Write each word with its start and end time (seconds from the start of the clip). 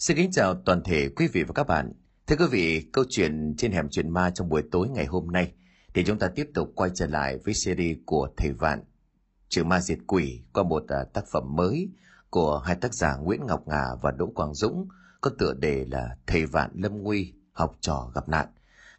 Xin 0.00 0.16
kính 0.16 0.30
chào 0.32 0.54
toàn 0.54 0.82
thể 0.84 1.08
quý 1.08 1.28
vị 1.32 1.42
và 1.42 1.52
các 1.54 1.66
bạn. 1.66 1.92
Thưa 2.26 2.36
quý 2.36 2.44
vị, 2.50 2.90
câu 2.92 3.04
chuyện 3.08 3.54
trên 3.58 3.72
hẻm 3.72 3.88
chuyện 3.90 4.10
ma 4.10 4.30
trong 4.30 4.48
buổi 4.48 4.62
tối 4.70 4.88
ngày 4.88 5.06
hôm 5.06 5.26
nay 5.26 5.52
thì 5.94 6.04
chúng 6.04 6.18
ta 6.18 6.28
tiếp 6.34 6.46
tục 6.54 6.72
quay 6.74 6.90
trở 6.94 7.06
lại 7.06 7.38
với 7.44 7.54
series 7.54 7.98
của 8.06 8.28
Thầy 8.36 8.52
Vạn. 8.52 8.84
Trừ 9.48 9.64
ma 9.64 9.80
diệt 9.80 9.98
quỷ 10.06 10.42
qua 10.52 10.62
một 10.62 10.84
à, 10.88 11.04
tác 11.04 11.24
phẩm 11.32 11.56
mới 11.56 11.88
của 12.30 12.58
hai 12.58 12.76
tác 12.76 12.94
giả 12.94 13.16
Nguyễn 13.16 13.46
Ngọc 13.46 13.68
Ngà 13.68 13.84
và 14.02 14.10
Đỗ 14.10 14.26
Quang 14.26 14.54
Dũng 14.54 14.88
có 15.20 15.30
tựa 15.38 15.54
đề 15.54 15.84
là 15.90 16.16
Thầy 16.26 16.46
Vạn 16.46 16.70
Lâm 16.74 17.02
Nguy, 17.02 17.32
học 17.52 17.76
trò 17.80 18.10
gặp 18.14 18.28
nạn. 18.28 18.46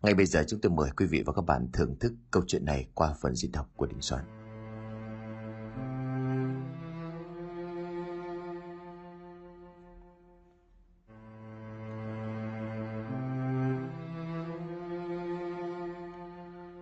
Ngay 0.02 0.13
bây 0.13 0.25
giờ 0.25 0.43
chúng 0.47 0.61
tôi 0.61 0.71
mời 0.71 0.89
quý 0.97 1.05
vị 1.05 1.23
và 1.25 1.33
các 1.33 1.45
bạn 1.45 1.68
thưởng 1.73 1.95
thức 1.99 2.13
câu 2.31 2.43
chuyện 2.47 2.65
này 2.65 2.88
qua 2.93 3.13
phần 3.21 3.36
diễn 3.36 3.52
đọc 3.52 3.70
của 3.75 3.86
Đình 3.86 4.02
Soạn. 4.02 4.40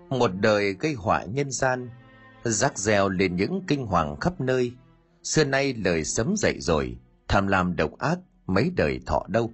Một 0.09 0.31
đời 0.39 0.73
gây 0.73 0.93
họa 0.93 1.23
nhân 1.23 1.51
gian, 1.51 1.89
rác 2.43 2.77
reo 2.77 3.09
lên 3.09 3.35
những 3.35 3.61
kinh 3.67 3.85
hoàng 3.85 4.19
khắp 4.19 4.41
nơi. 4.41 4.71
Xưa 5.23 5.43
nay 5.43 5.73
lời 5.73 6.03
sấm 6.03 6.35
dậy 6.37 6.57
rồi, 6.59 6.97
tham 7.27 7.47
lam 7.47 7.75
độc 7.75 7.97
ác 7.97 8.19
mấy 8.47 8.71
đời 8.75 8.99
thọ 9.05 9.25
đâu. 9.27 9.51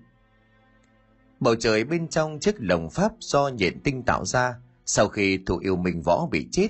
Bầu 1.39 1.55
trời 1.55 1.83
bên 1.83 2.07
trong 2.07 2.39
chiếc 2.39 2.55
lồng 2.59 2.89
pháp 2.89 3.11
do 3.19 3.47
nhện 3.47 3.79
tinh 3.79 4.03
tạo 4.03 4.25
ra, 4.25 4.55
sau 4.85 5.07
khi 5.07 5.39
thủ 5.45 5.57
yêu 5.57 5.75
minh 5.75 6.01
võ 6.01 6.27
bị 6.31 6.47
chết, 6.51 6.67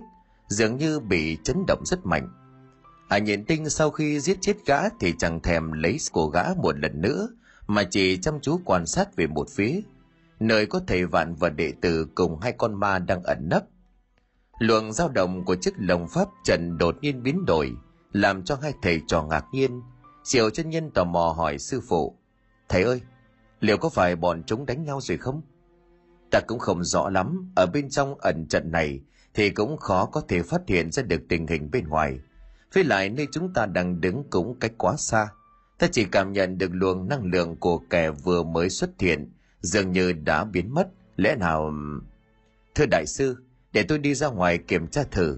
dường 0.48 0.78
như 0.78 1.00
bị 1.00 1.38
chấn 1.44 1.66
động 1.68 1.84
rất 1.86 2.06
mạnh. 2.06 2.30
À 3.08 3.18
nhện 3.18 3.46
tinh 3.46 3.70
sau 3.70 3.92
khi 3.92 4.20
giết 4.20 4.38
chết 4.42 4.54
gã 4.66 4.90
thì 5.00 5.14
chẳng 5.18 5.42
thèm 5.42 5.72
lấy 5.72 5.98
của 6.12 6.28
gã 6.28 6.44
một 6.58 6.80
lần 6.80 7.02
nữa, 7.02 7.30
mà 7.68 7.84
chỉ 7.84 8.18
chăm 8.18 8.40
chú 8.42 8.60
quan 8.66 8.86
sát 8.86 9.16
về 9.16 9.28
một 9.28 9.50
phía. 9.50 9.82
Nơi 10.40 10.66
có 10.66 10.82
thầy 10.88 11.06
vạn 11.06 11.36
và 11.36 11.50
đệ 11.50 11.74
tử 11.82 12.08
cùng 12.16 12.40
hai 12.40 12.52
con 12.52 12.80
ma 12.80 13.00
đang 13.00 13.24
ẩn 13.24 13.50
nấp 13.50 13.64
luồng 14.60 14.94
dao 14.94 15.10
động 15.10 15.46
của 15.46 15.56
chiếc 15.56 15.74
lồng 15.78 16.08
pháp 16.08 16.28
trần 16.44 16.78
đột 16.78 16.96
nhiên 17.02 17.24
biến 17.24 17.46
đổi, 17.46 17.72
làm 18.14 18.44
cho 18.44 18.58
hai 18.62 18.74
thầy 18.82 19.02
trò 19.08 19.24
ngạc 19.24 19.46
nhiên. 19.52 19.82
Diệu 20.24 20.50
chân 20.50 20.70
nhân 20.70 20.92
tò 20.92 21.04
mò 21.04 21.34
hỏi 21.38 21.58
sư 21.58 21.82
phụ, 21.88 22.18
thầy 22.70 22.84
ơi, 22.84 23.02
liệu 23.60 23.78
có 23.78 23.90
phải 23.90 24.16
bọn 24.16 24.44
chúng 24.44 24.66
đánh 24.66 24.84
nhau 24.84 25.02
rồi 25.02 25.18
không? 25.18 25.42
Ta 26.32 26.40
cũng 26.48 26.60
không 26.60 26.84
rõ 26.84 27.10
lắm, 27.10 27.52
ở 27.56 27.66
bên 27.66 27.90
trong 27.90 28.16
ẩn 28.20 28.48
trận 28.48 28.72
này 28.72 29.02
thì 29.34 29.50
cũng 29.50 29.78
khó 29.78 30.06
có 30.06 30.22
thể 30.28 30.44
phát 30.44 30.62
hiện 30.68 30.92
ra 30.92 31.04
được 31.04 31.22
tình 31.30 31.48
hình 31.48 31.72
bên 31.72 31.88
ngoài. 31.88 32.20
Với 32.74 32.84
lại 32.84 33.10
nơi 33.10 33.28
chúng 33.32 33.54
ta 33.54 33.66
đang 33.66 34.02
đứng 34.02 34.24
cũng 34.30 34.60
cách 34.60 34.72
quá 34.78 34.96
xa, 34.98 35.28
ta 35.80 35.88
chỉ 35.92 36.06
cảm 36.06 36.32
nhận 36.32 36.58
được 36.58 36.70
luồng 36.74 37.08
năng 37.08 37.26
lượng 37.26 37.56
của 37.56 37.78
kẻ 37.78 38.12
vừa 38.12 38.44
mới 38.44 38.70
xuất 38.70 38.90
hiện 39.00 39.32
dường 39.62 39.92
như 39.92 40.14
đã 40.14 40.44
biến 40.44 40.74
mất. 40.74 40.88
Lẽ 41.16 41.36
nào, 41.36 41.74
thưa 42.76 42.86
đại 42.86 43.06
sư 43.08 43.45
để 43.76 43.84
tôi 43.84 43.98
đi 43.98 44.16
ra 44.16 44.28
ngoài 44.28 44.58
kiểm 44.58 44.88
tra 44.88 45.04
thử. 45.12 45.38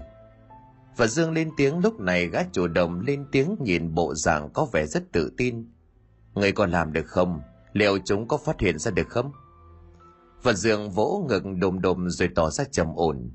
Và 0.96 1.06
dương 1.06 1.32
lên 1.32 1.50
tiếng 1.56 1.78
lúc 1.78 2.00
này 2.00 2.28
gã 2.28 2.42
chủ 2.52 2.66
động 2.66 3.00
lên 3.00 3.26
tiếng 3.32 3.56
nhìn 3.60 3.94
bộ 3.94 4.14
dạng 4.14 4.50
có 4.52 4.66
vẻ 4.72 4.86
rất 4.86 5.12
tự 5.12 5.32
tin. 5.36 5.72
Người 6.34 6.52
còn 6.52 6.70
làm 6.70 6.92
được 6.92 7.06
không? 7.06 7.40
Liệu 7.72 7.98
chúng 8.04 8.28
có 8.28 8.36
phát 8.36 8.60
hiện 8.60 8.78
ra 8.78 8.90
được 8.90 9.08
không? 9.08 9.32
Và 10.42 10.52
dương 10.52 10.90
vỗ 10.90 11.26
ngực 11.28 11.42
đồm 11.58 11.80
đồm 11.80 12.10
rồi 12.10 12.28
tỏ 12.34 12.50
ra 12.50 12.64
trầm 12.64 12.94
ổn. 12.94 13.30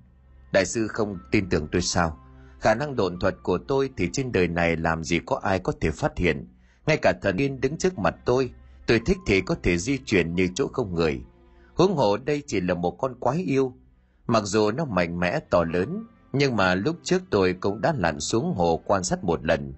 Đại 0.54 0.66
sư 0.66 0.88
không 0.88 1.18
tin 1.32 1.50
tưởng 1.50 1.68
tôi 1.72 1.82
sao? 1.82 2.20
Khả 2.60 2.76
năng 2.76 2.96
độn 2.96 3.20
thuật 3.20 3.36
của 3.44 3.58
tôi 3.58 3.90
thì 3.98 4.10
trên 4.14 4.32
đời 4.32 4.48
này 4.48 4.76
làm 4.76 5.04
gì 5.04 5.20
có 5.26 5.40
ai 5.44 5.60
có 5.60 5.74
thể 5.82 5.92
phát 5.92 6.18
hiện. 6.18 6.48
Ngay 6.86 6.98
cả 6.98 7.14
thần 7.22 7.38
yên 7.38 7.62
đứng 7.62 7.78
trước 7.78 8.00
mặt 8.00 8.16
tôi 8.26 8.54
tôi 8.88 9.02
thích 9.06 9.18
thì 9.28 9.42
có 9.42 9.56
thể 9.64 9.78
di 9.78 9.98
chuyển 9.98 10.36
như 10.36 10.48
chỗ 10.56 10.68
không 10.74 10.96
người. 10.96 11.22
Huống 11.74 11.96
hồ 11.96 12.18
đây 12.18 12.44
chỉ 12.48 12.62
là 12.62 12.74
một 12.74 12.92
con 12.92 13.20
quái 13.20 13.38
yêu 13.38 13.74
Mặc 14.28 14.44
dù 14.44 14.72
nó 14.72 14.86
mạnh 14.86 15.20
mẽ 15.20 15.40
to 15.50 15.64
lớn, 15.64 16.06
nhưng 16.34 16.56
mà 16.56 16.76
lúc 16.76 16.96
trước 17.04 17.22
tôi 17.30 17.54
cũng 17.54 17.82
đã 17.82 17.94
lặn 17.98 18.20
xuống 18.20 18.54
hồ 18.56 18.82
quan 18.86 19.04
sát 19.04 19.24
một 19.24 19.46
lần. 19.46 19.74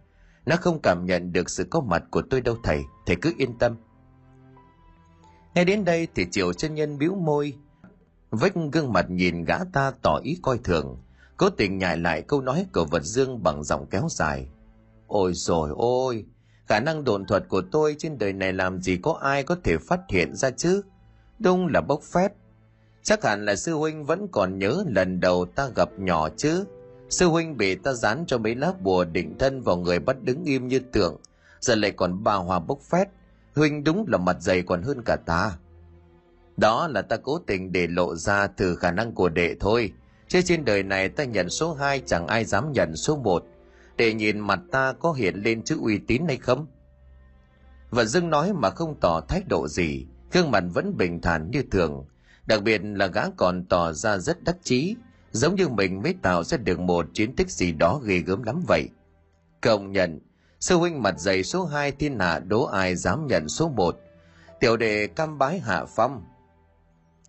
Nó 0.45 0.55
không 0.55 0.79
cảm 0.81 1.05
nhận 1.05 1.33
được 1.33 1.49
sự 1.49 1.63
có 1.63 1.81
mặt 1.81 2.03
của 2.11 2.21
tôi 2.29 2.41
đâu 2.41 2.57
thầy, 2.63 2.83
thầy 3.05 3.15
cứ 3.15 3.33
yên 3.37 3.57
tâm. 3.57 3.75
Nghe 5.55 5.63
đến 5.63 5.85
đây 5.85 6.07
thì 6.15 6.25
triệu 6.31 6.53
chân 6.53 6.75
nhân 6.75 6.97
bĩu 6.97 7.15
môi, 7.15 7.53
vách 8.29 8.53
gương 8.71 8.93
mặt 8.93 9.09
nhìn 9.09 9.43
gã 9.43 9.57
ta 9.73 9.91
tỏ 10.01 10.19
ý 10.23 10.39
coi 10.41 10.57
thường, 10.57 10.97
cố 11.37 11.49
tình 11.49 11.77
nhại 11.77 11.97
lại 11.97 12.21
câu 12.21 12.41
nói 12.41 12.65
của 12.73 12.85
vật 12.85 13.03
dương 13.03 13.43
bằng 13.43 13.63
giọng 13.63 13.85
kéo 13.89 14.07
dài. 14.09 14.49
Ôi 15.07 15.31
rồi 15.33 15.69
ôi, 15.75 16.25
khả 16.67 16.79
năng 16.79 17.03
đồn 17.03 17.25
thuật 17.25 17.43
của 17.49 17.61
tôi 17.71 17.95
trên 17.99 18.17
đời 18.17 18.33
này 18.33 18.53
làm 18.53 18.81
gì 18.81 18.97
có 18.97 19.19
ai 19.21 19.43
có 19.43 19.55
thể 19.63 19.77
phát 19.77 19.99
hiện 20.09 20.35
ra 20.35 20.49
chứ? 20.49 20.81
Đúng 21.39 21.67
là 21.67 21.81
bốc 21.81 22.01
phét, 22.03 22.31
Chắc 23.05 23.23
hẳn 23.23 23.45
là 23.45 23.55
sư 23.55 23.73
huynh 23.73 24.05
vẫn 24.05 24.27
còn 24.31 24.59
nhớ 24.59 24.83
lần 24.87 25.19
đầu 25.19 25.45
ta 25.45 25.69
gặp 25.75 25.89
nhỏ 25.97 26.29
chứ. 26.37 26.65
Sư 27.09 27.27
huynh 27.27 27.57
bị 27.57 27.75
ta 27.75 27.93
dán 27.93 28.23
cho 28.27 28.37
mấy 28.37 28.55
lá 28.55 28.73
bùa 28.79 29.05
định 29.05 29.37
thân 29.37 29.61
vào 29.61 29.77
người 29.77 29.99
bắt 29.99 30.23
đứng 30.23 30.43
im 30.43 30.67
như 30.67 30.79
tượng. 30.79 31.17
Giờ 31.59 31.75
lại 31.75 31.91
còn 31.91 32.23
ba 32.23 32.33
hòa 32.33 32.59
bốc 32.59 32.81
phét. 32.81 33.07
Huynh 33.55 33.83
đúng 33.83 34.05
là 34.07 34.17
mặt 34.17 34.37
dày 34.39 34.61
còn 34.61 34.81
hơn 34.81 35.01
cả 35.05 35.15
ta. 35.15 35.57
Đó 36.57 36.87
là 36.87 37.01
ta 37.01 37.17
cố 37.17 37.39
tình 37.47 37.71
để 37.71 37.87
lộ 37.87 38.15
ra 38.15 38.47
từ 38.47 38.75
khả 38.75 38.91
năng 38.91 39.11
của 39.11 39.29
đệ 39.29 39.55
thôi. 39.59 39.91
Chứ 40.27 40.41
trên 40.41 40.65
đời 40.65 40.83
này 40.83 41.09
ta 41.09 41.23
nhận 41.23 41.49
số 41.49 41.73
2 41.73 42.01
chẳng 42.05 42.27
ai 42.27 42.45
dám 42.45 42.71
nhận 42.71 42.95
số 42.95 43.15
1. 43.17 43.45
Để 43.97 44.13
nhìn 44.13 44.39
mặt 44.39 44.59
ta 44.71 44.93
có 44.99 45.11
hiện 45.11 45.35
lên 45.35 45.63
chữ 45.63 45.77
uy 45.81 45.97
tín 45.97 46.21
hay 46.27 46.37
không? 46.37 46.67
Và 47.89 48.05
dưng 48.05 48.29
nói 48.29 48.53
mà 48.53 48.69
không 48.69 48.95
tỏ 49.01 49.21
thái 49.27 49.43
độ 49.49 49.67
gì. 49.67 50.05
Gương 50.31 50.51
mặt 50.51 50.63
vẫn 50.73 50.97
bình 50.97 51.21
thản 51.21 51.51
như 51.51 51.63
thường 51.71 52.05
Đặc 52.45 52.63
biệt 52.63 52.81
là 52.83 53.07
gã 53.07 53.29
còn 53.37 53.65
tỏ 53.65 53.91
ra 53.91 54.17
rất 54.17 54.43
đắc 54.43 54.55
chí, 54.63 54.95
giống 55.31 55.55
như 55.55 55.67
mình 55.67 56.01
mới 56.01 56.15
tạo 56.21 56.43
ra 56.43 56.57
được 56.57 56.79
một 56.79 57.05
chiến 57.13 57.35
tích 57.35 57.51
gì 57.51 57.71
đó 57.71 57.99
ghê 58.03 58.17
gớm 58.17 58.43
lắm 58.43 58.63
vậy. 58.67 58.89
Công 59.61 59.91
nhận, 59.91 60.19
sư 60.59 60.75
huynh 60.75 61.01
mặt 61.01 61.19
dày 61.19 61.43
số 61.43 61.65
2 61.65 61.91
thiên 61.91 62.19
hạ 62.19 62.39
đố 62.39 62.65
ai 62.65 62.95
dám 62.95 63.27
nhận 63.27 63.49
số 63.49 63.69
1. 63.69 63.99
Tiểu 64.59 64.77
đệ 64.77 65.07
cam 65.07 65.37
bái 65.37 65.59
hạ 65.59 65.85
phong. 65.85 66.23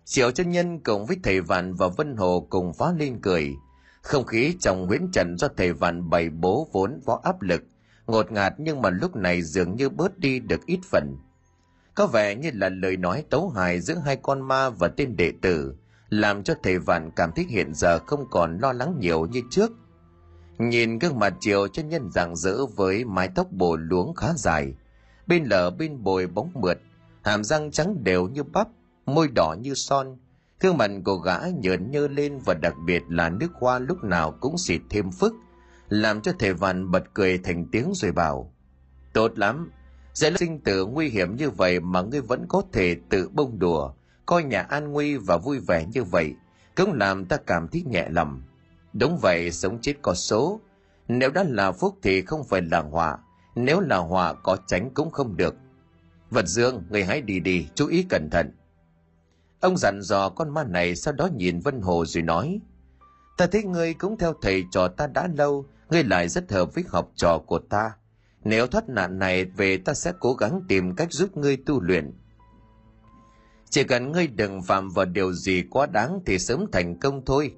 Triệu 0.05 0.31
chân 0.31 0.49
nhân 0.49 0.79
cùng 0.79 1.05
với 1.05 1.17
thầy 1.23 1.41
Vạn 1.41 1.73
và 1.73 1.87
Vân 1.87 2.17
Hồ 2.17 2.47
cùng 2.49 2.73
phá 2.73 2.91
lên 2.97 3.19
cười. 3.21 3.53
Không 4.01 4.25
khí 4.25 4.55
trong 4.59 4.87
Nguyễn 4.87 5.09
Trần 5.13 5.37
do 5.37 5.47
thầy 5.57 5.73
Vạn 5.73 6.09
bày 6.09 6.29
bố 6.29 6.67
vốn 6.71 6.99
có 7.05 7.19
áp 7.23 7.41
lực, 7.41 7.63
ngột 8.07 8.31
ngạt 8.31 8.53
nhưng 8.57 8.81
mà 8.81 8.89
lúc 8.89 9.15
này 9.15 9.41
dường 9.41 9.75
như 9.75 9.89
bớt 9.89 10.17
đi 10.17 10.39
được 10.39 10.65
ít 10.65 10.79
phần 10.91 11.17
có 11.97 12.07
vẻ 12.07 12.35
như 12.35 12.51
là 12.53 12.69
lời 12.69 12.97
nói 12.97 13.23
tấu 13.29 13.49
hài 13.49 13.79
giữa 13.81 13.95
hai 14.05 14.15
con 14.15 14.41
ma 14.41 14.69
và 14.69 14.87
tên 14.87 15.17
đệ 15.17 15.33
tử, 15.41 15.75
làm 16.09 16.43
cho 16.43 16.53
thầy 16.63 16.79
vạn 16.79 17.11
cảm 17.11 17.31
thấy 17.35 17.45
hiện 17.49 17.73
giờ 17.73 17.99
không 17.99 18.25
còn 18.31 18.57
lo 18.57 18.73
lắng 18.73 18.95
nhiều 18.99 19.25
như 19.25 19.41
trước. 19.49 19.71
Nhìn 20.57 20.99
gương 20.99 21.19
mặt 21.19 21.33
chiều 21.39 21.67
chân 21.67 21.89
nhân 21.89 22.09
rạng 22.11 22.35
rỡ 22.35 22.65
với 22.65 23.05
mái 23.05 23.29
tóc 23.35 23.51
bồ 23.51 23.75
luống 23.75 24.15
khá 24.15 24.27
dài, 24.35 24.73
bên 25.27 25.43
lở 25.43 25.69
bên 25.69 26.03
bồi 26.03 26.27
bóng 26.27 26.51
mượt, 26.53 26.79
hàm 27.23 27.43
răng 27.43 27.71
trắng 27.71 28.03
đều 28.03 28.27
như 28.27 28.43
bắp, 28.43 28.67
môi 29.05 29.27
đỏ 29.35 29.55
như 29.61 29.73
son. 29.73 30.17
Gương 30.59 30.77
mặt 30.77 30.91
của 31.05 31.15
gã 31.15 31.39
nhợn 31.59 31.91
nhơ 31.91 32.07
lên 32.07 32.39
và 32.45 32.53
đặc 32.53 32.73
biệt 32.85 33.03
là 33.09 33.29
nước 33.29 33.51
hoa 33.53 33.79
lúc 33.79 34.03
nào 34.03 34.31
cũng 34.31 34.57
xịt 34.57 34.81
thêm 34.89 35.11
phức, 35.11 35.33
làm 35.89 36.21
cho 36.21 36.31
thầy 36.39 36.53
vạn 36.53 36.91
bật 36.91 37.03
cười 37.13 37.37
thành 37.37 37.65
tiếng 37.71 37.91
rồi 37.95 38.11
bảo, 38.11 38.53
tốt 39.13 39.39
lắm 39.39 39.71
Giải 40.17 40.31
sinh 40.39 40.59
tử 40.59 40.85
nguy 40.85 41.09
hiểm 41.09 41.35
như 41.35 41.49
vậy 41.49 41.79
mà 41.79 42.01
ngươi 42.01 42.21
vẫn 42.21 42.45
có 42.47 42.63
thể 42.73 42.95
tự 43.09 43.29
bông 43.29 43.59
đùa, 43.59 43.91
coi 44.25 44.43
nhà 44.43 44.61
an 44.61 44.91
nguy 44.91 45.17
và 45.17 45.37
vui 45.37 45.59
vẻ 45.59 45.85
như 45.93 46.03
vậy, 46.03 46.33
cũng 46.75 46.93
làm 46.93 47.25
ta 47.25 47.37
cảm 47.37 47.67
thấy 47.67 47.83
nhẹ 47.87 48.07
lòng. 48.09 48.41
Đúng 48.93 49.17
vậy, 49.21 49.51
sống 49.51 49.79
chết 49.81 49.93
có 50.01 50.13
số. 50.13 50.59
Nếu 51.07 51.31
đã 51.31 51.43
là 51.47 51.71
phúc 51.71 51.97
thì 52.03 52.21
không 52.21 52.43
phải 52.43 52.61
là 52.61 52.79
họa, 52.79 53.17
nếu 53.55 53.79
là 53.79 53.97
họa 53.97 54.33
có 54.33 54.57
tránh 54.67 54.89
cũng 54.93 55.11
không 55.11 55.37
được. 55.37 55.55
Vật 56.29 56.47
dương, 56.47 56.83
người 56.89 57.03
hãy 57.03 57.21
đi 57.21 57.39
đi, 57.39 57.67
chú 57.75 57.87
ý 57.87 58.05
cẩn 58.09 58.29
thận. 58.31 58.51
Ông 59.59 59.77
dặn 59.77 60.01
dò 60.01 60.29
con 60.29 60.53
ma 60.53 60.63
này 60.63 60.95
sau 60.95 61.13
đó 61.13 61.29
nhìn 61.35 61.59
Vân 61.59 61.81
Hồ 61.81 62.05
rồi 62.05 62.23
nói, 62.23 62.59
Ta 63.37 63.47
thấy 63.47 63.63
ngươi 63.63 63.93
cũng 63.93 64.17
theo 64.17 64.33
thầy 64.41 64.63
trò 64.71 64.87
ta 64.87 65.07
đã 65.07 65.27
lâu, 65.35 65.65
ngươi 65.89 66.03
lại 66.03 66.29
rất 66.29 66.51
hợp 66.51 66.75
với 66.75 66.83
học 66.87 67.11
trò 67.15 67.37
của 67.37 67.59
ta 67.59 67.91
nếu 68.47 68.67
thoát 68.67 68.89
nạn 68.89 69.19
này 69.19 69.45
về 69.45 69.77
ta 69.77 69.93
sẽ 69.93 70.13
cố 70.19 70.33
gắng 70.33 70.61
tìm 70.67 70.95
cách 70.95 71.11
giúp 71.11 71.37
ngươi 71.37 71.57
tu 71.57 71.81
luyện. 71.81 72.13
Chỉ 73.69 73.83
cần 73.83 74.11
ngươi 74.11 74.27
đừng 74.27 74.61
phạm 74.61 74.89
vào 74.89 75.05
điều 75.05 75.33
gì 75.33 75.63
quá 75.69 75.85
đáng 75.85 76.19
thì 76.25 76.39
sớm 76.39 76.65
thành 76.71 76.99
công 76.99 77.25
thôi. 77.25 77.51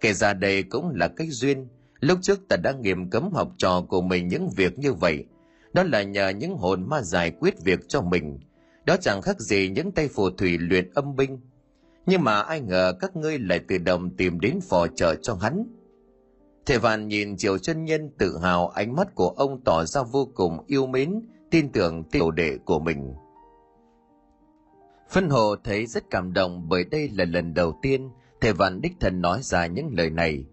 Kể 0.00 0.12
ra 0.12 0.32
đây 0.32 0.62
cũng 0.62 0.90
là 0.94 1.08
cách 1.08 1.28
duyên. 1.30 1.68
Lúc 2.00 2.18
trước 2.22 2.48
ta 2.48 2.56
đã 2.56 2.72
nghiêm 2.72 3.10
cấm 3.10 3.32
học 3.32 3.52
trò 3.56 3.80
của 3.88 4.00
mình 4.00 4.28
những 4.28 4.48
việc 4.56 4.78
như 4.78 4.92
vậy. 4.92 5.24
Đó 5.72 5.82
là 5.82 6.02
nhờ 6.02 6.28
những 6.28 6.56
hồn 6.56 6.88
ma 6.88 7.02
giải 7.02 7.30
quyết 7.30 7.54
việc 7.64 7.88
cho 7.88 8.02
mình. 8.02 8.38
Đó 8.84 8.96
chẳng 9.00 9.22
khác 9.22 9.40
gì 9.40 9.68
những 9.68 9.92
tay 9.92 10.08
phù 10.08 10.30
thủy 10.30 10.58
luyện 10.58 10.90
âm 10.94 11.16
binh. 11.16 11.40
Nhưng 12.06 12.24
mà 12.24 12.40
ai 12.40 12.60
ngờ 12.60 12.92
các 13.00 13.16
ngươi 13.16 13.38
lại 13.38 13.58
tự 13.58 13.78
động 13.78 14.16
tìm 14.16 14.40
đến 14.40 14.60
phò 14.68 14.86
trợ 14.86 15.14
cho 15.22 15.34
hắn 15.34 15.64
Thầy 16.68 16.78
Vạn 16.78 17.08
nhìn 17.08 17.36
Triều 17.36 17.58
chân 17.58 17.84
nhân 17.84 18.10
tự 18.18 18.38
hào 18.38 18.68
ánh 18.68 18.96
mắt 18.96 19.14
của 19.14 19.28
ông 19.28 19.60
tỏ 19.64 19.84
ra 19.84 20.02
vô 20.02 20.28
cùng 20.34 20.64
yêu 20.66 20.86
mến, 20.86 21.20
tin 21.50 21.72
tưởng 21.72 22.04
tiểu 22.04 22.30
đệ 22.30 22.58
của 22.64 22.78
mình. 22.78 23.14
Phân 25.10 25.28
Hồ 25.28 25.56
thấy 25.64 25.86
rất 25.86 26.10
cảm 26.10 26.32
động 26.32 26.68
bởi 26.68 26.84
đây 26.84 27.10
là 27.14 27.24
lần 27.24 27.54
đầu 27.54 27.78
tiên 27.82 28.10
thầy 28.40 28.52
Vạn 28.52 28.80
Đích 28.80 28.92
Thần 29.00 29.20
nói 29.20 29.42
ra 29.42 29.66
những 29.66 29.88
lời 29.96 30.10
này. 30.10 30.44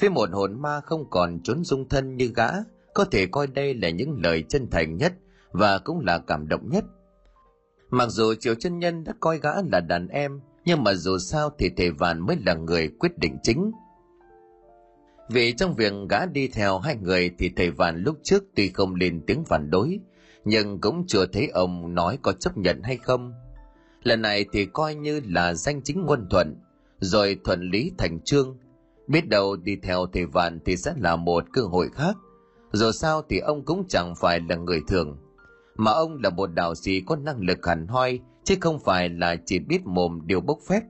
Với 0.00 0.10
một 0.10 0.28
hồn 0.32 0.62
ma 0.62 0.80
không 0.80 1.10
còn 1.10 1.40
trốn 1.42 1.64
dung 1.64 1.88
thân 1.88 2.16
như 2.16 2.32
gã, 2.36 2.48
có 2.94 3.04
thể 3.04 3.26
coi 3.26 3.46
đây 3.46 3.74
là 3.74 3.90
những 3.90 4.20
lời 4.24 4.44
chân 4.48 4.70
thành 4.70 4.96
nhất 4.96 5.12
và 5.52 5.78
cũng 5.78 6.00
là 6.00 6.18
cảm 6.18 6.48
động 6.48 6.68
nhất. 6.70 6.84
Mặc 7.90 8.06
dù 8.08 8.34
Triều 8.34 8.54
chân 8.54 8.78
Nhân 8.78 9.04
đã 9.04 9.12
coi 9.20 9.38
gã 9.38 9.50
là 9.72 9.80
đàn 9.80 10.08
em, 10.08 10.40
nhưng 10.64 10.84
mà 10.84 10.94
dù 10.94 11.18
sao 11.18 11.50
thì 11.58 11.70
thầy 11.76 11.90
Vạn 11.90 12.26
mới 12.26 12.36
là 12.46 12.54
người 12.54 12.88
quyết 12.88 13.18
định 13.18 13.38
chính. 13.42 13.72
Vì 15.32 15.52
trong 15.52 15.74
việc 15.74 15.92
gã 16.08 16.26
đi 16.26 16.48
theo 16.48 16.78
hai 16.78 16.96
người 16.96 17.30
thì 17.38 17.50
thầy 17.56 17.70
Vạn 17.70 18.02
lúc 18.02 18.18
trước 18.22 18.44
tuy 18.54 18.68
không 18.68 18.94
lên 18.94 19.22
tiếng 19.26 19.44
phản 19.44 19.70
đối, 19.70 20.00
nhưng 20.44 20.80
cũng 20.80 21.04
chưa 21.06 21.26
thấy 21.26 21.48
ông 21.48 21.94
nói 21.94 22.18
có 22.22 22.32
chấp 22.32 22.56
nhận 22.56 22.82
hay 22.82 22.96
không. 22.96 23.32
Lần 24.02 24.22
này 24.22 24.44
thì 24.52 24.66
coi 24.66 24.94
như 24.94 25.20
là 25.24 25.54
danh 25.54 25.82
chính 25.82 26.04
ngôn 26.04 26.26
thuận, 26.30 26.56
rồi 27.00 27.36
thuận 27.44 27.70
lý 27.70 27.92
thành 27.98 28.20
trương. 28.24 28.58
Biết 29.06 29.28
đâu 29.28 29.56
đi 29.56 29.76
theo 29.82 30.06
thầy 30.12 30.26
Vạn 30.26 30.58
thì 30.64 30.76
sẽ 30.76 30.94
là 30.96 31.16
một 31.16 31.44
cơ 31.52 31.62
hội 31.62 31.88
khác. 31.94 32.16
Dù 32.72 32.92
sao 32.92 33.22
thì 33.28 33.38
ông 33.38 33.64
cũng 33.64 33.84
chẳng 33.88 34.14
phải 34.20 34.40
là 34.48 34.56
người 34.56 34.80
thường, 34.88 35.18
mà 35.76 35.90
ông 35.90 36.18
là 36.22 36.30
một 36.30 36.46
đạo 36.46 36.74
sĩ 36.74 37.00
có 37.00 37.16
năng 37.16 37.40
lực 37.40 37.66
hẳn 37.66 37.86
hoi, 37.86 38.20
chứ 38.44 38.54
không 38.60 38.78
phải 38.78 39.08
là 39.08 39.36
chỉ 39.46 39.58
biết 39.58 39.86
mồm 39.86 40.20
điều 40.24 40.40
bốc 40.40 40.58
phép. 40.68 40.80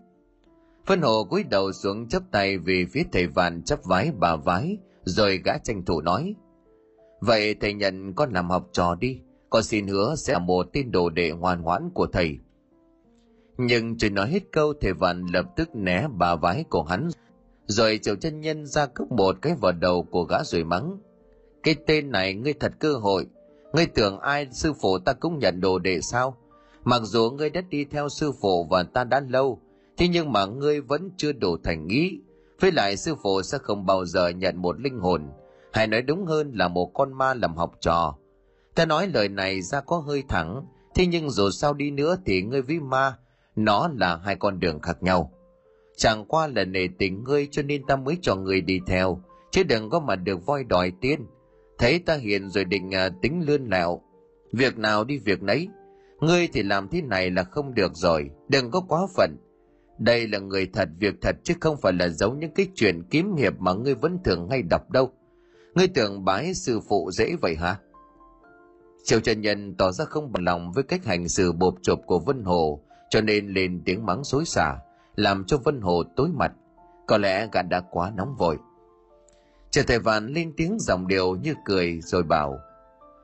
Phân 0.91 1.03
hồ 1.03 1.25
cúi 1.25 1.45
đầu 1.45 1.73
xuống 1.73 2.09
chấp 2.09 2.23
tay 2.31 2.59
về 2.59 2.87
phía 2.93 3.03
thầy 3.13 3.27
Vạn 3.27 3.63
chấp 3.63 3.79
vái 3.85 4.13
bà 4.19 4.37
vái, 4.37 4.79
rồi 5.05 5.41
gã 5.45 5.59
tranh 5.59 5.85
thủ 5.85 6.01
nói. 6.01 6.35
Vậy 7.21 7.55
thầy 7.55 7.75
nhận 7.75 8.15
con 8.15 8.33
làm 8.33 8.51
học 8.51 8.69
trò 8.73 8.95
đi, 8.95 9.21
con 9.51 9.63
xin 9.63 9.87
hứa 9.87 10.15
sẽ 10.17 10.33
là 10.33 10.39
một 10.39 10.67
tin 10.73 10.91
đồ 10.91 11.11
đệ 11.11 11.31
ngoan 11.31 11.63
ngoãn 11.63 11.91
của 11.95 12.07
thầy. 12.07 12.39
Nhưng 13.59 13.99
chưa 13.99 14.11
nói 14.11 14.29
hết 14.29 14.43
câu 14.53 14.75
thầy 14.81 14.93
Vạn 14.93 15.27
lập 15.33 15.45
tức 15.57 15.69
né 15.75 16.09
bà 16.19 16.37
vái 16.37 16.65
của 16.71 16.83
hắn, 16.83 17.09
rồi 17.67 17.99
triệu 18.03 18.17
chân 18.17 18.41
nhân 18.41 18.67
ra 18.67 18.87
cốc 18.87 19.13
một 19.13 19.37
cái 19.43 19.55
vào 19.61 19.73
đầu 19.73 20.03
của 20.03 20.23
gã 20.25 20.45
rồi 20.45 20.65
mắng. 20.65 20.99
Cái 21.63 21.75
tên 21.87 22.11
này 22.11 22.35
ngươi 22.35 22.53
thật 22.53 22.73
cơ 22.79 22.93
hội, 22.93 23.27
ngươi 23.73 23.87
tưởng 23.87 24.19
ai 24.19 24.49
sư 24.53 24.73
phụ 24.83 24.99
ta 24.99 25.13
cũng 25.13 25.39
nhận 25.39 25.61
đồ 25.61 25.79
đệ 25.79 26.01
sao? 26.01 26.37
Mặc 26.85 27.03
dù 27.05 27.31
ngươi 27.31 27.51
đã 27.51 27.61
đi 27.61 27.85
theo 27.85 28.09
sư 28.09 28.33
phụ 28.41 28.67
và 28.71 28.83
ta 28.83 29.05
đã 29.05 29.21
lâu, 29.21 29.61
thế 30.00 30.08
nhưng 30.08 30.32
mà 30.32 30.47
ngươi 30.47 30.81
vẫn 30.81 31.11
chưa 31.17 31.32
đủ 31.32 31.56
thành 31.64 31.88
ý. 31.88 32.20
Với 32.61 32.73
lại 32.73 32.97
sư 32.97 33.14
phụ 33.23 33.43
sẽ 33.43 33.58
không 33.58 33.87
bao 33.87 34.05
giờ 34.05 34.29
nhận 34.29 34.56
một 34.56 34.81
linh 34.81 34.99
hồn, 34.99 35.31
hay 35.73 35.87
nói 35.87 36.02
đúng 36.02 36.26
hơn 36.26 36.52
là 36.55 36.69
một 36.69 36.91
con 36.94 37.12
ma 37.12 37.35
làm 37.35 37.56
học 37.56 37.73
trò. 37.81 38.17
Ta 38.75 38.87
nói 38.87 39.06
lời 39.06 39.29
này 39.29 39.62
ra 39.62 39.81
có 39.81 39.99
hơi 39.99 40.23
thẳng, 40.29 40.67
thế 40.94 41.06
nhưng 41.06 41.31
dù 41.31 41.50
sao 41.50 41.75
đi 41.75 41.91
nữa 41.91 42.17
thì 42.26 42.43
ngươi 42.43 42.62
với 42.62 42.81
ma, 42.81 43.17
nó 43.56 43.91
là 43.97 44.17
hai 44.17 44.37
con 44.37 44.61
đường 44.61 44.81
khác 44.81 45.02
nhau. 45.02 45.32
Chẳng 45.97 46.25
qua 46.29 46.47
là 46.47 46.64
nể 46.64 46.87
tình 46.99 47.25
ngươi 47.25 47.49
cho 47.50 47.62
nên 47.62 47.87
ta 47.87 47.97
mới 47.97 48.19
cho 48.23 48.37
ngươi 48.37 48.61
đi 48.61 48.81
theo, 48.87 49.23
chứ 49.50 49.62
đừng 49.62 49.91
có 49.91 50.00
mà 50.00 50.17
được 50.17 50.47
voi 50.47 50.64
đòi 50.64 50.93
tiên. 51.00 51.26
Thấy 51.79 51.99
ta 51.99 52.17
hiền 52.17 52.50
rồi 52.50 52.64
định 52.64 52.88
uh, 52.88 53.23
tính 53.23 53.43
lươn 53.47 53.69
lẹo. 53.70 54.00
Việc 54.52 54.79
nào 54.79 55.05
đi 55.05 55.19
việc 55.19 55.43
nấy, 55.43 55.69
ngươi 56.20 56.49
thì 56.52 56.62
làm 56.62 56.88
thế 56.88 57.02
này 57.02 57.31
là 57.31 57.44
không 57.44 57.75
được 57.75 57.93
rồi, 57.94 58.31
đừng 58.49 58.70
có 58.70 58.81
quá 58.88 59.06
phận. 59.17 59.37
Đây 60.00 60.29
là 60.29 60.38
người 60.38 60.67
thật 60.73 60.88
việc 60.99 61.14
thật 61.20 61.37
chứ 61.44 61.55
không 61.61 61.76
phải 61.82 61.93
là 61.93 62.08
giấu 62.08 62.35
những 62.35 62.55
cái 62.55 62.67
chuyện 62.75 63.02
kiếm 63.11 63.37
hiệp 63.37 63.61
mà 63.61 63.73
ngươi 63.73 63.94
vẫn 63.94 64.19
thường 64.25 64.49
hay 64.50 64.62
đọc 64.62 64.91
đâu. 64.91 65.12
Ngươi 65.75 65.88
tưởng 65.88 66.25
bái 66.25 66.55
sư 66.55 66.81
phụ 66.88 67.11
dễ 67.11 67.37
vậy 67.41 67.56
hả? 67.56 67.76
Triệu 69.05 69.20
Trần 69.20 69.41
Nhân 69.41 69.75
tỏ 69.76 69.93
ra 69.93 70.05
không 70.05 70.32
bằng 70.32 70.44
lòng 70.44 70.73
với 70.73 70.85
cách 70.85 71.05
hành 71.05 71.29
xử 71.29 71.52
bộp 71.52 71.75
chộp 71.82 72.00
của 72.06 72.19
Vân 72.19 72.44
Hồ, 72.44 72.81
cho 73.11 73.20
nên 73.20 73.49
lên 73.49 73.82
tiếng 73.85 74.06
mắng 74.06 74.25
xối 74.25 74.44
xả, 74.44 74.76
làm 75.17 75.44
cho 75.44 75.56
Vân 75.64 75.81
Hồ 75.81 76.02
tối 76.17 76.29
mặt. 76.35 76.52
Có 77.06 77.19
lẽ 77.19 77.49
gã 77.52 77.62
đã 77.62 77.81
quá 77.91 78.12
nóng 78.17 78.37
vội. 78.37 78.56
Chờ 79.70 79.82
thầy 79.87 79.99
Vạn 79.99 80.26
lên 80.26 80.52
tiếng 80.56 80.79
giọng 80.79 81.06
điệu 81.06 81.37
như 81.37 81.55
cười 81.64 82.00
rồi 82.00 82.23
bảo, 82.23 82.58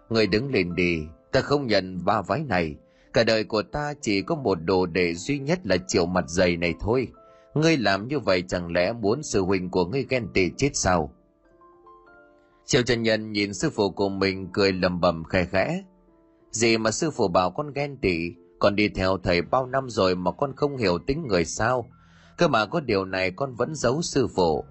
Người 0.08 0.26
đứng 0.26 0.52
lên 0.52 0.75
đi, 0.75 1.02
ta 1.32 1.40
không 1.40 1.67
nhận 1.67 2.05
ba 2.05 2.23
vái 2.23 2.44
này, 2.44 2.76
Cả 3.17 3.25
đời 3.25 3.45
của 3.45 3.63
ta 3.63 3.95
chỉ 4.01 4.23
có 4.23 4.35
một 4.35 4.55
đồ 4.55 4.87
đệ 4.87 5.15
duy 5.15 5.39
nhất 5.39 5.67
là 5.67 5.77
triệu 5.89 6.07
mặt 6.07 6.25
dày 6.29 6.57
này 6.57 6.75
thôi. 6.81 7.09
Ngươi 7.55 7.77
làm 7.77 8.09
như 8.09 8.19
vậy 8.19 8.45
chẳng 8.49 8.73
lẽ 8.73 8.93
muốn 8.93 9.23
sư 9.23 9.43
huynh 9.43 9.71
của 9.71 9.85
ngươi 9.85 10.07
ghen 10.09 10.29
tị 10.35 10.51
chết 10.57 10.71
sao? 10.75 11.13
Triệu 12.67 12.83
Trần 12.83 13.03
Nhân 13.03 13.33
nhìn 13.33 13.55
sư 13.55 13.71
phụ 13.71 13.91
của 13.91 14.09
mình 14.09 14.49
cười 14.53 14.73
lầm 14.73 15.01
bầm 15.01 15.25
khẽ 15.25 15.45
khẽ. 15.45 15.83
Gì 16.51 16.79
mà 16.79 16.91
sư 16.91 17.11
phụ 17.11 17.29
bảo 17.29 17.51
con 17.51 17.73
ghen 17.73 17.97
tị, 17.97 18.19
con 18.59 18.77
đi 18.77 18.89
theo 18.89 19.19
thầy 19.19 19.43
bao 19.43 19.67
năm 19.67 19.91
rồi 19.91 20.15
mà 20.15 20.31
con 20.33 20.53
không 20.57 20.77
hiểu 20.77 20.99
tính 21.07 21.27
người 21.27 21.45
sao. 21.45 21.87
Cơ 22.39 22.49
mà 22.49 22.67
có 22.67 22.81
điều 22.81 23.05
này 23.05 23.31
con 23.31 23.55
vẫn 23.55 23.75
giấu 23.75 24.03
sư 24.03 24.29
phụ. 24.37 24.65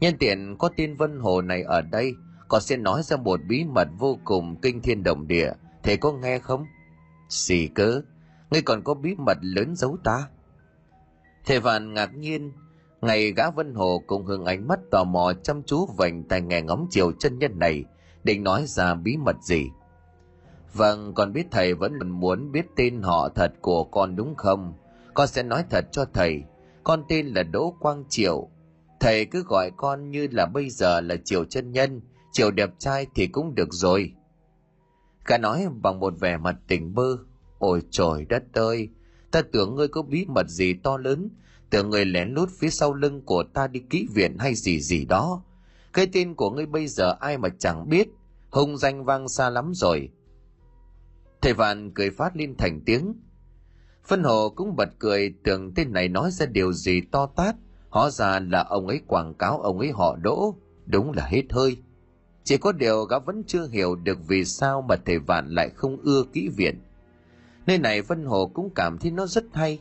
Nhân 0.00 0.14
tiện 0.18 0.56
có 0.58 0.68
tin 0.76 0.96
Vân 0.96 1.18
Hồ 1.18 1.42
này 1.42 1.62
ở 1.62 1.80
đây, 1.80 2.14
con 2.48 2.60
sẽ 2.60 2.76
nói 2.76 3.02
ra 3.02 3.16
một 3.16 3.40
bí 3.48 3.64
mật 3.64 3.88
vô 3.98 4.18
cùng 4.24 4.56
kinh 4.62 4.82
thiên 4.82 5.02
động 5.02 5.26
địa. 5.28 5.52
Thầy 5.82 5.96
có 5.96 6.12
nghe 6.12 6.38
không? 6.38 6.66
Gì 7.32 7.68
cơ? 7.74 8.02
Ngươi 8.50 8.62
còn 8.62 8.82
có 8.84 8.94
bí 8.94 9.14
mật 9.14 9.38
lớn 9.40 9.76
giấu 9.76 9.96
ta? 10.04 10.28
Thầy 11.46 11.60
Vạn 11.60 11.94
ngạc 11.94 12.14
nhiên, 12.14 12.52
ngày 13.00 13.32
gã 13.32 13.50
Vân 13.50 13.74
Hồ 13.74 14.02
cùng 14.06 14.26
hương 14.26 14.44
ánh 14.44 14.68
mắt 14.68 14.80
tò 14.90 15.04
mò 15.04 15.32
chăm 15.42 15.62
chú 15.62 15.86
vành 15.96 16.24
tai 16.24 16.40
nghe 16.40 16.62
ngóng 16.62 16.86
chiều 16.90 17.12
chân 17.12 17.38
nhân 17.38 17.58
này, 17.58 17.84
định 18.24 18.44
nói 18.44 18.64
ra 18.66 18.94
bí 18.94 19.16
mật 19.16 19.36
gì. 19.42 19.70
Vâng, 20.74 21.14
con 21.14 21.32
biết 21.32 21.46
thầy 21.50 21.74
vẫn 21.74 22.10
muốn 22.10 22.52
biết 22.52 22.66
tên 22.76 23.02
họ 23.02 23.28
thật 23.28 23.52
của 23.60 23.84
con 23.84 24.16
đúng 24.16 24.34
không? 24.34 24.74
Con 25.14 25.26
sẽ 25.26 25.42
nói 25.42 25.64
thật 25.70 25.84
cho 25.92 26.04
thầy. 26.12 26.42
Con 26.84 27.04
tên 27.08 27.26
là 27.26 27.42
Đỗ 27.42 27.74
Quang 27.80 28.04
Triệu. 28.08 28.48
Thầy 29.00 29.24
cứ 29.24 29.42
gọi 29.42 29.70
con 29.76 30.10
như 30.10 30.28
là 30.30 30.46
bây 30.46 30.70
giờ 30.70 31.00
là 31.00 31.16
Triệu 31.24 31.44
chân 31.44 31.72
nhân, 31.72 32.00
Triệu 32.32 32.50
đẹp 32.50 32.70
trai 32.78 33.06
thì 33.14 33.26
cũng 33.26 33.54
được 33.54 33.68
rồi. 33.70 34.12
Gã 35.26 35.38
nói 35.38 35.66
bằng 35.82 36.00
một 36.00 36.14
vẻ 36.20 36.36
mặt 36.36 36.56
tỉnh 36.68 36.94
bơ. 36.94 37.16
Ôi 37.58 37.82
trời 37.90 38.24
đất 38.24 38.42
ơi, 38.52 38.88
ta 39.30 39.42
tưởng 39.52 39.74
ngươi 39.74 39.88
có 39.88 40.02
bí 40.02 40.24
mật 40.28 40.48
gì 40.48 40.74
to 40.74 40.96
lớn, 40.96 41.28
tưởng 41.70 41.90
ngươi 41.90 42.04
lén 42.04 42.34
lút 42.34 42.48
phía 42.58 42.70
sau 42.70 42.94
lưng 42.94 43.22
của 43.24 43.44
ta 43.54 43.66
đi 43.66 43.80
kỹ 43.90 44.06
viện 44.14 44.38
hay 44.38 44.54
gì 44.54 44.80
gì 44.80 45.04
đó. 45.04 45.42
Cái 45.92 46.06
tên 46.12 46.34
của 46.34 46.50
ngươi 46.50 46.66
bây 46.66 46.86
giờ 46.86 47.16
ai 47.20 47.38
mà 47.38 47.48
chẳng 47.58 47.88
biết, 47.88 48.08
hung 48.50 48.76
danh 48.78 49.04
vang 49.04 49.28
xa 49.28 49.50
lắm 49.50 49.72
rồi. 49.74 50.08
Thầy 51.42 51.54
Vạn 51.54 51.90
cười 51.94 52.10
phát 52.10 52.36
lên 52.36 52.56
thành 52.56 52.80
tiếng. 52.86 53.14
Phân 54.04 54.22
hồ 54.22 54.48
cũng 54.48 54.76
bật 54.76 54.88
cười 54.98 55.34
tưởng 55.44 55.74
tên 55.74 55.92
này 55.92 56.08
nói 56.08 56.30
ra 56.30 56.46
điều 56.46 56.72
gì 56.72 57.00
to 57.00 57.26
tát, 57.26 57.56
hóa 57.88 58.10
ra 58.10 58.40
là 58.40 58.62
ông 58.62 58.88
ấy 58.88 59.00
quảng 59.06 59.34
cáo 59.34 59.60
ông 59.60 59.78
ấy 59.78 59.90
họ 59.90 60.16
đỗ, 60.16 60.56
đúng 60.86 61.12
là 61.12 61.26
hết 61.26 61.42
hơi. 61.50 61.76
Chỉ 62.44 62.56
có 62.56 62.72
điều 62.72 63.04
gã 63.04 63.18
vẫn 63.18 63.42
chưa 63.46 63.68
hiểu 63.68 63.94
được 63.94 64.18
vì 64.28 64.44
sao 64.44 64.82
mà 64.88 64.96
thầy 65.06 65.18
Vạn 65.18 65.48
lại 65.48 65.70
không 65.70 65.96
ưa 66.02 66.24
kỹ 66.32 66.48
viện. 66.48 66.80
Nơi 67.66 67.78
này 67.78 68.02
Vân 68.02 68.24
Hồ 68.24 68.50
cũng 68.54 68.70
cảm 68.74 68.98
thấy 68.98 69.10
nó 69.10 69.26
rất 69.26 69.44
hay. 69.52 69.80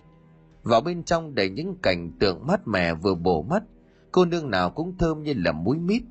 Vào 0.64 0.82
bên 0.82 1.04
trong 1.04 1.36
đầy 1.36 1.50
những 1.50 1.76
cảnh 1.84 2.12
tượng 2.20 2.48
mát 2.48 2.68
mẻ 2.68 2.94
vừa 2.94 3.16
bổ 3.16 3.42
mắt, 3.42 3.64
cô 4.12 4.26
nương 4.26 4.50
nào 4.50 4.70
cũng 4.70 4.98
thơm 4.98 5.24
như 5.24 5.34
là 5.38 5.52
muối 5.52 5.78
mít. 5.78 6.04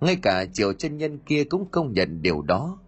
Ngay 0.00 0.16
cả 0.16 0.44
triều 0.52 0.72
chân 0.72 0.98
nhân 0.98 1.18
kia 1.18 1.44
cũng 1.44 1.66
công 1.70 1.92
nhận 1.92 2.22
điều 2.22 2.42
đó. 2.42 2.78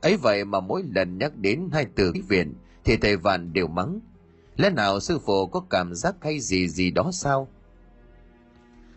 ấy 0.00 0.16
vậy 0.16 0.44
mà 0.44 0.60
mỗi 0.60 0.82
lần 0.94 1.18
nhắc 1.18 1.36
đến 1.36 1.68
hai 1.72 1.86
từ 1.94 2.12
kỹ 2.12 2.20
viện 2.28 2.54
thì 2.84 2.96
thầy 2.96 3.16
Vạn 3.16 3.52
đều 3.52 3.66
mắng. 3.66 4.00
Lẽ 4.56 4.70
nào 4.70 5.00
sư 5.00 5.18
phụ 5.26 5.46
có 5.46 5.60
cảm 5.70 5.94
giác 5.94 6.14
hay 6.20 6.40
gì 6.40 6.68
gì 6.68 6.90
đó 6.90 7.10
sao? 7.12 7.48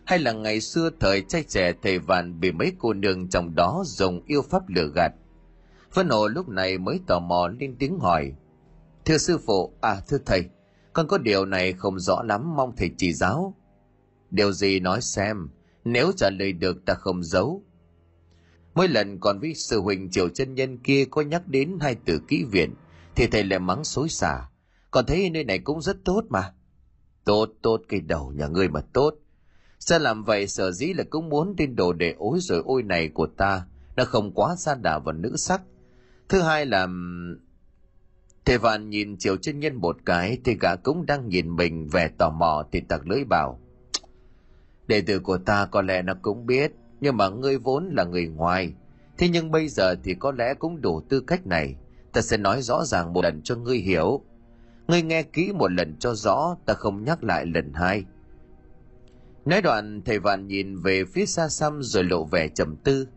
Hay 0.08 0.18
là 0.18 0.32
ngày 0.32 0.60
xưa 0.60 0.90
thời 1.00 1.22
trai 1.22 1.44
trẻ 1.48 1.72
thầy 1.82 1.98
vạn 1.98 2.40
bị 2.40 2.52
mấy 2.52 2.72
cô 2.78 2.92
nương 2.92 3.28
trong 3.28 3.54
đó 3.54 3.82
dùng 3.86 4.22
yêu 4.26 4.42
pháp 4.42 4.68
lừa 4.68 4.88
gạt. 4.94 5.12
Vân 5.94 6.08
Hồ 6.08 6.28
lúc 6.28 6.48
này 6.48 6.78
mới 6.78 7.00
tò 7.06 7.18
mò 7.18 7.48
lên 7.60 7.76
tiếng 7.78 7.98
hỏi. 7.98 8.32
Thưa 9.04 9.18
sư 9.18 9.38
phụ, 9.46 9.72
à 9.80 10.00
thưa 10.08 10.18
thầy, 10.26 10.44
con 10.92 11.08
có 11.08 11.18
điều 11.18 11.44
này 11.44 11.72
không 11.72 11.98
rõ 11.98 12.22
lắm 12.22 12.56
mong 12.56 12.76
thầy 12.76 12.90
chỉ 12.98 13.12
giáo. 13.12 13.54
Điều 14.30 14.52
gì 14.52 14.80
nói 14.80 15.00
xem, 15.00 15.48
nếu 15.84 16.12
trả 16.16 16.30
lời 16.30 16.52
được 16.52 16.84
ta 16.86 16.94
không 16.94 17.22
giấu. 17.22 17.62
Mỗi 18.74 18.88
lần 18.88 19.20
còn 19.20 19.40
với 19.40 19.54
sư 19.54 19.80
huynh 19.80 20.10
triều 20.10 20.28
chân 20.28 20.54
nhân 20.54 20.78
kia 20.78 21.04
có 21.10 21.22
nhắc 21.22 21.48
đến 21.48 21.78
hai 21.80 21.96
từ 22.04 22.20
kỹ 22.28 22.44
viện, 22.50 22.74
thì 23.14 23.26
thầy 23.26 23.44
lại 23.44 23.58
mắng 23.58 23.84
xối 23.84 24.08
xả. 24.08 24.48
Còn 24.90 25.06
thấy 25.06 25.30
nơi 25.30 25.44
này 25.44 25.58
cũng 25.58 25.82
rất 25.82 25.96
tốt 26.04 26.24
mà. 26.28 26.54
Tốt, 27.24 27.48
tốt 27.62 27.80
cái 27.88 28.00
đầu 28.00 28.32
nhà 28.32 28.46
ngươi 28.46 28.68
mà 28.68 28.80
tốt 28.92 29.14
sẽ 29.78 29.98
làm 29.98 30.24
vậy 30.24 30.46
sở 30.46 30.70
dĩ 30.72 30.92
là 30.92 31.04
cũng 31.10 31.28
muốn 31.28 31.54
trên 31.58 31.76
đồ 31.76 31.92
để 31.92 32.14
ối 32.18 32.38
rồi 32.40 32.62
ôi 32.64 32.82
này 32.82 33.08
của 33.08 33.26
ta, 33.26 33.66
nó 33.96 34.04
không 34.04 34.32
quá 34.32 34.56
xa 34.56 34.74
đà 34.74 34.98
vào 34.98 35.12
nữ 35.12 35.36
sắc. 35.36 35.62
Thứ 36.28 36.42
hai 36.42 36.66
là... 36.66 36.88
thế 38.44 38.58
Vạn 38.58 38.90
nhìn 38.90 39.16
chiều 39.18 39.36
chân 39.36 39.60
nhân 39.60 39.74
một 39.74 39.96
cái 40.04 40.38
thì 40.44 40.56
gã 40.60 40.76
cũng 40.76 41.06
đang 41.06 41.28
nhìn 41.28 41.56
mình 41.56 41.88
vẻ 41.88 42.08
tò 42.18 42.30
mò 42.30 42.64
thì 42.72 42.80
tặc 42.80 43.08
lưỡi 43.08 43.24
bảo. 43.24 43.60
Đệ 44.86 45.00
tử 45.00 45.20
của 45.20 45.38
ta 45.38 45.66
có 45.66 45.82
lẽ 45.82 46.02
nó 46.02 46.14
cũng 46.22 46.46
biết, 46.46 46.72
nhưng 47.00 47.16
mà 47.16 47.28
ngươi 47.28 47.58
vốn 47.58 47.88
là 47.92 48.04
người 48.04 48.26
ngoài. 48.26 48.72
Thế 49.18 49.28
nhưng 49.28 49.50
bây 49.50 49.68
giờ 49.68 49.94
thì 50.04 50.14
có 50.14 50.32
lẽ 50.32 50.54
cũng 50.54 50.80
đủ 50.80 51.00
tư 51.08 51.20
cách 51.20 51.46
này. 51.46 51.76
Ta 52.12 52.20
sẽ 52.20 52.36
nói 52.36 52.62
rõ 52.62 52.84
ràng 52.84 53.12
một 53.12 53.24
lần 53.24 53.42
cho 53.42 53.56
ngươi 53.56 53.78
hiểu. 53.78 54.22
ngươi 54.88 55.02
nghe 55.02 55.22
kỹ 55.22 55.52
một 55.52 55.72
lần 55.72 55.96
cho 55.98 56.14
rõ 56.14 56.56
ta 56.66 56.74
không 56.74 57.04
nhắc 57.04 57.24
lại 57.24 57.46
lần 57.46 57.72
hai 57.74 58.04
nói 59.48 59.62
đoạn, 59.62 60.02
thầy 60.04 60.18
vạn 60.18 60.46
nhìn 60.46 60.76
về 60.76 61.04
phía 61.04 61.26
xa 61.26 61.48
xăm 61.48 61.82
rồi 61.82 62.04
lộ 62.04 62.24
vẻ 62.24 62.48
trầm 62.48 62.76
tư. 62.76 63.08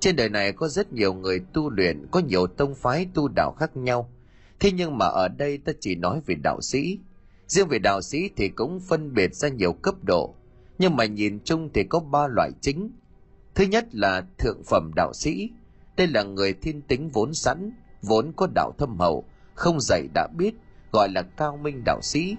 Trên 0.00 0.16
đời 0.16 0.28
này 0.28 0.52
có 0.52 0.68
rất 0.68 0.92
nhiều 0.92 1.14
người 1.14 1.40
tu 1.52 1.70
luyện, 1.70 2.06
có 2.10 2.20
nhiều 2.20 2.46
tông 2.46 2.74
phái 2.74 3.08
tu 3.14 3.28
đạo 3.28 3.52
khác 3.58 3.76
nhau. 3.76 4.10
Thế 4.60 4.72
nhưng 4.72 4.98
mà 4.98 5.06
ở 5.06 5.28
đây 5.28 5.58
ta 5.58 5.72
chỉ 5.80 5.94
nói 5.94 6.20
về 6.26 6.34
đạo 6.34 6.60
sĩ. 6.60 6.98
Riêng 7.46 7.68
về 7.68 7.78
đạo 7.78 8.02
sĩ 8.02 8.30
thì 8.36 8.48
cũng 8.48 8.80
phân 8.80 9.14
biệt 9.14 9.34
ra 9.34 9.48
nhiều 9.48 9.72
cấp 9.72 9.94
độ. 10.02 10.34
Nhưng 10.78 10.96
mà 10.96 11.04
nhìn 11.04 11.38
chung 11.44 11.70
thì 11.74 11.84
có 11.84 12.00
ba 12.00 12.26
loại 12.26 12.50
chính. 12.60 12.90
Thứ 13.54 13.64
nhất 13.64 13.94
là 13.94 14.22
thượng 14.38 14.62
phẩm 14.64 14.90
đạo 14.96 15.12
sĩ. 15.12 15.50
Đây 15.96 16.06
là 16.06 16.22
người 16.22 16.52
thiên 16.52 16.82
tính 16.82 17.08
vốn 17.08 17.34
sẵn, 17.34 17.72
vốn 18.02 18.32
có 18.36 18.48
đạo 18.54 18.72
thâm 18.78 18.98
hậu, 18.98 19.24
không 19.54 19.80
dạy 19.80 20.08
đã 20.14 20.28
biết, 20.36 20.54
gọi 20.92 21.08
là 21.08 21.22
cao 21.22 21.56
minh 21.56 21.82
đạo 21.84 22.00
sĩ 22.02 22.36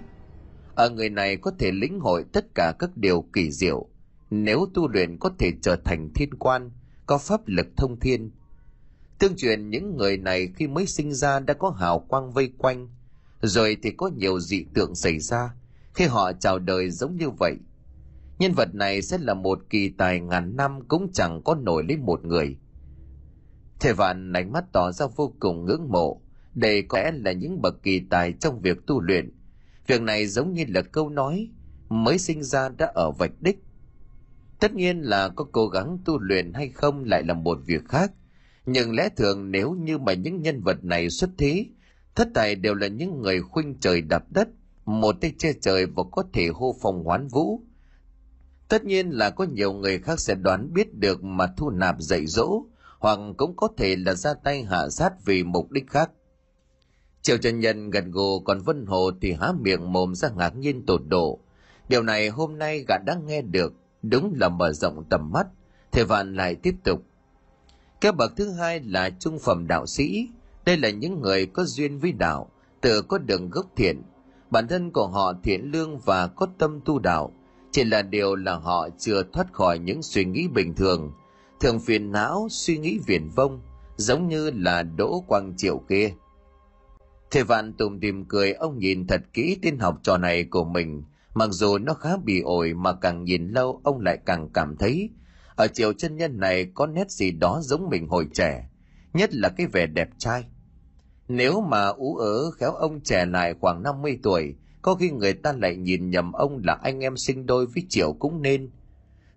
ở 0.74 0.90
người 0.90 1.10
này 1.10 1.36
có 1.36 1.50
thể 1.58 1.72
lĩnh 1.72 2.00
hội 2.00 2.24
tất 2.32 2.54
cả 2.54 2.74
các 2.78 2.96
điều 2.96 3.24
kỳ 3.32 3.50
diệu. 3.50 3.86
Nếu 4.30 4.66
tu 4.74 4.88
luyện 4.88 5.18
có 5.18 5.30
thể 5.38 5.52
trở 5.62 5.76
thành 5.84 6.10
thiên 6.14 6.34
quan, 6.34 6.70
có 7.06 7.18
pháp 7.18 7.40
lực 7.46 7.66
thông 7.76 8.00
thiên. 8.00 8.30
Tương 9.18 9.36
truyền 9.36 9.70
những 9.70 9.96
người 9.96 10.16
này 10.16 10.48
khi 10.56 10.66
mới 10.66 10.86
sinh 10.86 11.14
ra 11.14 11.40
đã 11.40 11.54
có 11.54 11.70
hào 11.70 11.98
quang 11.98 12.32
vây 12.32 12.52
quanh. 12.58 12.88
Rồi 13.42 13.76
thì 13.82 13.90
có 13.90 14.10
nhiều 14.16 14.40
dị 14.40 14.64
tượng 14.74 14.94
xảy 14.94 15.18
ra, 15.18 15.54
khi 15.94 16.04
họ 16.04 16.32
chào 16.32 16.58
đời 16.58 16.90
giống 16.90 17.16
như 17.16 17.30
vậy. 17.30 17.56
Nhân 18.38 18.52
vật 18.52 18.74
này 18.74 19.02
sẽ 19.02 19.18
là 19.18 19.34
một 19.34 19.58
kỳ 19.70 19.88
tài 19.88 20.20
ngàn 20.20 20.56
năm 20.56 20.88
cũng 20.88 21.12
chẳng 21.12 21.42
có 21.44 21.54
nổi 21.54 21.84
lên 21.88 22.00
một 22.00 22.24
người. 22.24 22.56
Thầy 23.80 23.92
vạn 23.92 24.32
ánh 24.32 24.52
mắt 24.52 24.64
tỏ 24.72 24.92
ra 24.92 25.06
vô 25.16 25.34
cùng 25.40 25.64
ngưỡng 25.64 25.88
mộ. 25.88 26.20
Đây 26.54 26.82
có 26.82 26.98
lẽ 26.98 27.12
là 27.14 27.32
những 27.32 27.62
bậc 27.62 27.82
kỳ 27.82 28.00
tài 28.10 28.32
trong 28.32 28.60
việc 28.60 28.86
tu 28.86 29.00
luyện 29.00 29.30
việc 29.90 30.02
này 30.02 30.26
giống 30.26 30.52
như 30.52 30.64
là 30.68 30.82
câu 30.82 31.08
nói, 31.08 31.50
mới 31.88 32.18
sinh 32.18 32.42
ra 32.42 32.68
đã 32.68 32.92
ở 32.94 33.10
vạch 33.10 33.32
đích. 33.40 33.58
Tất 34.60 34.74
nhiên 34.74 35.00
là 35.00 35.28
có 35.28 35.44
cố 35.52 35.66
gắng 35.66 35.98
tu 36.04 36.18
luyện 36.18 36.52
hay 36.54 36.68
không 36.68 37.04
lại 37.04 37.22
là 37.22 37.34
một 37.34 37.58
việc 37.66 37.88
khác. 37.88 38.12
Nhưng 38.66 38.94
lẽ 38.94 39.08
thường 39.16 39.50
nếu 39.50 39.72
như 39.72 39.98
mà 39.98 40.12
những 40.12 40.42
nhân 40.42 40.60
vật 40.60 40.84
này 40.84 41.10
xuất 41.10 41.30
thế, 41.38 41.66
thất 42.14 42.28
tài 42.34 42.54
đều 42.54 42.74
là 42.74 42.86
những 42.86 43.22
người 43.22 43.40
khuynh 43.42 43.80
trời 43.80 44.00
đạp 44.00 44.24
đất, 44.30 44.48
một 44.84 45.16
tay 45.20 45.32
che 45.38 45.52
trời 45.60 45.86
và 45.86 46.02
có 46.12 46.24
thể 46.32 46.48
hô 46.54 46.74
phòng 46.82 47.04
hoán 47.04 47.28
vũ. 47.28 47.60
Tất 48.68 48.84
nhiên 48.84 49.10
là 49.10 49.30
có 49.30 49.44
nhiều 49.44 49.72
người 49.72 49.98
khác 49.98 50.20
sẽ 50.20 50.34
đoán 50.34 50.72
biết 50.72 50.94
được 50.94 51.24
mà 51.24 51.46
thu 51.56 51.70
nạp 51.70 51.96
dạy 51.98 52.26
dỗ, 52.26 52.62
hoặc 52.98 53.18
cũng 53.36 53.56
có 53.56 53.68
thể 53.76 53.96
là 53.96 54.14
ra 54.14 54.34
tay 54.44 54.62
hạ 54.62 54.88
sát 54.90 55.12
vì 55.24 55.44
mục 55.44 55.70
đích 55.70 55.90
khác. 55.90 56.10
Triệu 57.22 57.36
Trần 57.36 57.60
Nhân 57.60 57.90
gần 57.90 58.10
gù 58.10 58.40
còn 58.40 58.60
Vân 58.60 58.86
Hồ 58.86 59.10
thì 59.20 59.32
há 59.32 59.52
miệng 59.60 59.92
mồm 59.92 60.14
ra 60.14 60.28
ngạc 60.36 60.56
nhiên 60.56 60.86
tột 60.86 61.02
độ. 61.06 61.38
Điều 61.88 62.02
này 62.02 62.28
hôm 62.28 62.58
nay 62.58 62.84
gã 62.88 62.98
đã 63.06 63.16
nghe 63.26 63.42
được, 63.42 63.74
đúng 64.02 64.34
là 64.36 64.48
mở 64.48 64.72
rộng 64.72 65.04
tầm 65.10 65.30
mắt. 65.32 65.46
Thầy 65.92 66.04
Vạn 66.04 66.34
lại 66.34 66.54
tiếp 66.54 66.74
tục. 66.84 67.02
Cái 68.00 68.12
bậc 68.12 68.36
thứ 68.36 68.50
hai 68.50 68.80
là 68.80 69.10
trung 69.10 69.38
phẩm 69.38 69.66
đạo 69.66 69.86
sĩ. 69.86 70.28
Đây 70.64 70.76
là 70.76 70.90
những 70.90 71.20
người 71.20 71.46
có 71.46 71.64
duyên 71.64 71.98
với 71.98 72.12
đạo, 72.12 72.50
tự 72.80 73.02
có 73.02 73.18
đường 73.18 73.50
gốc 73.50 73.66
thiện. 73.76 74.02
Bản 74.50 74.68
thân 74.68 74.90
của 74.90 75.06
họ 75.06 75.32
thiện 75.42 75.70
lương 75.72 75.98
và 75.98 76.26
có 76.26 76.46
tâm 76.58 76.80
tu 76.84 76.98
đạo. 76.98 77.32
Chỉ 77.72 77.84
là 77.84 78.02
điều 78.02 78.34
là 78.34 78.54
họ 78.54 78.88
chưa 78.98 79.22
thoát 79.32 79.52
khỏi 79.52 79.78
những 79.78 80.02
suy 80.02 80.24
nghĩ 80.24 80.48
bình 80.48 80.74
thường, 80.74 81.12
thường 81.60 81.80
phiền 81.80 82.12
não, 82.12 82.46
suy 82.50 82.78
nghĩ 82.78 82.98
viển 83.06 83.28
vông, 83.28 83.60
giống 83.96 84.28
như 84.28 84.50
là 84.50 84.82
Đỗ 84.82 85.24
Quang 85.26 85.54
Triệu 85.56 85.78
kia. 85.88 86.14
Thầy 87.30 87.44
Vạn 87.44 87.72
tùm 87.72 88.00
tìm 88.00 88.24
cười 88.24 88.52
ông 88.52 88.78
nhìn 88.78 89.06
thật 89.06 89.20
kỹ 89.32 89.58
tên 89.62 89.78
học 89.78 90.00
trò 90.02 90.18
này 90.18 90.44
của 90.44 90.64
mình. 90.64 91.04
Mặc 91.34 91.50
dù 91.50 91.78
nó 91.78 91.94
khá 91.94 92.16
bị 92.24 92.40
ổi 92.40 92.74
mà 92.74 92.92
càng 92.92 93.24
nhìn 93.24 93.48
lâu 93.48 93.80
ông 93.84 94.00
lại 94.00 94.18
càng 94.26 94.48
cảm 94.54 94.76
thấy 94.76 95.10
ở 95.56 95.66
chiều 95.68 95.92
chân 95.92 96.16
nhân 96.16 96.40
này 96.40 96.70
có 96.74 96.86
nét 96.86 97.10
gì 97.10 97.30
đó 97.30 97.60
giống 97.62 97.88
mình 97.90 98.08
hồi 98.08 98.28
trẻ, 98.34 98.68
nhất 99.14 99.34
là 99.34 99.48
cái 99.48 99.66
vẻ 99.66 99.86
đẹp 99.86 100.08
trai. 100.18 100.44
Nếu 101.28 101.60
mà 101.60 101.86
ú 101.86 102.16
ớ 102.16 102.50
khéo 102.50 102.72
ông 102.72 103.00
trẻ 103.00 103.26
lại 103.26 103.54
khoảng 103.60 103.82
50 103.82 104.18
tuổi, 104.22 104.54
có 104.82 104.94
khi 104.94 105.10
người 105.10 105.32
ta 105.32 105.52
lại 105.52 105.76
nhìn 105.76 106.10
nhầm 106.10 106.32
ông 106.32 106.60
là 106.64 106.78
anh 106.82 107.00
em 107.00 107.16
sinh 107.16 107.46
đôi 107.46 107.66
với 107.66 107.86
Triệu 107.88 108.12
cũng 108.12 108.42
nên. 108.42 108.70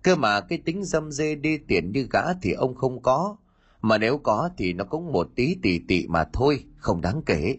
Cơ 0.02 0.16
mà 0.16 0.42
cái 0.42 0.60
tính 0.66 0.84
dâm 0.84 1.12
dê 1.12 1.36
đi 1.36 1.58
tiền 1.58 1.92
như 1.92 2.08
gã 2.12 2.34
thì 2.42 2.52
ông 2.52 2.76
không 2.76 3.02
có, 3.02 3.36
mà 3.82 3.98
nếu 3.98 4.18
có 4.18 4.50
thì 4.58 4.74
nó 4.74 4.84
cũng 4.84 5.12
một 5.12 5.30
tí 5.36 5.56
tỉ 5.62 5.80
tị 5.88 6.08
mà 6.08 6.24
thôi, 6.34 6.64
không 6.78 7.02
đáng 7.02 7.22
kể. 7.26 7.58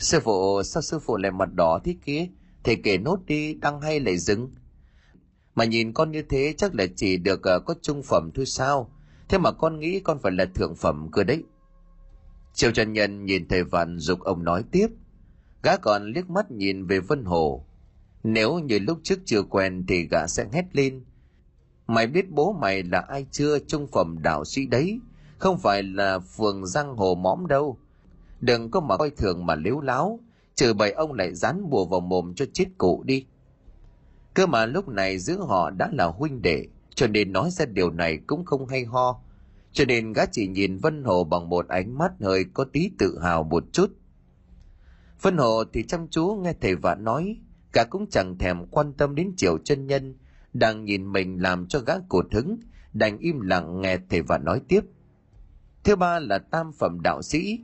Sư 0.00 0.20
phụ, 0.20 0.62
sao 0.62 0.82
sư 0.82 0.98
phụ 0.98 1.16
lại 1.16 1.32
mặt 1.32 1.48
đỏ 1.54 1.80
thế 1.84 1.96
kia? 2.04 2.26
Thầy 2.64 2.76
kể 2.76 2.98
nốt 2.98 3.18
đi, 3.26 3.54
đang 3.54 3.80
hay 3.80 4.00
lại 4.00 4.18
dừng? 4.18 4.50
Mà 5.54 5.64
nhìn 5.64 5.92
con 5.92 6.10
như 6.10 6.22
thế 6.22 6.54
chắc 6.56 6.74
là 6.74 6.86
chỉ 6.96 7.16
được 7.16 7.40
uh, 7.56 7.64
có 7.66 7.74
trung 7.82 8.02
phẩm 8.02 8.30
thôi 8.34 8.46
sao? 8.46 8.90
Thế 9.28 9.38
mà 9.38 9.52
con 9.52 9.80
nghĩ 9.80 10.00
con 10.00 10.18
phải 10.22 10.32
là 10.32 10.44
thượng 10.44 10.74
phẩm 10.74 11.08
cơ 11.12 11.24
đấy. 11.24 11.44
Triệu 12.54 12.70
Trần 12.70 12.92
Nhân 12.92 13.24
nhìn 13.24 13.48
thầy 13.48 13.64
Vạn 13.64 13.98
dục 13.98 14.20
ông 14.20 14.44
nói 14.44 14.64
tiếp. 14.70 14.88
Gã 15.62 15.76
còn 15.76 16.12
liếc 16.12 16.30
mắt 16.30 16.50
nhìn 16.50 16.86
về 16.86 17.00
Vân 17.00 17.24
Hồ. 17.24 17.66
Nếu 18.22 18.58
như 18.58 18.78
lúc 18.78 18.98
trước 19.02 19.18
chưa 19.24 19.42
quen 19.42 19.84
thì 19.88 20.08
gã 20.10 20.26
sẽ 20.26 20.46
hét 20.52 20.64
lên. 20.72 21.04
Mày 21.86 22.06
biết 22.06 22.30
bố 22.30 22.52
mày 22.52 22.82
là 22.82 23.00
ai 23.00 23.26
chưa 23.30 23.58
trung 23.58 23.86
phẩm 23.92 24.16
đạo 24.22 24.44
sĩ 24.44 24.66
đấy, 24.66 25.00
không 25.38 25.58
phải 25.58 25.82
là 25.82 26.18
phường 26.18 26.66
giang 26.66 26.96
hồ 26.96 27.14
móm 27.14 27.46
đâu 27.46 27.78
đừng 28.40 28.70
có 28.70 28.80
mà 28.80 28.96
coi 28.96 29.10
thường 29.10 29.46
mà 29.46 29.54
liếu 29.54 29.80
láo, 29.80 30.20
trừ 30.54 30.74
bày 30.74 30.92
ông 30.92 31.12
lại 31.12 31.34
dán 31.34 31.70
bùa 31.70 31.86
vào 31.86 32.00
mồm 32.00 32.34
cho 32.34 32.44
chết 32.52 32.66
cụ 32.78 33.02
đi. 33.06 33.26
Cơ 34.34 34.46
mà 34.46 34.66
lúc 34.66 34.88
này 34.88 35.18
giữa 35.18 35.36
họ 35.36 35.70
đã 35.70 35.90
là 35.92 36.06
huynh 36.06 36.42
đệ, 36.42 36.66
cho 36.94 37.06
nên 37.06 37.32
nói 37.32 37.50
ra 37.50 37.64
điều 37.64 37.90
này 37.90 38.18
cũng 38.26 38.44
không 38.44 38.66
hay 38.66 38.84
ho. 38.84 39.20
Cho 39.72 39.84
nên 39.84 40.12
gã 40.12 40.26
chỉ 40.26 40.48
nhìn 40.48 40.76
vân 40.78 41.04
hồ 41.04 41.24
bằng 41.24 41.48
một 41.48 41.68
ánh 41.68 41.98
mắt 41.98 42.12
hơi 42.20 42.44
có 42.54 42.64
tí 42.64 42.90
tự 42.98 43.18
hào 43.22 43.42
một 43.42 43.64
chút. 43.72 43.90
Vân 45.22 45.36
hồ 45.36 45.64
thì 45.72 45.82
chăm 45.82 46.08
chú 46.08 46.40
nghe 46.42 46.54
thầy 46.60 46.74
vạn 46.74 47.04
nói 47.04 47.36
cả 47.72 47.84
cũng 47.90 48.06
chẳng 48.10 48.38
thèm 48.38 48.66
quan 48.66 48.92
tâm 48.92 49.14
đến 49.14 49.32
triệu 49.36 49.58
chân 49.58 49.86
nhân, 49.86 50.16
đang 50.52 50.84
nhìn 50.84 51.12
mình 51.12 51.42
làm 51.42 51.66
cho 51.66 51.78
gã 51.78 51.94
cột 52.08 52.34
hứng, 52.34 52.60
đành 52.92 53.18
im 53.18 53.40
lặng 53.40 53.80
nghe 53.80 53.98
thầy 54.10 54.22
vạn 54.22 54.44
nói 54.44 54.60
tiếp. 54.68 54.80
Thứ 55.84 55.96
ba 55.96 56.18
là 56.18 56.38
tam 56.38 56.72
phẩm 56.72 57.00
đạo 57.02 57.22
sĩ 57.22 57.60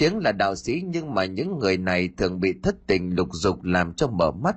tiếng 0.00 0.18
là 0.18 0.32
đạo 0.32 0.56
sĩ 0.56 0.82
nhưng 0.86 1.14
mà 1.14 1.24
những 1.24 1.58
người 1.58 1.76
này 1.76 2.08
thường 2.16 2.40
bị 2.40 2.54
thất 2.62 2.76
tình 2.86 3.16
lục 3.16 3.28
dục 3.32 3.64
làm 3.64 3.94
cho 3.94 4.06
mở 4.06 4.30
mắt, 4.30 4.56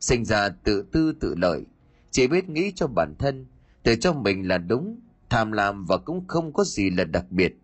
sinh 0.00 0.24
ra 0.24 0.48
tự 0.48 0.82
tư 0.92 1.12
tự 1.20 1.34
lợi, 1.34 1.62
chỉ 2.10 2.26
biết 2.26 2.48
nghĩ 2.48 2.72
cho 2.74 2.86
bản 2.86 3.14
thân, 3.18 3.46
tự 3.82 3.96
cho 3.96 4.12
mình 4.12 4.48
là 4.48 4.58
đúng, 4.58 5.00
tham 5.30 5.52
lam 5.52 5.84
và 5.84 5.96
cũng 5.96 6.26
không 6.28 6.52
có 6.52 6.64
gì 6.64 6.90
là 6.90 7.04
đặc 7.04 7.24
biệt. 7.30 7.56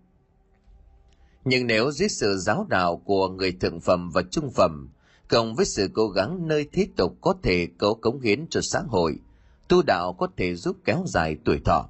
Nhưng 1.44 1.66
nếu 1.66 1.90
dưới 1.90 2.09
sự 2.09 2.37
giáo 2.38 2.66
đạo 2.68 2.97
của 2.97 3.28
người 3.28 3.52
thượng 3.52 3.80
phẩm 3.80 4.11
và 4.11 4.23
trung 4.30 4.50
phẩm, 4.50 4.88
cộng 5.28 5.54
với 5.54 5.66
sự 5.66 5.90
cố 5.94 6.09
gắng 6.09 6.49
nơi 6.49 6.68
thế 6.73 6.87
tục 6.97 7.18
có 7.21 7.35
thể 7.42 7.68
có 7.78 7.94
cống 7.94 8.21
hiến 8.21 8.47
cho 8.50 8.61
xã 8.61 8.80
hội, 8.88 9.18
tu 9.68 9.83
đạo 9.83 10.12
có 10.12 10.28
thể 10.37 10.54
giúp 10.54 10.76
kéo 10.85 11.04
dài 11.06 11.37
tuổi 11.44 11.61
thọ. 11.64 11.88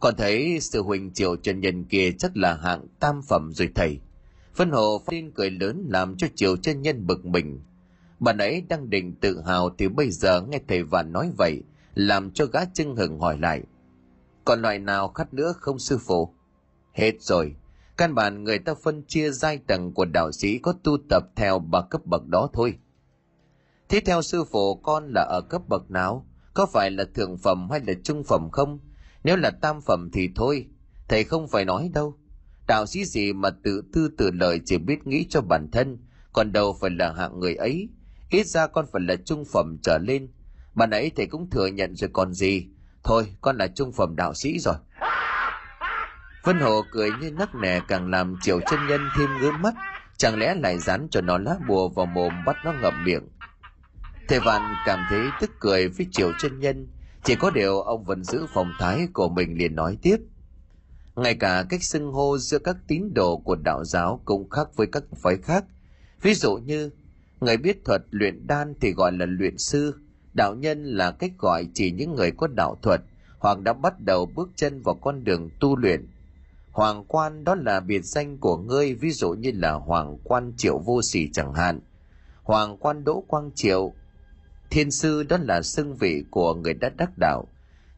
Còn 0.00 0.14
thấy 0.16 0.58
sự 0.60 0.82
huỳnh 0.82 1.10
triệu 1.12 1.36
trần 1.36 1.60
nhân 1.60 1.84
kia 1.84 2.10
chắc 2.18 2.36
là 2.36 2.54
hạng 2.54 2.86
tam 3.00 3.22
phẩm 3.22 3.52
rồi 3.52 3.68
thầy. 3.74 4.00
Phân 4.58 4.70
hộ 4.70 5.02
tin 5.06 5.30
cười 5.30 5.50
lớn 5.50 5.86
làm 5.88 6.16
cho 6.16 6.26
Triều 6.34 6.56
chân 6.56 6.82
nhân 6.82 7.06
bực 7.06 7.26
mình. 7.26 7.60
Bạn 8.20 8.38
ấy 8.38 8.64
đang 8.68 8.90
định 8.90 9.14
tự 9.20 9.40
hào 9.40 9.70
thì 9.78 9.88
bây 9.88 10.10
giờ 10.10 10.42
nghe 10.42 10.60
thầy 10.68 10.82
Vạn 10.82 11.12
nói 11.12 11.30
vậy, 11.36 11.62
làm 11.94 12.30
cho 12.30 12.46
gã 12.46 12.64
chưng 12.64 12.96
hừng 12.96 13.20
hỏi 13.20 13.38
lại. 13.38 13.62
Còn 14.44 14.62
loại 14.62 14.78
nào 14.78 15.08
khác 15.08 15.34
nữa 15.34 15.54
không 15.60 15.78
sư 15.78 15.98
phụ? 15.98 16.34
Hết 16.92 17.12
rồi. 17.20 17.54
Căn 17.96 18.14
bản 18.14 18.44
người 18.44 18.58
ta 18.58 18.74
phân 18.74 19.02
chia 19.02 19.30
giai 19.30 19.58
tầng 19.58 19.92
của 19.94 20.04
đạo 20.04 20.32
sĩ 20.32 20.58
có 20.58 20.74
tu 20.82 20.98
tập 21.10 21.22
theo 21.36 21.58
ba 21.58 21.82
cấp 21.82 22.06
bậc 22.06 22.26
đó 22.26 22.48
thôi. 22.52 22.78
Thế 23.88 24.00
theo 24.00 24.22
sư 24.22 24.44
phụ 24.44 24.74
con 24.74 25.12
là 25.14 25.22
ở 25.22 25.40
cấp 25.40 25.62
bậc 25.68 25.90
nào? 25.90 26.26
Có 26.54 26.66
phải 26.66 26.90
là 26.90 27.04
thượng 27.14 27.38
phẩm 27.38 27.70
hay 27.70 27.80
là 27.86 27.92
trung 28.04 28.24
phẩm 28.24 28.50
không? 28.52 28.78
Nếu 29.24 29.36
là 29.36 29.50
tam 29.50 29.80
phẩm 29.80 30.10
thì 30.12 30.30
thôi, 30.34 30.66
thầy 31.08 31.24
không 31.24 31.48
phải 31.48 31.64
nói 31.64 31.90
đâu 31.94 32.17
đạo 32.68 32.86
sĩ 32.86 33.04
gì 33.04 33.32
mà 33.32 33.50
tự 33.50 33.82
tư 33.92 34.10
tự 34.18 34.30
lợi 34.30 34.60
chỉ 34.64 34.78
biết 34.78 35.06
nghĩ 35.06 35.26
cho 35.30 35.40
bản 35.40 35.70
thân, 35.72 35.98
còn 36.32 36.52
đâu 36.52 36.76
phải 36.80 36.90
là 36.90 37.12
hạng 37.12 37.40
người 37.40 37.54
ấy. 37.54 37.88
Ít 38.30 38.46
ra 38.46 38.66
con 38.66 38.86
phải 38.92 39.02
là 39.02 39.16
trung 39.16 39.44
phẩm 39.52 39.76
trở 39.82 39.98
lên. 39.98 40.28
Mà 40.74 40.86
nãy 40.86 41.10
thầy 41.16 41.26
cũng 41.26 41.50
thừa 41.50 41.66
nhận 41.66 41.96
rồi 41.96 42.10
còn 42.12 42.32
gì. 42.32 42.66
Thôi, 43.02 43.26
con 43.40 43.56
là 43.56 43.66
trung 43.66 43.92
phẩm 43.92 44.16
đạo 44.16 44.34
sĩ 44.34 44.58
rồi. 44.58 44.74
Vân 46.44 46.60
hồ 46.60 46.82
cười 46.92 47.10
như 47.20 47.30
nấc 47.30 47.54
nẻ 47.54 47.80
càng 47.88 48.10
làm 48.10 48.34
triệu 48.42 48.60
chân 48.70 48.80
nhân 48.88 49.00
thêm 49.16 49.28
ngứa 49.40 49.52
mắt. 49.52 49.74
Chẳng 50.16 50.38
lẽ 50.38 50.54
lại 50.54 50.78
dán 50.78 51.08
cho 51.10 51.20
nó 51.20 51.38
lá 51.38 51.56
bùa 51.68 51.88
vào 51.88 52.06
mồm 52.06 52.32
bắt 52.46 52.56
nó 52.64 52.72
ngậm 52.82 53.04
miệng? 53.04 53.28
Thầy 54.28 54.40
vạn 54.40 54.74
cảm 54.86 54.98
thấy 55.10 55.20
tức 55.40 55.50
cười 55.60 55.88
với 55.88 56.06
triệu 56.12 56.32
chân 56.38 56.60
nhân. 56.60 56.88
Chỉ 57.24 57.34
có 57.34 57.50
điều 57.50 57.80
ông 57.80 58.04
vẫn 58.04 58.24
giữ 58.24 58.46
phòng 58.54 58.72
thái 58.78 59.08
của 59.12 59.28
mình 59.28 59.58
liền 59.58 59.74
nói 59.74 59.98
tiếp 60.02 60.16
ngay 61.22 61.34
cả 61.34 61.64
cách 61.68 61.82
xưng 61.82 62.12
hô 62.12 62.38
giữa 62.38 62.58
các 62.58 62.76
tín 62.86 63.14
đồ 63.14 63.36
của 63.36 63.56
đạo 63.56 63.84
giáo 63.84 64.20
cũng 64.24 64.50
khác 64.50 64.68
với 64.76 64.86
các 64.92 65.02
phái 65.22 65.36
khác 65.36 65.64
Ví 66.22 66.34
dụ 66.34 66.56
như, 66.56 66.90
người 67.40 67.56
biết 67.56 67.84
thuật 67.84 68.02
luyện 68.10 68.46
đan 68.46 68.74
thì 68.80 68.92
gọi 68.92 69.12
là 69.12 69.26
luyện 69.26 69.58
sư, 69.58 69.94
đạo 70.34 70.54
nhân 70.54 70.84
là 70.84 71.10
cách 71.10 71.32
gọi 71.38 71.66
chỉ 71.74 71.90
những 71.90 72.14
người 72.14 72.30
có 72.30 72.46
đạo 72.46 72.76
thuật 72.82 73.00
hoặc 73.38 73.60
đã 73.60 73.72
bắt 73.72 74.00
đầu 74.00 74.26
bước 74.26 74.50
chân 74.56 74.82
vào 74.82 74.94
con 74.94 75.24
đường 75.24 75.50
tu 75.60 75.76
luyện. 75.76 76.08
Hoàng 76.70 77.04
quan 77.08 77.44
đó 77.44 77.54
là 77.54 77.80
biệt 77.80 78.04
danh 78.04 78.38
của 78.38 78.56
ngươi, 78.56 78.94
ví 78.94 79.10
dụ 79.10 79.30
như 79.30 79.50
là 79.54 79.72
Hoàng 79.72 80.18
quan 80.24 80.52
Triệu 80.56 80.78
Vô 80.78 81.02
Sỉ 81.02 81.28
chẳng 81.32 81.54
hạn. 81.54 81.80
Hoàng 82.42 82.76
quan 82.76 83.04
Đỗ 83.04 83.24
Quang 83.28 83.50
Triệu, 83.54 83.92
Thiên 84.70 84.90
sư 84.90 85.22
đó 85.22 85.36
là 85.42 85.62
xưng 85.62 85.94
vị 85.94 86.24
của 86.30 86.54
người 86.54 86.74
đã 86.74 86.88
đắc 86.88 87.10
đạo. 87.18 87.48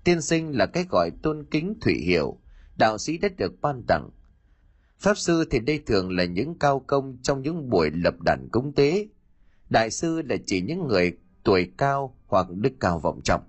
Tiên 0.04 0.22
sinh 0.22 0.58
là 0.58 0.66
cách 0.66 0.86
gọi 0.90 1.10
tôn 1.22 1.44
kính 1.50 1.74
thủy 1.80 1.94
hiệu, 1.94 2.36
đạo 2.80 2.98
sĩ 2.98 3.18
đã 3.18 3.28
được 3.36 3.60
ban 3.60 3.82
tặng. 3.88 4.10
Pháp 4.98 5.18
sư 5.18 5.44
thì 5.50 5.58
đây 5.58 5.82
thường 5.86 6.16
là 6.16 6.24
những 6.24 6.58
cao 6.58 6.84
công 6.86 7.18
trong 7.22 7.42
những 7.42 7.70
buổi 7.70 7.90
lập 7.90 8.14
đàn 8.20 8.48
cúng 8.52 8.72
tế. 8.72 9.08
Đại 9.70 9.90
sư 9.90 10.22
là 10.22 10.36
chỉ 10.46 10.60
những 10.60 10.86
người 10.86 11.16
tuổi 11.44 11.72
cao 11.76 12.16
hoặc 12.26 12.46
đức 12.50 12.72
cao 12.80 12.98
vọng 12.98 13.20
trọng. 13.24 13.42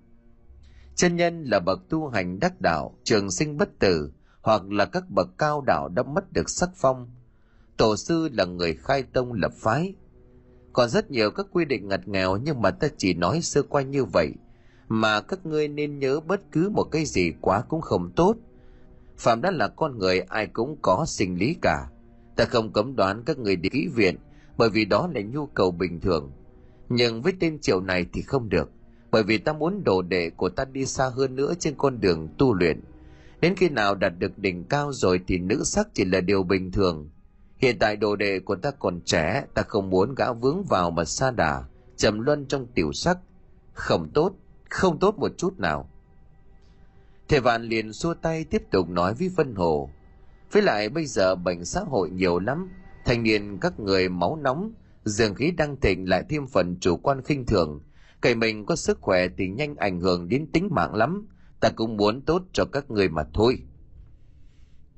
Chân 0.94 1.16
nhân 1.16 1.44
là 1.44 1.60
bậc 1.60 1.88
tu 1.88 2.08
hành 2.08 2.38
đắc 2.40 2.60
đạo, 2.60 2.98
trường 3.04 3.30
sinh 3.30 3.56
bất 3.56 3.78
tử, 3.78 4.12
hoặc 4.40 4.62
là 4.70 4.84
các 4.84 5.10
bậc 5.10 5.38
cao 5.38 5.60
đạo 5.66 5.88
đã 5.88 6.02
mất 6.02 6.32
được 6.32 6.50
sắc 6.50 6.70
phong. 6.76 7.10
Tổ 7.76 7.96
sư 7.96 8.28
là 8.32 8.44
người 8.44 8.74
khai 8.74 9.02
tông 9.02 9.32
lập 9.32 9.52
phái. 9.56 9.94
Còn 10.72 10.88
rất 10.88 11.10
nhiều 11.10 11.30
các 11.30 11.46
quy 11.52 11.64
định 11.64 11.88
ngặt 11.88 12.08
nghèo 12.08 12.36
nhưng 12.36 12.62
mà 12.62 12.70
ta 12.70 12.88
chỉ 12.96 13.14
nói 13.14 13.40
sơ 13.42 13.62
qua 13.62 13.82
như 13.82 14.04
vậy, 14.04 14.32
mà 14.88 15.20
các 15.20 15.46
ngươi 15.46 15.68
nên 15.68 15.98
nhớ 15.98 16.20
bất 16.20 16.52
cứ 16.52 16.68
một 16.68 16.84
cái 16.84 17.04
gì 17.04 17.32
quá 17.40 17.62
cũng 17.68 17.80
không 17.80 18.10
tốt. 18.16 18.36
Phạm 19.22 19.42
đã 19.42 19.50
là 19.50 19.68
con 19.68 19.98
người 19.98 20.20
ai 20.20 20.46
cũng 20.46 20.76
có 20.82 21.04
sinh 21.06 21.38
lý 21.38 21.56
cả. 21.62 21.86
Ta 22.36 22.44
không 22.44 22.72
cấm 22.72 22.96
đoán 22.96 23.22
các 23.26 23.38
người 23.38 23.56
đi 23.56 23.68
kỹ 23.68 23.88
viện, 23.94 24.16
bởi 24.56 24.70
vì 24.70 24.84
đó 24.84 25.08
là 25.14 25.20
nhu 25.20 25.46
cầu 25.46 25.70
bình 25.70 26.00
thường. 26.00 26.32
Nhưng 26.88 27.22
với 27.22 27.32
tên 27.40 27.58
triệu 27.60 27.80
này 27.80 28.06
thì 28.12 28.22
không 28.22 28.48
được, 28.48 28.70
bởi 29.10 29.22
vì 29.22 29.38
ta 29.38 29.52
muốn 29.52 29.84
đồ 29.84 30.02
đệ 30.02 30.30
của 30.30 30.48
ta 30.48 30.64
đi 30.64 30.86
xa 30.86 31.10
hơn 31.14 31.36
nữa 31.36 31.54
trên 31.58 31.74
con 31.78 32.00
đường 32.00 32.28
tu 32.38 32.54
luyện– 32.54 32.80
Đến 33.42 33.54
khi 33.56 33.68
nào 33.68 33.94
đạt 33.94 34.12
được 34.18 34.38
đỉnh 34.38 34.64
cao 34.64 34.92
rồi 34.92 35.20
thì 35.26 35.38
nữ 35.38 35.62
sắc 35.64 35.88
chỉ 35.94 36.04
là 36.04 36.20
điều 36.20 36.42
bình 36.42 36.72
thường. 36.72 37.10
Hiện 37.56 37.78
tại 37.78 37.96
đồ 37.96 38.16
đệ 38.16 38.40
của 38.40 38.56
ta 38.56 38.70
còn 38.70 39.00
trẻ, 39.00 39.44
ta 39.54 39.62
không 39.62 39.90
muốn 39.90 40.14
gã 40.14 40.32
vướng 40.32 40.64
vào 40.68 40.90
mà 40.90 41.04
xa 41.04 41.30
đà, 41.30 41.64
trầm 41.96 42.20
luân 42.20 42.46
trong 42.46 42.66
tiểu 42.74 42.92
sắc. 42.92 43.18
Không 43.72 44.10
tốt, 44.14 44.32
không 44.70 44.98
tốt 44.98 45.14
một 45.18 45.32
chút 45.36 45.58
nào. 45.58 45.90
Thầy 47.32 47.40
Vạn 47.40 47.62
liền 47.62 47.92
xua 47.92 48.14
tay 48.14 48.44
tiếp 48.44 48.62
tục 48.70 48.88
nói 48.88 49.14
với 49.14 49.28
Vân 49.28 49.54
Hồ. 49.54 49.90
Với 50.52 50.62
lại 50.62 50.88
bây 50.88 51.06
giờ 51.06 51.34
bệnh 51.34 51.64
xã 51.64 51.80
hội 51.80 52.10
nhiều 52.10 52.38
lắm, 52.38 52.70
thanh 53.04 53.22
niên 53.22 53.58
các 53.60 53.80
người 53.80 54.08
máu 54.08 54.36
nóng, 54.36 54.72
dường 55.04 55.34
khí 55.34 55.50
đang 55.50 55.76
thịnh 55.80 56.08
lại 56.08 56.24
thêm 56.28 56.46
phần 56.46 56.76
chủ 56.80 56.96
quan 56.96 57.22
khinh 57.22 57.46
thường. 57.46 57.80
Cậy 58.20 58.34
mình 58.34 58.66
có 58.66 58.76
sức 58.76 58.98
khỏe 59.00 59.26
thì 59.38 59.48
nhanh 59.48 59.76
ảnh 59.76 60.00
hưởng 60.00 60.28
đến 60.28 60.46
tính 60.52 60.68
mạng 60.70 60.94
lắm, 60.94 61.28
ta 61.60 61.70
cũng 61.76 61.96
muốn 61.96 62.22
tốt 62.22 62.42
cho 62.52 62.64
các 62.64 62.90
người 62.90 63.08
mà 63.08 63.22
thôi 63.34 63.58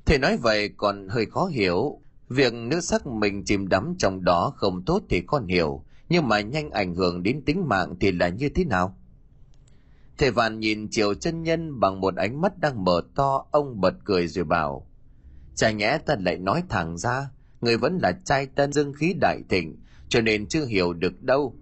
thầy 0.05 0.19
nói 0.19 0.37
vậy 0.37 0.71
còn 0.77 1.09
hơi 1.09 1.27
khó 1.27 1.47
hiểu 1.47 2.01
việc 2.29 2.55
nữ 2.55 2.81
sắc 2.81 3.07
mình 3.07 3.45
chìm 3.45 3.69
đắm 3.69 3.95
trong 3.99 4.25
đó 4.25 4.53
không 4.57 4.85
tốt 4.85 5.03
thì 5.09 5.21
con 5.21 5.47
hiểu 5.47 5.85
nhưng 6.09 6.29
mà 6.29 6.41
nhanh 6.41 6.71
ảnh 6.71 6.95
hưởng 6.95 7.23
đến 7.23 7.43
tính 7.45 7.69
mạng 7.69 7.95
thì 8.01 8.13
là 8.13 8.29
như 8.29 8.49
thế 8.49 8.65
nào 8.65 8.99
thầy 10.19 10.31
vạn 10.31 10.61
nhìn 10.61 10.89
triều 10.91 11.15
chân 11.15 11.43
nhân 11.43 11.81
bằng 11.81 12.01
một 12.01 12.17
ánh 12.17 12.41
mắt 12.41 12.59
đang 12.59 12.85
mở 12.85 13.03
to 13.15 13.47
ông 13.51 13.81
bật 13.81 13.95
cười 14.05 14.27
rồi 14.29 14.45
bảo 14.45 14.87
chả 15.55 15.71
nhẽ 15.71 15.99
ta 16.07 16.17
lại 16.21 16.39
nói 16.39 16.63
thẳng 16.69 16.99
ra 16.99 17.31
người 17.61 17.77
vẫn 17.77 17.99
là 18.03 18.13
trai 18.25 18.47
tân 18.47 18.73
dương 18.73 18.93
khí 18.93 19.15
đại 19.21 19.43
thịnh 19.49 19.77
cho 20.15 20.21
nên 20.21 20.47
chưa 20.47 20.67
hiểu 20.67 20.93
được 20.93 21.23
đâu. 21.23 21.57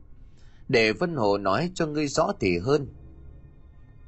Để 0.68 0.92
vân 0.92 1.16
hồ 1.16 1.38
nói 1.38 1.70
cho 1.74 1.87
ngươi 1.87 2.09
rõ 2.09 2.33
thì 2.40 2.59
hơn. 2.59 2.88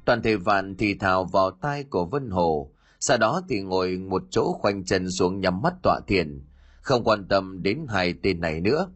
Toàn 0.05 0.21
thể 0.21 0.35
vạn 0.35 0.75
thì 0.77 0.95
thào 0.95 1.25
vào 1.25 1.51
tai 1.51 1.83
của 1.83 2.05
Vân 2.05 2.29
Hồ, 2.29 2.71
sau 2.99 3.17
đó 3.17 3.41
thì 3.49 3.61
ngồi 3.61 3.97
một 3.97 4.23
chỗ 4.29 4.53
khoanh 4.59 4.85
chân 4.85 5.11
xuống 5.11 5.39
nhắm 5.39 5.61
mắt 5.61 5.73
tọa 5.83 5.99
thiền, 6.07 6.45
không 6.81 7.03
quan 7.03 7.27
tâm 7.27 7.63
đến 7.63 7.85
hai 7.89 8.13
tên 8.23 8.41
này 8.41 8.61
nữa. 8.61 8.91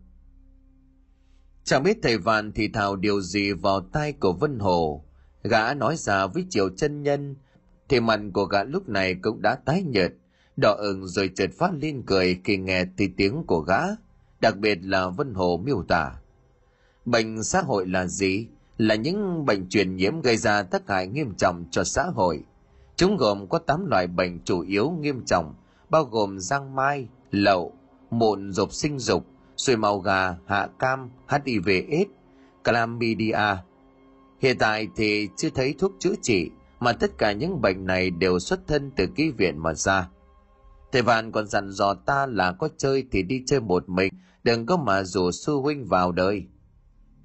Chẳng 1.63 1.83
biết 1.83 1.97
thầy 2.03 2.17
vạn 2.17 2.51
thì 2.51 2.67
thào 2.67 2.95
điều 2.95 3.21
gì 3.21 3.51
vào 3.51 3.81
tai 3.81 4.13
của 4.13 4.33
Vân 4.33 4.59
Hồ, 4.59 5.05
gã 5.43 5.73
nói 5.73 5.95
ra 5.95 6.27
với 6.27 6.45
Triều 6.49 6.69
chân 6.69 7.03
nhân, 7.03 7.35
thì 7.89 7.99
mặt 7.99 8.19
của 8.33 8.45
gã 8.45 8.63
lúc 8.63 8.89
này 8.89 9.15
cũng 9.21 9.41
đã 9.41 9.55
tái 9.55 9.83
nhợt, 9.83 10.13
đỏ 10.57 10.75
ửng 10.79 11.07
rồi 11.07 11.29
chợt 11.35 11.49
phát 11.57 11.71
lên 11.81 12.03
cười 12.05 12.41
khi 12.43 12.57
nghe 12.57 12.85
thì 12.97 13.09
tiếng 13.17 13.43
của 13.47 13.59
gã, 13.59 13.81
đặc 14.41 14.57
biệt 14.57 14.79
là 14.81 15.09
Vân 15.09 15.33
Hồ 15.33 15.61
miêu 15.63 15.83
tả. 15.87 16.11
Bệnh 17.05 17.43
xã 17.43 17.61
hội 17.61 17.87
là 17.87 18.07
gì? 18.07 18.47
là 18.79 18.95
những 18.95 19.45
bệnh 19.45 19.69
truyền 19.69 19.95
nhiễm 19.95 20.21
gây 20.21 20.37
ra 20.37 20.63
tác 20.63 20.89
hại 20.89 21.07
nghiêm 21.07 21.33
trọng 21.37 21.65
cho 21.71 21.83
xã 21.83 22.03
hội. 22.03 22.43
Chúng 22.95 23.17
gồm 23.17 23.47
có 23.47 23.59
8 23.59 23.85
loại 23.85 24.07
bệnh 24.07 24.39
chủ 24.43 24.61
yếu 24.61 24.89
nghiêm 24.89 25.25
trọng, 25.25 25.53
bao 25.89 26.03
gồm 26.03 26.39
giang 26.39 26.75
mai, 26.75 27.07
lậu, 27.31 27.73
mụn 28.11 28.51
dục 28.51 28.73
sinh 28.73 28.99
dục, 28.99 29.25
suy 29.57 29.75
màu 29.75 29.99
gà, 29.99 30.35
hạ 30.45 30.67
cam, 30.79 31.09
HIV 31.29 31.67
AIDS, 31.67 32.11
chlamydia. 32.63 33.55
Hiện 34.39 34.57
tại 34.57 34.87
thì 34.95 35.29
chưa 35.37 35.49
thấy 35.49 35.75
thuốc 35.79 35.91
chữa 35.99 36.13
trị, 36.21 36.51
mà 36.79 36.93
tất 36.93 37.17
cả 37.17 37.31
những 37.31 37.61
bệnh 37.61 37.85
này 37.85 38.09
đều 38.09 38.39
xuất 38.39 38.67
thân 38.67 38.91
từ 38.95 39.07
ký 39.15 39.31
viện 39.31 39.63
mà 39.63 39.73
ra. 39.73 40.09
Thầy 40.91 41.01
Vạn 41.01 41.31
còn 41.31 41.47
dặn 41.47 41.69
dò 41.71 41.93
ta 41.93 42.25
là 42.25 42.51
có 42.51 42.69
chơi 42.77 43.05
thì 43.11 43.23
đi 43.23 43.43
chơi 43.45 43.59
một 43.59 43.89
mình, 43.89 44.13
đừng 44.43 44.65
có 44.65 44.77
mà 44.77 45.03
rủ 45.03 45.31
sư 45.31 45.55
huynh 45.55 45.85
vào 45.85 46.11
đời. 46.11 46.43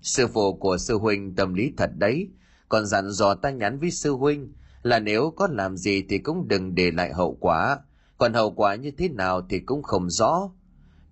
Sư 0.02 0.26
phụ 0.26 0.54
của 0.54 0.78
sư 0.78 0.98
huynh 0.98 1.34
tâm 1.34 1.54
lý 1.54 1.72
thật 1.76 1.90
đấy, 1.98 2.28
còn 2.68 2.86
dặn 2.86 3.10
dò 3.10 3.34
ta 3.34 3.50
nhắn 3.50 3.78
với 3.78 3.90
sư 3.90 4.12
huynh 4.12 4.52
là 4.82 4.98
nếu 4.98 5.32
có 5.36 5.48
làm 5.50 5.76
gì 5.76 6.04
thì 6.08 6.18
cũng 6.18 6.48
đừng 6.48 6.74
để 6.74 6.90
lại 6.90 7.12
hậu 7.12 7.36
quả, 7.40 7.78
còn 8.18 8.34
hậu 8.34 8.50
quả 8.50 8.74
như 8.74 8.90
thế 8.90 9.08
nào 9.08 9.46
thì 9.48 9.60
cũng 9.60 9.82
không 9.82 10.10
rõ. 10.10 10.50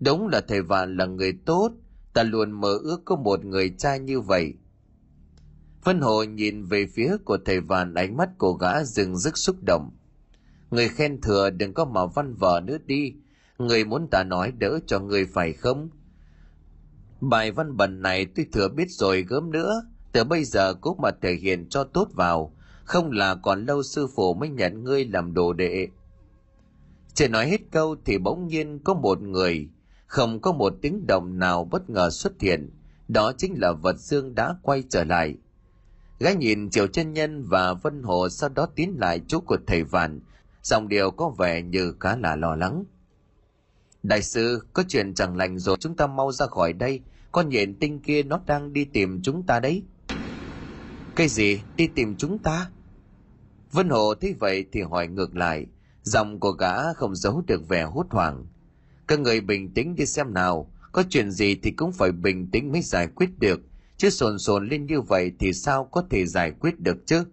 Đúng 0.01 0.29
là 0.29 0.41
thầy 0.41 0.63
Vạn 0.63 0.97
là 0.97 1.07
người 1.07 1.33
tốt, 1.47 1.71
ta 2.15 2.23
luôn 2.23 2.53
mơ 2.53 2.79
ước 2.83 3.03
có 3.05 3.17
một 3.17 3.45
người 3.45 3.75
cha 3.79 3.97
như 3.97 4.21
vậy. 4.21 4.55
Vân 5.85 6.01
Hồ 6.01 6.23
nhìn 6.23 6.65
về 6.65 6.87
phía 6.87 7.17
của 7.25 7.39
thầy 7.45 7.61
vàn 7.61 7.95
ánh 7.95 8.17
mắt 8.17 8.29
của 8.39 8.53
gã 8.53 8.85
dừng 8.85 9.17
rất 9.17 9.37
xúc 9.37 9.57
động. 9.67 9.91
Người 10.71 10.89
khen 10.89 11.21
thừa 11.21 11.51
đừng 11.51 11.75
có 11.75 11.85
mà 11.85 12.07
văn 12.07 12.35
vở 12.35 12.61
nữa 12.65 12.79
đi, 12.87 13.15
người 13.59 13.85
muốn 13.85 14.09
ta 14.11 14.25
nói 14.25 14.53
đỡ 14.59 14.79
cho 14.87 15.01
người 15.01 15.27
phải 15.27 15.53
không? 15.53 15.89
Bài 17.21 17.53
văn 17.53 17.77
bẩn 17.77 18.03
này 18.03 18.27
tôi 18.27 18.47
thừa 18.53 18.69
biết 18.69 18.91
rồi 18.91 19.23
gớm 19.23 19.51
nữa, 19.51 19.83
từ 20.13 20.25
bây 20.25 20.45
giờ 20.45 20.75
cũng 20.75 20.99
mà 21.03 21.11
thể 21.23 21.35
hiện 21.35 21.69
cho 21.69 21.85
tốt 21.85 22.09
vào, 22.13 22.57
không 22.85 23.11
là 23.11 23.35
còn 23.35 23.67
lâu 23.67 23.83
sư 23.83 24.09
phụ 24.17 24.35
mới 24.35 24.49
nhận 24.49 24.85
ngươi 24.85 25.05
làm 25.05 25.35
đồ 25.35 25.53
đệ. 25.53 25.89
Chỉ 27.15 27.29
nói 27.29 27.49
hết 27.49 27.61
câu 27.71 27.97
thì 28.05 28.19
bỗng 28.19 28.47
nhiên 28.47 28.79
có 28.85 28.95
một 28.95 29.23
người, 29.23 29.69
không 30.07 30.41
có 30.41 30.53
một 30.53 30.75
tiếng 30.83 31.07
động 31.07 31.39
nào 31.39 31.65
bất 31.65 31.91
ngờ 31.91 32.11
xuất 32.11 32.41
hiện, 32.41 32.71
đó 33.09 33.33
chính 33.39 33.55
là 33.57 33.73
vật 33.73 33.97
dương 33.97 34.35
đã 34.35 34.55
quay 34.63 34.85
trở 34.89 35.05
lại. 35.05 35.37
Gái 36.23 36.37
nhìn 36.37 36.71
Triệu 36.71 36.87
chân 36.87 37.13
Nhân 37.13 37.45
và 37.45 37.75
Vân 37.75 38.03
Hồ 38.03 38.29
sau 38.29 38.49
đó 38.49 38.67
tiến 38.75 38.97
lại 38.99 39.21
chỗ 39.27 39.41
của 39.41 39.57
thầy 39.67 39.85
Vạn, 39.85 40.21
dòng 40.63 40.89
điều 40.89 41.11
có 41.11 41.29
vẻ 41.39 41.63
như 41.63 41.95
khá 42.01 42.17
là 42.17 42.37
lo 42.37 42.57
lắng. 42.57 42.85
Đại 44.03 44.23
sư, 44.23 44.63
có 44.73 44.83
chuyện 44.89 45.15
chẳng 45.15 45.37
lành 45.37 45.59
rồi 45.59 45.77
chúng 45.81 45.97
ta 45.97 46.07
mau 46.07 46.33
ra 46.33 46.47
khỏi 46.47 46.73
đây, 46.73 47.01
con 47.33 47.49
nhện 47.49 47.79
tinh 47.79 48.01
kia 48.01 48.23
nó 48.23 48.41
đang 48.47 48.73
đi 48.73 48.85
tìm 48.85 49.21
chúng 49.23 49.43
ta 49.43 49.61
đấy. 49.61 49.83
Cái 51.17 51.29
gì? 51.29 51.61
Đi 51.77 51.87
tìm 51.87 52.17
chúng 52.17 52.39
ta? 52.39 52.71
Vân 53.73 53.89
hồ 53.89 54.15
thấy 54.15 54.35
vậy 54.41 54.65
thì 54.73 54.81
hỏi 54.83 55.09
ngược 55.09 55.37
lại. 55.37 55.67
Giọng 56.03 56.41
của 56.41 56.53
gã 56.53 56.93
không 56.93 57.15
giấu 57.15 57.43
được 57.47 57.69
vẻ 57.69 57.83
hốt 57.83 58.07
hoảng. 58.11 58.47
Các 59.07 59.21
người 59.21 59.41
bình 59.41 59.75
tĩnh 59.75 59.95
đi 59.95 60.07
xem 60.07 60.35
nào. 60.35 60.71
Có 60.93 61.03
chuyện 61.09 61.31
gì 61.31 61.55
thì 61.55 61.71
cũng 61.71 61.93
phải 61.93 62.13
bình 62.13 62.51
tĩnh 62.51 62.73
mới 62.73 62.83
giải 62.83 63.07
quyết 63.07 63.39
được 63.39 63.61
chứ 64.03 64.11
sồn 64.11 64.39
sồn 64.39 64.69
lên 64.69 64.87
như 64.87 65.01
vậy 65.01 65.33
thì 65.39 65.53
sao 65.53 65.85
có 65.85 66.05
thể 66.11 66.27
giải 66.27 66.51
quyết 66.51 66.81
được 66.81 67.07
chứ 67.07 67.25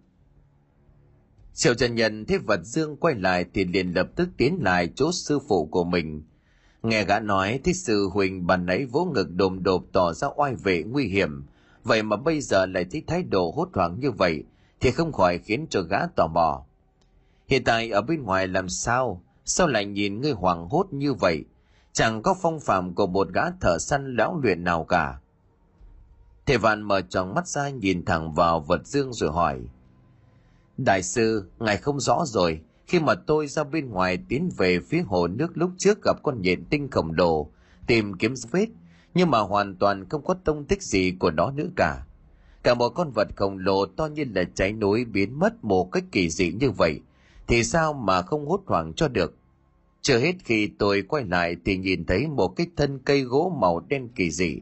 Triệu 1.53 1.73
Trần 1.73 1.95
Nhân 1.95 2.25
thấy 2.25 2.37
vật 2.37 2.59
dương 2.63 2.97
quay 2.97 3.15
lại 3.15 3.45
thì 3.53 3.65
liền 3.65 3.93
lập 3.93 4.07
tức 4.15 4.29
tiến 4.37 4.57
lại 4.61 4.89
chỗ 4.95 5.11
sư 5.11 5.39
phụ 5.47 5.65
của 5.65 5.83
mình 5.83 6.23
Nghe 6.83 7.05
gã 7.05 7.19
nói 7.19 7.59
thì 7.63 7.73
sư 7.73 8.09
huynh 8.13 8.47
bàn 8.47 8.65
nãy 8.65 8.85
vỗ 8.85 9.05
ngực 9.05 9.27
đồm 9.31 9.63
đột 9.63 9.83
tỏ 9.93 10.13
ra 10.13 10.27
oai 10.35 10.55
vệ 10.55 10.83
nguy 10.83 11.07
hiểm. 11.07 11.43
Vậy 11.83 12.03
mà 12.03 12.17
bây 12.17 12.41
giờ 12.41 12.65
lại 12.65 12.85
thấy 12.91 13.03
thái 13.07 13.23
độ 13.23 13.53
hốt 13.55 13.69
hoảng 13.73 13.99
như 13.99 14.11
vậy 14.11 14.43
thì 14.79 14.91
không 14.91 15.11
khỏi 15.11 15.37
khiến 15.37 15.67
cho 15.69 15.81
gã 15.81 16.07
tò 16.15 16.27
mò. 16.27 16.65
Hiện 17.47 17.63
tại 17.63 17.89
ở 17.89 18.01
bên 18.01 18.23
ngoài 18.23 18.47
làm 18.47 18.69
sao? 18.69 19.23
Sao 19.45 19.67
lại 19.67 19.85
nhìn 19.85 20.21
ngươi 20.21 20.31
hoảng 20.31 20.67
hốt 20.69 20.87
như 20.91 21.13
vậy? 21.13 21.45
Chẳng 21.93 22.21
có 22.21 22.35
phong 22.41 22.59
phạm 22.59 22.95
của 22.95 23.07
một 23.07 23.27
gã 23.33 23.51
thợ 23.61 23.77
săn 23.79 24.15
lão 24.15 24.39
luyện 24.43 24.63
nào 24.63 24.83
cả. 24.83 25.19
Thầy 26.49 26.57
Vạn 26.57 26.81
mở 26.81 27.01
tròn 27.01 27.33
mắt 27.33 27.47
ra 27.47 27.69
nhìn 27.69 28.05
thẳng 28.05 28.33
vào 28.33 28.59
vật 28.59 28.87
dương 28.87 29.13
rồi 29.13 29.31
hỏi. 29.31 29.59
Đại 30.77 31.03
sư, 31.03 31.49
ngài 31.59 31.77
không 31.77 31.99
rõ 31.99 32.23
rồi, 32.25 32.61
khi 32.87 32.99
mà 32.99 33.15
tôi 33.15 33.47
ra 33.47 33.63
bên 33.63 33.89
ngoài 33.89 34.17
tiến 34.29 34.49
về 34.57 34.79
phía 34.79 35.01
hồ 35.01 35.27
nước 35.27 35.57
lúc 35.57 35.71
trước 35.77 36.03
gặp 36.03 36.23
con 36.23 36.41
nhện 36.41 36.65
tinh 36.65 36.89
khổng 36.91 37.11
lồ, 37.17 37.49
tìm 37.87 38.13
kiếm 38.13 38.33
vết, 38.51 38.67
nhưng 39.13 39.31
mà 39.31 39.39
hoàn 39.39 39.75
toàn 39.75 40.09
không 40.09 40.23
có 40.23 40.33
tông 40.33 40.65
tích 40.65 40.83
gì 40.83 41.11
của 41.19 41.31
nó 41.31 41.51
nữa 41.51 41.67
cả 41.75 42.05
cả 42.63 42.73
một 42.73 42.89
con 42.89 43.11
vật 43.11 43.27
khổng 43.35 43.57
lồ 43.57 43.85
to 43.85 44.05
như 44.05 44.25
là 44.35 44.43
cháy 44.55 44.73
núi 44.73 45.05
biến 45.05 45.39
mất 45.39 45.63
một 45.63 45.91
cách 45.91 46.03
kỳ 46.11 46.29
dị 46.29 46.51
như 46.51 46.71
vậy 46.71 46.99
thì 47.47 47.63
sao 47.63 47.93
mà 47.93 48.21
không 48.21 48.47
hốt 48.47 48.61
hoảng 48.65 48.93
cho 48.93 49.07
được 49.07 49.35
chưa 50.01 50.19
hết 50.19 50.33
khi 50.43 50.69
tôi 50.79 51.01
quay 51.01 51.25
lại 51.25 51.55
thì 51.65 51.77
nhìn 51.77 52.05
thấy 52.05 52.27
một 52.27 52.47
cái 52.47 52.67
thân 52.75 52.99
cây 52.99 53.21
gỗ 53.21 53.57
màu 53.61 53.79
đen 53.79 54.09
kỳ 54.15 54.31
dị 54.31 54.59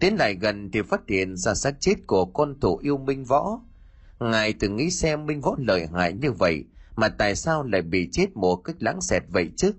tiến 0.00 0.16
lại 0.16 0.34
gần 0.34 0.70
thì 0.70 0.82
phát 0.82 1.00
hiện 1.08 1.36
ra 1.36 1.54
xác 1.54 1.80
chết 1.80 1.94
của 2.06 2.24
con 2.24 2.60
thủ 2.60 2.76
yêu 2.76 2.98
minh 2.98 3.24
võ. 3.24 3.60
Ngài 4.20 4.52
từng 4.52 4.76
nghĩ 4.76 4.90
xem 4.90 5.26
minh 5.26 5.40
võ 5.40 5.54
lợi 5.58 5.86
hại 5.94 6.12
như 6.12 6.32
vậy 6.32 6.64
mà 6.96 7.08
tại 7.08 7.36
sao 7.36 7.62
lại 7.62 7.82
bị 7.82 8.08
chết 8.12 8.26
một 8.36 8.56
cách 8.56 8.76
lãng 8.78 9.00
xẹt 9.00 9.22
vậy 9.28 9.50
chứ? 9.56 9.72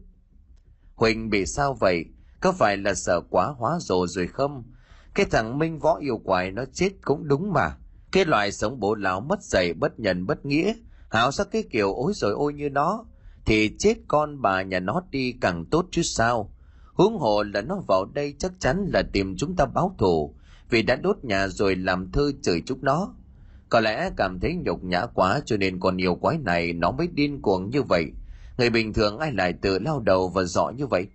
Huỳnh, 0.96 1.30
bị 1.30 1.46
sao 1.46 1.74
vậy? 1.74 2.06
Có 2.42 2.52
phải 2.52 2.78
là 2.78 2.94
sợ 2.94 3.22
quá 3.30 3.48
hóa 3.58 3.78
rồ 3.80 4.08
rồi 4.08 4.28
không? 4.28 4.64
Cái 5.14 5.26
thằng 5.32 5.58
minh 5.58 5.80
võ 5.80 5.98
yêu 5.98 6.18
quái 6.18 6.52
nó 6.52 6.66
chết 6.74 6.90
cũng 7.02 7.28
đúng 7.28 7.54
mà. 7.54 7.76
Cái 8.12 8.26
loại 8.26 8.52
sống 8.52 8.80
bố 8.80 8.96
lão 8.96 9.22
mất 9.22 9.42
dạy, 9.42 9.74
bất 9.74 10.00
nhân 10.00 10.26
bất 10.26 10.46
nghĩa. 10.46 10.74
Hảo 11.10 11.32
sắc 11.32 11.48
cái 11.52 11.64
kiểu 11.72 11.94
ối 11.94 12.14
rồi 12.16 12.32
ôi 12.32 12.54
như 12.54 12.70
nó? 12.70 13.06
Thì 13.46 13.76
chết 13.80 13.96
con 14.08 14.42
bà 14.42 14.62
nhà 14.62 14.80
nó 14.80 15.02
đi 15.12 15.36
càng 15.42 15.66
tốt 15.66 15.86
chứ 15.92 16.02
sao? 16.02 16.54
Huống 17.00 17.18
hồ 17.18 17.44
là 17.44 17.62
nó 17.62 17.82
vào 17.88 18.06
đây 18.06 18.36
chắc 18.40 18.52
chắn 18.60 18.86
là 18.94 19.04
tìm 19.14 19.36
chúng 19.38 19.56
ta 19.56 19.66
báo 19.66 19.96
thù, 19.98 20.34
vì 20.70 20.82
đã 20.82 20.96
đốt 20.96 21.18
nhà 21.24 21.48
rồi 21.48 21.76
làm 21.76 22.12
thơ 22.12 22.32
chửi 22.42 22.64
chúng 22.66 22.80
nó. 22.82 23.14
Có 23.70 23.80
lẽ 23.80 24.12
cảm 24.18 24.40
thấy 24.40 24.56
nhục 24.56 24.84
nhã 24.84 25.06
quá 25.06 25.42
cho 25.46 25.58
nên 25.58 25.80
con 25.80 25.98
yêu 25.98 26.16
quái 26.16 26.38
này 26.38 26.74
nó 26.74 26.92
mới 26.92 27.08
điên 27.08 27.42
cuồng 27.42 27.70
như 27.70 27.84
vậy. 27.84 28.06
Người 28.58 28.70
bình 28.70 28.94
thường 28.94 29.18
ai 29.18 29.32
lại 29.32 29.54
tự 29.54 29.80
lao 29.80 30.00
đầu 30.00 30.30
và 30.30 30.44
dọ 30.44 30.70
như 30.70 30.88
vậy? 30.88 31.08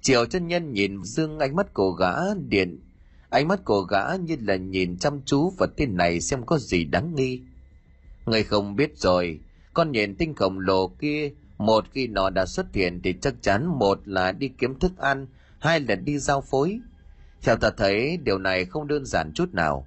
Triệu 0.00 0.26
chân 0.26 0.48
nhân 0.48 0.72
nhìn 0.72 1.02
dương 1.04 1.38
ánh 1.38 1.56
mắt 1.56 1.74
của 1.74 1.90
gã 1.90 2.14
điện. 2.48 2.80
Ánh 3.30 3.48
mắt 3.48 3.64
của 3.64 3.80
gã 3.80 4.16
như 4.16 4.36
là 4.40 4.56
nhìn 4.56 4.98
chăm 4.98 5.20
chú 5.24 5.50
vào 5.58 5.68
tên 5.76 5.96
này 5.96 6.20
xem 6.20 6.46
có 6.46 6.58
gì 6.58 6.84
đáng 6.84 7.14
nghi. 7.14 7.40
Người 8.26 8.42
không 8.42 8.76
biết 8.76 8.98
rồi, 8.98 9.40
con 9.74 9.92
nhện 9.92 10.14
tinh 10.14 10.34
khổng 10.34 10.58
lồ 10.58 10.88
kia 10.88 11.32
một 11.58 11.84
khi 11.92 12.06
nó 12.06 12.30
đã 12.30 12.46
xuất 12.46 12.66
hiện 12.74 13.00
thì 13.04 13.14
chắc 13.20 13.34
chắn 13.40 13.66
một 13.66 14.08
là 14.08 14.32
đi 14.32 14.48
kiếm 14.48 14.78
thức 14.78 14.98
ăn, 14.98 15.26
hai 15.58 15.80
là 15.80 15.94
đi 15.94 16.18
giao 16.18 16.40
phối. 16.40 16.80
Theo 17.42 17.56
ta 17.56 17.70
thấy, 17.70 18.16
điều 18.16 18.38
này 18.38 18.64
không 18.64 18.86
đơn 18.86 19.04
giản 19.04 19.32
chút 19.34 19.54
nào. 19.54 19.86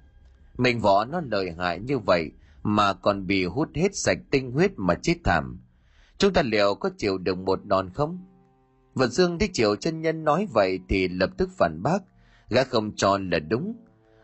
Mình 0.58 0.80
võ 0.80 1.04
nó 1.04 1.20
lợi 1.30 1.54
hại 1.58 1.80
như 1.80 1.98
vậy 1.98 2.30
mà 2.62 2.92
còn 2.92 3.26
bị 3.26 3.44
hút 3.44 3.68
hết 3.74 3.96
sạch 3.96 4.18
tinh 4.30 4.52
huyết 4.52 4.72
mà 4.76 4.94
chết 4.94 5.14
thảm. 5.24 5.60
Chúng 6.18 6.32
ta 6.32 6.42
liệu 6.42 6.74
có 6.74 6.90
chịu 6.98 7.18
được 7.18 7.38
một 7.38 7.64
đòn 7.64 7.90
không? 7.90 8.18
Vật 8.94 9.08
dương 9.08 9.38
thấy 9.38 9.48
triệu 9.52 9.76
chân 9.76 10.00
nhân 10.00 10.24
nói 10.24 10.46
vậy 10.52 10.80
thì 10.88 11.08
lập 11.08 11.30
tức 11.36 11.50
phản 11.58 11.82
bác. 11.82 11.98
Gã 12.48 12.64
không 12.64 12.92
cho 12.96 13.18
là 13.18 13.38
đúng. 13.38 13.74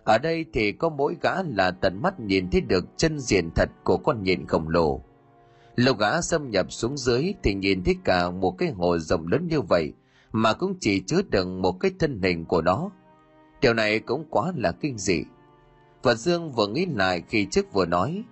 Ở 0.04 0.18
đây 0.18 0.44
thì 0.52 0.72
có 0.72 0.88
mỗi 0.88 1.16
gã 1.22 1.42
là 1.42 1.70
tận 1.70 2.02
mắt 2.02 2.20
nhìn 2.20 2.50
thấy 2.50 2.61
được 2.61 2.85
chân 2.96 3.18
diện 3.18 3.50
thật 3.54 3.70
của 3.85 3.96
con 3.96 4.22
nhện 4.22 4.46
khổng 4.46 4.68
lồ 4.68 5.02
lâu 5.77 5.95
gã 5.95 6.21
xâm 6.21 6.51
nhập 6.51 6.73
xuống 6.73 6.97
dưới 6.97 7.35
thì 7.43 7.55
nhìn 7.55 7.85
thấy 7.85 7.97
cả 8.05 8.31
một 8.31 8.59
cái 8.59 8.71
hồ 8.71 8.99
rộng 8.99 9.27
lớn 9.29 9.49
như 9.49 9.61
vậy 9.61 9.93
mà 10.33 10.53
cũng 10.53 10.75
chỉ 10.81 11.01
chứa 11.01 11.23
đựng 11.31 11.62
một 11.62 11.81
cái 11.81 11.91
thân 11.99 12.21
hình 12.23 12.45
của 12.45 12.62
nó. 12.62 12.91
Điều 13.61 13.75
này 13.75 13.99
cũng 13.99 14.25
quá 14.31 14.53
là 14.57 14.73
kinh 14.73 14.99
dị. 14.99 15.23
Và 16.03 16.15
Dương 16.15 16.53
vừa 16.53 16.67
nghĩ 16.67 16.87
lại 16.87 17.23
khi 17.29 17.47
trước 17.51 17.73
vừa 17.73 17.87
nói, 17.87 18.25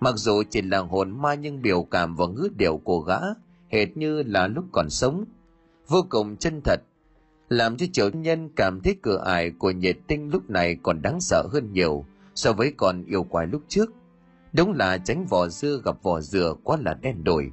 mặc 0.00 0.14
dù 0.16 0.42
chỉ 0.50 0.62
là 0.62 0.78
hồn 0.78 1.22
ma 1.22 1.34
nhưng 1.34 1.62
biểu 1.62 1.82
cảm 1.82 2.16
và 2.16 2.26
ngữ 2.26 2.48
điệu 2.56 2.76
của 2.84 3.00
gã 3.00 3.18
hệt 3.70 3.96
như 3.96 4.22
là 4.22 4.46
lúc 4.46 4.64
còn 4.72 4.90
sống, 4.90 5.24
vô 5.88 6.06
cùng 6.08 6.36
chân 6.36 6.60
thật, 6.64 6.80
làm 7.48 7.76
cho 7.76 7.86
triệu 7.92 8.10
nhân 8.10 8.48
cảm 8.56 8.80
thấy 8.80 8.96
cửa 9.02 9.22
ải 9.26 9.50
của 9.50 9.70
nhiệt 9.70 9.96
tinh 10.06 10.30
lúc 10.30 10.50
này 10.50 10.76
còn 10.82 11.02
đáng 11.02 11.20
sợ 11.20 11.46
hơn 11.52 11.72
nhiều 11.72 12.04
so 12.34 12.52
với 12.52 12.72
còn 12.76 13.04
yêu 13.04 13.22
quái 13.22 13.46
lúc 13.46 13.62
trước 13.68 13.92
Đúng 14.56 14.72
là 14.72 14.98
tránh 14.98 15.26
vỏ 15.26 15.48
dưa 15.48 15.80
gặp 15.84 16.02
vỏ 16.02 16.20
dừa 16.20 16.54
quá 16.64 16.76
là 16.84 16.94
đen 16.94 17.24
đổi. 17.24 17.52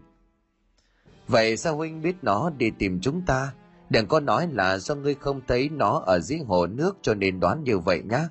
Vậy 1.27 1.57
sao 1.57 1.75
huynh 1.75 2.01
biết 2.01 2.15
nó 2.21 2.49
đi 2.57 2.71
tìm 2.79 2.99
chúng 3.01 3.21
ta? 3.25 3.53
Đừng 3.89 4.07
có 4.07 4.19
nói 4.19 4.47
là 4.51 4.77
do 4.77 4.95
ngươi 4.95 5.15
không 5.15 5.41
thấy 5.47 5.69
nó 5.69 6.03
ở 6.05 6.19
dưới 6.19 6.39
hồ 6.39 6.67
nước 6.67 6.97
cho 7.01 7.13
nên 7.13 7.39
đoán 7.39 7.63
như 7.63 7.79
vậy 7.79 8.01
nhá. 8.05 8.29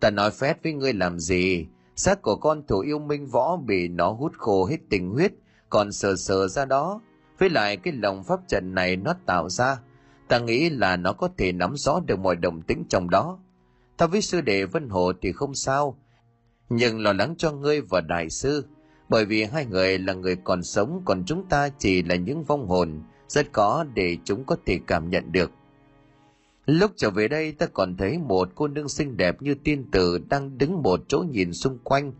Ta 0.00 0.10
nói 0.10 0.30
phét 0.30 0.62
với 0.62 0.72
ngươi 0.72 0.92
làm 0.92 1.18
gì? 1.18 1.66
Xác 1.96 2.22
của 2.22 2.36
con 2.36 2.66
thủ 2.66 2.78
yêu 2.78 2.98
minh 2.98 3.26
võ 3.26 3.56
bị 3.56 3.88
nó 3.88 4.10
hút 4.10 4.32
khô 4.38 4.66
hết 4.66 4.78
tình 4.90 5.10
huyết, 5.10 5.32
còn 5.70 5.92
sờ 5.92 6.16
sờ 6.16 6.48
ra 6.48 6.64
đó. 6.64 7.00
Với 7.38 7.50
lại 7.50 7.76
cái 7.76 7.94
lòng 7.94 8.24
pháp 8.24 8.40
trận 8.48 8.74
này 8.74 8.96
nó 8.96 9.14
tạo 9.26 9.48
ra, 9.48 9.78
ta 10.28 10.38
nghĩ 10.38 10.70
là 10.70 10.96
nó 10.96 11.12
có 11.12 11.28
thể 11.36 11.52
nắm 11.52 11.76
rõ 11.76 12.00
được 12.00 12.18
mọi 12.18 12.36
động 12.36 12.62
tĩnh 12.62 12.84
trong 12.88 13.10
đó. 13.10 13.38
Ta 13.96 14.06
với 14.06 14.22
sư 14.22 14.40
đệ 14.40 14.64
Vân 14.64 14.88
Hồ 14.88 15.12
thì 15.22 15.32
không 15.32 15.54
sao, 15.54 15.96
nhưng 16.68 17.00
lo 17.00 17.12
lắng 17.12 17.34
cho 17.38 17.52
ngươi 17.52 17.80
và 17.80 18.00
đại 18.00 18.30
sư, 18.30 18.66
bởi 19.08 19.24
vì 19.24 19.44
hai 19.44 19.66
người 19.66 19.98
là 19.98 20.12
người 20.12 20.36
còn 20.36 20.62
sống, 20.62 21.02
còn 21.04 21.24
chúng 21.26 21.48
ta 21.48 21.68
chỉ 21.78 22.02
là 22.02 22.14
những 22.14 22.44
vong 22.44 22.66
hồn, 22.68 23.02
rất 23.28 23.52
khó 23.52 23.84
để 23.94 24.16
chúng 24.24 24.44
có 24.44 24.56
thể 24.66 24.80
cảm 24.86 25.10
nhận 25.10 25.32
được. 25.32 25.50
Lúc 26.66 26.90
trở 26.96 27.10
về 27.10 27.28
đây, 27.28 27.52
ta 27.52 27.66
còn 27.66 27.96
thấy 27.96 28.18
một 28.18 28.48
cô 28.54 28.68
nương 28.68 28.88
xinh 28.88 29.16
đẹp 29.16 29.42
như 29.42 29.54
tiên 29.54 29.90
tử 29.90 30.18
đang 30.28 30.58
đứng 30.58 30.82
một 30.82 31.00
chỗ 31.08 31.24
nhìn 31.30 31.52
xung 31.52 31.78
quanh. 31.78 32.12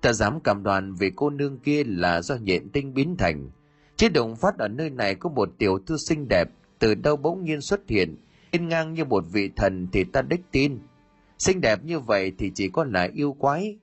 Ta 0.00 0.12
dám 0.12 0.40
cảm 0.40 0.62
đoàn 0.62 0.94
về 0.94 1.10
cô 1.16 1.30
nương 1.30 1.58
kia 1.58 1.84
là 1.84 2.22
do 2.22 2.36
nhện 2.36 2.68
tinh 2.68 2.94
biến 2.94 3.16
thành. 3.16 3.50
Chứ 3.96 4.08
động 4.08 4.36
phát 4.36 4.58
ở 4.58 4.68
nơi 4.68 4.90
này 4.90 5.14
có 5.14 5.30
một 5.30 5.48
tiểu 5.58 5.78
thư 5.86 5.96
xinh 5.96 6.28
đẹp, 6.28 6.48
từ 6.78 6.94
đâu 6.94 7.16
bỗng 7.16 7.44
nhiên 7.44 7.60
xuất 7.60 7.80
hiện 7.88 8.16
in 8.50 8.68
ngang 8.68 8.94
như 8.94 9.04
một 9.04 9.24
vị 9.32 9.50
thần 9.56 9.88
thì 9.92 10.04
ta 10.04 10.22
đích 10.22 10.40
tin 10.50 10.78
xinh 11.42 11.60
đẹp 11.60 11.84
như 11.84 12.00
vậy 12.00 12.32
thì 12.38 12.52
chỉ 12.54 12.68
có 12.68 12.84
là 12.84 13.08
yêu 13.14 13.32
quái 13.32 13.78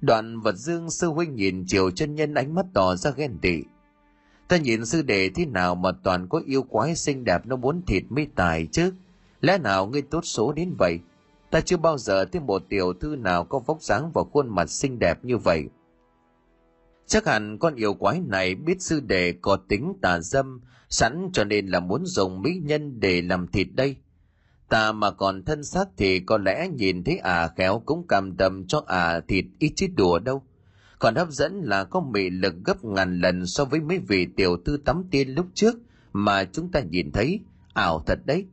Đoạn 0.00 0.40
vật 0.40 0.54
dương 0.54 0.90
sư 0.90 1.08
huynh 1.08 1.34
nhìn 1.34 1.64
chiều 1.66 1.90
chân 1.90 2.14
nhân 2.14 2.34
ánh 2.34 2.54
mắt 2.54 2.66
tỏ 2.74 2.96
ra 2.96 3.10
ghen 3.10 3.38
tị. 3.42 3.62
Ta 4.48 4.56
nhìn 4.56 4.86
sư 4.86 5.02
đệ 5.02 5.28
thế 5.28 5.46
nào 5.46 5.74
mà 5.74 5.92
toàn 5.92 6.28
có 6.28 6.42
yêu 6.46 6.62
quái 6.62 6.96
xinh 6.96 7.24
đẹp 7.24 7.46
nó 7.46 7.56
muốn 7.56 7.82
thịt 7.86 8.02
mới 8.08 8.26
tài 8.34 8.66
chứ. 8.72 8.92
Lẽ 9.40 9.58
nào 9.58 9.86
ngươi 9.86 10.02
tốt 10.02 10.20
số 10.24 10.52
đến 10.52 10.74
vậy? 10.78 11.00
Ta 11.50 11.60
chưa 11.60 11.76
bao 11.76 11.98
giờ 11.98 12.24
thấy 12.24 12.40
một 12.40 12.62
tiểu 12.68 12.92
thư 12.92 13.16
nào 13.16 13.44
có 13.44 13.58
vóc 13.58 13.82
dáng 13.82 14.10
và 14.14 14.22
khuôn 14.32 14.48
mặt 14.48 14.70
xinh 14.70 14.98
đẹp 14.98 15.24
như 15.24 15.38
vậy. 15.38 15.64
Chắc 17.06 17.26
hẳn 17.26 17.58
con 17.58 17.74
yêu 17.74 17.94
quái 17.94 18.20
này 18.20 18.54
biết 18.54 18.82
sư 18.82 19.00
đệ 19.00 19.32
có 19.32 19.56
tính 19.56 19.92
tà 20.02 20.20
dâm, 20.20 20.60
sẵn 20.88 21.30
cho 21.32 21.44
nên 21.44 21.66
là 21.66 21.80
muốn 21.80 22.06
dùng 22.06 22.42
mỹ 22.42 22.60
nhân 22.64 23.00
để 23.00 23.22
làm 23.22 23.46
thịt 23.46 23.68
đây 23.72 23.96
ta 24.70 24.92
mà 24.92 25.10
còn 25.10 25.44
thân 25.44 25.64
xác 25.64 25.88
thì 25.96 26.20
có 26.20 26.38
lẽ 26.38 26.68
nhìn 26.68 27.04
thấy 27.04 27.18
à 27.18 27.48
khéo 27.56 27.82
cũng 27.86 28.06
cảm 28.08 28.36
tâm 28.36 28.66
cho 28.66 28.82
à 28.86 29.20
thịt 29.28 29.44
ít 29.58 29.72
chứ 29.76 29.86
đùa 29.96 30.18
đâu. 30.18 30.42
Còn 30.98 31.14
hấp 31.14 31.30
dẫn 31.30 31.60
là 31.62 31.84
có 31.84 32.00
mị 32.00 32.30
lực 32.30 32.54
gấp 32.64 32.84
ngàn 32.84 33.20
lần 33.20 33.46
so 33.46 33.64
với 33.64 33.80
mấy 33.80 33.98
vị 33.98 34.26
tiểu 34.36 34.56
thư 34.64 34.76
tắm 34.84 35.04
tiên 35.10 35.28
lúc 35.28 35.46
trước 35.54 35.74
mà 36.12 36.44
chúng 36.44 36.68
ta 36.72 36.80
nhìn 36.80 37.12
thấy. 37.12 37.40
Ảo 37.72 38.02
thật 38.06 38.18
đấy. 38.24 38.46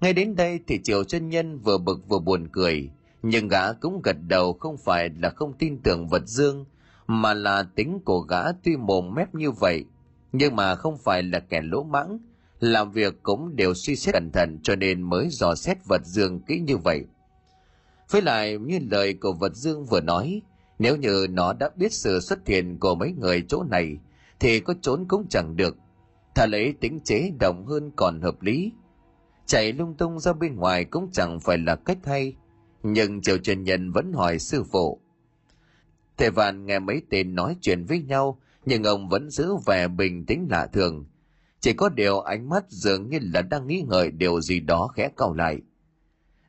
Ngay 0.00 0.12
đến 0.12 0.36
đây 0.36 0.60
thì 0.66 0.80
triều 0.82 1.04
chân 1.04 1.28
nhân 1.28 1.58
vừa 1.58 1.78
bực 1.78 2.08
vừa 2.08 2.18
buồn 2.18 2.48
cười. 2.52 2.90
Nhưng 3.22 3.48
gã 3.48 3.72
cũng 3.72 4.00
gật 4.02 4.16
đầu 4.28 4.52
không 4.52 4.76
phải 4.76 5.10
là 5.18 5.30
không 5.30 5.52
tin 5.58 5.78
tưởng 5.82 6.08
vật 6.08 6.22
dương, 6.26 6.64
mà 7.06 7.34
là 7.34 7.62
tính 7.62 7.98
của 8.04 8.20
gã 8.20 8.52
tuy 8.52 8.76
mồm 8.76 9.14
mép 9.14 9.34
như 9.34 9.50
vậy, 9.50 9.84
nhưng 10.32 10.56
mà 10.56 10.74
không 10.74 10.98
phải 10.98 11.22
là 11.22 11.40
kẻ 11.40 11.60
lỗ 11.62 11.82
mãng 11.82 12.18
làm 12.60 12.92
việc 12.92 13.22
cũng 13.22 13.56
đều 13.56 13.74
suy 13.74 13.96
xét 13.96 14.14
cẩn 14.14 14.30
thận 14.32 14.58
cho 14.62 14.76
nên 14.76 15.02
mới 15.02 15.28
dò 15.30 15.54
xét 15.54 15.78
vật 15.88 16.04
dương 16.04 16.40
kỹ 16.40 16.60
như 16.60 16.76
vậy. 16.76 17.04
Với 18.10 18.22
lại, 18.22 18.58
như 18.58 18.78
lời 18.90 19.14
của 19.14 19.32
vật 19.32 19.54
dương 19.54 19.84
vừa 19.84 20.00
nói, 20.00 20.42
nếu 20.78 20.96
như 20.96 21.26
nó 21.30 21.52
đã 21.52 21.70
biết 21.76 21.92
sự 21.92 22.20
xuất 22.20 22.46
hiện 22.46 22.78
của 22.78 22.94
mấy 22.94 23.12
người 23.12 23.44
chỗ 23.48 23.62
này, 23.62 23.96
thì 24.40 24.60
có 24.60 24.74
trốn 24.82 25.04
cũng 25.08 25.26
chẳng 25.30 25.56
được. 25.56 25.76
Thà 26.34 26.46
lấy 26.46 26.74
tính 26.80 27.00
chế 27.04 27.30
động 27.40 27.66
hơn 27.66 27.90
còn 27.96 28.20
hợp 28.20 28.42
lý. 28.42 28.72
Chạy 29.46 29.72
lung 29.72 29.94
tung 29.94 30.18
ra 30.18 30.32
bên 30.32 30.56
ngoài 30.56 30.84
cũng 30.84 31.08
chẳng 31.12 31.40
phải 31.40 31.58
là 31.58 31.76
cách 31.76 31.98
hay, 32.04 32.36
nhưng 32.82 33.22
triều 33.22 33.38
trần 33.38 33.62
nhân 33.62 33.92
vẫn 33.92 34.12
hỏi 34.12 34.38
sư 34.38 34.64
phụ. 34.72 35.00
Thầy 36.16 36.30
vạn 36.30 36.66
nghe 36.66 36.78
mấy 36.78 37.02
tên 37.10 37.34
nói 37.34 37.56
chuyện 37.60 37.84
với 37.84 38.02
nhau, 38.02 38.40
nhưng 38.64 38.84
ông 38.84 39.08
vẫn 39.08 39.30
giữ 39.30 39.54
vẻ 39.66 39.88
bình 39.88 40.26
tĩnh 40.26 40.46
lạ 40.50 40.66
thường 40.66 41.04
chỉ 41.60 41.72
có 41.72 41.88
điều 41.88 42.20
ánh 42.20 42.48
mắt 42.48 42.64
dường 42.68 43.08
như 43.08 43.18
là 43.22 43.42
đang 43.42 43.66
nghĩ 43.66 43.84
ngợi 43.88 44.10
điều 44.10 44.40
gì 44.40 44.60
đó 44.60 44.88
khẽ 44.96 45.10
cau 45.16 45.34
lại. 45.34 45.58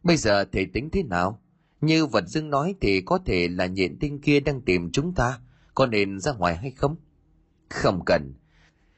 Bây 0.04 0.17
giờ 0.17 0.45
thầy 0.52 0.65
tính 0.65 0.89
thế 0.89 1.04
nào? 1.04 1.41
Như 1.82 2.06
vật 2.06 2.28
dưng 2.28 2.50
nói 2.50 2.76
thì 2.82 3.02
có 3.02 3.19
thể 3.26 3.47
là 3.47 3.65
nhện 3.65 4.00
tinh 4.00 4.21
kia 4.21 4.39
đang 4.39 4.62
tìm 4.62 4.91
chúng 4.91 5.13
ta, 5.13 5.39
có 5.76 5.86
nên 5.86 6.19
ra 6.19 6.34
ngoài 6.34 6.56
hay 6.56 6.71
không? 6.71 6.95
Không 7.69 8.04
cần. 8.06 8.34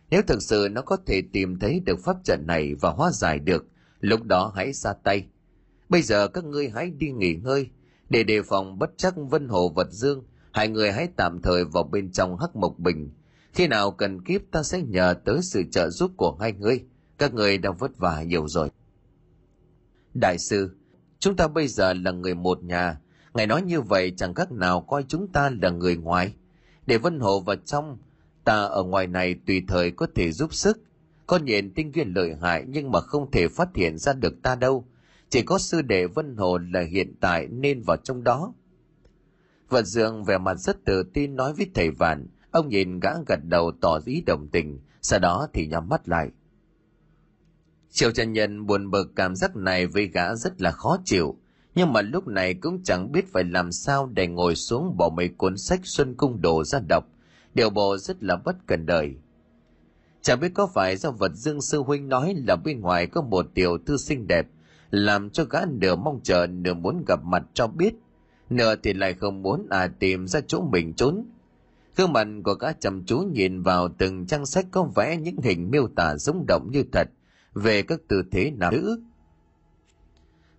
Nếu 0.10 0.22
thực 0.28 0.42
sự 0.42 0.68
nó 0.72 0.82
có 0.82 0.98
thể 1.06 1.22
tìm 1.34 1.60
thấy 1.60 1.80
được 1.80 2.00
pháp 2.04 2.18
trận 2.24 2.48
này 2.48 2.76
và 2.82 2.90
hóa 2.90 3.12
giải 3.12 3.40
được, 3.40 3.66
lúc 4.00 4.24
đó 4.24 4.54
hãy 4.56 4.74
ra 4.74 4.94
tay. 4.94 5.28
Bây 5.90 6.02
giờ 6.02 6.28
các 6.28 6.44
ngươi 6.44 6.70
hãy 6.70 6.90
đi 6.90 7.12
nghỉ 7.12 7.36
ngơi, 7.36 7.70
để 8.10 8.24
đề 8.24 8.42
phòng 8.42 8.80
bất 8.80 8.90
chắc 8.98 9.14
vân 9.18 9.48
hồ 9.48 9.70
vật 9.70 9.92
dương, 9.92 10.24
hai 10.52 10.68
người 10.68 10.92
hãy 10.92 11.08
tạm 11.16 11.42
thời 11.44 11.66
vào 11.66 11.84
bên 11.84 12.12
trong 12.12 12.38
hắc 12.40 12.56
mộc 12.56 12.80
bình, 12.80 13.10
khi 13.54 13.68
nào 13.68 13.92
cần 13.92 14.22
kiếp 14.22 14.42
ta 14.52 14.64
sẽ 14.64 14.82
nhờ 14.82 15.16
tới 15.26 15.40
sự 15.42 15.64
trợ 15.72 15.90
giúp 15.90 16.12
của 16.18 16.38
hai 16.40 16.54
người. 16.54 16.84
Các 17.18 17.34
người 17.34 17.58
đang 17.58 17.78
vất 17.78 17.98
vả 17.98 18.24
nhiều 18.24 18.48
rồi. 18.48 18.70
Đại 20.14 20.38
sư, 20.38 20.76
chúng 21.20 21.36
ta 21.36 21.48
bây 21.48 21.68
giờ 21.68 21.94
là 21.94 22.12
người 22.12 22.36
một 22.36 22.64
nhà. 22.64 23.00
Ngài 23.34 23.48
nói 23.48 23.62
như 23.62 23.82
vậy 23.82 24.14
chẳng 24.18 24.34
khác 24.34 24.52
nào 24.52 24.82
coi 24.82 25.04
chúng 25.08 25.28
ta 25.28 25.52
là 25.62 25.70
người 25.70 25.96
ngoài. 25.96 26.34
Để 26.86 26.98
Vân 26.98 27.20
Hồ 27.20 27.40
vào 27.40 27.56
trong, 27.56 27.98
ta 28.44 28.62
ở 28.62 28.84
ngoài 28.84 29.08
này 29.08 29.36
tùy 29.48 29.62
thời 29.68 29.92
có 29.92 30.08
thể 30.16 30.32
giúp 30.32 30.54
sức. 30.54 30.82
Con 31.28 31.46
nhện 31.46 31.74
tinh 31.74 31.92
viên 31.92 32.14
lợi 32.14 32.36
hại 32.42 32.64
nhưng 32.68 32.92
mà 32.92 33.02
không 33.02 33.32
thể 33.32 33.48
phát 33.48 33.76
hiện 33.76 33.98
ra 33.98 34.14
được 34.14 34.42
ta 34.44 34.56
đâu. 34.56 34.88
Chỉ 35.30 35.42
có 35.42 35.58
sư 35.60 35.82
đệ 35.82 36.08
Vân 36.08 36.36
Hồ 36.38 36.58
là 36.58 36.82
hiện 36.82 37.16
tại 37.20 37.48
nên 37.48 37.82
vào 37.82 37.98
trong 37.98 38.24
đó. 38.24 38.54
Vật 39.70 39.86
Dương 39.86 40.24
vẻ 40.24 40.38
mặt 40.38 40.56
rất 40.56 40.86
tự 40.86 41.04
tin 41.04 41.36
nói 41.36 41.54
với 41.54 41.72
thầy 41.74 41.90
Vạn, 41.92 42.28
ông 42.54 42.70
nhìn 42.70 43.00
gã 43.00 43.12
gật 43.28 43.40
đầu 43.44 43.72
tỏ 43.82 44.00
ý 44.06 44.24
đồng 44.26 44.48
tình, 44.48 44.80
sau 45.02 45.20
đó 45.20 45.48
thì 45.54 45.68
nhắm 45.68 45.90
mắt 45.90 46.10
lại. 46.10 46.30
Triệu 47.90 48.12
chân 48.12 48.34
nhân 48.34 48.66
buồn 48.66 48.92
bực 48.92 49.12
cảm 49.16 49.36
giác 49.36 49.56
này 49.56 49.88
với 49.88 50.08
gã 50.08 50.36
rất 50.36 50.62
là 50.62 50.72
khó 50.72 50.98
chịu, 51.06 51.38
nhưng 51.76 51.94
mà 51.94 52.02
lúc 52.02 52.28
này 52.28 52.54
cũng 52.54 52.84
chẳng 52.84 53.12
biết 53.12 53.34
phải 53.34 53.44
làm 53.44 53.72
sao 53.72 54.10
để 54.14 54.28
ngồi 54.28 54.56
xuống 54.56 54.98
bỏ 54.98 55.10
mấy 55.10 55.28
cuốn 55.28 55.58
sách 55.58 55.80
Xuân 55.84 56.16
Cung 56.16 56.42
Đồ 56.42 56.64
ra 56.64 56.80
đọc, 56.90 57.06
điều 57.54 57.70
bộ 57.70 57.98
rất 57.98 58.24
là 58.24 58.36
bất 58.36 58.56
cần 58.68 58.86
đời. 58.86 59.16
Chẳng 60.22 60.40
biết 60.40 60.52
có 60.54 60.68
phải 60.68 60.98
do 60.98 61.12
vật 61.12 61.32
dương 61.36 61.62
sư 61.62 61.84
huynh 61.84 62.10
nói 62.10 62.36
là 62.48 62.56
bên 62.56 62.82
ngoài 62.82 63.08
có 63.08 63.22
một 63.22 63.46
tiểu 63.54 63.78
thư 63.86 63.98
xinh 63.98 64.28
đẹp, 64.28 64.48
làm 64.92 65.30
cho 65.30 65.44
gã 65.44 65.60
nửa 65.68 65.96
mong 65.96 66.20
chờ 66.24 66.48
nửa 66.48 66.74
muốn 66.74 67.04
gặp 67.08 67.20
mặt 67.24 67.44
cho 67.54 67.68
biết, 67.68 67.94
nửa 68.50 68.76
thì 68.76 68.94
lại 68.94 69.14
không 69.14 69.42
muốn 69.42 69.68
à 69.70 69.88
tìm 70.00 70.28
ra 70.28 70.42
chỗ 70.48 70.62
mình 70.72 70.94
trốn. 70.94 71.26
Gương 71.96 72.14
mặt 72.14 72.28
của 72.44 72.54
gã 72.54 72.72
chăm 72.74 73.04
chú 73.06 73.20
nhìn 73.20 73.62
vào 73.62 73.90
từng 73.98 74.26
trang 74.26 74.46
sách 74.46 74.66
có 74.72 74.84
vẽ 74.96 75.18
những 75.18 75.38
hình 75.44 75.72
miêu 75.72 75.88
tả 75.96 76.18
sống 76.18 76.46
động 76.48 76.70
như 76.72 76.84
thật 76.92 77.08
về 77.54 77.82
các 77.82 78.00
tư 78.08 78.24
thế 78.32 78.52
nam 78.58 78.74
nữ. 78.74 79.02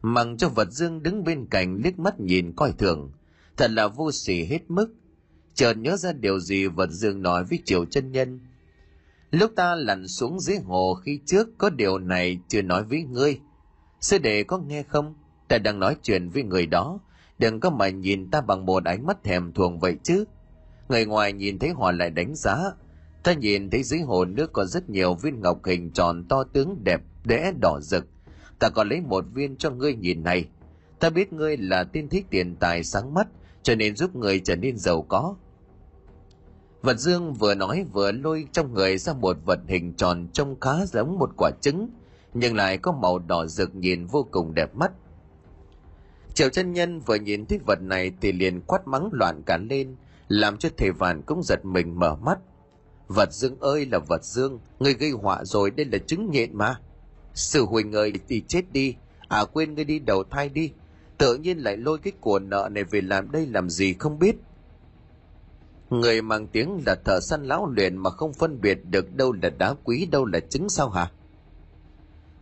Mặc 0.02 0.26
cho 0.38 0.48
vật 0.48 0.70
dương 0.70 1.02
đứng 1.02 1.24
bên 1.24 1.46
cạnh 1.46 1.80
liếc 1.84 1.98
mắt 1.98 2.20
nhìn 2.20 2.52
coi 2.56 2.72
thường, 2.72 3.12
thật 3.56 3.70
là 3.70 3.88
vô 3.88 4.12
sỉ 4.12 4.44
hết 4.44 4.60
mức. 4.68 4.94
Chợt 5.54 5.76
nhớ 5.76 5.96
ra 5.96 6.12
điều 6.12 6.40
gì 6.40 6.66
vật 6.66 6.90
dương 6.90 7.22
nói 7.22 7.44
với 7.44 7.58
triều 7.64 7.84
chân 7.84 8.12
nhân. 8.12 8.40
Lúc 9.30 9.52
ta 9.56 9.74
lặn 9.74 10.08
xuống 10.08 10.40
dưới 10.40 10.56
hồ 10.58 10.94
khi 10.94 11.20
trước 11.26 11.48
có 11.58 11.70
điều 11.70 11.98
này 11.98 12.38
chưa 12.48 12.62
nói 12.62 12.84
với 12.84 13.02
ngươi. 13.02 13.40
Sư 14.00 14.18
đệ 14.18 14.44
có 14.44 14.58
nghe 14.58 14.82
không? 14.82 15.14
Ta 15.48 15.58
đang 15.58 15.78
nói 15.78 15.96
chuyện 16.02 16.28
với 16.28 16.42
người 16.42 16.66
đó. 16.66 16.98
Đừng 17.38 17.60
có 17.60 17.70
mà 17.70 17.88
nhìn 17.88 18.30
ta 18.30 18.40
bằng 18.40 18.66
một 18.66 18.84
ánh 18.84 19.06
mắt 19.06 19.24
thèm 19.24 19.52
thuồng 19.52 19.78
vậy 19.78 19.96
chứ. 20.02 20.24
Người 20.88 21.06
ngoài 21.06 21.32
nhìn 21.32 21.58
thấy 21.58 21.70
họ 21.70 21.92
lại 21.92 22.10
đánh 22.10 22.34
giá. 22.34 22.56
Ta 23.22 23.32
nhìn 23.32 23.70
thấy 23.70 23.82
dưới 23.82 24.00
hồ 24.00 24.24
nước 24.24 24.52
có 24.52 24.64
rất 24.64 24.90
nhiều 24.90 25.14
viên 25.14 25.40
ngọc 25.40 25.64
hình 25.64 25.90
tròn 25.90 26.24
to 26.28 26.44
tướng 26.44 26.76
đẹp, 26.84 27.00
đẽ 27.24 27.52
đỏ 27.60 27.80
rực. 27.82 28.06
Ta 28.58 28.68
còn 28.68 28.88
lấy 28.88 29.00
một 29.00 29.24
viên 29.34 29.56
cho 29.56 29.70
ngươi 29.70 29.94
nhìn 29.94 30.24
này. 30.24 30.48
Ta 31.00 31.10
biết 31.10 31.32
ngươi 31.32 31.56
là 31.56 31.84
tiên 31.84 32.08
thích 32.08 32.26
tiền 32.30 32.56
tài 32.56 32.84
sáng 32.84 33.14
mắt, 33.14 33.28
cho 33.62 33.74
nên 33.74 33.96
giúp 33.96 34.16
người 34.16 34.40
trở 34.40 34.56
nên 34.56 34.76
giàu 34.76 35.02
có. 35.02 35.34
Vật 36.82 36.98
dương 36.98 37.34
vừa 37.34 37.54
nói 37.54 37.84
vừa 37.92 38.12
lôi 38.12 38.46
trong 38.52 38.74
người 38.74 38.98
ra 38.98 39.12
một 39.12 39.36
vật 39.44 39.58
hình 39.68 39.94
tròn 39.94 40.28
trông 40.32 40.60
khá 40.60 40.86
giống 40.86 41.18
một 41.18 41.30
quả 41.36 41.50
trứng, 41.60 41.88
nhưng 42.34 42.56
lại 42.56 42.78
có 42.78 42.92
màu 42.92 43.18
đỏ 43.18 43.46
rực 43.46 43.74
nhìn 43.74 44.06
vô 44.06 44.28
cùng 44.30 44.54
đẹp 44.54 44.74
mắt. 44.74 44.92
Triệu 46.34 46.48
chân 46.48 46.72
nhân 46.72 47.00
vừa 47.00 47.14
nhìn 47.14 47.46
thấy 47.46 47.60
vật 47.66 47.82
này 47.82 48.12
thì 48.20 48.32
liền 48.32 48.60
quát 48.60 48.88
mắng 48.88 49.08
loạn 49.12 49.42
cả 49.46 49.58
lên, 49.70 49.96
làm 50.28 50.56
cho 50.56 50.68
thầy 50.76 50.90
vạn 50.90 51.22
cũng 51.22 51.42
giật 51.42 51.64
mình 51.64 51.98
mở 51.98 52.16
mắt. 52.16 52.38
Vật 53.08 53.32
dương 53.32 53.60
ơi 53.60 53.86
là 53.86 53.98
vật 53.98 54.24
dương, 54.24 54.60
người 54.78 54.94
gây 54.94 55.10
họa 55.10 55.44
rồi 55.44 55.70
đây 55.70 55.86
là 55.86 55.98
chứng 55.98 56.30
nhện 56.30 56.58
mà. 56.58 56.80
Sư 57.34 57.64
huỳnh 57.64 57.92
ơi 57.92 58.12
thì 58.28 58.42
chết 58.48 58.72
đi, 58.72 58.94
à 59.28 59.44
quên 59.52 59.74
ngươi 59.74 59.84
đi 59.84 59.98
đầu 59.98 60.24
thai 60.24 60.48
đi, 60.48 60.72
tự 61.18 61.36
nhiên 61.36 61.58
lại 61.58 61.76
lôi 61.76 61.98
cái 61.98 62.12
của 62.20 62.38
nợ 62.38 62.68
này 62.72 62.84
về 62.84 63.00
làm 63.00 63.30
đây 63.30 63.46
làm 63.46 63.70
gì 63.70 63.92
không 63.92 64.18
biết. 64.18 64.36
Người 65.90 66.22
mang 66.22 66.46
tiếng 66.46 66.82
là 66.86 66.94
thợ 67.04 67.20
săn 67.20 67.44
lão 67.44 67.66
luyện 67.66 67.96
mà 67.96 68.10
không 68.10 68.32
phân 68.32 68.60
biệt 68.60 68.78
được 68.84 69.14
đâu 69.14 69.32
là 69.42 69.50
đá 69.50 69.74
quý 69.84 70.06
đâu 70.06 70.24
là 70.24 70.40
trứng 70.40 70.68
sao 70.68 70.90
hả? 70.90 71.10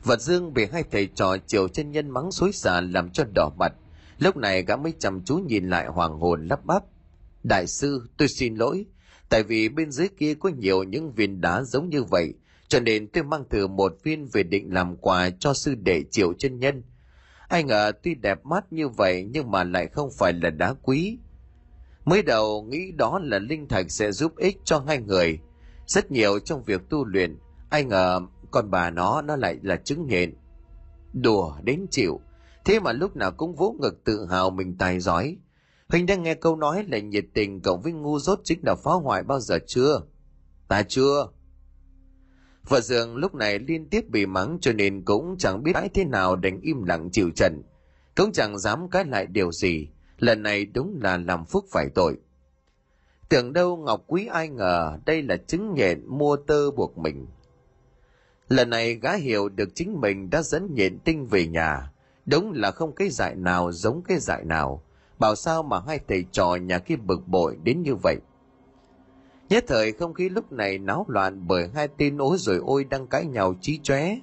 Vật 0.04 0.20
dương 0.20 0.54
bị 0.54 0.66
hai 0.72 0.84
thầy 0.90 1.06
trò 1.06 1.36
chiều 1.46 1.68
chân 1.68 1.90
nhân 1.92 2.10
mắng 2.10 2.32
xối 2.32 2.52
xả 2.52 2.80
làm 2.80 3.10
cho 3.10 3.24
đỏ 3.34 3.50
mặt. 3.58 3.72
Lúc 4.18 4.36
này 4.36 4.62
gã 4.62 4.76
mới 4.76 4.92
chăm 4.98 5.24
chú 5.24 5.36
nhìn 5.36 5.70
lại 5.70 5.86
hoàng 5.86 6.18
hồn 6.18 6.48
lắp 6.48 6.64
bắp. 6.64 6.84
Đại 7.42 7.66
sư, 7.66 8.08
tôi 8.16 8.28
xin 8.28 8.54
lỗi. 8.54 8.86
Tại 9.28 9.42
vì 9.42 9.68
bên 9.68 9.90
dưới 9.90 10.08
kia 10.08 10.34
có 10.34 10.48
nhiều 10.48 10.82
những 10.82 11.12
viên 11.12 11.40
đá 11.40 11.62
giống 11.62 11.88
như 11.88 12.02
vậy, 12.02 12.34
cho 12.68 12.80
nên 12.80 13.08
tôi 13.08 13.24
mang 13.24 13.44
thử 13.50 13.66
một 13.66 13.96
viên 14.02 14.28
về 14.32 14.42
định 14.42 14.74
làm 14.74 14.96
quà 14.96 15.30
cho 15.30 15.54
sư 15.54 15.74
đệ 15.74 16.02
triệu 16.10 16.32
chân 16.32 16.58
nhân. 16.58 16.82
Ai 17.48 17.64
ngờ 17.64 17.92
tuy 18.02 18.14
đẹp 18.14 18.44
mắt 18.44 18.72
như 18.72 18.88
vậy 18.88 19.28
nhưng 19.30 19.50
mà 19.50 19.64
lại 19.64 19.86
không 19.86 20.10
phải 20.18 20.32
là 20.32 20.50
đá 20.50 20.74
quý. 20.82 21.18
Mới 22.04 22.22
đầu 22.22 22.62
nghĩ 22.62 22.92
đó 22.92 23.20
là 23.22 23.38
linh 23.38 23.68
thạch 23.68 23.90
sẽ 23.90 24.12
giúp 24.12 24.36
ích 24.36 24.56
cho 24.64 24.84
hai 24.86 24.98
người. 24.98 25.38
Rất 25.86 26.10
nhiều 26.10 26.38
trong 26.38 26.62
việc 26.64 26.80
tu 26.90 27.04
luyện, 27.04 27.38
ai 27.70 27.84
ngờ 27.84 28.20
còn 28.50 28.70
bà 28.70 28.90
nó 28.90 29.22
nó 29.22 29.36
lại 29.36 29.58
là 29.62 29.76
chứng 29.76 30.06
nghiện. 30.06 30.34
Đùa 31.12 31.56
đến 31.62 31.86
chịu, 31.90 32.20
thế 32.64 32.80
mà 32.80 32.92
lúc 32.92 33.16
nào 33.16 33.32
cũng 33.32 33.54
vỗ 33.54 33.76
ngực 33.80 34.04
tự 34.04 34.26
hào 34.30 34.50
mình 34.50 34.76
tài 34.78 35.00
giỏi. 35.00 35.36
Huynh 35.88 36.06
đang 36.06 36.22
nghe 36.22 36.34
câu 36.34 36.56
nói 36.56 36.84
là 36.88 36.98
nhiệt 36.98 37.24
tình 37.34 37.60
cộng 37.60 37.82
với 37.82 37.92
ngu 37.92 38.18
dốt 38.18 38.40
chính 38.44 38.60
là 38.62 38.74
phá 38.74 38.90
hoại 38.92 39.22
bao 39.22 39.40
giờ 39.40 39.58
chưa? 39.66 40.00
Ta 40.68 40.82
chưa. 40.82 41.28
Vợ 42.68 42.80
dường 42.80 43.16
lúc 43.16 43.34
này 43.34 43.58
liên 43.58 43.88
tiếp 43.88 44.04
bị 44.08 44.26
mắng 44.26 44.58
cho 44.60 44.72
nên 44.72 45.04
cũng 45.04 45.36
chẳng 45.38 45.62
biết 45.62 45.72
thế 45.94 46.04
nào 46.04 46.36
đánh 46.36 46.60
im 46.60 46.84
lặng 46.84 47.08
chịu 47.12 47.30
trận. 47.36 47.62
Cũng 48.16 48.32
chẳng 48.32 48.58
dám 48.58 48.90
cái 48.90 49.04
lại 49.04 49.26
điều 49.26 49.52
gì. 49.52 49.88
Lần 50.18 50.42
này 50.42 50.64
đúng 50.64 50.98
là 51.02 51.16
làm 51.16 51.44
phúc 51.44 51.64
phải 51.70 51.88
tội. 51.94 52.16
Tưởng 53.28 53.52
đâu 53.52 53.76
Ngọc 53.76 54.04
Quý 54.06 54.26
ai 54.26 54.48
ngờ 54.48 54.98
đây 55.06 55.22
là 55.22 55.36
chứng 55.36 55.74
nhện 55.74 56.06
mua 56.06 56.36
tơ 56.36 56.70
buộc 56.70 56.98
mình. 56.98 57.26
Lần 58.48 58.70
này 58.70 58.94
gã 58.94 59.16
hiểu 59.16 59.48
được 59.48 59.68
chính 59.74 60.00
mình 60.00 60.30
đã 60.30 60.42
dẫn 60.42 60.74
nhện 60.74 60.98
tinh 60.98 61.26
về 61.26 61.46
nhà. 61.46 61.92
Đúng 62.26 62.52
là 62.52 62.70
không 62.70 62.94
cái 62.94 63.10
dại 63.10 63.34
nào 63.34 63.72
giống 63.72 64.02
cái 64.02 64.18
dại 64.18 64.44
nào. 64.44 64.84
Bảo 65.22 65.34
sao 65.34 65.62
mà 65.62 65.80
hai 65.86 66.00
thầy 66.08 66.24
trò 66.32 66.54
nhà 66.54 66.78
kia 66.78 66.96
bực 66.96 67.28
bội 67.28 67.56
đến 67.64 67.82
như 67.82 67.94
vậy. 67.94 68.16
Nhất 69.48 69.64
thời 69.68 69.92
không 69.92 70.14
khí 70.14 70.28
lúc 70.28 70.52
này 70.52 70.78
náo 70.78 71.06
loạn 71.08 71.46
bởi 71.46 71.68
hai 71.74 71.88
tên 71.88 72.18
ối 72.18 72.36
rồi 72.38 72.56
ôi 72.56 72.84
đang 72.84 73.06
cãi 73.06 73.26
nhau 73.26 73.54
trí 73.60 73.80
chóe 73.82 74.16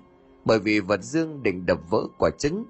bởi 0.46 0.60
vì 0.60 0.80
vật 0.80 1.04
dương 1.04 1.44
định 1.44 1.66
đập 1.66 1.80
vỡ 1.90 2.04
quả 2.18 2.30
trứng. 2.40 2.66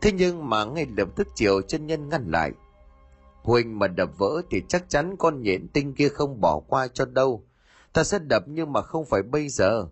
Thế 0.00 0.12
nhưng 0.12 0.48
mà 0.48 0.64
ngay 0.64 0.86
lập 0.96 1.08
tức 1.16 1.28
chiều 1.34 1.62
chân 1.62 1.86
nhân 1.86 2.08
ngăn 2.08 2.30
lại. 2.30 2.52
Huỳnh 3.42 3.78
mà 3.78 3.88
đập 3.88 4.18
vỡ 4.18 4.42
thì 4.50 4.62
chắc 4.68 4.88
chắn 4.88 5.16
con 5.18 5.42
nhện 5.42 5.68
tinh 5.68 5.94
kia 5.94 6.08
không 6.08 6.40
bỏ 6.40 6.60
qua 6.68 6.88
cho 6.88 7.04
đâu. 7.04 7.44
Ta 7.92 8.04
sẽ 8.04 8.18
đập 8.18 8.44
nhưng 8.46 8.72
mà 8.72 8.82
không 8.82 9.04
phải 9.04 9.22
bây 9.22 9.48
giờ. 9.48 9.86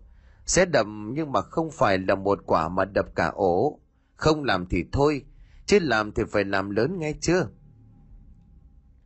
Sẽ 0.45 0.65
đập 0.65 0.87
nhưng 0.89 1.31
mà 1.31 1.41
không 1.41 1.71
phải 1.71 1.97
là 1.97 2.15
một 2.15 2.39
quả 2.45 2.69
mà 2.69 2.85
đập 2.85 3.05
cả 3.15 3.27
ổ. 3.27 3.79
Không 4.15 4.43
làm 4.43 4.65
thì 4.65 4.85
thôi, 4.91 5.25
chứ 5.65 5.79
làm 5.81 6.11
thì 6.11 6.23
phải 6.31 6.43
làm 6.43 6.69
lớn 6.69 6.99
nghe 6.99 7.13
chưa? 7.21 7.47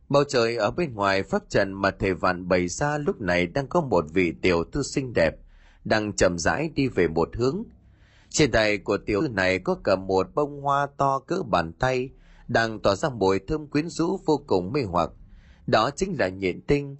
Bầu 0.08 0.24
trời 0.28 0.56
ở 0.56 0.70
bên 0.70 0.94
ngoài 0.94 1.22
pháp 1.22 1.50
trận 1.50 1.72
mà 1.72 1.90
thầy 1.90 2.14
vạn 2.14 2.48
bày 2.48 2.68
ra 2.68 2.98
lúc 2.98 3.20
này 3.20 3.46
đang 3.46 3.68
có 3.68 3.80
một 3.80 4.04
vị 4.12 4.34
tiểu 4.42 4.64
thư 4.72 4.82
xinh 4.82 5.12
đẹp, 5.12 5.36
đang 5.84 6.12
chậm 6.12 6.38
rãi 6.38 6.70
đi 6.74 6.88
về 6.88 7.08
một 7.08 7.36
hướng. 7.36 7.62
Trên 8.30 8.50
tay 8.50 8.78
của 8.78 8.98
tiểu 9.06 9.20
thư 9.20 9.28
này 9.28 9.58
có 9.58 9.76
cầm 9.82 10.06
một 10.06 10.34
bông 10.34 10.60
hoa 10.62 10.86
to 10.96 11.18
cỡ 11.18 11.42
bàn 11.42 11.72
tay, 11.72 12.10
đang 12.48 12.78
tỏa 12.80 12.94
ra 12.94 13.08
mùi 13.08 13.38
thơm 13.38 13.66
quyến 13.66 13.88
rũ 13.88 14.20
vô 14.24 14.42
cùng 14.46 14.72
mê 14.72 14.82
hoặc. 14.82 15.10
Đó 15.66 15.90
chính 15.96 16.16
là 16.18 16.28
nhện 16.28 16.60
tinh. 16.60 16.96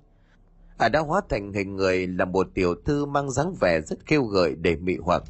À 0.78 0.88
đã 0.88 1.00
hóa 1.00 1.20
thành 1.28 1.52
hình 1.52 1.76
người 1.76 2.06
là 2.06 2.24
một 2.24 2.48
tiểu 2.54 2.74
thư 2.84 3.06
mang 3.06 3.30
dáng 3.30 3.54
vẻ 3.60 3.80
rất 3.80 4.06
kêu 4.06 4.24
gợi 4.24 4.54
để 4.54 4.76
mị 4.76 4.96
hoặc. 4.96 5.22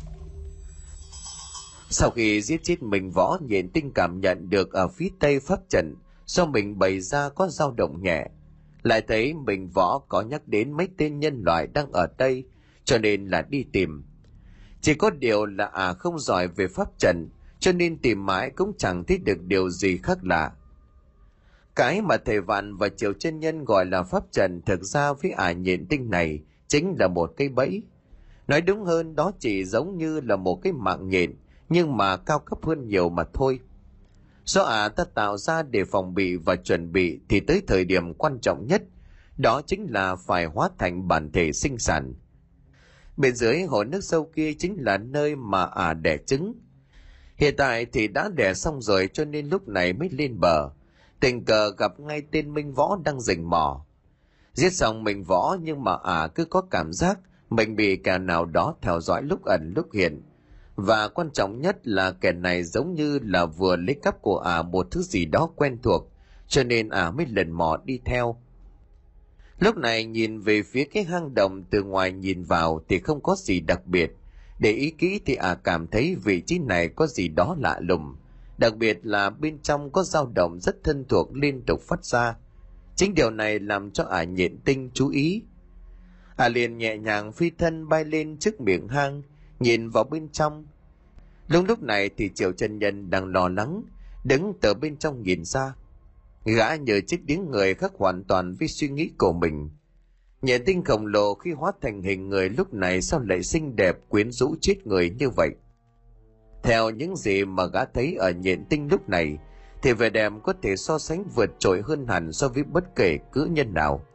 Sau 1.90 2.10
khi 2.10 2.42
giết 2.42 2.62
chết 2.62 2.82
mình 2.82 3.10
võ 3.10 3.38
nhện 3.40 3.68
tinh 3.68 3.90
cảm 3.94 4.20
nhận 4.20 4.50
được 4.50 4.72
ở 4.72 4.88
phía 4.88 5.08
tây 5.20 5.40
pháp 5.40 5.60
trận, 5.68 5.94
do 6.26 6.46
mình 6.46 6.78
bày 6.78 7.00
ra 7.00 7.28
có 7.28 7.48
dao 7.48 7.72
động 7.72 8.02
nhẹ? 8.02 8.26
Lại 8.82 9.02
thấy 9.08 9.34
mình 9.34 9.68
võ 9.68 9.98
có 10.08 10.22
nhắc 10.22 10.48
đến 10.48 10.72
mấy 10.72 10.88
tên 10.98 11.20
nhân 11.20 11.42
loại 11.44 11.66
đang 11.66 11.92
ở 11.92 12.06
đây, 12.18 12.44
cho 12.84 12.98
nên 12.98 13.26
là 13.26 13.42
đi 13.42 13.64
tìm. 13.72 14.04
Chỉ 14.80 14.94
có 14.94 15.10
điều 15.10 15.46
là 15.46 15.66
à 15.66 15.92
không 15.92 16.18
giỏi 16.18 16.48
về 16.48 16.68
pháp 16.68 16.88
trận, 16.98 17.28
cho 17.60 17.72
nên 17.72 17.98
tìm 17.98 18.26
mãi 18.26 18.50
cũng 18.50 18.72
chẳng 18.78 19.04
thấy 19.04 19.18
được 19.18 19.42
điều 19.42 19.70
gì 19.70 19.96
khác 19.96 20.18
lạ. 20.22 20.52
Cái 21.76 22.02
mà 22.02 22.16
thầy 22.16 22.40
vạn 22.40 22.76
và 22.76 22.88
triều 22.88 23.12
chân 23.12 23.40
nhân 23.40 23.64
gọi 23.64 23.86
là 23.86 24.02
pháp 24.02 24.22
trận 24.32 24.62
thực 24.66 24.82
ra 24.82 25.12
với 25.12 25.30
ả 25.30 25.44
à 25.44 25.52
nhện 25.52 25.86
tinh 25.86 26.10
này 26.10 26.40
chính 26.68 26.94
là 26.98 27.08
một 27.08 27.32
cái 27.36 27.48
bẫy. 27.48 27.82
Nói 28.48 28.60
đúng 28.60 28.84
hơn, 28.84 29.16
đó 29.16 29.32
chỉ 29.38 29.64
giống 29.64 29.98
như 29.98 30.20
là 30.20 30.36
một 30.36 30.60
cái 30.62 30.72
mạng 30.72 31.08
nhện, 31.08 31.34
nhưng 31.68 31.96
mà 31.96 32.16
cao 32.16 32.38
cấp 32.38 32.58
hơn 32.62 32.88
nhiều 32.88 33.08
mà 33.08 33.24
thôi. 33.32 33.60
Do 34.46 34.62
ả 34.62 34.88
ta 34.88 35.04
tạo 35.14 35.36
ra 35.36 35.62
để 35.62 35.84
phòng 35.84 36.14
bị 36.14 36.36
và 36.36 36.56
chuẩn 36.56 36.92
bị 36.92 37.20
thì 37.28 37.40
tới 37.40 37.62
thời 37.66 37.84
điểm 37.84 38.14
quan 38.14 38.38
trọng 38.42 38.66
nhất, 38.66 38.82
đó 39.36 39.62
chính 39.66 39.86
là 39.90 40.16
phải 40.16 40.44
hóa 40.44 40.70
thành 40.78 41.08
bản 41.08 41.32
thể 41.32 41.52
sinh 41.52 41.78
sản. 41.78 42.14
Bên 43.16 43.34
dưới 43.34 43.62
hồ 43.62 43.84
nước 43.84 44.04
sâu 44.04 44.30
kia 44.34 44.52
chính 44.58 44.76
là 44.78 44.98
nơi 44.98 45.36
mà 45.36 45.64
ả 45.64 45.94
đẻ 45.94 46.18
trứng. 46.26 46.54
Hiện 47.36 47.54
tại 47.56 47.86
thì 47.86 48.08
đã 48.08 48.28
đẻ 48.34 48.54
xong 48.54 48.82
rồi 48.82 49.08
cho 49.12 49.24
nên 49.24 49.48
lúc 49.48 49.68
này 49.68 49.92
mới 49.92 50.08
lên 50.12 50.40
bờ. 50.40 50.70
Tình 51.20 51.44
cờ 51.44 51.70
gặp 51.78 52.00
ngay 52.00 52.22
tên 52.30 52.54
Minh 52.54 52.72
Võ 52.72 52.98
đang 53.04 53.20
rình 53.20 53.50
mò. 53.50 53.86
Giết 54.52 54.70
xong 54.70 55.04
mình 55.04 55.24
Võ 55.24 55.56
nhưng 55.62 55.84
mà 55.84 55.96
ả 56.02 56.28
cứ 56.34 56.44
có 56.44 56.60
cảm 56.60 56.92
giác 56.92 57.18
mình 57.50 57.76
bị 57.76 57.96
kẻ 57.96 58.18
nào 58.18 58.44
đó 58.44 58.74
theo 58.82 59.00
dõi 59.00 59.22
lúc 59.22 59.44
ẩn 59.44 59.72
lúc 59.76 59.86
hiện. 59.94 60.22
Và 60.76 61.08
quan 61.08 61.30
trọng 61.30 61.60
nhất 61.60 61.86
là 61.86 62.10
kẻ 62.10 62.32
này 62.32 62.64
giống 62.64 62.94
như 62.94 63.18
là 63.22 63.46
vừa 63.46 63.76
lấy 63.76 63.96
cắp 64.02 64.22
của 64.22 64.38
à 64.38 64.62
một 64.62 64.88
thứ 64.90 65.02
gì 65.02 65.24
đó 65.24 65.50
quen 65.56 65.78
thuộc, 65.82 66.10
cho 66.48 66.64
nên 66.64 66.88
à 66.88 67.10
mới 67.10 67.26
lần 67.26 67.50
mò 67.50 67.76
đi 67.84 68.00
theo. 68.04 68.36
Lúc 69.58 69.76
này 69.76 70.04
nhìn 70.04 70.40
về 70.40 70.62
phía 70.62 70.84
cái 70.84 71.04
hang 71.04 71.34
động 71.34 71.64
từ 71.70 71.82
ngoài 71.82 72.12
nhìn 72.12 72.42
vào 72.42 72.80
thì 72.88 72.98
không 72.98 73.20
có 73.20 73.36
gì 73.38 73.60
đặc 73.60 73.86
biệt. 73.86 74.12
Để 74.58 74.70
ý 74.72 74.90
kỹ 74.90 75.20
thì 75.26 75.34
à 75.34 75.54
cảm 75.54 75.86
thấy 75.86 76.16
vị 76.24 76.40
trí 76.40 76.58
này 76.58 76.88
có 76.88 77.06
gì 77.06 77.28
đó 77.28 77.56
lạ 77.58 77.78
lùng. 77.80 78.16
Đặc 78.58 78.76
biệt 78.76 78.98
là 79.02 79.30
bên 79.30 79.58
trong 79.62 79.90
có 79.90 80.02
dao 80.02 80.32
động 80.34 80.60
rất 80.60 80.84
thân 80.84 81.04
thuộc 81.08 81.36
liên 81.36 81.62
tục 81.66 81.80
phát 81.82 82.04
ra. 82.04 82.36
Chính 82.96 83.14
điều 83.14 83.30
này 83.30 83.58
làm 83.58 83.90
cho 83.90 84.04
ả 84.04 84.18
à 84.18 84.24
nhện 84.24 84.58
tinh 84.64 84.90
chú 84.94 85.08
ý. 85.08 85.42
Ả 86.36 86.44
à 86.44 86.48
liền 86.48 86.78
nhẹ 86.78 86.98
nhàng 86.98 87.32
phi 87.32 87.50
thân 87.50 87.88
bay 87.88 88.04
lên 88.04 88.36
trước 88.38 88.60
miệng 88.60 88.88
hang, 88.88 89.22
nhìn 89.60 89.88
vào 89.90 90.04
bên 90.04 90.28
trong. 90.28 90.66
Lúc 91.48 91.64
lúc 91.68 91.82
này 91.82 92.10
thì 92.16 92.30
Triệu 92.34 92.52
chân 92.52 92.78
Nhân 92.78 93.10
đang 93.10 93.26
lo 93.26 93.48
lắng, 93.48 93.82
đứng 94.24 94.52
từ 94.60 94.74
bên 94.74 94.96
trong 94.96 95.22
nhìn 95.22 95.44
ra. 95.44 95.74
Gã 96.44 96.74
nhờ 96.74 97.00
chiếc 97.06 97.20
tiếng 97.26 97.50
người 97.50 97.74
khác 97.74 97.92
hoàn 97.98 98.24
toàn 98.24 98.54
với 98.54 98.68
suy 98.68 98.88
nghĩ 98.88 99.10
của 99.18 99.32
mình. 99.32 99.70
Nhện 100.42 100.64
tinh 100.64 100.84
khổng 100.84 101.06
lồ 101.06 101.34
khi 101.34 101.52
hóa 101.52 101.72
thành 101.80 102.02
hình 102.02 102.28
người 102.28 102.48
lúc 102.48 102.74
này 102.74 103.02
sao 103.02 103.20
lại 103.20 103.42
xinh 103.42 103.76
đẹp 103.76 103.96
quyến 104.08 104.30
rũ 104.30 104.54
chết 104.60 104.86
người 104.86 105.10
như 105.10 105.30
vậy? 105.30 105.50
Theo 106.62 106.90
những 106.90 107.16
gì 107.16 107.44
mà 107.44 107.66
gã 107.66 107.84
thấy 107.84 108.14
ở 108.14 108.30
nhện 108.30 108.64
tinh 108.64 108.88
lúc 108.90 109.08
này, 109.08 109.38
thì 109.82 109.92
vẻ 109.92 110.10
đẹp 110.10 110.32
có 110.42 110.54
thể 110.62 110.76
so 110.76 110.98
sánh 110.98 111.24
vượt 111.34 111.50
trội 111.58 111.82
hơn 111.82 112.06
hẳn 112.06 112.32
so 112.32 112.48
với 112.48 112.64
bất 112.64 112.96
kể 112.96 113.18
cử 113.32 113.48
nhân 113.50 113.74
nào. 113.74 114.06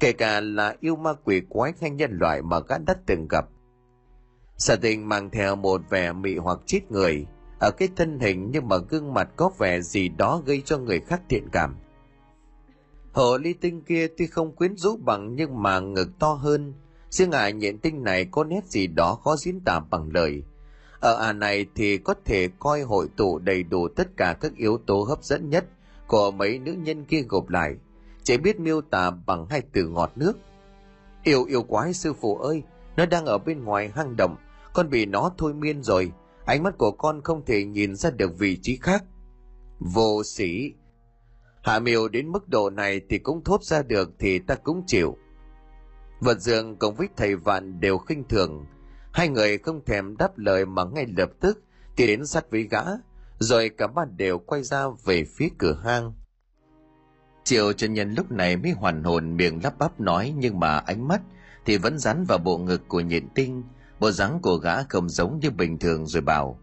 Kể 0.00 0.12
cả 0.12 0.40
là 0.40 0.76
yêu 0.80 0.96
ma 0.96 1.12
quỷ 1.24 1.42
quái 1.48 1.72
hay 1.80 1.90
nhân 1.90 2.10
loại 2.12 2.42
mà 2.42 2.60
gã 2.60 2.78
đã 2.78 2.94
từng 3.06 3.28
gặp. 3.28 3.48
Sở 4.58 4.76
tình 4.76 5.08
mang 5.08 5.30
theo 5.30 5.56
một 5.56 5.80
vẻ 5.90 6.12
mị 6.12 6.36
hoặc 6.36 6.58
chết 6.66 6.80
người, 6.90 7.26
ở 7.60 7.70
cái 7.70 7.88
thân 7.96 8.20
hình 8.20 8.50
nhưng 8.52 8.68
mà 8.68 8.76
gương 8.76 9.14
mặt 9.14 9.28
có 9.36 9.50
vẻ 9.58 9.80
gì 9.80 10.08
đó 10.08 10.42
gây 10.46 10.62
cho 10.64 10.78
người 10.78 11.00
khác 11.00 11.22
thiện 11.28 11.48
cảm. 11.52 11.76
Hồ 13.12 13.38
ly 13.38 13.52
tinh 13.52 13.82
kia 13.82 14.06
tuy 14.18 14.26
không 14.26 14.56
quyến 14.56 14.76
rũ 14.76 14.96
bằng 14.96 15.34
nhưng 15.34 15.62
mà 15.62 15.80
ngực 15.80 16.08
to 16.18 16.32
hơn, 16.32 16.74
riêng 17.10 17.30
ả 17.30 17.50
nhện 17.50 17.78
tinh 17.78 18.04
này 18.04 18.24
có 18.30 18.44
nét 18.44 18.64
gì 18.66 18.86
đó 18.86 19.14
khó 19.14 19.36
diễn 19.36 19.60
tả 19.60 19.80
bằng 19.90 20.08
lời– 20.12 20.42
ở 21.00 21.16
à 21.16 21.32
này 21.32 21.66
thì 21.74 21.98
có 21.98 22.14
thể 22.24 22.48
coi 22.58 22.82
hội 22.82 23.08
tụ 23.16 23.38
đầy 23.38 23.62
đủ 23.62 23.88
tất 23.88 24.16
cả 24.16 24.36
các 24.40 24.56
yếu 24.56 24.78
tố 24.86 25.02
hấp 25.02 25.24
dẫn 25.24 25.50
nhất 25.50 25.64
của 26.06 26.30
mấy 26.30 26.58
nữ 26.58 26.72
nhân 26.72 27.04
kia 27.04 27.22
gộp 27.28 27.48
lại, 27.48 27.74
chỉ 28.22 28.36
biết 28.36 28.60
miêu 28.60 28.80
tả 28.80 29.10
bằng 29.10 29.46
hai 29.50 29.62
từ 29.72 29.88
ngọt 29.88 30.12
nước. 30.16 30.32
Yêu 31.22 31.44
yêu 31.44 31.62
quái 31.62 31.92
sư 31.92 32.12
phụ 32.20 32.36
ơi, 32.36 32.62
nó 32.96 33.06
đang 33.06 33.26
ở 33.26 33.38
bên 33.38 33.64
ngoài 33.64 33.90
hang 33.94 34.16
động, 34.16 34.36
con 34.76 34.90
bị 34.90 35.06
nó 35.06 35.30
thôi 35.38 35.54
miên 35.54 35.82
rồi, 35.82 36.12
ánh 36.44 36.62
mắt 36.62 36.78
của 36.78 36.90
con 36.90 37.22
không 37.22 37.44
thể 37.44 37.64
nhìn 37.64 37.96
ra 37.96 38.10
được 38.10 38.38
vị 38.38 38.58
trí 38.62 38.76
khác. 38.76 39.04
Vô 39.78 40.22
sĩ, 40.24 40.74
hạ 41.62 41.78
miêu 41.78 42.08
đến 42.08 42.32
mức 42.32 42.48
độ 42.48 42.70
này 42.70 43.00
thì 43.08 43.18
cũng 43.18 43.44
thốt 43.44 43.62
ra 43.62 43.82
được 43.82 44.10
thì 44.18 44.38
ta 44.38 44.54
cũng 44.54 44.82
chịu. 44.86 45.16
Vật 46.20 46.40
dường 46.40 46.76
cùng 46.76 46.94
với 46.94 47.08
thầy 47.16 47.36
vạn 47.36 47.80
đều 47.80 47.98
khinh 47.98 48.24
thường, 48.28 48.66
Hai 49.12 49.28
người 49.28 49.58
không 49.58 49.84
thèm 49.84 50.16
đáp 50.16 50.38
lời 50.38 50.66
mà 50.66 50.84
ngay 50.84 51.06
lập 51.16 51.30
tức 51.40 51.62
thì 51.96 52.06
đến 52.06 52.26
sát 52.26 52.50
với 52.50 52.62
gã, 52.62 52.82
rồi 53.38 53.68
cả 53.68 53.86
ba 53.86 54.04
đều 54.04 54.38
quay 54.38 54.62
ra 54.62 54.84
về 55.04 55.24
phía 55.24 55.48
cửa 55.58 55.80
hang. 55.84 56.12
Triệu 57.44 57.72
chân 57.72 57.92
nhân 57.92 58.14
lúc 58.14 58.30
này 58.30 58.56
mới 58.56 58.70
hoàn 58.70 59.04
hồn 59.04 59.36
miệng 59.36 59.60
lắp 59.62 59.78
bắp 59.78 60.00
nói 60.00 60.34
nhưng 60.36 60.60
mà 60.60 60.78
ánh 60.78 61.08
mắt 61.08 61.20
thì 61.64 61.76
vẫn 61.76 61.98
dán 61.98 62.24
vào 62.24 62.38
bộ 62.38 62.58
ngực 62.58 62.82
của 62.88 63.00
nhện 63.00 63.28
tinh, 63.34 63.62
bộ 64.00 64.10
dáng 64.10 64.38
của 64.42 64.56
gã 64.56 64.82
không 64.82 65.08
giống 65.08 65.38
như 65.40 65.50
bình 65.50 65.78
thường 65.78 66.06
rồi 66.06 66.22
bảo. 66.22 66.60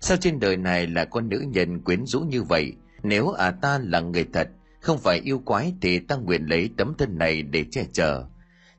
Sao 0.00 0.16
trên 0.16 0.40
đời 0.40 0.56
này 0.56 0.86
lại 0.86 1.06
có 1.10 1.20
nữ 1.20 1.44
nhân 1.48 1.80
quyến 1.80 2.06
rũ 2.06 2.20
như 2.20 2.42
vậy? 2.42 2.72
Nếu 3.02 3.30
à 3.30 3.50
ta 3.50 3.78
là 3.82 4.00
người 4.00 4.26
thật, 4.32 4.48
không 4.80 4.98
phải 4.98 5.20
yêu 5.24 5.38
quái 5.38 5.74
thì 5.80 5.98
ta 5.98 6.16
nguyện 6.16 6.46
lấy 6.46 6.70
tấm 6.76 6.94
thân 6.98 7.18
này 7.18 7.42
để 7.42 7.64
che 7.70 7.84
chở. 7.92 8.24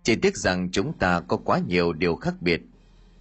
Chỉ 0.04 0.16
tiếc 0.16 0.38
rằng 0.38 0.70
chúng 0.72 0.94
ta 0.94 1.20
có 1.20 1.38
quá 1.38 1.60
nhiều 1.68 1.94
điều 1.94 2.16
khác 2.16 2.34
biệt– 2.42 2.62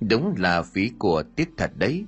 Đúng 0.01 0.35
là 0.39 0.63
phí 0.63 0.91
của 0.99 1.23
tiếc 1.37 1.49
thật 1.57 1.71
đấy. 1.75 2.05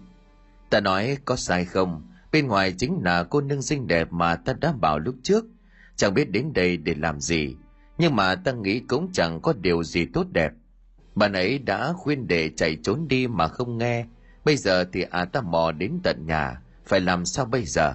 Ta 0.71 0.81
nói 0.81 1.19
có 1.25 1.37
sai 1.37 1.65
không, 1.65 2.03
bên 2.33 2.47
ngoài 2.47 2.75
chính 2.79 3.01
là 3.05 3.23
cô 3.23 3.41
nương 3.41 3.63
xinh 3.63 3.87
đẹp 3.87 4.13
mà 4.13 4.37
ta 4.37 4.53
đã 4.53 4.73
bảo 4.73 4.99
lúc 4.99 5.15
trước. 5.23 5.45
Chẳng 5.97 6.15
biết 6.15 6.31
đến 6.31 6.53
đây 6.53 6.77
để 6.77 6.95
làm 6.95 7.21
gì, 7.21 7.57
nhưng 7.99 8.17
mà 8.17 8.35
ta 8.35 8.53
nghĩ 8.53 8.81
cũng 8.81 9.13
chẳng 9.13 9.41
có 9.41 9.53
điều 9.61 9.85
gì 9.85 10.07
tốt 10.07 10.27
đẹp. 10.33 10.53
Bạn 11.19 11.33
ấy 11.33 11.59
đã 11.59 11.93
khuyên 11.93 12.29
để 12.29 12.51
chạy 12.57 12.77
trốn 12.83 13.09
đi 13.09 13.27
mà 13.27 13.49
không 13.49 13.79
nghe, 13.79 14.07
bây 14.45 14.57
giờ 14.57 14.85
thì 14.93 15.03
à 15.03 15.25
ta 15.25 15.41
mò 15.41 15.73
đến 15.73 16.01
tận 16.03 16.27
nhà, 16.27 16.63
phải 16.87 17.01
làm 17.01 17.25
sao 17.25 17.45
bây 17.45 17.65
giờ? 17.65 17.95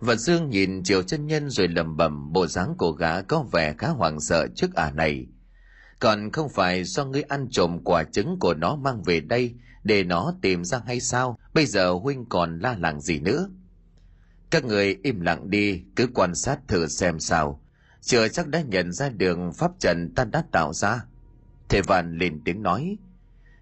Vật 0.00 0.16
Dương 0.16 0.50
nhìn 0.50 0.82
Triều 0.82 1.02
chân 1.02 1.26
nhân 1.26 1.50
rồi 1.50 1.68
lầm 1.68 1.96
bầm 1.96 2.32
bộ 2.32 2.46
dáng 2.46 2.74
của 2.78 2.92
gã 2.92 3.22
có 3.22 3.44
vẻ 3.52 3.74
khá 3.78 3.88
hoảng 3.88 4.20
sợ 4.20 4.46
trước 4.54 4.74
ả 4.74 4.90
này. 4.90 5.26
Còn 5.98 6.32
không 6.32 6.48
phải 6.48 6.84
do 6.84 7.04
ngươi 7.04 7.22
ăn 7.22 7.48
trộm 7.50 7.78
quả 7.84 8.04
trứng 8.04 8.38
của 8.40 8.54
nó 8.54 8.76
mang 8.76 9.02
về 9.02 9.20
đây 9.20 9.54
để 9.84 10.04
nó 10.04 10.34
tìm 10.42 10.64
ra 10.64 10.80
hay 10.86 11.00
sao? 11.00 11.38
Bây 11.54 11.66
giờ 11.66 11.90
huynh 11.90 12.24
còn 12.28 12.58
la 12.58 12.76
làng 12.78 13.00
gì 13.00 13.20
nữa? 13.20 13.48
Các 14.50 14.64
người 14.64 14.98
im 15.02 15.20
lặng 15.20 15.50
đi 15.50 15.82
cứ 15.96 16.06
quan 16.14 16.34
sát 16.34 16.58
thử 16.68 16.86
xem 16.86 17.20
sao. 17.20 17.62
Chưa 18.00 18.28
chắc 18.28 18.48
đã 18.48 18.62
nhận 18.62 18.92
ra 18.92 19.08
đường 19.08 19.52
pháp 19.52 19.70
trận 19.78 20.14
ta 20.14 20.24
đã 20.24 20.44
tạo 20.52 20.72
ra. 20.72 21.04
Thầy 21.72 21.82
vạn 21.82 22.18
lên 22.18 22.40
tiếng 22.44 22.62
nói, 22.62 22.96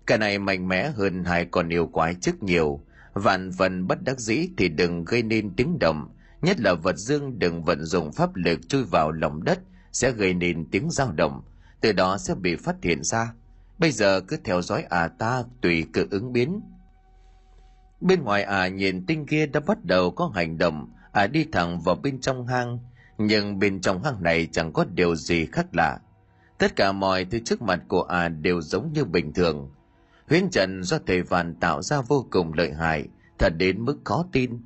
cái 0.07 0.18
này 0.18 0.38
mạnh 0.38 0.68
mẽ 0.68 0.90
hơn 0.90 1.25
hai 1.25 1.44
con 1.44 1.68
yêu 1.68 1.87
quái 1.87 2.14
trước 2.14 2.42
nhiều. 2.42 2.81
Vạn 3.12 3.53
phần 3.59 3.87
bất 3.87 4.03
đắc 4.03 4.18
dĩ 4.20 4.49
thì 4.57 4.68
đừng 4.68 5.05
gây 5.05 5.23
nên 5.23 5.55
tiếng 5.57 5.79
động. 5.79 6.09
Nhất 6.42 6.61
là 6.61 6.75
vật 6.75 6.96
dương 6.96 7.38
đừng 7.38 7.62
vận 7.62 7.85
dụng 7.85 8.12
pháp 8.12 8.37
lực 8.37 8.68
chui 8.68 8.85
vào 8.85 9.12
lòng 9.12 9.44
đất 9.44 9.61
sẽ 9.92 10.11
gây 10.11 10.35
nên 10.35 10.70
tiếng 10.70 10.90
dao 10.90 11.12
động. 11.12 11.42
Từ 11.81 11.92
đó 11.92 12.18
sẽ 12.18 12.35
bị 12.35 12.57
phát 12.57 12.77
hiện 12.83 13.05
ra. 13.05 13.33
Bây 13.79 13.92
giờ 13.92 14.20
cứ 14.20 14.37
theo 14.44 14.62
dõi 14.62 14.83
à 14.83 15.09
ta 15.09 15.42
tùy 15.61 15.87
cơ 15.92 16.05
ứng 16.11 16.33
biến. 16.33 16.61
Bên 18.01 18.23
ngoài 18.23 18.42
à 18.42 18.68
nhìn 18.68 19.07
tinh 19.07 19.27
kia 19.27 19.46
đã 19.46 19.61
bắt 19.61 19.85
đầu 19.85 20.11
có 20.11 20.33
hành 20.35 20.59
động 20.59 20.88
à 21.12 21.27
đi 21.27 21.46
thẳng 21.53 21.81
vào 21.81 21.94
bên 21.94 22.20
trong 22.20 22.46
hang. 22.46 22.79
Nhưng 23.18 23.59
bên 23.59 23.81
trong 23.81 24.03
hang 24.03 24.23
này 24.23 24.49
chẳng 24.53 24.73
có 24.73 24.85
điều 24.94 25.16
gì 25.16 25.46
khác 25.46 25.66
lạ 25.73 25.99
tất 26.61 26.77
cả 26.77 26.92
mọi 26.92 27.25
thứ 27.25 27.38
trước 27.38 27.62
mặt 27.62 27.83
của 27.88 28.03
à 28.03 28.29
đều 28.29 28.61
giống 28.61 28.92
như 28.92 29.05
bình 29.05 29.33
thường 29.33 29.70
huyễn 30.29 30.51
trận 30.51 30.83
do 30.83 30.99
thầy 31.07 31.23
vạn 31.23 31.55
tạo 31.55 31.83
ra 31.83 32.01
vô 32.01 32.27
cùng 32.31 32.53
lợi 32.53 32.73
hại 32.73 33.09
thật 33.38 33.53
đến 33.59 33.85
mức 33.85 33.99
khó 34.05 34.25
tin 34.33 34.61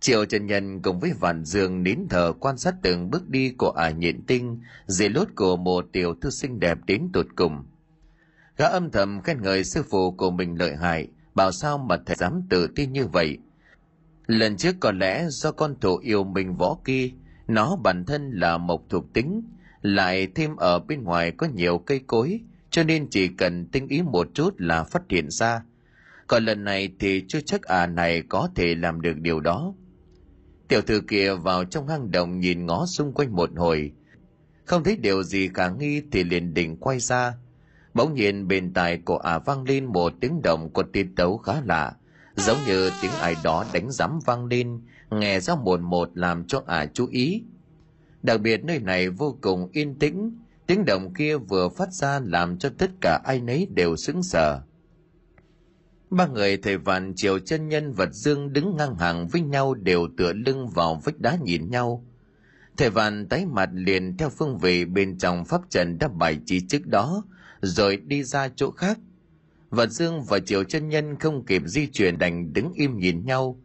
Triệu 0.00 0.24
Trần 0.24 0.46
Nhân 0.46 0.82
cùng 0.82 1.00
với 1.00 1.12
Vạn 1.20 1.44
Dương 1.44 1.82
nín 1.82 1.98
thở 2.10 2.32
quan 2.40 2.58
sát 2.58 2.74
từng 2.82 3.10
bước 3.10 3.28
đi 3.28 3.50
của 3.50 3.70
ả 3.70 3.90
nhện 3.90 4.22
tinh, 4.26 4.60
dì 4.86 5.08
lốt 5.08 5.28
của 5.36 5.56
một 5.56 5.86
tiểu 5.92 6.14
thư 6.20 6.30
xinh 6.30 6.60
đẹp 6.60 6.78
đến 6.86 7.08
tột 7.12 7.26
cùng. 7.36 7.64
Gã 8.56 8.66
âm 8.66 8.90
thầm 8.90 9.22
khen 9.22 9.42
ngợi 9.42 9.64
sư 9.64 9.82
phụ 9.90 10.10
của 10.10 10.30
mình 10.30 10.58
lợi 10.58 10.76
hại, 10.76 11.08
bảo 11.34 11.52
sao 11.52 11.78
mà 11.78 11.96
thầy 12.06 12.16
dám 12.16 12.42
tự 12.50 12.66
tin 12.74 12.92
như 12.92 13.06
vậy. 13.06 13.38
Lần 14.26 14.56
trước 14.56 14.76
có 14.80 14.92
lẽ 14.92 15.26
do 15.28 15.52
con 15.52 15.74
thủ 15.80 15.96
yêu 15.96 16.24
mình 16.24 16.56
võ 16.56 16.76
kia, 16.84 17.10
nó 17.48 17.76
bản 17.76 18.04
thân 18.04 18.30
là 18.30 18.58
một 18.58 18.88
thuộc 18.90 19.12
tính, 19.12 19.42
lại 19.82 20.28
thêm 20.34 20.56
ở 20.56 20.78
bên 20.78 21.02
ngoài 21.04 21.30
có 21.30 21.46
nhiều 21.54 21.78
cây 21.78 22.00
cối, 22.06 22.40
cho 22.70 22.82
nên 22.82 23.10
chỉ 23.10 23.28
cần 23.28 23.66
tinh 23.66 23.88
ý 23.88 24.02
một 24.02 24.28
chút 24.34 24.54
là 24.58 24.84
phát 24.84 25.02
hiện 25.08 25.30
ra. 25.30 25.62
Còn 26.26 26.44
lần 26.44 26.64
này 26.64 26.90
thì 26.98 27.24
chưa 27.28 27.40
chắc 27.40 27.62
à 27.62 27.86
này 27.86 28.22
có 28.28 28.48
thể 28.54 28.74
làm 28.74 29.00
được 29.00 29.16
điều 29.16 29.40
đó. 29.40 29.74
Tiểu 30.68 30.82
thư 30.82 31.00
kia 31.00 31.34
vào 31.34 31.64
trong 31.64 31.88
hang 31.88 32.10
động 32.10 32.40
nhìn 32.40 32.66
ngó 32.66 32.86
xung 32.86 33.12
quanh 33.12 33.36
một 33.36 33.50
hồi. 33.56 33.92
Không 34.64 34.84
thấy 34.84 34.96
điều 34.96 35.22
gì 35.22 35.48
khả 35.54 35.68
nghi 35.68 36.02
thì 36.12 36.24
liền 36.24 36.54
định 36.54 36.76
quay 36.76 37.00
ra. 37.00 37.34
Bỗng 37.94 38.14
nhiên 38.14 38.48
bên 38.48 38.72
tai 38.72 38.98
của 38.98 39.16
ả 39.18 39.38
vang 39.38 39.62
lên 39.62 39.84
một 39.84 40.12
tiếng 40.20 40.42
động 40.42 40.72
có 40.72 40.82
tiết 40.92 41.06
tấu 41.16 41.38
khá 41.38 41.52
lạ, 41.64 41.92
giống 42.36 42.58
như 42.66 42.90
tiếng 43.02 43.10
ai 43.20 43.34
đó 43.44 43.64
đánh 43.72 43.90
giám 43.90 44.18
vang 44.26 44.44
lên, 44.44 44.80
nghe 45.10 45.40
ra 45.40 45.54
một 45.54 45.80
một 45.80 46.10
làm 46.14 46.46
cho 46.46 46.62
ả 46.66 46.86
chú 46.86 47.06
ý. 47.10 47.42
Đặc 48.22 48.40
biệt 48.40 48.64
nơi 48.64 48.78
này 48.78 49.08
vô 49.08 49.38
cùng 49.40 49.68
yên 49.72 49.98
tĩnh, 49.98 50.38
tiếng 50.66 50.84
động 50.84 51.14
kia 51.14 51.36
vừa 51.36 51.68
phát 51.68 51.92
ra 51.92 52.20
làm 52.24 52.58
cho 52.58 52.70
tất 52.78 52.90
cả 53.00 53.20
ai 53.24 53.40
nấy 53.40 53.66
đều 53.74 53.96
sững 53.96 54.22
sờ. 54.22 54.62
Ba 56.10 56.26
người 56.26 56.56
thầy 56.56 56.76
vạn 56.76 57.14
triều 57.16 57.38
chân 57.38 57.68
nhân 57.68 57.92
vật 57.92 58.12
dương 58.12 58.52
đứng 58.52 58.76
ngang 58.76 58.94
hàng 58.94 59.28
với 59.28 59.40
nhau 59.40 59.74
đều 59.74 60.08
tựa 60.16 60.32
lưng 60.32 60.68
vào 60.68 61.00
vách 61.04 61.18
đá 61.18 61.38
nhìn 61.42 61.70
nhau. 61.70 62.04
Thầy 62.76 62.90
vạn 62.90 63.28
tái 63.28 63.46
mặt 63.46 63.70
liền 63.72 64.16
theo 64.16 64.28
phương 64.28 64.58
vị 64.58 64.84
bên 64.84 65.18
trong 65.18 65.44
pháp 65.44 65.60
trận 65.70 65.98
đã 65.98 66.08
bài 66.08 66.38
trí 66.46 66.60
trước 66.60 66.86
đó, 66.86 67.24
rồi 67.60 67.96
đi 67.96 68.22
ra 68.24 68.48
chỗ 68.56 68.70
khác. 68.70 68.98
vật 69.70 69.90
dương 69.90 70.22
và 70.22 70.38
triều 70.38 70.64
chân 70.64 70.88
nhân 70.88 71.18
không 71.18 71.44
kịp 71.44 71.62
di 71.66 71.86
chuyển 71.86 72.18
đành 72.18 72.52
đứng 72.52 72.72
im 72.72 72.98
nhìn 72.98 73.24
nhau 73.24 73.60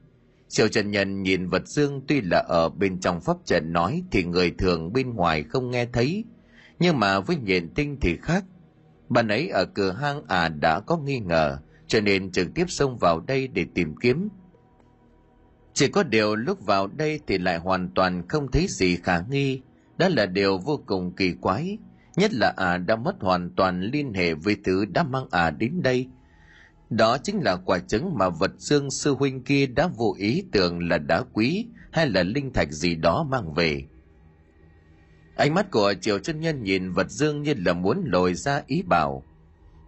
triệu 0.47 0.67
chân 0.67 0.91
nhân 0.91 1.23
nhìn 1.23 1.49
vật 1.49 1.67
dương 1.67 2.01
tuy 2.07 2.21
là 2.21 2.39
ở 2.39 2.69
bên 2.69 2.99
trong 2.99 3.21
pháp 3.21 3.37
trận 3.45 3.73
nói 3.73 4.03
thì 4.11 4.23
người 4.23 4.51
thường 4.51 4.93
bên 4.93 5.15
ngoài 5.15 5.43
không 5.43 5.71
nghe 5.71 5.85
thấy. 5.85 6.25
Nhưng 6.79 6.99
mà 6.99 7.19
với 7.19 7.35
nhện 7.35 7.69
tinh 7.73 7.97
thì 8.01 8.17
khác. 8.21 8.45
Bạn 9.09 9.27
ấy 9.27 9.49
ở 9.49 9.65
cửa 9.65 9.91
hang 9.91 10.23
à 10.27 10.49
đã 10.49 10.79
có 10.79 10.97
nghi 10.97 11.19
ngờ, 11.19 11.57
cho 11.87 12.01
nên 12.01 12.31
trực 12.31 12.47
tiếp 12.55 12.65
xông 12.67 12.97
vào 12.97 13.19
đây 13.19 13.47
để 13.47 13.65
tìm 13.73 13.95
kiếm. 13.95 14.29
Chỉ 15.73 15.87
có 15.87 16.03
điều 16.03 16.35
lúc 16.35 16.65
vào 16.65 16.87
đây 16.87 17.19
thì 17.27 17.37
lại 17.37 17.57
hoàn 17.57 17.89
toàn 17.95 18.27
không 18.27 18.51
thấy 18.51 18.65
gì 18.69 18.95
khả 18.95 19.19
nghi. 19.29 19.61
Đó 19.97 20.09
là 20.09 20.25
điều 20.25 20.57
vô 20.57 20.79
cùng 20.85 21.11
kỳ 21.15 21.33
quái. 21.41 21.77
Nhất 22.15 22.33
là 22.33 22.53
à 22.57 22.77
đã 22.77 22.95
mất 22.95 23.15
hoàn 23.19 23.49
toàn 23.55 23.81
liên 23.81 24.13
hệ 24.13 24.33
với 24.33 24.57
thứ 24.63 24.85
đã 24.85 25.03
mang 25.03 25.27
à 25.31 25.49
đến 25.49 25.81
đây 25.81 26.07
đó 26.89 27.17
chính 27.17 27.39
là 27.39 27.55
quả 27.55 27.79
trứng 27.79 28.17
mà 28.17 28.29
vật 28.29 28.51
dương 28.57 28.91
sư 28.91 29.15
huynh 29.15 29.43
kia 29.43 29.65
đã 29.65 29.87
vô 29.87 30.15
ý 30.17 30.43
tưởng 30.51 30.89
là 30.89 30.97
đá 30.97 31.23
quý 31.33 31.65
hay 31.91 32.09
là 32.09 32.23
linh 32.23 32.53
thạch 32.53 32.71
gì 32.71 32.95
đó 32.95 33.23
mang 33.29 33.53
về. 33.53 33.83
Ánh 35.35 35.53
mắt 35.53 35.71
của 35.71 35.93
triều 36.01 36.19
chân 36.19 36.39
nhân 36.39 36.63
nhìn 36.63 36.91
vật 36.91 37.09
dương 37.09 37.41
như 37.41 37.53
là 37.57 37.73
muốn 37.73 38.03
lồi 38.05 38.33
ra 38.33 38.61
ý 38.67 38.81
bảo. 38.81 39.23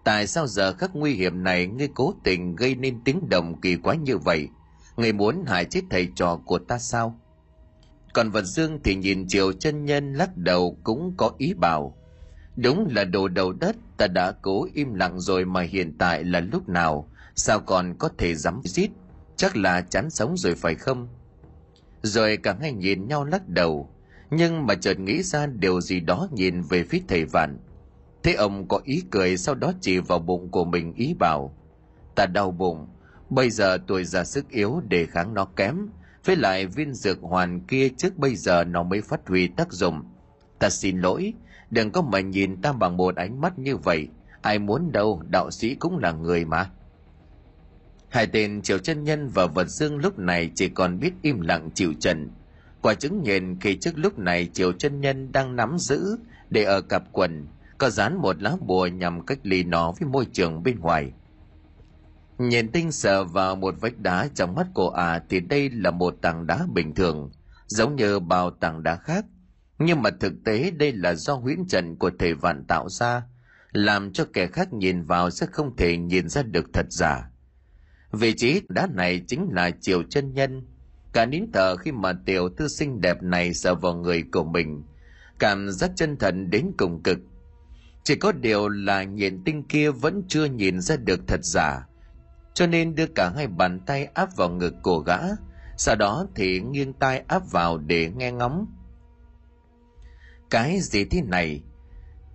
Tại 0.03 0.27
sao 0.27 0.47
giờ 0.47 0.73
khắc 0.73 0.95
nguy 0.95 1.13
hiểm 1.13 1.43
này 1.43 1.67
ngươi 1.67 1.89
cố 1.95 2.13
tình 2.23 2.55
gây 2.55 2.75
nên 2.75 3.03
tiếng 3.03 3.29
động 3.29 3.61
kỳ 3.61 3.75
quá 3.75 3.95
như 3.95 4.17
vậy? 4.17 4.49
Ngươi 4.97 5.13
muốn 5.13 5.43
hại 5.47 5.65
chết 5.65 5.81
thầy 5.89 6.07
trò 6.15 6.39
của 6.45 6.59
ta 6.59 6.77
sao? 6.77 7.19
Còn 8.13 8.29
vật 8.31 8.43
dương 8.43 8.79
thì 8.83 8.95
nhìn 8.95 9.27
triều 9.27 9.53
chân 9.53 9.85
nhân 9.85 10.13
lắc 10.13 10.37
đầu 10.37 10.77
cũng 10.83 11.13
có 11.17 11.31
ý 11.37 11.53
bảo 11.53 11.97
đúng 12.55 12.87
là 12.91 13.03
đồ 13.03 13.27
đầu 13.27 13.53
đất, 13.53 13.75
ta 13.97 14.07
đã 14.07 14.31
cố 14.31 14.67
im 14.73 14.93
lặng 14.93 15.19
rồi 15.19 15.45
mà 15.45 15.61
hiện 15.61 15.97
tại 15.97 16.23
là 16.23 16.39
lúc 16.39 16.69
nào? 16.69 17.09
Sao 17.35 17.59
còn 17.59 17.95
có 17.97 18.09
thể 18.17 18.35
dám 18.35 18.61
giết? 18.63 18.91
Chắc 19.35 19.55
là 19.55 19.81
chán 19.81 20.09
sống 20.09 20.37
rồi 20.37 20.55
phải 20.55 20.75
không? 20.75 21.07
Rồi 22.01 22.37
cả 22.37 22.55
hai 22.61 22.73
nhìn 22.73 23.07
nhau 23.07 23.25
lắc 23.25 23.49
đầu. 23.49 23.89
Nhưng 24.31 24.65
mà 24.65 24.75
chợt 24.75 24.99
nghĩ 24.99 25.23
ra 25.23 25.45
điều 25.45 25.81
gì 25.81 25.99
đó 25.99 26.27
nhìn 26.31 26.61
về 26.61 26.83
phía 26.83 27.01
thầy 27.07 27.25
vạn. 27.25 27.57
Thế 28.23 28.33
ông 28.33 28.67
có 28.67 28.81
ý 28.83 29.03
cười 29.11 29.37
sau 29.37 29.55
đó 29.55 29.73
chỉ 29.81 29.99
vào 29.99 30.19
bụng 30.19 30.49
của 30.51 30.65
mình 30.65 30.93
ý 30.93 31.15
bảo, 31.19 31.55
ta 32.15 32.25
đau 32.25 32.51
bụng, 32.51 32.87
bây 33.29 33.49
giờ 33.49 33.77
tuổi 33.87 34.03
già 34.03 34.23
sức 34.23 34.49
yếu 34.49 34.81
để 34.87 35.05
kháng 35.05 35.33
nó 35.33 35.45
kém. 35.45 35.87
Với 36.25 36.35
lại 36.35 36.65
viên 36.65 36.93
dược 36.93 37.21
hoàn 37.21 37.59
kia 37.59 37.89
trước 37.97 38.17
bây 38.17 38.35
giờ 38.35 38.63
nó 38.63 38.83
mới 38.83 39.01
phát 39.01 39.27
huy 39.27 39.47
tác 39.47 39.73
dụng. 39.73 40.03
Ta 40.59 40.69
xin 40.69 40.99
lỗi 40.99 41.33
đừng 41.69 41.91
có 41.91 42.01
mà 42.01 42.19
nhìn 42.19 42.61
ta 42.61 42.71
bằng 42.71 42.97
một 42.97 43.15
ánh 43.15 43.41
mắt 43.41 43.59
như 43.59 43.77
vậy. 43.77 44.07
Ai 44.41 44.59
muốn 44.59 44.91
đâu, 44.91 45.21
đạo 45.29 45.51
sĩ 45.51 45.75
cũng 45.75 45.97
là 45.97 46.11
người 46.11 46.45
mà. 46.45 46.69
Hai 48.09 48.27
tên 48.27 48.61
triều 48.61 48.77
chân 48.77 49.03
nhân 49.03 49.29
và 49.33 49.45
vật 49.45 49.67
dương 49.67 49.97
lúc 49.97 50.19
này 50.19 50.51
chỉ 50.55 50.69
còn 50.69 50.99
biết 50.99 51.13
im 51.21 51.41
lặng 51.41 51.69
chịu 51.73 51.93
trận. 51.99 52.31
Quả 52.81 52.93
chứng 52.93 53.23
nhìn 53.23 53.59
khi 53.59 53.75
trước 53.75 53.91
lúc 53.95 54.19
này 54.19 54.49
triều 54.53 54.71
chân 54.73 55.01
nhân 55.01 55.31
đang 55.31 55.55
nắm 55.55 55.77
giữ 55.79 56.17
để 56.49 56.63
ở 56.63 56.81
cặp 56.81 57.03
quần, 57.11 57.47
có 57.77 57.89
dán 57.89 58.17
một 58.17 58.41
lá 58.41 58.55
bùa 58.67 58.87
nhằm 58.87 59.25
cách 59.25 59.39
ly 59.43 59.63
nó 59.63 59.91
với 59.99 60.09
môi 60.09 60.25
trường 60.31 60.63
bên 60.63 60.79
ngoài. 60.79 61.11
Nhìn 62.37 62.71
tinh 62.71 62.91
sờ 62.91 63.23
vào 63.23 63.55
một 63.55 63.75
vách 63.81 63.97
đá 63.97 64.27
trong 64.33 64.55
mắt 64.55 64.67
cô 64.73 64.89
à 64.89 65.23
thì 65.29 65.39
đây 65.39 65.69
là 65.69 65.91
một 65.91 66.15
tảng 66.21 66.47
đá 66.47 66.67
bình 66.73 66.95
thường, 66.95 67.31
giống 67.67 67.95
như 67.95 68.19
bao 68.19 68.51
tảng 68.51 68.83
đá 68.83 68.95
khác 68.95 69.25
nhưng 69.79 70.01
mà 70.01 70.09
thực 70.19 70.33
tế 70.45 70.71
đây 70.71 70.91
là 70.91 71.13
do 71.13 71.33
huyễn 71.33 71.67
trận 71.67 71.95
của 71.95 72.11
thầy 72.19 72.33
vạn 72.33 72.63
tạo 72.67 72.89
ra, 72.89 73.23
làm 73.71 74.13
cho 74.13 74.25
kẻ 74.33 74.47
khác 74.47 74.73
nhìn 74.73 75.03
vào 75.03 75.29
sẽ 75.29 75.45
không 75.51 75.75
thể 75.75 75.97
nhìn 75.97 76.29
ra 76.29 76.43
được 76.43 76.65
thật 76.73 76.85
giả. 76.89 77.29
Vị 78.11 78.33
trí 78.33 78.61
đá 78.69 78.87
này 78.93 79.21
chính 79.27 79.49
là 79.51 79.71
triều 79.81 80.03
chân 80.03 80.33
nhân. 80.33 80.67
Cả 81.13 81.25
nín 81.25 81.45
thở 81.53 81.75
khi 81.77 81.91
mà 81.91 82.13
tiểu 82.25 82.49
thư 82.57 82.67
xinh 82.67 83.01
đẹp 83.01 83.23
này 83.23 83.53
sờ 83.53 83.75
vào 83.75 83.93
người 83.93 84.23
của 84.31 84.43
mình, 84.43 84.83
cảm 85.39 85.69
giác 85.69 85.91
chân 85.95 86.17
thần 86.17 86.49
đến 86.49 86.71
cùng 86.77 87.03
cực. 87.03 87.19
Chỉ 88.03 88.15
có 88.15 88.31
điều 88.31 88.69
là 88.69 89.03
nhện 89.03 89.43
tinh 89.43 89.63
kia 89.63 89.91
vẫn 89.91 90.23
chưa 90.27 90.45
nhìn 90.45 90.81
ra 90.81 90.95
được 90.95 91.19
thật 91.27 91.39
giả, 91.43 91.87
cho 92.53 92.67
nên 92.67 92.95
đưa 92.95 93.07
cả 93.15 93.31
hai 93.35 93.47
bàn 93.47 93.79
tay 93.85 94.05
áp 94.05 94.35
vào 94.35 94.49
ngực 94.49 94.73
của 94.83 94.99
gã, 94.99 95.17
sau 95.77 95.95
đó 95.95 96.27
thì 96.35 96.61
nghiêng 96.61 96.93
tai 96.93 97.23
áp 97.27 97.51
vào 97.51 97.77
để 97.77 98.11
nghe 98.15 98.31
ngóng 98.31 98.65
cái 100.55 100.79
gì 100.81 101.05
thế 101.05 101.21
này? 101.21 101.63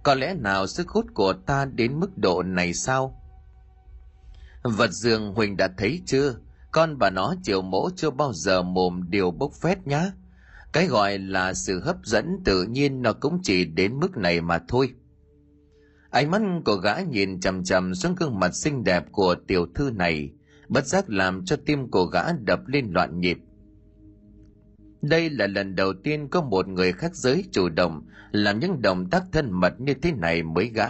Có 0.02 0.14
lẽ 0.14 0.34
nào 0.34 0.66
sức 0.66 0.88
hút 0.88 1.06
của 1.14 1.32
ta 1.32 1.64
đến 1.64 2.00
mức 2.00 2.18
độ 2.18 2.42
này 2.42 2.74
sao? 2.74 3.22
Vật 4.62 4.90
dương 4.90 5.34
huỳnh 5.34 5.56
đã 5.56 5.68
thấy 5.78 6.00
chưa? 6.06 6.34
Con 6.72 6.98
bà 6.98 7.10
nó 7.10 7.34
chiều 7.42 7.62
mỗ 7.62 7.90
chưa 7.96 8.10
bao 8.10 8.32
giờ 8.32 8.62
mồm 8.62 9.10
điều 9.10 9.30
bốc 9.30 9.52
phét 9.52 9.86
nhá. 9.86 10.12
Cái 10.72 10.86
gọi 10.86 11.18
là 11.18 11.54
sự 11.54 11.80
hấp 11.80 11.96
dẫn 12.04 12.38
tự 12.44 12.62
nhiên 12.64 13.02
nó 13.02 13.12
cũng 13.12 13.38
chỉ 13.42 13.64
đến 13.64 14.00
mức 14.00 14.16
này 14.16 14.40
mà 14.40 14.58
thôi. 14.68 14.94
Ánh 16.10 16.30
mắt 16.30 16.42
của 16.64 16.76
gã 16.76 17.00
nhìn 17.00 17.40
chằm 17.40 17.64
chằm 17.64 17.94
xuống 17.94 18.14
gương 18.14 18.40
mặt 18.40 18.54
xinh 18.54 18.84
đẹp 18.84 19.04
của 19.12 19.34
tiểu 19.46 19.66
thư 19.74 19.90
này, 19.90 20.30
bất 20.68 20.86
giác 20.86 21.10
làm 21.10 21.44
cho 21.44 21.56
tim 21.66 21.90
của 21.90 22.04
gã 22.04 22.32
đập 22.32 22.60
lên 22.66 22.90
loạn 22.92 23.20
nhịp 23.20 23.38
đây 25.02 25.30
là 25.30 25.46
lần 25.46 25.74
đầu 25.74 25.92
tiên 25.92 26.28
có 26.28 26.42
một 26.42 26.68
người 26.68 26.92
khác 26.92 27.16
giới 27.16 27.44
chủ 27.52 27.68
động, 27.68 28.02
làm 28.32 28.58
những 28.58 28.82
động 28.82 29.10
tác 29.10 29.22
thân 29.32 29.50
mật 29.50 29.80
như 29.80 29.94
thế 29.94 30.12
này 30.12 30.42
mới 30.42 30.70
gã. 30.74 30.88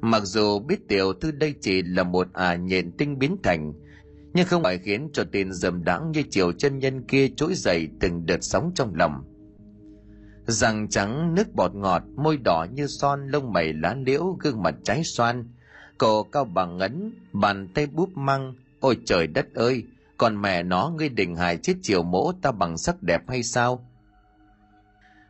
Mặc 0.00 0.22
dù 0.24 0.58
biết 0.58 0.88
tiểu 0.88 1.12
thư 1.12 1.30
đây 1.30 1.54
chỉ 1.60 1.82
là 1.82 2.02
một 2.02 2.28
à 2.32 2.54
nhện 2.54 2.92
tinh 2.92 3.18
biến 3.18 3.36
thành, 3.42 3.72
nhưng 4.34 4.46
không 4.46 4.62
phải 4.62 4.78
khiến 4.78 5.10
cho 5.12 5.24
tên 5.32 5.52
dầm 5.52 5.84
đãng 5.84 6.10
như 6.10 6.22
chiều 6.30 6.52
chân 6.52 6.78
nhân 6.78 7.02
kia 7.02 7.28
trỗi 7.36 7.54
dậy 7.54 7.88
từng 8.00 8.26
đợt 8.26 8.38
sóng 8.40 8.72
trong 8.74 8.94
lòng. 8.94 9.24
Răng 10.46 10.88
trắng, 10.88 11.34
nước 11.34 11.54
bọt 11.54 11.74
ngọt, 11.74 12.02
môi 12.16 12.36
đỏ 12.44 12.66
như 12.74 12.86
son, 12.86 13.28
lông 13.28 13.52
mày 13.52 13.72
lá 13.72 13.96
liễu, 14.06 14.36
gương 14.40 14.62
mặt 14.62 14.74
trái 14.84 15.04
xoan, 15.04 15.44
cổ 15.98 16.22
cao 16.22 16.44
bằng 16.44 16.78
ngấn, 16.78 17.12
bàn 17.32 17.68
tay 17.74 17.86
búp 17.86 18.08
măng. 18.14 18.54
Ôi 18.80 18.98
trời 19.04 19.26
đất 19.26 19.54
ơi! 19.54 19.84
Còn 20.20 20.42
mẹ 20.42 20.62
nó, 20.62 20.92
ngươi 20.96 21.08
định 21.08 21.36
hại 21.36 21.56
chết 21.56 21.74
chiều 21.82 22.02
mỗ 22.02 22.32
ta 22.42 22.52
bằng 22.52 22.78
sắc 22.78 23.02
đẹp 23.02 23.22
hay 23.28 23.42
sao? 23.42 23.88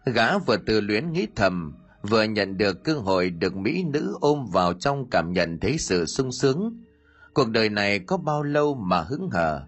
Gã 0.05 0.39
vừa 0.39 0.57
tự 0.57 0.81
luyến 0.81 1.13
nghĩ 1.13 1.27
thầm, 1.37 1.75
vừa 2.03 2.23
nhận 2.23 2.59
được 2.59 2.85
cơ 2.85 2.95
hội 2.95 3.31
được 3.31 3.57
mỹ 3.57 3.85
nữ 3.85 4.17
ôm 4.21 4.47
vào 4.53 4.73
trong 4.73 5.11
cảm 5.11 5.33
nhận 5.33 5.61
thấy 5.61 5.79
sự 5.79 6.07
sung 6.07 6.33
sướng. 6.33 6.83
Cuộc 7.35 7.49
đời 7.49 7.69
này 7.69 7.99
có 7.99 8.17
bao 8.17 8.43
lâu 8.43 8.75
mà 8.75 9.01
hứng 9.01 9.31
hở 9.31 9.67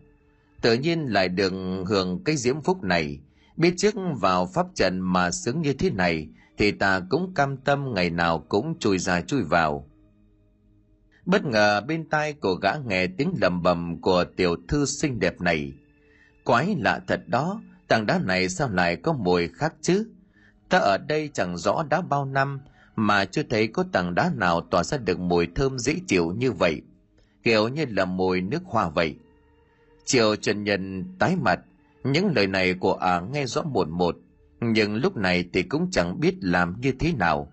tự 0.63 0.75
nhiên 0.75 1.07
lại 1.07 1.29
được 1.29 1.53
hưởng 1.87 2.25
cái 2.25 2.37
diễm 2.37 2.61
phúc 2.61 2.83
này. 2.83 3.21
Biết 3.57 3.75
trước 3.77 3.95
vào 4.21 4.47
pháp 4.47 4.67
trận 4.75 5.01
mà 5.01 5.31
sướng 5.31 5.63
như 5.63 5.73
thế 5.73 5.91
này, 5.91 6.29
thì 6.59 6.71
ta 6.71 7.01
cũng 7.11 7.35
cam 7.35 7.57
tâm 7.57 7.95
ngày 7.95 8.11
nào 8.11 8.45
cũng 8.49 8.79
chui 8.79 8.99
ra 8.99 9.21
chui 9.21 9.43
vào 9.43 9.89
bất 11.27 11.45
ngờ 11.45 11.81
bên 11.81 12.05
tai 12.09 12.33
của 12.33 12.55
gã 12.55 12.73
nghe 12.87 13.07
tiếng 13.07 13.33
lầm 13.41 13.63
bầm 13.63 14.01
của 14.01 14.25
tiểu 14.37 14.57
thư 14.69 14.87
xinh 14.87 15.21
đẹp 15.21 15.41
này. 15.41 15.73
Quái 16.45 16.77
lạ 16.79 17.01
thật 17.07 17.21
đó, 17.27 17.61
tảng 17.89 18.07
đá 18.07 18.21
này 18.25 18.49
sao 18.49 18.69
lại 18.69 18.97
có 18.97 19.13
mùi 19.13 19.49
khác 19.49 19.75
chứ? 19.81 20.07
Ta 20.69 20.79
ở 20.79 20.99
đây 20.99 21.31
chẳng 21.33 21.57
rõ 21.57 21.85
đã 21.91 22.01
bao 22.01 22.25
năm 22.25 22.61
mà 22.97 23.25
chưa 23.25 23.43
thấy 23.43 23.67
có 23.67 23.85
tảng 23.93 24.15
đá 24.15 24.33
nào 24.37 24.61
tỏa 24.61 24.85
ra 24.85 24.99
được 24.99 25.19
mùi 25.19 25.49
thơm 25.55 25.79
dễ 25.79 25.97
chịu 26.07 26.33
như 26.37 26.53
vậy. 26.53 26.83
Kiểu 27.43 27.69
như 27.69 27.85
là 27.89 28.05
mùi 28.05 28.41
nước 28.41 28.63
hoa 28.65 28.89
vậy. 28.89 29.17
Triều 30.05 30.37
trần 30.37 30.65
nhân 30.65 31.05
tái 31.19 31.37
mặt, 31.37 31.61
những 32.05 32.33
lời 32.37 32.47
này 32.47 32.75
của 32.75 32.95
ả 32.95 33.21
nghe 33.21 33.47
rõ 33.47 33.63
một 33.63 33.89
một, 33.89 34.17
nhưng 34.61 34.95
lúc 34.95 35.17
này 35.17 35.45
thì 35.53 35.63
cũng 35.63 35.91
chẳng 35.91 36.21
biết 36.21 36.35
làm 36.41 36.81
như 36.81 36.93
thế 36.99 37.13
nào 37.13 37.52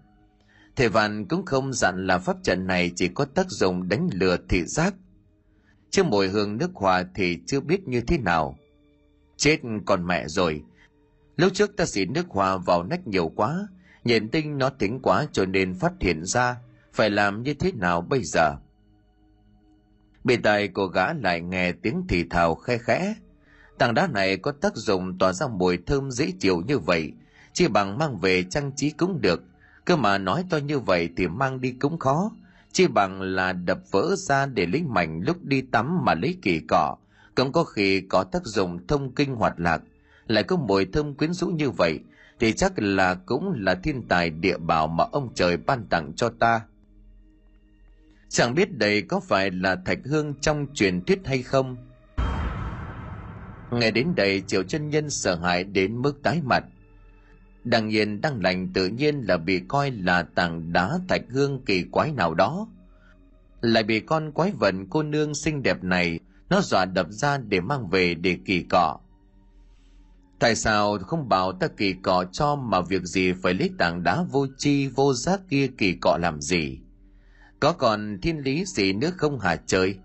thầy 0.79 0.89
vạn 0.89 1.25
cũng 1.25 1.45
không 1.45 1.73
dặn 1.73 2.07
là 2.07 2.17
pháp 2.17 2.37
trận 2.43 2.67
này 2.67 2.91
chỉ 2.95 3.07
có 3.07 3.25
tác 3.25 3.49
dụng 3.49 3.89
đánh 3.89 4.09
lừa 4.13 4.37
thị 4.49 4.63
giác 4.65 4.93
chứ 5.89 6.03
mùi 6.03 6.27
hương 6.27 6.57
nước 6.57 6.71
hòa 6.73 7.03
thì 7.15 7.39
chưa 7.45 7.59
biết 7.59 7.87
như 7.87 8.01
thế 8.01 8.17
nào 8.17 8.57
chết 9.37 9.59
còn 9.85 10.07
mẹ 10.07 10.27
rồi 10.27 10.63
lúc 11.35 11.53
trước 11.53 11.77
ta 11.77 11.85
xịt 11.85 12.09
nước 12.09 12.25
hòa 12.29 12.57
vào 12.57 12.83
nách 12.83 13.07
nhiều 13.07 13.31
quá 13.35 13.67
nhện 14.03 14.29
tinh 14.29 14.57
nó 14.57 14.69
tính 14.69 14.99
quá 15.03 15.25
cho 15.31 15.45
nên 15.45 15.73
phát 15.73 15.93
hiện 15.99 16.25
ra 16.25 16.55
phải 16.93 17.09
làm 17.09 17.43
như 17.43 17.53
thế 17.53 17.71
nào 17.71 18.01
bây 18.01 18.23
giờ 18.23 18.55
Bề 20.23 20.37
tài 20.43 20.67
của 20.67 20.85
gã 20.85 21.13
lại 21.13 21.41
nghe 21.41 21.71
tiếng 21.71 22.03
thì 22.09 22.23
thào 22.29 22.55
khe 22.55 22.77
khẽ. 22.77 23.15
Tảng 23.77 23.93
đá 23.93 24.07
này 24.07 24.37
có 24.37 24.51
tác 24.51 24.75
dụng 24.75 25.17
tỏa 25.17 25.33
ra 25.33 25.47
mùi 25.47 25.77
thơm 25.77 26.11
dễ 26.11 26.31
chịu 26.39 26.61
như 26.67 26.79
vậy, 26.79 27.11
chỉ 27.53 27.67
bằng 27.67 27.97
mang 27.97 28.17
về 28.17 28.43
trang 28.43 28.71
trí 28.75 28.89
cũng 28.89 29.21
được. 29.21 29.43
Cơ 29.89 29.95
mà 29.95 30.17
nói 30.17 30.45
to 30.49 30.57
như 30.57 30.79
vậy 30.79 31.09
thì 31.17 31.27
mang 31.27 31.61
đi 31.61 31.71
cũng 31.71 31.97
khó, 31.97 32.31
chi 32.71 32.87
bằng 32.87 33.21
là 33.21 33.53
đập 33.53 33.79
vỡ 33.91 34.15
ra 34.17 34.45
để 34.45 34.65
lấy 34.65 34.83
mảnh 34.83 35.21
lúc 35.23 35.37
đi 35.43 35.61
tắm 35.61 36.05
mà 36.05 36.13
lấy 36.13 36.37
kỳ 36.41 36.59
cỏ, 36.67 36.95
cũng 37.35 37.51
có 37.51 37.63
khi 37.63 38.01
có 38.01 38.23
tác 38.23 38.45
dụng 38.45 38.87
thông 38.87 39.11
kinh 39.15 39.35
hoạt 39.35 39.59
lạc, 39.59 39.81
lại 40.27 40.43
có 40.43 40.57
mùi 40.57 40.85
thơm 40.85 41.13
quyến 41.13 41.33
rũ 41.33 41.47
như 41.47 41.69
vậy, 41.69 41.99
thì 42.39 42.53
chắc 42.53 42.73
là 42.75 43.13
cũng 43.13 43.53
là 43.57 43.75
thiên 43.75 44.03
tài 44.07 44.29
địa 44.29 44.57
bảo 44.57 44.87
mà 44.87 45.03
ông 45.11 45.29
trời 45.35 45.57
ban 45.57 45.85
tặng 45.85 46.13
cho 46.15 46.29
ta. 46.39 46.61
Chẳng 48.29 48.55
biết 48.55 48.77
đây 48.77 49.01
có 49.01 49.19
phải 49.19 49.51
là 49.51 49.75
thạch 49.85 49.99
hương 50.05 50.33
trong 50.41 50.67
truyền 50.73 51.01
thuyết 51.01 51.19
hay 51.25 51.43
không? 51.43 51.77
Nghe 53.71 53.91
đến 53.91 54.15
đây 54.15 54.43
triệu 54.47 54.63
chân 54.63 54.89
nhân 54.89 55.09
sợ 55.09 55.35
hãi 55.35 55.63
đến 55.63 56.01
mức 56.01 56.23
tái 56.23 56.41
mặt 56.43 56.63
đằng 57.63 57.87
nhiên 57.87 58.21
đang 58.21 58.41
lành 58.41 58.73
tự 58.73 58.87
nhiên 58.87 59.21
là 59.27 59.37
bị 59.37 59.61
coi 59.67 59.91
là 59.91 60.23
tảng 60.23 60.73
đá 60.73 60.99
thạch 61.07 61.21
hương 61.29 61.65
kỳ 61.65 61.83
quái 61.83 62.11
nào 62.11 62.33
đó. 62.33 62.67
Lại 63.61 63.83
bị 63.83 63.99
con 63.99 64.31
quái 64.31 64.51
vật 64.51 64.75
cô 64.89 65.03
nương 65.03 65.35
xinh 65.35 65.63
đẹp 65.63 65.83
này, 65.83 66.19
nó 66.49 66.61
dọa 66.61 66.85
đập 66.85 67.07
ra 67.09 67.37
để 67.37 67.61
mang 67.61 67.89
về 67.89 68.13
để 68.13 68.37
kỳ 68.45 68.63
cọ. 68.63 68.99
Tại 70.39 70.55
sao 70.55 70.97
không 70.97 71.29
bảo 71.29 71.51
ta 71.51 71.67
kỳ 71.67 71.93
cọ 71.93 72.23
cho 72.31 72.55
mà 72.55 72.81
việc 72.81 73.03
gì 73.03 73.33
phải 73.33 73.53
lấy 73.53 73.69
tảng 73.77 74.03
đá 74.03 74.23
vô 74.31 74.47
chi 74.57 74.87
vô 74.87 75.13
giác 75.13 75.41
kia 75.49 75.67
kỳ 75.77 75.93
cọ 76.01 76.17
làm 76.21 76.41
gì? 76.41 76.79
Có 77.59 77.73
còn 77.73 78.19
thiên 78.21 78.37
lý 78.37 78.65
gì 78.65 78.93
nữa 78.93 79.11
không 79.17 79.39
hả 79.39 79.55
trời? 79.55 79.95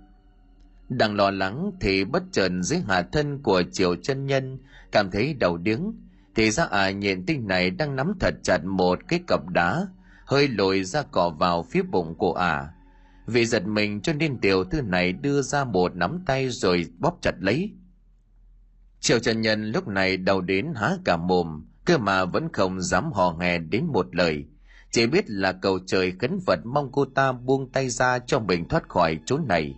Đang 0.88 1.16
lo 1.16 1.30
lắng 1.30 1.70
thì 1.80 2.04
bất 2.04 2.22
chợt 2.32 2.48
dưới 2.62 2.80
hạ 2.88 3.02
thân 3.12 3.42
của 3.42 3.62
triều 3.72 3.96
chân 3.96 4.26
nhân, 4.26 4.58
cảm 4.92 5.10
thấy 5.10 5.34
đầu 5.34 5.56
điếng 5.56 5.92
thì 6.34 6.50
ra 6.50 6.64
à 6.64 6.90
nhện 6.90 7.26
tinh 7.26 7.46
này 7.46 7.70
đang 7.70 7.96
nắm 7.96 8.12
thật 8.20 8.34
chặt 8.42 8.64
một 8.64 8.98
cái 9.08 9.20
cặp 9.26 9.48
đá, 9.48 9.86
hơi 10.24 10.48
lồi 10.48 10.84
ra 10.84 11.02
cỏ 11.02 11.30
vào 11.30 11.62
phía 11.62 11.82
bụng 11.82 12.14
của 12.18 12.32
ả. 12.32 12.54
À. 12.54 12.68
vì 13.26 13.46
giật 13.46 13.66
mình 13.66 14.00
cho 14.00 14.12
nên 14.12 14.40
tiểu 14.40 14.64
thư 14.64 14.82
này 14.82 15.12
đưa 15.12 15.42
ra 15.42 15.64
một 15.64 15.96
nắm 15.96 16.22
tay 16.26 16.48
rồi 16.48 16.86
bóp 16.98 17.18
chặt 17.22 17.34
lấy. 17.38 17.72
Triệu 19.00 19.18
trần 19.18 19.40
nhân 19.40 19.72
lúc 19.72 19.88
này 19.88 20.16
đầu 20.16 20.40
đến 20.40 20.72
há 20.76 20.90
cả 21.04 21.16
mồm, 21.16 21.66
cơ 21.84 21.98
mà 21.98 22.24
vẫn 22.24 22.48
không 22.52 22.80
dám 22.80 23.12
hò 23.12 23.36
hè 23.40 23.58
đến 23.58 23.86
một 23.86 24.16
lời. 24.16 24.44
Chỉ 24.90 25.06
biết 25.06 25.24
là 25.30 25.52
cầu 25.52 25.78
trời 25.86 26.12
khấn 26.20 26.38
vật 26.46 26.58
mong 26.64 26.92
cô 26.92 27.04
ta 27.04 27.32
buông 27.32 27.72
tay 27.72 27.88
ra 27.88 28.18
cho 28.18 28.38
mình 28.38 28.68
thoát 28.68 28.88
khỏi 28.88 29.18
chỗ 29.26 29.38
này. 29.38 29.74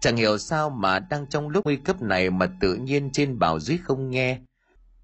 Chẳng 0.00 0.16
hiểu 0.16 0.38
sao 0.38 0.70
mà 0.70 0.98
đang 0.98 1.26
trong 1.26 1.48
lúc 1.48 1.64
nguy 1.64 1.76
cấp 1.76 2.02
này 2.02 2.30
mà 2.30 2.46
tự 2.60 2.74
nhiên 2.74 3.10
trên 3.12 3.38
bảo 3.38 3.60
dưới 3.60 3.78
không 3.78 4.10
nghe 4.10 4.38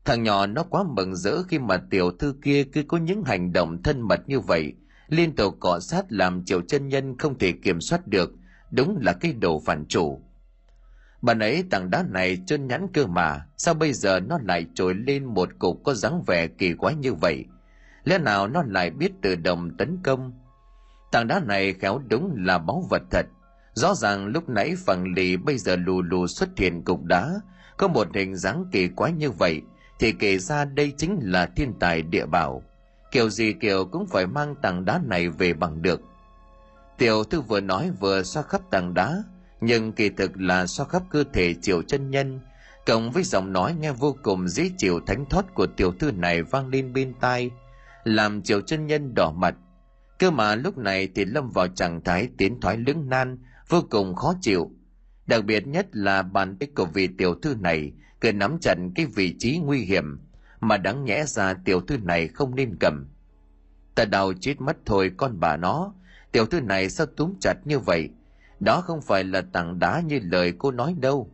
thằng 0.04 0.22
nhỏ 0.22 0.46
nó 0.46 0.62
quá 0.62 0.84
mừng 0.96 1.16
rỡ 1.16 1.42
khi 1.42 1.58
mà 1.58 1.76
tiểu 1.90 2.10
thư 2.10 2.34
kia 2.42 2.64
cứ 2.64 2.82
có 2.82 2.98
những 2.98 3.24
hành 3.24 3.52
động 3.52 3.82
thân 3.82 4.00
mật 4.00 4.20
như 4.28 4.40
vậy. 4.40 4.74
Liên 5.08 5.34
tục 5.36 5.56
cọ 5.60 5.80
sát 5.80 6.04
làm 6.08 6.44
triệu 6.44 6.60
chân 6.60 6.88
nhân 6.88 7.18
không 7.18 7.38
thể 7.38 7.52
kiểm 7.52 7.80
soát 7.80 8.06
được. 8.06 8.32
Đúng 8.70 8.98
là 9.00 9.12
cái 9.12 9.32
đồ 9.32 9.62
phản 9.66 9.86
chủ. 9.88 10.20
Bạn 11.22 11.38
ấy 11.38 11.64
tảng 11.70 11.90
đá 11.90 12.04
này 12.10 12.38
chân 12.46 12.66
nhẵn 12.66 12.86
cơ 12.92 13.06
mà. 13.06 13.46
Sao 13.56 13.74
bây 13.74 13.92
giờ 13.92 14.20
nó 14.20 14.38
lại 14.44 14.66
trồi 14.74 14.94
lên 14.94 15.24
một 15.24 15.48
cục 15.58 15.84
có 15.84 15.94
dáng 15.94 16.22
vẻ 16.26 16.46
kỳ 16.46 16.74
quái 16.74 16.94
như 16.94 17.14
vậy? 17.14 17.44
Lẽ 18.04 18.18
nào 18.18 18.48
nó 18.48 18.62
lại 18.66 18.90
biết 18.90 19.12
tự 19.22 19.34
động 19.34 19.76
tấn 19.78 19.98
công? 20.04 20.32
Tảng 21.12 21.26
đá 21.26 21.40
này 21.40 21.72
khéo 21.72 22.00
đúng 22.08 22.34
là 22.36 22.58
báu 22.58 22.86
vật 22.90 23.02
thật. 23.10 23.26
Rõ 23.74 23.94
ràng 23.94 24.26
lúc 24.26 24.48
nãy 24.48 24.74
phẳng 24.86 25.14
lì 25.16 25.36
bây 25.36 25.58
giờ 25.58 25.76
lù 25.76 26.02
lù 26.02 26.26
xuất 26.26 26.48
hiện 26.56 26.84
cục 26.84 27.04
đá. 27.04 27.30
Có 27.76 27.88
một 27.88 28.08
hình 28.14 28.36
dáng 28.36 28.64
kỳ 28.72 28.88
quái 28.88 29.12
như 29.12 29.30
vậy 29.30 29.62
thì 29.98 30.12
kể 30.12 30.38
ra 30.38 30.64
đây 30.64 30.92
chính 30.96 31.18
là 31.22 31.46
thiên 31.46 31.74
tài 31.80 32.02
địa 32.02 32.26
bảo. 32.26 32.62
Kiểu 33.10 33.30
gì 33.30 33.52
kiểu 33.52 33.84
cũng 33.84 34.06
phải 34.06 34.26
mang 34.26 34.54
tảng 34.62 34.84
đá 34.84 35.00
này 35.04 35.28
về 35.28 35.52
bằng 35.52 35.82
được. 35.82 36.00
Tiểu 36.98 37.24
thư 37.24 37.40
vừa 37.40 37.60
nói 37.60 37.90
vừa 38.00 38.22
xoa 38.22 38.42
khắp 38.42 38.60
tảng 38.70 38.94
đá, 38.94 39.22
nhưng 39.60 39.92
kỳ 39.92 40.08
thực 40.08 40.40
là 40.40 40.66
xoa 40.66 40.86
khắp 40.86 41.02
cơ 41.10 41.24
thể 41.32 41.54
triệu 41.54 41.82
chân 41.82 42.10
nhân. 42.10 42.40
Cộng 42.86 43.10
với 43.10 43.22
giọng 43.22 43.52
nói 43.52 43.74
nghe 43.80 43.92
vô 43.92 44.16
cùng 44.22 44.48
dễ 44.48 44.70
chịu 44.78 45.00
thánh 45.06 45.24
thoát 45.24 45.54
của 45.54 45.66
tiểu 45.66 45.92
thư 45.92 46.12
này 46.12 46.42
vang 46.42 46.68
lên 46.68 46.92
bên 46.92 47.14
tai, 47.20 47.50
làm 48.04 48.42
triệu 48.42 48.60
chân 48.60 48.86
nhân 48.86 49.14
đỏ 49.14 49.32
mặt. 49.32 49.54
Cơ 50.18 50.30
mà 50.30 50.54
lúc 50.54 50.78
này 50.78 51.08
thì 51.14 51.24
lâm 51.24 51.50
vào 51.50 51.68
trạng 51.68 52.00
thái 52.04 52.28
tiến 52.38 52.60
thoái 52.60 52.76
lưỡng 52.76 53.08
nan, 53.08 53.38
vô 53.68 53.82
cùng 53.90 54.14
khó 54.14 54.34
chịu. 54.40 54.70
Đặc 55.26 55.44
biệt 55.44 55.66
nhất 55.66 55.86
là 55.92 56.22
bàn 56.22 56.56
tay 56.56 56.68
của 56.76 56.84
vị 56.84 57.08
tiểu 57.18 57.34
thư 57.42 57.54
này 57.60 57.92
cứ 58.20 58.32
nắm 58.32 58.58
chặt 58.60 58.74
cái 58.94 59.06
vị 59.06 59.34
trí 59.38 59.58
nguy 59.58 59.80
hiểm 59.80 60.18
mà 60.60 60.76
đáng 60.76 61.04
nhẽ 61.04 61.24
ra 61.26 61.54
tiểu 61.54 61.80
thư 61.80 61.98
này 61.98 62.28
không 62.28 62.54
nên 62.54 62.76
cầm. 62.80 63.06
Ta 63.94 64.04
đau 64.04 64.32
chết 64.40 64.60
mất 64.60 64.76
thôi 64.86 65.10
con 65.16 65.40
bà 65.40 65.56
nó. 65.56 65.92
Tiểu 66.32 66.46
thư 66.46 66.60
này 66.60 66.90
sao 66.90 67.06
túm 67.06 67.34
chặt 67.40 67.54
như 67.64 67.78
vậy? 67.78 68.08
Đó 68.60 68.80
không 68.80 69.00
phải 69.02 69.24
là 69.24 69.40
tảng 69.40 69.78
đá 69.78 70.00
như 70.00 70.20
lời 70.22 70.52
cô 70.58 70.70
nói 70.70 70.94
đâu. 71.00 71.30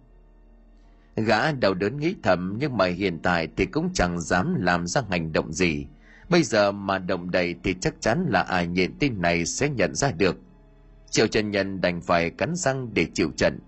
Gã 1.17 1.53
đầu 1.53 1.75
đớn 1.75 1.97
nghĩ 1.97 2.15
thầm, 2.23 2.57
nhưng 2.61 2.77
mà 2.77 2.87
hiện 2.87 3.19
tại 3.23 3.49
thì 3.57 3.67
cũng 3.67 3.91
chẳng 3.95 4.21
dám 4.21 4.55
làm 4.59 4.87
ra 4.87 5.03
hành 5.11 5.33
động 5.33 5.53
gì. 5.53 5.87
Bây 6.29 6.43
giờ 6.43 6.73
mà 6.73 6.99
động 6.99 7.31
đậy 7.31 7.55
thì 7.65 7.75
chắc 7.81 7.95
chắn 8.01 8.27
là 8.29 8.43
ai 8.43 8.67
nhện 8.67 8.99
tin 8.99 9.23
này 9.23 9.47
sẽ 9.47 9.69
nhận 9.69 9.95
ra 9.95 10.13
được. 10.13 10.37
Triệu 11.11 11.27
trần 11.27 11.51
nhân 11.51 11.81
đành 11.81 12.01
phải 12.01 12.31
cắn 12.31 12.55
răng 12.57 12.95
để 12.95 13.07
chịu 13.15 13.31
trận. 13.37 13.59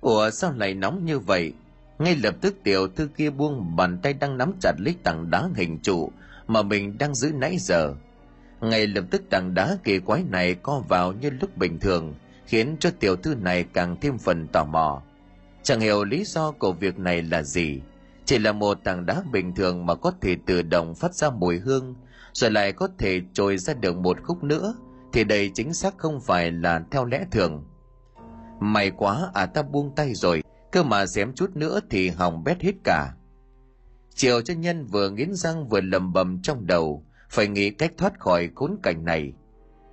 Ủa, 0.00 0.30
sao 0.30 0.52
lại 0.52 0.74
nóng 0.74 1.04
như 1.04 1.18
vậy? 1.18 1.52
Ngay 1.98 2.16
lập 2.16 2.34
tức 2.40 2.56
tiểu 2.62 2.88
thư 2.88 3.08
kia 3.16 3.30
buông 3.30 3.76
bàn 3.76 3.98
tay 4.02 4.12
đang 4.12 4.38
nắm 4.38 4.52
chặt 4.60 4.72
lấy 4.78 4.94
tảng 5.02 5.30
đá 5.30 5.48
hình 5.54 5.78
trụ 5.78 6.10
mà 6.46 6.62
mình 6.62 6.98
đang 6.98 7.14
giữ 7.14 7.32
nãy 7.34 7.56
giờ. 7.58 7.94
Ngay 8.60 8.86
lập 8.86 9.04
tức 9.10 9.22
tảng 9.30 9.54
đá 9.54 9.78
kỳ 9.84 9.98
quái 9.98 10.24
này 10.30 10.54
co 10.54 10.82
vào 10.88 11.12
như 11.12 11.30
lúc 11.30 11.56
bình 11.56 11.78
thường, 11.78 12.14
khiến 12.46 12.76
cho 12.80 12.90
tiểu 13.00 13.16
thư 13.16 13.34
này 13.34 13.64
càng 13.72 13.96
thêm 14.00 14.18
phần 14.18 14.48
tò 14.48 14.64
mò. 14.64 15.02
Chẳng 15.62 15.80
hiểu 15.80 16.04
lý 16.04 16.24
do 16.24 16.50
của 16.50 16.72
việc 16.72 16.98
này 16.98 17.22
là 17.22 17.42
gì. 17.42 17.80
Chỉ 18.24 18.38
là 18.38 18.52
một 18.52 18.84
tảng 18.84 19.06
đá 19.06 19.22
bình 19.32 19.54
thường 19.54 19.86
mà 19.86 19.94
có 19.94 20.12
thể 20.20 20.36
tự 20.46 20.62
động 20.62 20.94
phát 20.94 21.14
ra 21.14 21.30
mùi 21.30 21.58
hương, 21.58 21.94
rồi 22.32 22.50
lại 22.50 22.72
có 22.72 22.88
thể 22.98 23.20
trồi 23.32 23.58
ra 23.58 23.74
được 23.74 23.96
một 23.96 24.22
khúc 24.22 24.44
nữa, 24.44 24.74
thì 25.12 25.24
đây 25.24 25.50
chính 25.54 25.72
xác 25.72 25.98
không 25.98 26.20
phải 26.20 26.52
là 26.52 26.82
theo 26.90 27.04
lẽ 27.04 27.26
thường. 27.30 27.64
May 28.60 28.90
quá 28.90 29.30
à 29.34 29.46
ta 29.46 29.62
buông 29.62 29.92
tay 29.96 30.14
rồi 30.14 30.42
cơ 30.72 30.82
mà 30.82 31.06
xém 31.06 31.34
chút 31.34 31.56
nữa 31.56 31.80
thì 31.90 32.08
hỏng 32.08 32.44
bét 32.44 32.62
hết 32.62 32.74
cả. 32.84 33.12
Chiều 34.14 34.40
cho 34.40 34.54
nhân 34.54 34.86
vừa 34.86 35.10
nghiến 35.10 35.34
răng 35.34 35.68
vừa 35.68 35.80
lầm 35.80 36.12
bầm 36.12 36.42
trong 36.42 36.66
đầu, 36.66 37.04
phải 37.30 37.48
nghĩ 37.48 37.70
cách 37.70 37.92
thoát 37.96 38.20
khỏi 38.20 38.50
khốn 38.54 38.76
cảnh 38.82 39.04
này. 39.04 39.32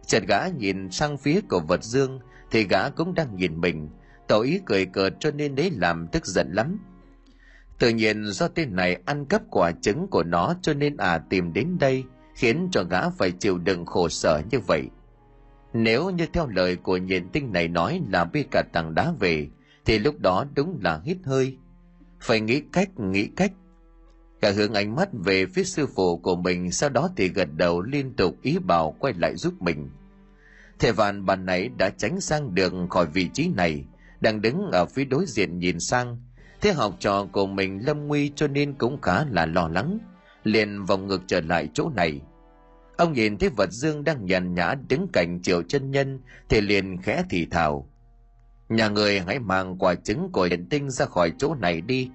Chợt 0.07 0.23
gã 0.27 0.47
nhìn 0.47 0.91
sang 0.91 1.17
phía 1.17 1.41
của 1.49 1.59
vật 1.59 1.83
dương, 1.83 2.19
thì 2.51 2.63
gã 2.63 2.89
cũng 2.89 3.13
đang 3.13 3.35
nhìn 3.35 3.61
mình. 3.61 3.89
Tỏ 4.27 4.39
ý 4.39 4.59
cười 4.65 4.85
cợt 4.85 5.13
cho 5.19 5.31
nên 5.31 5.55
đấy 5.55 5.71
làm 5.73 6.07
tức 6.07 6.25
giận 6.25 6.51
lắm. 6.51 6.79
Tự 7.79 7.89
nhiên 7.89 8.25
do 8.25 8.47
tên 8.47 8.75
này 8.75 9.01
ăn 9.05 9.25
cắp 9.25 9.41
quả 9.49 9.71
trứng 9.81 10.07
của 10.07 10.23
nó 10.23 10.55
cho 10.61 10.73
nên 10.73 10.97
à 10.97 11.17
tìm 11.29 11.53
đến 11.53 11.77
đây, 11.79 12.03
khiến 12.35 12.69
cho 12.71 12.83
gã 12.83 13.09
phải 13.09 13.31
chịu 13.31 13.57
đựng 13.57 13.85
khổ 13.85 14.09
sở 14.09 14.41
như 14.51 14.59
vậy. 14.59 14.83
Nếu 15.73 16.09
như 16.09 16.25
theo 16.33 16.47
lời 16.47 16.75
của 16.75 16.97
nhện 16.97 17.29
tinh 17.29 17.53
này 17.53 17.67
nói 17.67 18.01
là 18.09 18.25
bị 18.25 18.43
cả 18.51 18.63
tảng 18.73 18.95
đá 18.95 19.13
về 19.19 19.47
thì 19.85 19.99
lúc 19.99 20.19
đó 20.19 20.45
đúng 20.55 20.79
là 20.81 21.01
hít 21.03 21.17
hơi. 21.23 21.57
Phải 22.19 22.41
nghĩ 22.41 22.61
cách 22.71 22.99
nghĩ 22.99 23.27
cách. 23.27 23.51
Cả 24.41 24.51
hướng 24.51 24.73
ánh 24.73 24.95
mắt 24.95 25.09
về 25.13 25.45
phía 25.45 25.63
sư 25.63 25.87
phụ 25.95 26.17
của 26.17 26.35
mình, 26.35 26.71
sau 26.71 26.89
đó 26.89 27.09
thì 27.15 27.29
gật 27.29 27.49
đầu 27.55 27.81
liên 27.81 28.13
tục 28.15 28.35
ý 28.41 28.57
bảo 28.59 28.95
quay 28.99 29.13
lại 29.13 29.35
giúp 29.35 29.53
mình. 29.61 29.89
Thề 30.79 30.91
vạn 30.91 31.25
bàn 31.25 31.45
nãy 31.45 31.69
đã 31.77 31.89
tránh 31.89 32.21
sang 32.21 32.55
đường 32.55 32.89
khỏi 32.89 33.05
vị 33.05 33.29
trí 33.33 33.47
này, 33.47 33.85
đang 34.21 34.41
đứng 34.41 34.71
ở 34.71 34.85
phía 34.85 35.05
đối 35.05 35.25
diện 35.25 35.59
nhìn 35.59 35.79
sang. 35.79 36.17
Thế 36.61 36.73
học 36.73 36.95
trò 36.99 37.25
của 37.31 37.47
mình, 37.47 37.85
lâm 37.85 38.07
nguy, 38.07 38.31
cho 38.35 38.47
nên 38.47 38.73
cũng 38.73 39.01
khá 39.01 39.25
là 39.31 39.45
lo 39.45 39.67
lắng, 39.67 39.97
liền 40.43 40.85
vòng 40.85 41.07
ngược 41.07 41.21
trở 41.27 41.41
lại 41.41 41.69
chỗ 41.73 41.89
này. 41.95 42.21
Ông 42.97 43.13
nhìn 43.13 43.37
thấy 43.37 43.49
vật 43.49 43.69
dương 43.71 44.03
đang 44.03 44.25
nhàn 44.25 44.53
nhã 44.53 44.75
đứng 44.89 45.07
cạnh 45.13 45.39
triệu 45.41 45.63
chân 45.63 45.91
nhân, 45.91 46.19
thì 46.49 46.61
liền 46.61 47.01
khẽ 47.01 47.23
thì 47.29 47.45
thào 47.45 47.89
nhà 48.75 48.89
người 48.89 49.19
hãy 49.19 49.39
mang 49.39 49.77
quả 49.77 49.95
trứng 49.95 50.29
của 50.31 50.43
hiện 50.43 50.69
tinh 50.69 50.89
ra 50.89 51.05
khỏi 51.05 51.33
chỗ 51.37 51.55
này 51.55 51.81
đi. 51.81 52.09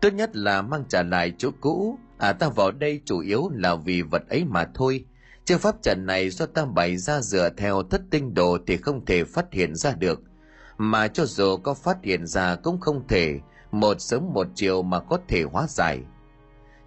Tốt 0.00 0.10
nhất 0.10 0.36
là 0.36 0.62
mang 0.62 0.84
trả 0.88 1.02
lại 1.02 1.32
chỗ 1.38 1.50
cũ. 1.60 1.98
À 2.18 2.32
ta 2.32 2.48
vào 2.48 2.70
đây 2.70 3.00
chủ 3.04 3.18
yếu 3.20 3.50
là 3.54 3.74
vì 3.74 4.02
vật 4.02 4.22
ấy 4.28 4.44
mà 4.44 4.66
thôi. 4.74 5.04
Chứ 5.44 5.58
pháp 5.58 5.82
trận 5.82 6.06
này 6.06 6.30
do 6.30 6.46
ta 6.46 6.64
bày 6.64 6.96
ra 6.96 7.20
dựa 7.20 7.50
theo 7.56 7.82
thất 7.82 8.02
tinh 8.10 8.34
đồ 8.34 8.58
thì 8.66 8.76
không 8.76 9.04
thể 9.04 9.24
phát 9.24 9.52
hiện 9.52 9.74
ra 9.74 9.92
được. 9.92 10.20
Mà 10.78 11.08
cho 11.08 11.24
dù 11.24 11.56
có 11.56 11.74
phát 11.74 11.96
hiện 12.02 12.26
ra 12.26 12.56
cũng 12.56 12.80
không 12.80 13.08
thể. 13.08 13.40
Một 13.72 14.00
sớm 14.00 14.32
một 14.32 14.46
chiều 14.54 14.82
mà 14.82 15.00
có 15.00 15.18
thể 15.28 15.42
hóa 15.42 15.66
giải. 15.68 16.00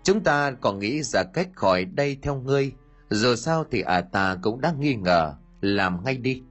Chúng 0.04 0.24
ta 0.24 0.52
còn 0.52 0.80
nghĩ 0.80 1.04
ra 1.04 1.24
cách 1.24 1.50
khỏi 1.56 1.86
đây 1.86 2.18
theo 2.22 2.36
ngươi. 2.36 2.72
Dù 3.10 3.36
sao 3.36 3.66
thì 3.72 3.82
à 3.82 4.02
ta 4.02 4.38
cũng 4.42 4.62
đang 4.62 4.80
nghi 4.80 4.96
ngờ. 4.96 5.34
Làm 5.62 6.04
ngay 6.04 6.18
đi 6.18 6.44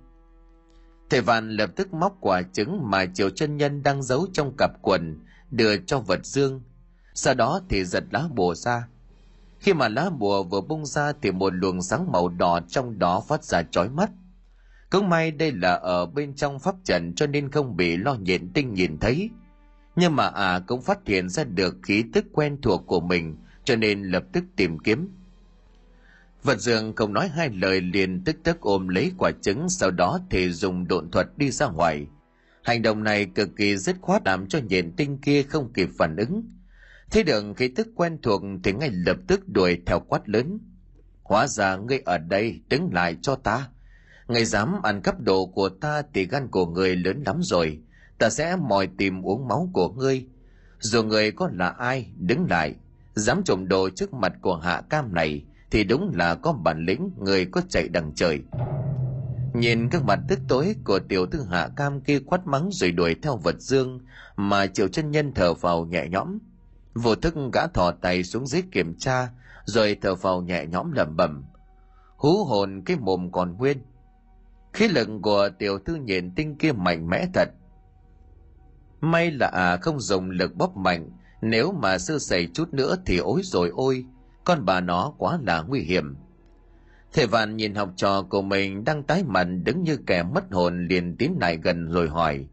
thầy 1.11 1.21
vạn 1.21 1.51
lập 1.51 1.71
tức 1.77 1.95
móc 1.95 2.17
quả 2.21 2.43
trứng 2.53 2.91
mà 2.91 3.07
triều 3.07 3.31
chân 3.31 3.57
nhân 3.57 3.83
đang 3.83 4.03
giấu 4.03 4.27
trong 4.33 4.55
cặp 4.59 4.71
quần, 4.83 5.25
đưa 5.51 5.77
cho 5.77 6.01
vật 6.01 6.27
dương. 6.27 6.63
Sau 7.15 7.35
đó 7.35 7.61
thì 7.69 7.85
giật 7.85 8.05
lá 8.11 8.25
bùa 8.35 8.55
ra. 8.55 8.89
Khi 9.59 9.75
mà 9.75 9.89
lá 9.89 10.11
bùa 10.11 10.43
vừa 10.43 10.61
bung 10.61 10.87
ra 10.87 11.13
thì 11.23 11.31
một 11.31 11.55
luồng 11.55 11.83
sáng 11.83 12.13
màu 12.13 12.29
đỏ 12.29 12.61
trong 12.69 12.99
đó 12.99 13.23
phát 13.29 13.45
ra 13.45 13.63
chói 13.63 13.89
mắt. 13.89 14.11
Cũng 14.91 15.09
may 15.09 15.31
đây 15.31 15.53
là 15.53 15.75
ở 15.75 16.07
bên 16.07 16.35
trong 16.35 16.59
pháp 16.59 16.75
trận 16.85 17.15
cho 17.15 17.27
nên 17.27 17.51
không 17.51 17.77
bị 17.77 17.97
lo 17.97 18.15
nhện 18.15 18.53
tinh 18.53 18.75
nhìn 18.75 18.99
thấy. 18.99 19.31
Nhưng 19.97 20.17
mà 20.17 20.27
à 20.27 20.61
cũng 20.67 20.83
phát 20.83 20.99
hiện 21.07 21.29
ra 21.29 21.45
được 21.45 21.77
khí 21.83 22.05
tức 22.13 22.25
quen 22.33 22.61
thuộc 22.63 22.83
của 22.87 23.01
mình, 23.01 23.37
cho 23.65 23.77
nên 23.77 24.03
lập 24.03 24.25
tức 24.33 24.45
tìm 24.57 24.79
kiếm. 24.79 25.09
Vật 26.47 26.61
dường 26.61 26.95
không 26.97 27.13
nói 27.13 27.29
hai 27.29 27.51
lời 27.51 27.81
liền 27.81 28.25
tức 28.25 28.37
tức 28.45 28.61
ôm 28.61 28.89
lấy 28.89 29.13
quả 29.19 29.31
trứng 29.43 29.69
sau 29.69 29.91
đó 29.91 30.19
thì 30.31 30.51
dùng 30.51 30.89
độn 30.89 31.11
thuật 31.11 31.27
đi 31.37 31.51
ra 31.51 31.67
ngoài. 31.67 32.07
Hành 32.63 32.83
động 32.83 33.05
này 33.05 33.27
cực 33.35 33.49
kỳ 33.57 33.77
dứt 33.77 33.97
khoát 34.01 34.23
làm 34.25 34.49
cho 34.49 34.59
nhện 34.69 34.93
tinh 34.97 35.19
kia 35.19 35.43
không 35.43 35.73
kịp 35.73 35.89
phản 35.99 36.17
ứng. 36.17 36.43
Thấy 37.11 37.23
đường 37.23 37.55
khí 37.55 37.69
tức 37.69 37.89
quen 37.95 38.19
thuộc 38.23 38.43
thì 38.65 38.73
ngay 38.73 38.91
lập 38.93 39.17
tức 39.29 39.49
đuổi 39.49 39.83
theo 39.87 40.01
quát 40.01 40.29
lớn. 40.29 40.59
Hóa 41.23 41.47
ra 41.47 41.77
ngươi 41.77 42.03
ở 42.05 42.19
đây 42.19 42.61
đứng 42.69 42.91
lại 42.93 43.17
cho 43.23 43.35
ta. 43.35 43.69
Ngươi 44.29 44.45
dám 44.45 44.83
ăn 44.83 45.01
cắp 45.03 45.21
đồ 45.21 45.47
của 45.47 45.69
ta 45.69 46.03
thì 46.15 46.27
gan 46.27 46.49
của 46.49 46.67
người 46.67 46.97
lớn 46.97 47.23
lắm 47.27 47.41
rồi. 47.43 47.79
Ta 48.19 48.31
sẽ 48.31 48.57
mòi 48.57 48.89
tìm 48.99 49.27
uống 49.27 49.49
máu 49.49 49.71
của 49.73 49.89
ngươi. 49.89 50.27
Dù 50.79 51.03
người 51.03 51.31
có 51.33 51.51
là 51.53 51.69
ai, 51.69 52.11
đứng 52.17 52.47
lại. 52.51 52.75
Dám 53.15 53.43
trộm 53.45 53.69
đồ 53.69 53.89
trước 53.91 54.15
mặt 54.15 54.33
của 54.43 54.57
hạ 54.57 54.83
cam 54.91 55.15
này 55.15 55.45
thì 55.71 55.85
đúng 55.85 56.13
là 56.15 56.35
có 56.35 56.53
bản 56.53 56.85
lĩnh 56.85 57.11
người 57.19 57.47
có 57.47 57.61
chạy 57.69 57.89
đằng 57.89 58.13
trời. 58.15 58.43
Nhìn 59.55 59.89
các 59.89 60.05
mặt 60.05 60.19
tức 60.29 60.39
tối 60.49 60.77
của 60.85 60.99
tiểu 60.99 61.27
thư 61.27 61.43
hạ 61.51 61.69
cam 61.77 62.01
kia 62.01 62.21
quát 62.27 62.47
mắng 62.47 62.69
rồi 62.73 62.93
đuổi 62.93 63.17
theo 63.23 63.37
vật 63.37 63.61
dương 63.61 64.01
mà 64.37 64.67
triệu 64.67 64.89
chân 64.89 65.11
nhân 65.11 65.33
thở 65.35 65.55
vào 65.55 65.85
nhẹ 65.85 66.09
nhõm. 66.09 66.39
Vô 66.95 67.15
thức 67.15 67.35
gã 67.53 67.67
thò 67.67 67.91
tay 67.91 68.25
xuống 68.25 68.47
dưới 68.47 68.63
kiểm 68.73 68.99
tra 68.99 69.29
rồi 69.65 69.97
thở 70.03 70.15
vào 70.15 70.43
nhẹ 70.43 70.67
nhõm 70.67 70.93
lẩm 70.93 71.17
bẩm. 71.17 71.45
Hú 72.17 72.45
hồn 72.45 72.83
cái 72.87 72.97
mồm 72.97 73.33
còn 73.33 73.57
nguyên. 73.57 73.79
Khí 74.73 74.89
lực 74.89 75.09
của 75.23 75.49
tiểu 75.59 75.79
thư 75.79 75.95
nhìn 75.95 76.35
tinh 76.35 76.57
kia 76.59 76.73
mạnh 76.73 77.09
mẽ 77.09 77.27
thật. 77.35 77.49
May 79.01 79.31
là 79.31 79.47
à 79.47 79.77
không 79.77 80.01
dùng 80.01 80.31
lực 80.31 80.55
bóp 80.55 80.77
mạnh, 80.77 81.11
nếu 81.43 81.73
mà 81.73 81.99
sơ 81.99 82.19
sẩy 82.19 82.49
chút 82.55 82.75
nữa 82.75 82.97
thì 83.07 83.19
ối 83.19 83.41
rồi 83.45 83.71
ôi, 83.75 84.05
con 84.47 84.65
bà 84.65 84.81
nó 84.81 85.13
quá 85.19 85.39
là 85.43 85.63
nguy 85.63 85.81
hiểm. 85.81 86.17
Thầy 87.13 87.27
Vạn 87.27 87.57
nhìn 87.57 87.75
học 87.75 87.91
trò 87.97 88.23
của 88.23 88.43
mình 88.43 88.85
đang 88.85 89.03
tái 89.03 89.25
mặt 89.25 89.45
đứng 89.45 89.83
như 89.83 89.99
kẻ 90.07 90.23
mất 90.23 90.45
hồn 90.53 90.87
liền 90.87 91.17
tiến 91.17 91.37
lại 91.41 91.57
gần 91.57 91.89
rồi 91.89 92.09
hỏi. 92.09 92.47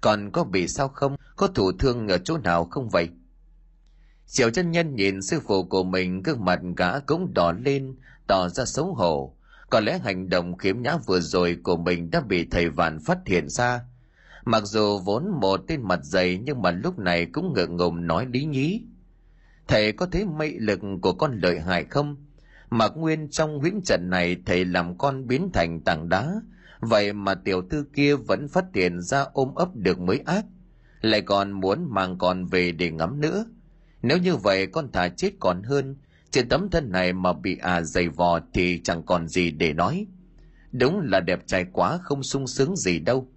Còn 0.00 0.30
có 0.30 0.44
bị 0.44 0.68
sao 0.68 0.88
không? 0.88 1.16
Có 1.36 1.46
thủ 1.46 1.72
thương 1.72 2.08
ở 2.08 2.18
chỗ 2.18 2.38
nào 2.38 2.64
không 2.64 2.88
vậy? 2.88 3.08
Triệu 4.26 4.50
chân 4.50 4.70
nhân 4.70 4.94
nhìn 4.94 5.22
sư 5.22 5.40
phụ 5.46 5.64
của 5.64 5.84
mình 5.84 6.22
gương 6.22 6.44
mặt 6.44 6.60
gã 6.76 6.98
cũng 6.98 7.34
đỏ 7.34 7.52
lên, 7.52 7.96
tỏ 8.26 8.48
ra 8.48 8.64
xấu 8.64 8.94
hổ. 8.94 9.36
Có 9.70 9.80
lẽ 9.80 9.98
hành 9.98 10.28
động 10.28 10.56
khiếm 10.56 10.82
nhã 10.82 10.96
vừa 11.06 11.20
rồi 11.20 11.58
của 11.62 11.76
mình 11.76 12.10
đã 12.10 12.20
bị 12.20 12.46
thầy 12.50 12.68
Vạn 12.68 12.98
phát 13.00 13.18
hiện 13.26 13.48
ra. 13.48 13.80
Mặc 14.44 14.62
dù 14.64 14.98
vốn 14.98 15.40
một 15.40 15.60
tên 15.68 15.82
mặt 15.82 16.00
dày 16.02 16.38
nhưng 16.44 16.62
mà 16.62 16.70
lúc 16.70 16.98
này 16.98 17.26
cũng 17.26 17.52
ngượng 17.52 17.76
ngùng 17.76 18.06
nói 18.06 18.26
lý 18.32 18.44
nhí. 18.44 18.82
Thầy 19.68 19.92
có 19.92 20.06
thấy 20.06 20.24
mị 20.24 20.58
lực 20.58 20.80
của 21.02 21.12
con 21.12 21.40
lợi 21.42 21.60
hại 21.60 21.84
không? 21.84 22.16
Mặc 22.70 22.92
nguyên 22.96 23.28
trong 23.30 23.58
huyễn 23.58 23.80
trận 23.84 24.10
này 24.10 24.36
thầy 24.46 24.64
làm 24.64 24.98
con 24.98 25.26
biến 25.26 25.50
thành 25.52 25.80
tảng 25.80 26.08
đá, 26.08 26.32
vậy 26.80 27.12
mà 27.12 27.34
tiểu 27.34 27.62
thư 27.70 27.84
kia 27.94 28.16
vẫn 28.16 28.48
phát 28.48 28.64
hiện 28.74 29.00
ra 29.00 29.26
ôm 29.32 29.54
ấp 29.54 29.68
được 29.76 30.00
mới 30.00 30.20
ác, 30.26 30.44
lại 31.00 31.20
còn 31.20 31.52
muốn 31.52 31.86
mang 31.90 32.18
con 32.18 32.46
về 32.46 32.72
để 32.72 32.90
ngắm 32.90 33.20
nữa. 33.20 33.44
Nếu 34.02 34.18
như 34.18 34.36
vậy 34.36 34.66
con 34.66 34.92
thà 34.92 35.08
chết 35.08 35.30
còn 35.40 35.62
hơn, 35.62 35.96
trên 36.30 36.48
tấm 36.48 36.70
thân 36.70 36.92
này 36.92 37.12
mà 37.12 37.32
bị 37.32 37.56
à 37.56 37.82
dày 37.82 38.08
vò 38.08 38.40
thì 38.54 38.80
chẳng 38.84 39.02
còn 39.02 39.28
gì 39.28 39.50
để 39.50 39.72
nói. 39.72 40.06
Đúng 40.72 41.00
là 41.00 41.20
đẹp 41.20 41.46
trai 41.46 41.66
quá 41.72 41.98
không 42.02 42.22
sung 42.22 42.46
sướng 42.46 42.76
gì 42.76 42.98
đâu. 42.98 43.28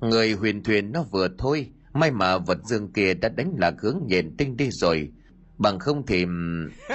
Người 0.00 0.32
huyền 0.32 0.62
thuyền 0.62 0.92
nó 0.92 1.02
vừa 1.02 1.28
thôi, 1.38 1.70
may 1.92 2.10
mà 2.10 2.38
vật 2.38 2.58
dương 2.64 2.92
kia 2.92 3.14
đã 3.14 3.28
đánh 3.28 3.54
lạc 3.58 3.74
hướng 3.78 4.00
nhện 4.06 4.36
tinh 4.36 4.56
đi 4.56 4.70
rồi, 4.70 5.12
bằng 5.58 5.78
không 5.78 6.06
thì 6.06 6.26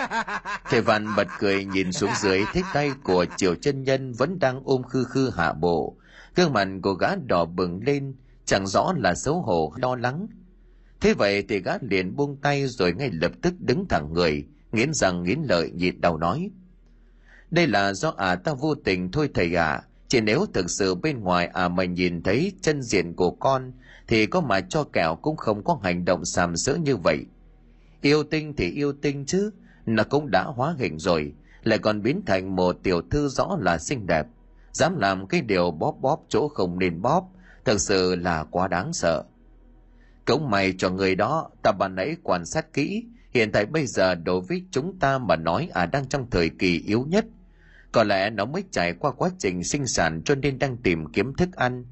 thầy 0.70 0.82
văn 0.82 1.08
bật 1.18 1.28
cười 1.40 1.66
nhìn 1.66 1.92
xuống 1.92 2.10
dưới 2.22 2.44
thấy 2.54 2.64
tay 2.74 2.92
của 3.04 3.26
triều 3.38 3.56
chân 3.56 3.84
nhân 3.84 4.14
vẫn 4.14 4.40
đang 4.40 4.62
ôm 4.64 4.84
khư 4.84 5.04
khư 5.04 5.30
hạ 5.30 5.54
bộ. 5.54 5.98
Gương 6.36 6.54
mặt 6.54 6.68
của 6.84 6.94
gã 6.94 7.16
đỏ 7.16 7.46
bừng 7.46 7.84
lên 7.84 8.16
chẳng 8.46 8.68
rõ 8.68 8.94
là 8.98 9.16
xấu 9.16 9.42
hổ 9.42 9.74
lo 9.76 9.96
lắng. 9.96 10.28
Thế 11.02 11.14
vậy 11.14 11.44
thì 11.50 11.60
gã 11.60 11.72
liền 11.82 12.16
buông 12.16 12.38
tay 12.42 12.68
rồi 12.68 12.94
ngay 12.94 13.10
lập 13.14 13.32
tức 13.42 13.54
đứng 13.60 13.88
thẳng 13.88 14.14
người 14.14 14.48
nghiến 14.72 14.94
răng 14.94 15.24
nghiến 15.24 15.40
lợi 15.50 15.72
nhịn 15.72 16.02
đầu 16.02 16.18
nói. 16.18 16.52
Đây 17.52 17.68
là 17.68 17.94
do 17.94 18.14
à 18.18 18.36
ta 18.36 18.54
vô 18.54 18.76
tình 18.76 19.12
thôi 19.12 19.30
thầy 19.34 19.56
ạ 19.56 19.66
à. 19.66 19.84
chỉ 20.08 20.22
nếu 20.22 20.46
thực 20.54 20.70
sự 20.70 20.96
bên 20.96 21.20
ngoài 21.20 21.48
à 21.48 21.68
mà 21.68 21.84
nhìn 21.84 22.24
thấy 22.24 22.52
chân 22.62 22.82
diện 22.82 23.14
của 23.16 23.32
con 23.32 23.72
thì 24.14 24.26
có 24.26 24.42
mà 24.42 24.62
cho 24.62 24.84
kẹo 24.84 25.16
cũng 25.16 25.38
không 25.38 25.64
có 25.64 25.80
hành 25.84 26.06
động 26.06 26.26
sàm 26.26 26.58
sỡ 26.58 26.76
như 26.76 26.98
vậy 26.98 27.26
Yêu 28.02 28.24
tinh 28.24 28.54
thì 28.58 28.70
yêu 28.70 28.94
tinh 29.02 29.26
chứ, 29.26 29.52
nó 29.86 30.04
cũng 30.04 30.32
đã 30.32 30.44
hóa 30.44 30.76
hình 30.78 31.00
rồi, 31.00 31.34
lại 31.64 31.80
còn 31.80 32.02
biến 32.02 32.22
thành 32.26 32.56
một 32.56 32.78
tiểu 32.84 33.02
thư 33.12 33.28
rõ 33.28 33.58
là 33.62 33.78
xinh 33.78 34.08
đẹp. 34.08 34.28
Dám 34.72 35.00
làm 35.00 35.28
cái 35.28 35.42
điều 35.42 35.72
bóp 35.72 35.98
bóp 36.02 36.26
chỗ 36.30 36.48
không 36.48 36.80
nên 36.80 37.02
bóp, 37.02 37.30
thật 37.66 37.82
sự 37.82 38.16
là 38.16 38.44
quá 38.44 38.68
đáng 38.68 38.94
sợ. 38.94 39.24
Cũng 40.26 40.50
mày 40.50 40.74
cho 40.78 40.90
người 40.90 41.16
đó, 41.16 41.50
ta 41.64 41.72
bà 41.72 41.88
nãy 41.88 42.16
quan 42.24 42.46
sát 42.46 42.74
kỹ, 42.74 43.06
hiện 43.34 43.52
tại 43.52 43.66
bây 43.66 43.86
giờ 43.86 44.16
đối 44.16 44.42
với 44.42 44.64
chúng 44.72 45.00
ta 45.00 45.18
mà 45.18 45.36
nói 45.36 45.70
à 45.74 45.86
đang 45.86 46.06
trong 46.06 46.30
thời 46.30 46.50
kỳ 46.50 46.84
yếu 46.88 47.06
nhất. 47.10 47.26
Có 47.92 48.04
lẽ 48.04 48.30
nó 48.30 48.46
mới 48.46 48.64
trải 48.72 48.94
qua 48.94 49.12
quá 49.12 49.30
trình 49.40 49.64
sinh 49.64 49.88
sản 49.88 50.22
cho 50.26 50.36
nên 50.36 50.60
đang 50.60 50.78
tìm 50.78 51.06
kiếm 51.14 51.34
thức 51.34 51.56
ăn. 51.56 51.86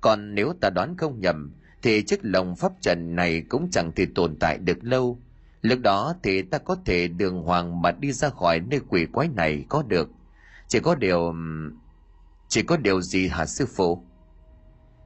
Còn 0.00 0.34
nếu 0.34 0.52
ta 0.60 0.70
đoán 0.70 0.96
không 0.96 1.20
nhầm, 1.20 1.52
thì 1.82 2.02
chiếc 2.02 2.20
lồng 2.22 2.56
pháp 2.56 2.72
trận 2.80 3.16
này 3.16 3.42
cũng 3.48 3.70
chẳng 3.70 3.92
thể 3.92 4.06
tồn 4.14 4.36
tại 4.40 4.58
được 4.58 4.78
lâu 4.80 5.18
Lúc 5.62 5.80
đó 5.80 6.14
thì 6.22 6.42
ta 6.42 6.58
có 6.58 6.76
thể 6.84 7.08
đường 7.08 7.42
hoàng 7.42 7.82
mà 7.82 7.90
đi 7.92 8.12
ra 8.12 8.28
khỏi 8.28 8.60
nơi 8.60 8.80
quỷ 8.88 9.06
quái 9.12 9.28
này 9.28 9.64
có 9.68 9.82
được. 9.82 10.10
Chỉ 10.68 10.80
có 10.80 10.94
điều... 10.94 11.34
Chỉ 12.48 12.62
có 12.62 12.76
điều 12.76 13.00
gì 13.00 13.28
hả 13.28 13.46
sư 13.46 13.66
phụ? 13.76 14.02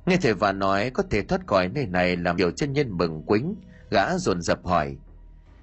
Nghe 0.06 0.16
thầy 0.16 0.34
và 0.34 0.52
nói 0.52 0.90
có 0.90 1.02
thể 1.10 1.22
thoát 1.22 1.46
khỏi 1.46 1.68
nơi 1.68 1.86
này 1.86 2.16
làm 2.16 2.36
điều 2.36 2.50
chân 2.50 2.72
nhân 2.72 2.98
mừng 2.98 3.22
quính, 3.26 3.54
gã 3.90 4.18
dồn 4.18 4.42
dập 4.42 4.64
hỏi. 4.64 4.96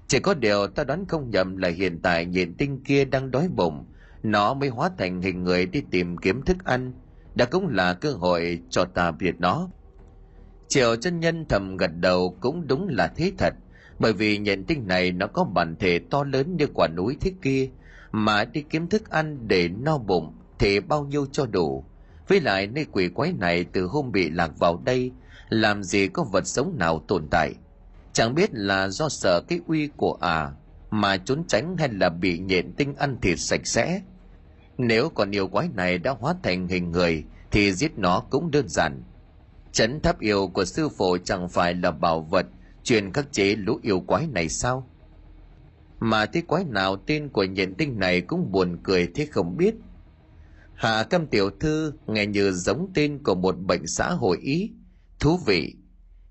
Chỉ 0.07 0.19
có 0.19 0.33
điều 0.33 0.67
ta 0.67 0.83
đoán 0.83 1.05
không 1.07 1.29
nhầm 1.29 1.57
là 1.57 1.69
hiện 1.69 1.99
tại 2.01 2.25
nhìn 2.25 2.53
tinh 2.57 2.83
kia 2.83 3.05
đang 3.05 3.31
đói 3.31 3.47
bụng, 3.47 3.85
nó 4.23 4.53
mới 4.53 4.69
hóa 4.69 4.89
thành 4.97 5.21
hình 5.21 5.43
người 5.43 5.65
đi 5.65 5.83
tìm 5.91 6.17
kiếm 6.17 6.41
thức 6.41 6.57
ăn, 6.65 6.93
đã 7.35 7.45
cũng 7.45 7.67
là 7.67 7.93
cơ 7.93 8.11
hội 8.11 8.61
cho 8.69 8.85
ta 8.85 9.11
biệt 9.11 9.35
nó. 9.39 9.69
Triệu 10.69 10.95
chân 10.95 11.19
nhân 11.19 11.45
thầm 11.49 11.77
gật 11.77 11.91
đầu 11.99 12.37
cũng 12.39 12.67
đúng 12.67 12.87
là 12.89 13.07
thế 13.07 13.31
thật, 13.37 13.53
bởi 13.99 14.13
vì 14.13 14.37
nhận 14.37 14.63
tinh 14.63 14.87
này 14.87 15.11
nó 15.11 15.27
có 15.27 15.43
bản 15.43 15.75
thể 15.79 15.99
to 16.09 16.23
lớn 16.23 16.57
như 16.57 16.67
quả 16.73 16.87
núi 16.87 17.17
thế 17.21 17.31
kia 17.41 17.69
mà 18.11 18.45
đi 18.45 18.61
kiếm 18.69 18.87
thức 18.87 19.09
ăn 19.09 19.47
để 19.47 19.67
no 19.67 19.97
bụng 19.97 20.33
thì 20.59 20.79
bao 20.79 21.05
nhiêu 21.05 21.25
cho 21.31 21.45
đủ. 21.45 21.83
Với 22.27 22.41
lại 22.41 22.67
nơi 22.67 22.85
quỷ 22.91 23.09
quái 23.09 23.33
này 23.33 23.65
từ 23.71 23.85
hôm 23.85 24.11
bị 24.11 24.29
lạc 24.29 24.51
vào 24.59 24.81
đây 24.85 25.11
làm 25.49 25.83
gì 25.83 26.07
có 26.07 26.23
vật 26.23 26.47
sống 26.47 26.75
nào 26.77 27.03
tồn 27.07 27.27
tại. 27.31 27.53
Chẳng 28.13 28.35
biết 28.35 28.49
là 28.53 28.87
do 28.89 29.09
sợ 29.09 29.41
cái 29.47 29.59
uy 29.67 29.89
của 29.97 30.17
à 30.21 30.51
mà 30.91 31.17
trốn 31.17 31.43
tránh 31.47 31.77
hay 31.77 31.89
là 31.91 32.09
bị 32.09 32.39
nhện 32.39 32.73
tinh 32.73 32.95
ăn 32.95 33.17
thịt 33.21 33.39
sạch 33.39 33.67
sẽ. 33.67 34.01
Nếu 34.77 35.09
còn 35.09 35.31
yêu 35.31 35.47
quái 35.47 35.69
này 35.75 35.97
đã 35.97 36.15
hóa 36.19 36.35
thành 36.43 36.67
hình 36.67 36.91
người 36.91 37.23
thì 37.51 37.73
giết 37.73 37.97
nó 37.97 38.19
cũng 38.29 38.51
đơn 38.51 38.67
giản 38.67 39.03
chấn 39.71 39.99
tháp 40.01 40.19
yêu 40.19 40.47
của 40.47 40.65
sư 40.65 40.89
phụ 40.89 41.17
chẳng 41.23 41.49
phải 41.49 41.73
là 41.73 41.91
bảo 41.91 42.21
vật 42.21 42.45
truyền 42.83 43.13
khắc 43.13 43.31
chế 43.31 43.55
lũ 43.55 43.79
yêu 43.81 43.99
quái 43.99 44.27
này 44.27 44.49
sao? 44.49 44.89
Mà 45.99 46.25
thế 46.25 46.41
quái 46.41 46.63
nào 46.63 46.97
tên 46.97 47.29
của 47.29 47.43
nhện 47.43 47.75
tinh 47.75 47.99
này 47.99 48.21
cũng 48.21 48.51
buồn 48.51 48.77
cười 48.83 49.07
thế 49.15 49.25
không 49.25 49.57
biết. 49.57 49.75
Hạ 50.73 51.03
cam 51.03 51.27
tiểu 51.27 51.49
thư 51.59 51.93
nghe 52.07 52.25
như 52.25 52.51
giống 52.51 52.91
tên 52.93 53.23
của 53.23 53.35
một 53.35 53.55
bệnh 53.59 53.87
xã 53.87 54.09
hội 54.09 54.37
ý. 54.37 54.71
Thú 55.19 55.37
vị. 55.45 55.75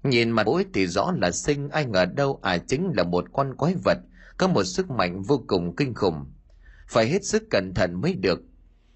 Nhìn 0.03 0.31
mặt 0.31 0.47
mũi 0.47 0.65
thì 0.75 0.87
rõ 0.87 1.13
là 1.21 1.31
sinh 1.31 1.69
ai 1.69 1.85
ngờ 1.85 2.05
đâu 2.05 2.39
à 2.43 2.59
chính 2.59 2.93
là 2.97 3.03
một 3.03 3.25
con 3.33 3.57
quái 3.57 3.75
vật, 3.85 3.99
có 4.39 4.49
một 4.49 4.65
sức 4.65 4.91
mạnh 4.91 5.23
vô 5.23 5.45
cùng 5.47 5.77
kinh 5.77 5.95
khủng. 5.95 6.27
Phải 6.89 7.09
hết 7.09 7.25
sức 7.25 7.43
cẩn 7.51 7.75
thận 7.75 8.01
mới 8.01 8.15
được. 8.15 8.41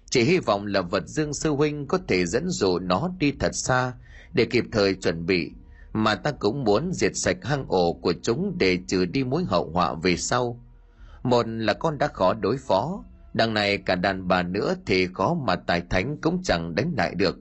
Chỉ 0.09 0.23
hy 0.23 0.39
vọng 0.39 0.65
là 0.65 0.81
vật 0.81 1.07
dương 1.07 1.33
sư 1.33 1.51
huynh 1.51 1.87
có 1.87 1.99
thể 2.07 2.25
dẫn 2.25 2.49
dụ 2.49 2.79
nó 2.79 3.11
đi 3.19 3.31
thật 3.39 3.55
xa 3.55 3.93
để 4.33 4.45
kịp 4.45 4.65
thời 4.71 4.95
chuẩn 4.95 5.25
bị 5.25 5.51
mà 5.93 6.15
ta 6.15 6.31
cũng 6.31 6.63
muốn 6.63 6.91
diệt 6.93 7.11
sạch 7.15 7.37
hang 7.43 7.65
ổ 7.67 7.93
của 7.93 8.13
chúng 8.21 8.57
để 8.57 8.79
trừ 8.87 9.05
đi 9.05 9.23
mối 9.23 9.43
hậu 9.43 9.71
họa 9.73 9.93
về 9.93 10.17
sau. 10.17 10.63
Một 11.23 11.47
là 11.47 11.73
con 11.73 11.97
đã 11.97 12.07
khó 12.07 12.33
đối 12.33 12.57
phó, 12.57 13.03
đằng 13.33 13.53
này 13.53 13.77
cả 13.77 13.95
đàn 13.95 14.27
bà 14.27 14.43
nữa 14.43 14.75
thì 14.85 15.07
khó 15.13 15.33
mà 15.33 15.55
tài 15.55 15.81
thánh 15.89 16.17
cũng 16.21 16.43
chẳng 16.43 16.75
đánh 16.75 16.93
lại 16.97 17.15
được. 17.15 17.39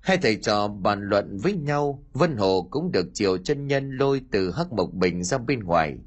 Hai 0.00 0.18
thầy 0.18 0.36
trò 0.36 0.68
bàn 0.68 1.02
luận 1.02 1.38
với 1.42 1.52
nhau, 1.52 2.04
Vân 2.12 2.36
Hồ 2.36 2.68
cũng 2.70 2.92
được 2.92 3.06
chiều 3.14 3.38
chân 3.38 3.66
nhân 3.66 3.90
lôi 3.90 4.20
từ 4.30 4.52
Hắc 4.52 4.72
Mộc 4.72 4.92
Bình 4.92 5.24
ra 5.24 5.38
bên 5.38 5.60
ngoài. 5.60 5.98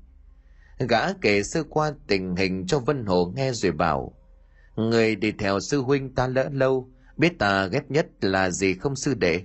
Gã 0.80 1.14
kể 1.14 1.44
sơ 1.44 1.64
qua 1.64 1.94
tình 2.08 2.36
hình 2.36 2.68
cho 2.68 2.80
Vân 2.80 3.06
Hồ 3.06 3.34
nghe 3.36 3.52
rồi 3.54 3.72
bảo, 3.72 4.14
Người 4.76 5.16
đi 5.16 5.32
theo 5.32 5.60
sư 5.60 5.82
huynh 5.82 6.16
ta 6.16 6.28
lỡ 6.28 6.50
lâu, 6.52 6.90
biết 7.18 7.40
ta 7.40 7.66
ghét 7.66 7.92
nhất 7.92 8.08
là 8.22 8.50
gì 8.50 8.74
không 8.74 8.96
sư 8.96 9.14
đệ? 9.14 9.42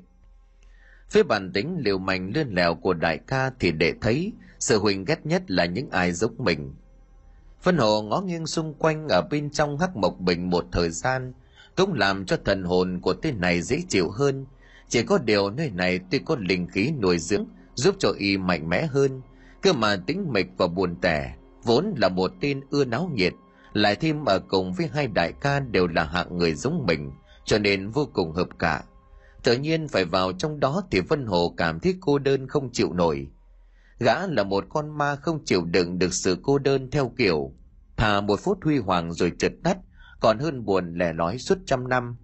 Phía 1.10 1.22
bản 1.22 1.52
tính 1.52 1.76
liều 1.78 1.98
mạnh 1.98 2.32
lươn 2.34 2.48
lẹo 2.54 2.74
của 2.74 2.94
đại 2.94 3.18
ca 3.26 3.50
thì 3.60 3.72
để 3.72 3.94
thấy 4.00 4.32
sự 4.58 4.78
huỳnh 4.78 5.04
ghét 5.04 5.26
nhất 5.26 5.50
là 5.50 5.64
những 5.64 5.90
ai 5.90 6.12
giống 6.12 6.34
mình. 6.38 6.74
phân 7.60 7.76
Hồ 7.76 8.02
ngó 8.02 8.20
nghiêng 8.20 8.46
xung 8.46 8.74
quanh 8.74 9.08
ở 9.08 9.22
bên 9.30 9.50
trong 9.50 9.78
hắc 9.78 9.96
mộc 9.96 10.20
bình 10.20 10.50
một 10.50 10.64
thời 10.72 10.90
gian, 10.90 11.32
cũng 11.76 11.92
làm 11.92 12.26
cho 12.26 12.36
thần 12.44 12.64
hồn 12.64 13.00
của 13.00 13.14
tên 13.14 13.40
này 13.40 13.62
dễ 13.62 13.82
chịu 13.88 14.10
hơn. 14.10 14.46
Chỉ 14.88 15.02
có 15.02 15.18
điều 15.18 15.50
nơi 15.50 15.70
này 15.70 16.00
tuy 16.10 16.18
có 16.18 16.36
linh 16.40 16.66
khí 16.66 16.92
nuôi 17.02 17.18
dưỡng, 17.18 17.46
giúp 17.74 17.94
cho 17.98 18.12
y 18.18 18.36
mạnh 18.36 18.68
mẽ 18.68 18.86
hơn, 18.86 19.20
cơ 19.62 19.72
mà 19.72 19.96
tính 20.06 20.32
mịch 20.32 20.46
và 20.56 20.66
buồn 20.66 20.96
tẻ, 21.00 21.34
vốn 21.62 21.94
là 21.96 22.08
một 22.08 22.32
tên 22.40 22.60
ưa 22.70 22.84
náo 22.84 23.10
nhiệt, 23.14 23.32
lại 23.72 23.96
thêm 23.96 24.24
ở 24.24 24.38
cùng 24.48 24.72
với 24.72 24.90
hai 24.92 25.06
đại 25.06 25.32
ca 25.40 25.60
đều 25.60 25.86
là 25.86 26.04
hạng 26.04 26.38
người 26.38 26.54
giống 26.54 26.86
mình, 26.86 27.12
cho 27.44 27.58
nên 27.58 27.90
vô 27.90 28.08
cùng 28.12 28.32
hợp 28.32 28.48
cả. 28.58 28.82
Tự 29.46 29.56
nhiên 29.56 29.88
phải 29.88 30.04
vào 30.04 30.32
trong 30.32 30.60
đó 30.60 30.82
thì 30.90 31.00
Vân 31.00 31.26
Hồ 31.26 31.54
cảm 31.56 31.80
thấy 31.80 31.94
cô 32.00 32.18
đơn 32.18 32.48
không 32.48 32.72
chịu 32.72 32.92
nổi. 32.92 33.28
Gã 33.98 34.26
là 34.26 34.44
một 34.44 34.64
con 34.68 34.98
ma 34.98 35.16
không 35.16 35.44
chịu 35.44 35.64
đựng 35.64 35.98
được 35.98 36.14
sự 36.14 36.38
cô 36.42 36.58
đơn 36.58 36.90
theo 36.90 37.12
kiểu 37.18 37.52
thà 37.96 38.20
một 38.20 38.40
phút 38.40 38.58
huy 38.64 38.78
hoàng 38.78 39.12
rồi 39.12 39.32
trượt 39.38 39.52
tắt 39.64 39.78
còn 40.20 40.38
hơn 40.38 40.64
buồn 40.64 40.94
lẻ 40.94 41.12
lói 41.12 41.38
suốt 41.38 41.58
trăm 41.66 41.88
năm. 41.88 42.16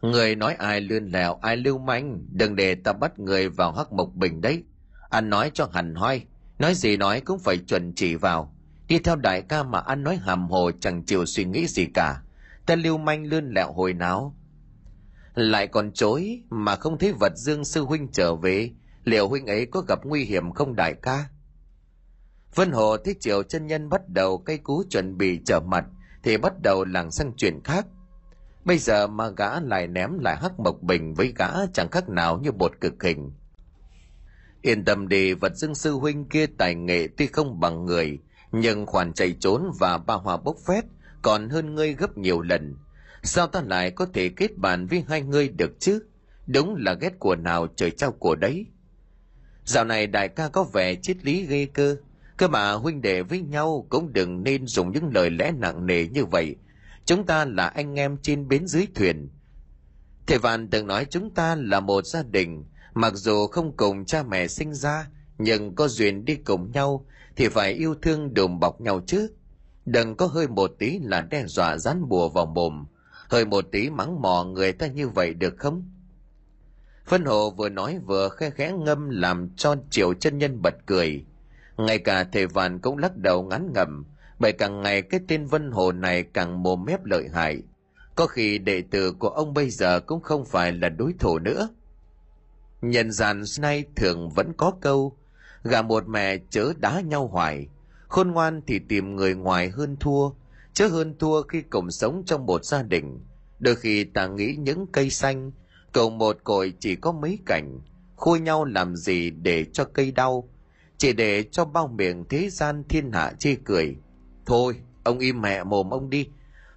Người 0.00 0.36
nói 0.36 0.54
ai 0.54 0.80
lươn 0.80 1.06
lẹo, 1.06 1.38
ai 1.42 1.56
lưu 1.56 1.78
manh, 1.78 2.26
đừng 2.32 2.56
để 2.56 2.74
ta 2.74 2.92
bắt 2.92 3.18
người 3.18 3.48
vào 3.48 3.72
hắc 3.72 3.92
mộc 3.92 4.14
bình 4.14 4.40
đấy. 4.40 4.62
Anh 5.10 5.30
nói 5.30 5.50
cho 5.54 5.68
hẳn 5.72 5.94
hoi, 5.94 6.24
nói 6.58 6.74
gì 6.74 6.96
nói 6.96 7.20
cũng 7.20 7.38
phải 7.38 7.58
chuẩn 7.58 7.92
chỉ 7.94 8.14
vào. 8.14 8.54
Đi 8.88 8.98
theo 8.98 9.16
đại 9.16 9.42
ca 9.42 9.62
mà 9.62 9.78
anh 9.78 10.02
nói 10.02 10.16
hàm 10.16 10.48
hồ 10.48 10.70
chẳng 10.80 11.02
chịu 11.04 11.26
suy 11.26 11.44
nghĩ 11.44 11.66
gì 11.66 11.86
cả. 11.94 12.22
Ta 12.66 12.76
lưu 12.76 12.98
manh 12.98 13.24
lươn 13.24 13.50
lẹo 13.50 13.72
hồi 13.72 13.92
nào. 13.92 14.36
Lại 15.34 15.66
còn 15.66 15.92
chối 15.92 16.42
mà 16.50 16.76
không 16.76 16.98
thấy 16.98 17.12
vật 17.12 17.32
dương 17.36 17.64
sư 17.64 17.84
huynh 17.84 18.08
trở 18.12 18.34
về, 18.34 18.70
liệu 19.04 19.28
huynh 19.28 19.46
ấy 19.46 19.66
có 19.66 19.80
gặp 19.88 19.98
nguy 20.04 20.24
hiểm 20.24 20.52
không 20.52 20.76
đại 20.76 20.94
ca? 21.02 21.24
Vân 22.54 22.70
Hồ 22.70 22.96
thấy 22.96 23.14
Triệu 23.20 23.42
chân 23.42 23.66
nhân 23.66 23.88
bắt 23.88 24.08
đầu 24.08 24.38
cây 24.38 24.58
cú 24.58 24.82
chuẩn 24.90 25.18
bị 25.18 25.40
trở 25.44 25.60
mặt 25.60 25.84
thì 26.22 26.36
bắt 26.36 26.52
đầu 26.62 26.84
làng 26.84 27.10
sang 27.10 27.32
chuyện 27.36 27.60
khác. 27.64 27.86
Bây 28.64 28.78
giờ 28.78 29.06
mà 29.06 29.28
gã 29.28 29.60
lại 29.60 29.86
ném 29.86 30.18
lại 30.18 30.36
hắc 30.36 30.60
mộc 30.60 30.82
bình 30.82 31.14
với 31.14 31.32
gã 31.36 31.48
chẳng 31.72 31.88
khác 31.90 32.08
nào 32.08 32.38
như 32.42 32.52
bột 32.52 32.72
cực 32.80 33.02
hình. 33.02 33.30
Yên 34.62 34.84
tâm 34.84 35.08
đi, 35.08 35.34
vật 35.34 35.56
dương 35.56 35.74
sư 35.74 35.92
huynh 35.92 36.24
kia 36.24 36.46
tài 36.46 36.74
nghệ 36.74 37.08
tuy 37.16 37.26
không 37.26 37.60
bằng 37.60 37.84
người, 37.84 38.18
nhưng 38.52 38.86
khoản 38.86 39.12
chạy 39.12 39.36
trốn 39.40 39.70
và 39.80 39.98
ba 39.98 40.14
hòa 40.14 40.36
bốc 40.36 40.56
phét 40.66 40.84
còn 41.22 41.48
hơn 41.48 41.74
ngươi 41.74 41.94
gấp 41.94 42.18
nhiều 42.18 42.40
lần. 42.40 42.76
Sao 43.22 43.46
ta 43.46 43.62
lại 43.66 43.90
có 43.90 44.06
thể 44.06 44.28
kết 44.28 44.56
bạn 44.56 44.86
với 44.86 45.04
hai 45.08 45.22
ngươi 45.22 45.48
được 45.48 45.80
chứ? 45.80 46.02
Đúng 46.46 46.76
là 46.76 46.94
ghét 46.94 47.18
của 47.18 47.36
nào 47.36 47.66
trời 47.76 47.90
trao 47.90 48.12
của 48.12 48.34
đấy. 48.34 48.66
Dạo 49.64 49.84
này 49.84 50.06
đại 50.06 50.28
ca 50.28 50.48
có 50.48 50.64
vẻ 50.64 50.94
triết 50.94 51.24
lý 51.24 51.46
ghê 51.46 51.66
cơ, 51.66 51.96
cơ 52.36 52.48
mà 52.48 52.72
huynh 52.72 53.02
đệ 53.02 53.22
với 53.22 53.40
nhau 53.40 53.86
cũng 53.88 54.12
đừng 54.12 54.42
nên 54.42 54.66
dùng 54.66 54.92
những 54.92 55.10
lời 55.14 55.30
lẽ 55.30 55.52
nặng 55.52 55.86
nề 55.86 56.06
như 56.06 56.24
vậy. 56.24 56.56
Chúng 57.04 57.26
ta 57.26 57.44
là 57.44 57.66
anh 57.66 57.98
em 57.98 58.16
trên 58.22 58.48
bến 58.48 58.66
dưới 58.66 58.86
thuyền. 58.94 59.28
Thầy 60.26 60.38
Vạn 60.38 60.68
từng 60.68 60.86
nói 60.86 61.06
chúng 61.10 61.30
ta 61.30 61.54
là 61.54 61.80
một 61.80 62.06
gia 62.06 62.22
đình, 62.22 62.64
mặc 62.94 63.12
dù 63.14 63.46
không 63.46 63.76
cùng 63.76 64.04
cha 64.04 64.22
mẹ 64.22 64.48
sinh 64.48 64.74
ra, 64.74 65.08
nhưng 65.38 65.74
có 65.74 65.88
duyên 65.88 66.24
đi 66.24 66.34
cùng 66.34 66.72
nhau 66.72 67.06
thì 67.36 67.48
phải 67.48 67.72
yêu 67.72 67.94
thương 68.02 68.34
đùm 68.34 68.60
bọc 68.60 68.80
nhau 68.80 69.00
chứ. 69.06 69.30
Đừng 69.84 70.16
có 70.16 70.26
hơi 70.26 70.48
một 70.48 70.70
tí 70.78 70.98
là 70.98 71.20
đe 71.20 71.46
dọa 71.46 71.76
dán 71.78 72.08
bùa 72.08 72.28
vào 72.28 72.46
mồm, 72.46 72.84
hơi 73.32 73.44
một 73.44 73.64
tí 73.72 73.90
mắng 73.90 74.22
mò 74.22 74.44
người 74.44 74.72
ta 74.72 74.86
như 74.86 75.08
vậy 75.08 75.34
được 75.34 75.54
không? 75.58 75.84
Phân 77.06 77.24
Hồ 77.24 77.50
vừa 77.50 77.68
nói 77.68 77.98
vừa 78.06 78.28
khe 78.28 78.50
khẽ 78.50 78.72
ngâm 78.72 79.08
làm 79.10 79.48
cho 79.56 79.76
triệu 79.90 80.14
chân 80.14 80.38
nhân 80.38 80.62
bật 80.62 80.74
cười. 80.86 81.24
Ngay 81.76 81.98
cả 81.98 82.24
thầy 82.24 82.46
Vạn 82.46 82.78
cũng 82.78 82.98
lắc 82.98 83.16
đầu 83.16 83.42
ngắn 83.42 83.72
ngẩm, 83.74 84.04
bởi 84.38 84.52
càng 84.52 84.82
ngày 84.82 85.02
cái 85.02 85.20
tên 85.28 85.46
Vân 85.46 85.70
Hồ 85.70 85.92
này 85.92 86.22
càng 86.22 86.62
mồm 86.62 86.84
mép 86.84 87.04
lợi 87.04 87.28
hại. 87.34 87.62
Có 88.16 88.26
khi 88.26 88.58
đệ 88.58 88.82
tử 88.90 89.12
của 89.12 89.28
ông 89.28 89.54
bây 89.54 89.70
giờ 89.70 90.00
cũng 90.00 90.20
không 90.20 90.44
phải 90.44 90.72
là 90.72 90.88
đối 90.88 91.12
thủ 91.18 91.38
nữa. 91.38 91.68
Nhân 92.82 93.12
gian 93.12 93.42
nay 93.60 93.84
thường 93.96 94.30
vẫn 94.30 94.52
có 94.56 94.72
câu, 94.80 95.16
gà 95.62 95.82
một 95.82 96.08
mẹ 96.08 96.36
chớ 96.50 96.72
đá 96.80 97.00
nhau 97.00 97.26
hoài, 97.26 97.68
khôn 98.08 98.30
ngoan 98.30 98.60
thì 98.66 98.78
tìm 98.78 99.16
người 99.16 99.34
ngoài 99.34 99.68
hơn 99.68 99.96
thua, 100.00 100.30
chớ 100.74 100.88
hơn 100.88 101.18
thua 101.18 101.42
khi 101.42 101.62
cùng 101.62 101.90
sống 101.90 102.22
trong 102.26 102.46
một 102.46 102.64
gia 102.64 102.82
đình. 102.82 103.20
Đôi 103.58 103.74
khi 103.74 104.04
ta 104.04 104.26
nghĩ 104.26 104.56
những 104.58 104.86
cây 104.92 105.10
xanh, 105.10 105.52
cầu 105.92 106.10
một 106.10 106.36
cội 106.44 106.72
chỉ 106.80 106.96
có 106.96 107.12
mấy 107.12 107.38
cảnh, 107.46 107.80
khui 108.16 108.40
nhau 108.40 108.64
làm 108.64 108.96
gì 108.96 109.30
để 109.30 109.64
cho 109.72 109.84
cây 109.84 110.12
đau, 110.12 110.48
chỉ 110.98 111.12
để 111.12 111.42
cho 111.42 111.64
bao 111.64 111.88
miệng 111.88 112.24
thế 112.28 112.50
gian 112.50 112.84
thiên 112.88 113.12
hạ 113.12 113.32
chê 113.38 113.54
cười. 113.64 113.96
Thôi, 114.46 114.74
ông 115.04 115.18
im 115.18 115.42
mẹ 115.42 115.64
mồm 115.64 115.90
ông 115.90 116.10
đi. 116.10 116.28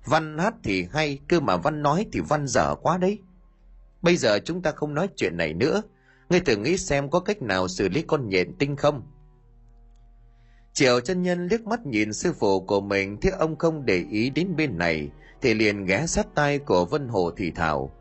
Văn 0.05 0.37
hát 0.37 0.53
thì 0.63 0.87
hay, 0.91 1.19
cơ 1.27 1.39
mà 1.39 1.57
văn 1.57 1.81
nói 1.81 2.05
thì 2.11 2.19
văn 2.19 2.47
dở 2.47 2.75
quá 2.75 2.97
đấy. 2.97 3.19
Bây 4.01 4.17
giờ 4.17 4.39
chúng 4.39 4.61
ta 4.61 4.71
không 4.71 4.93
nói 4.93 5.09
chuyện 5.15 5.37
này 5.37 5.53
nữa. 5.53 5.81
Ngươi 6.29 6.39
thử 6.39 6.55
nghĩ 6.55 6.77
xem 6.77 7.09
có 7.09 7.19
cách 7.19 7.41
nào 7.41 7.67
xử 7.67 7.89
lý 7.89 8.01
con 8.01 8.29
nhện 8.29 8.53
tinh 8.59 8.75
không? 8.75 9.03
Triệu 10.75 10.99
chân 10.99 11.21
nhân 11.21 11.47
liếc 11.47 11.67
mắt 11.67 11.85
nhìn 11.85 12.13
sư 12.13 12.33
phụ 12.39 12.59
của 12.59 12.81
mình 12.81 13.17
thấy 13.21 13.31
ông 13.31 13.55
không 13.55 13.85
để 13.85 14.05
ý 14.11 14.29
đến 14.29 14.55
bên 14.55 14.77
này 14.77 15.09
thì 15.41 15.53
liền 15.53 15.85
ghé 15.85 16.05
sát 16.07 16.27
tai 16.35 16.59
của 16.59 16.85
Vân 16.85 17.07
Hồ 17.07 17.31
thì 17.37 17.51
thảo. 17.51 17.91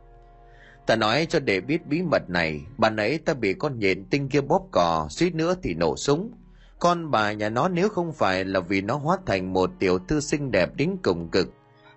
Ta 0.87 0.97
nói 0.97 1.27
cho 1.31 1.41
để 1.41 1.61
biết 1.61 1.87
bí 1.87 2.03
mật 2.03 2.31
này, 2.31 2.61
bà 2.79 2.91
nãy 2.91 3.19
ta 3.19 3.35
bị 3.35 3.55
con 3.55 3.79
nhện 3.79 4.05
tinh 4.05 4.29
kia 4.29 4.41
bóp 4.41 4.69
cò, 4.71 5.07
suýt 5.11 5.35
nữa 5.35 5.55
thì 5.63 5.75
nổ 5.75 5.97
súng. 5.97 6.33
Con 6.79 7.11
bà 7.11 7.33
nhà 7.33 7.49
nó 7.49 7.69
nếu 7.69 7.89
không 7.89 8.13
phải 8.13 8.45
là 8.45 8.61
vì 8.61 8.81
nó 8.81 8.97
hóa 8.97 9.19
thành 9.27 9.53
một 9.53 9.71
tiểu 9.79 9.99
thư 9.99 10.21
xinh 10.21 10.51
đẹp 10.51 10.77
đến 10.77 10.97
cùng 11.03 11.29
cực, 11.29 11.49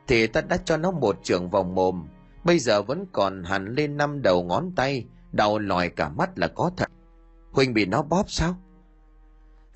thì 0.07 0.27
ta 0.27 0.41
đã 0.41 0.57
cho 0.65 0.77
nó 0.77 0.91
một 0.91 1.19
trường 1.23 1.49
vòng 1.49 1.75
mồm. 1.75 2.07
Bây 2.43 2.59
giờ 2.59 2.81
vẫn 2.81 3.05
còn 3.11 3.43
hẳn 3.43 3.75
lên 3.75 3.97
năm 3.97 4.21
đầu 4.21 4.43
ngón 4.43 4.71
tay, 4.75 5.05
đau 5.31 5.59
lòi 5.59 5.89
cả 5.89 6.09
mắt 6.09 6.39
là 6.39 6.47
có 6.47 6.71
thật. 6.77 6.89
Huynh 7.51 7.73
bị 7.73 7.85
nó 7.85 8.01
bóp 8.01 8.23
sao? 8.27 8.57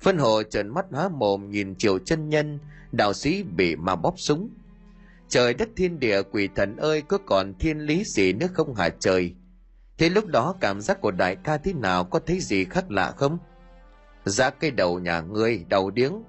Phân 0.02 0.18
hộ 0.18 0.42
trợn 0.42 0.68
mắt 0.68 0.86
há 0.92 1.08
mồm 1.08 1.50
nhìn 1.50 1.74
chiều 1.78 1.98
chân 1.98 2.28
nhân, 2.28 2.58
đạo 2.92 3.12
sĩ 3.12 3.42
bị 3.42 3.76
mà 3.76 3.96
bóp 3.96 4.14
súng. 4.16 4.50
Trời 5.28 5.54
đất 5.54 5.68
thiên 5.76 6.00
địa 6.00 6.22
quỷ 6.22 6.48
thần 6.54 6.76
ơi 6.76 7.02
có 7.02 7.18
còn 7.26 7.54
thiên 7.58 7.78
lý 7.78 8.04
gì 8.04 8.32
nữa 8.32 8.46
không 8.52 8.74
hả 8.74 8.88
trời? 8.88 9.34
Thế 9.98 10.08
lúc 10.08 10.26
đó 10.26 10.54
cảm 10.60 10.80
giác 10.80 11.00
của 11.00 11.10
đại 11.10 11.36
ca 11.36 11.56
thế 11.56 11.72
nào 11.72 12.04
có 12.04 12.20
thấy 12.26 12.40
gì 12.40 12.64
khác 12.64 12.90
lạ 12.90 13.12
không? 13.16 13.38
Giá 14.24 14.50
cây 14.50 14.70
đầu 14.70 14.98
nhà 14.98 15.20
ngươi, 15.20 15.64
đầu 15.68 15.90
điếng. 15.90 16.22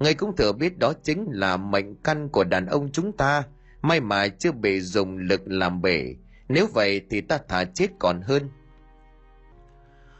Ngươi 0.00 0.14
cũng 0.14 0.36
thừa 0.36 0.52
biết 0.52 0.78
đó 0.78 0.92
chính 1.02 1.26
là 1.30 1.56
mệnh 1.56 1.94
căn 1.94 2.28
của 2.28 2.44
đàn 2.44 2.66
ông 2.66 2.92
chúng 2.92 3.12
ta, 3.12 3.42
may 3.82 4.00
mà 4.00 4.28
chưa 4.28 4.52
bị 4.52 4.80
dùng 4.80 5.18
lực 5.18 5.40
làm 5.44 5.82
bể. 5.82 6.14
Nếu 6.48 6.66
vậy 6.74 7.00
thì 7.10 7.20
ta 7.20 7.38
thả 7.48 7.64
chết 7.64 7.88
còn 7.98 8.20
hơn. 8.20 8.50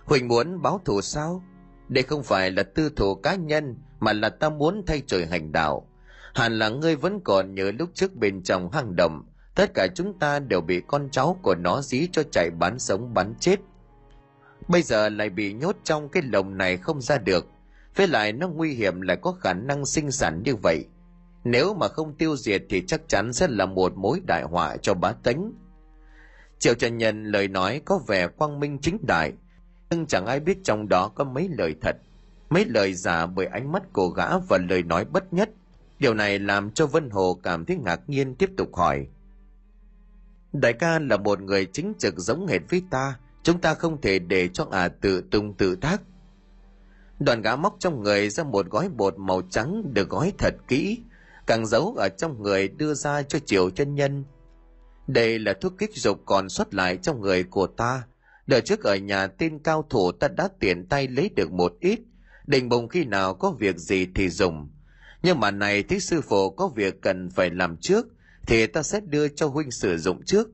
Huỳnh 0.04 0.28
muốn 0.28 0.62
báo 0.62 0.80
thù 0.84 1.00
sao? 1.00 1.42
Đây 1.88 2.02
không 2.02 2.22
phải 2.22 2.50
là 2.50 2.62
tư 2.62 2.90
thù 2.96 3.14
cá 3.14 3.34
nhân, 3.34 3.76
mà 4.00 4.12
là 4.12 4.28
ta 4.28 4.48
muốn 4.48 4.82
thay 4.86 5.02
trời 5.06 5.26
hành 5.26 5.52
đạo. 5.52 5.88
Hẳn 6.34 6.58
là 6.58 6.68
ngươi 6.68 6.96
vẫn 6.96 7.20
còn 7.24 7.54
nhớ 7.54 7.72
lúc 7.78 7.90
trước 7.94 8.14
bên 8.14 8.42
trong 8.42 8.72
hang 8.72 8.96
động 8.96 9.22
tất 9.54 9.74
cả 9.74 9.86
chúng 9.94 10.18
ta 10.18 10.38
đều 10.38 10.60
bị 10.60 10.82
con 10.86 11.08
cháu 11.10 11.38
của 11.42 11.54
nó 11.54 11.80
dí 11.82 12.08
cho 12.12 12.22
chạy 12.22 12.50
bán 12.50 12.78
sống 12.78 13.14
bán 13.14 13.34
chết. 13.40 13.60
Bây 14.68 14.82
giờ 14.82 15.08
lại 15.08 15.30
bị 15.30 15.52
nhốt 15.52 15.76
trong 15.84 16.08
cái 16.08 16.22
lồng 16.32 16.56
này 16.56 16.76
không 16.76 17.00
ra 17.00 17.18
được. 17.18 17.46
Với 17.96 18.08
lại 18.08 18.32
nó 18.32 18.48
nguy 18.48 18.74
hiểm 18.74 19.00
lại 19.00 19.16
có 19.22 19.32
khả 19.32 19.52
năng 19.52 19.86
sinh 19.86 20.10
sản 20.10 20.42
như 20.44 20.56
vậy. 20.56 20.86
Nếu 21.44 21.74
mà 21.74 21.88
không 21.88 22.14
tiêu 22.14 22.36
diệt 22.36 22.62
thì 22.68 22.82
chắc 22.86 23.00
chắn 23.08 23.32
sẽ 23.32 23.48
là 23.48 23.66
một 23.66 23.96
mối 23.96 24.20
đại 24.26 24.42
họa 24.42 24.76
cho 24.76 24.94
bá 24.94 25.12
tánh. 25.12 25.52
Triệu 26.58 26.74
trần 26.74 26.98
nhân 26.98 27.24
lời 27.24 27.48
nói 27.48 27.80
có 27.84 28.00
vẻ 28.06 28.26
quang 28.26 28.60
minh 28.60 28.78
chính 28.82 28.98
đại 29.06 29.32
nhưng 29.93 30.07
chẳng 30.07 30.26
ai 30.26 30.40
biết 30.40 30.59
trong 30.64 30.88
đó 30.88 31.09
có 31.09 31.24
mấy 31.24 31.49
lời 31.59 31.74
thật 31.82 31.97
mấy 32.51 32.64
lời 32.64 32.95
giả 32.95 33.26
bởi 33.26 33.47
ánh 33.47 33.72
mắt 33.72 33.93
của 33.93 34.09
gã 34.09 34.38
và 34.38 34.59
lời 34.68 34.82
nói 34.82 35.05
bất 35.05 35.32
nhất 35.32 35.51
Điều 36.03 36.14
này 36.14 36.38
làm 36.38 36.70
cho 36.70 36.86
Vân 36.86 37.11
Hồ 37.11 37.38
cảm 37.43 37.64
thấy 37.64 37.76
ngạc 37.76 38.01
nhiên 38.07 38.34
tiếp 38.34 38.51
tục 38.57 38.76
hỏi. 38.76 39.07
Đại 40.53 40.72
ca 40.72 40.99
là 40.99 41.16
một 41.16 41.40
người 41.40 41.66
chính 41.66 41.93
trực 41.99 42.18
giống 42.18 42.47
hệt 42.47 42.61
với 42.70 42.82
ta, 42.90 43.18
chúng 43.43 43.61
ta 43.61 43.74
không 43.74 44.01
thể 44.01 44.18
để 44.18 44.49
cho 44.49 44.66
ả 44.70 44.80
à 44.80 44.88
tự 44.88 45.22
tung 45.30 45.55
tự 45.55 45.76
tác. 45.76 46.03
Đoàn 47.18 47.43
gã 47.43 47.57
móc 47.57 47.76
trong 47.78 48.03
người 48.03 48.30
ra 48.30 48.45
một 48.45 48.66
gói 48.70 48.88
bột 48.88 49.18
màu 49.18 49.43
trắng 49.51 49.95
được 49.95 50.09
gói 50.09 50.32
thật 50.38 50.55
kỹ, 50.68 50.99
càng 51.47 51.66
giấu 51.66 51.95
ở 51.99 52.09
trong 52.09 52.43
người 52.43 52.68
đưa 52.68 52.95
ra 52.95 53.22
cho 53.22 53.38
triệu 53.38 53.70
chân 53.70 53.95
nhân. 53.95 54.24
Đây 55.07 55.38
là 55.38 55.53
thuốc 55.61 55.78
kích 55.78 55.97
dục 55.97 56.22
còn 56.24 56.49
xuất 56.49 56.74
lại 56.74 56.97
trong 56.97 57.20
người 57.20 57.45
của 57.45 57.66
ta. 57.66 58.03
Đợi 58.53 58.61
trước 58.61 58.84
ở 58.84 58.96
nhà 58.96 59.26
tên 59.26 59.59
cao 59.59 59.86
thủ 59.90 60.12
ta 60.12 60.28
đã 60.28 60.48
tiện 60.61 60.86
tay 60.86 61.09
lấy 61.09 61.30
được 61.36 61.53
một 61.53 61.72
ít, 61.80 62.00
định 62.46 62.68
bụng 62.68 62.88
khi 62.88 63.05
nào 63.05 63.34
có 63.34 63.50
việc 63.50 63.76
gì 63.76 64.07
thì 64.14 64.28
dùng 64.28 64.68
nhưng 65.22 65.40
mà 65.40 65.50
này 65.50 65.82
thấy 65.82 66.00
sư 66.00 66.20
phụ 66.20 66.50
có 66.50 66.68
việc 66.68 67.03
cần 67.03 67.30
phải 67.30 67.50
làm 67.50 67.76
trước 67.76 68.07
thì 68.46 68.66
ta 68.66 68.82
sẽ 68.82 69.00
đưa 69.00 69.28
cho 69.28 69.46
huynh 69.46 69.70
sử 69.70 69.98
dụng 69.98 70.24
trước 70.24 70.48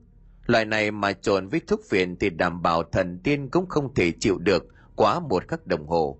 loại 0.45 0.65
này 0.65 0.91
mà 0.91 1.13
trộn 1.13 1.47
với 1.47 1.61
thuốc 1.67 1.81
phiện 1.89 2.15
thì 2.15 2.29
đảm 2.29 2.61
bảo 2.61 2.83
thần 2.83 3.19
tiên 3.23 3.49
cũng 3.49 3.67
không 3.69 3.93
thể 3.93 4.11
chịu 4.19 4.37
được 4.37 4.65
quá 4.95 5.19
một 5.19 5.47
khắc 5.47 5.67
đồng 5.67 5.87
hồ 5.87 6.19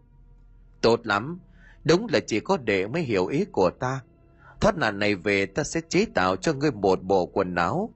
tốt 0.82 1.00
lắm 1.04 1.40
Đúng 1.84 2.08
là 2.12 2.20
chỉ 2.20 2.40
có 2.40 2.58
đệ 2.58 2.88
mới 2.88 3.02
hiểu 3.02 3.26
ý 3.26 3.46
của 3.46 3.70
ta. 3.70 4.02
Thoát 4.62 4.78
nạn 4.78 5.00
này 5.00 5.16
về 5.16 5.46
ta 5.46 5.64
sẽ 5.64 5.82
chế 5.90 6.06
tạo 6.06 6.36
cho 6.36 6.54
ngươi 6.54 6.72
một 6.72 7.04
bộ 7.04 7.26
quần 7.26 7.56
áo. 7.56 7.94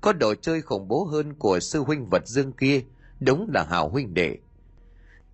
Có 0.00 0.12
đồ 0.12 0.34
chơi 0.34 0.62
khủng 0.62 0.88
bố 0.88 1.04
hơn 1.04 1.34
của 1.34 1.60
sư 1.60 1.80
huynh 1.80 2.06
vật 2.10 2.26
dương 2.26 2.52
kia. 2.52 2.80
Đúng 3.20 3.50
là 3.54 3.64
hảo 3.64 3.88
huynh 3.88 4.14
đệ. 4.14 4.36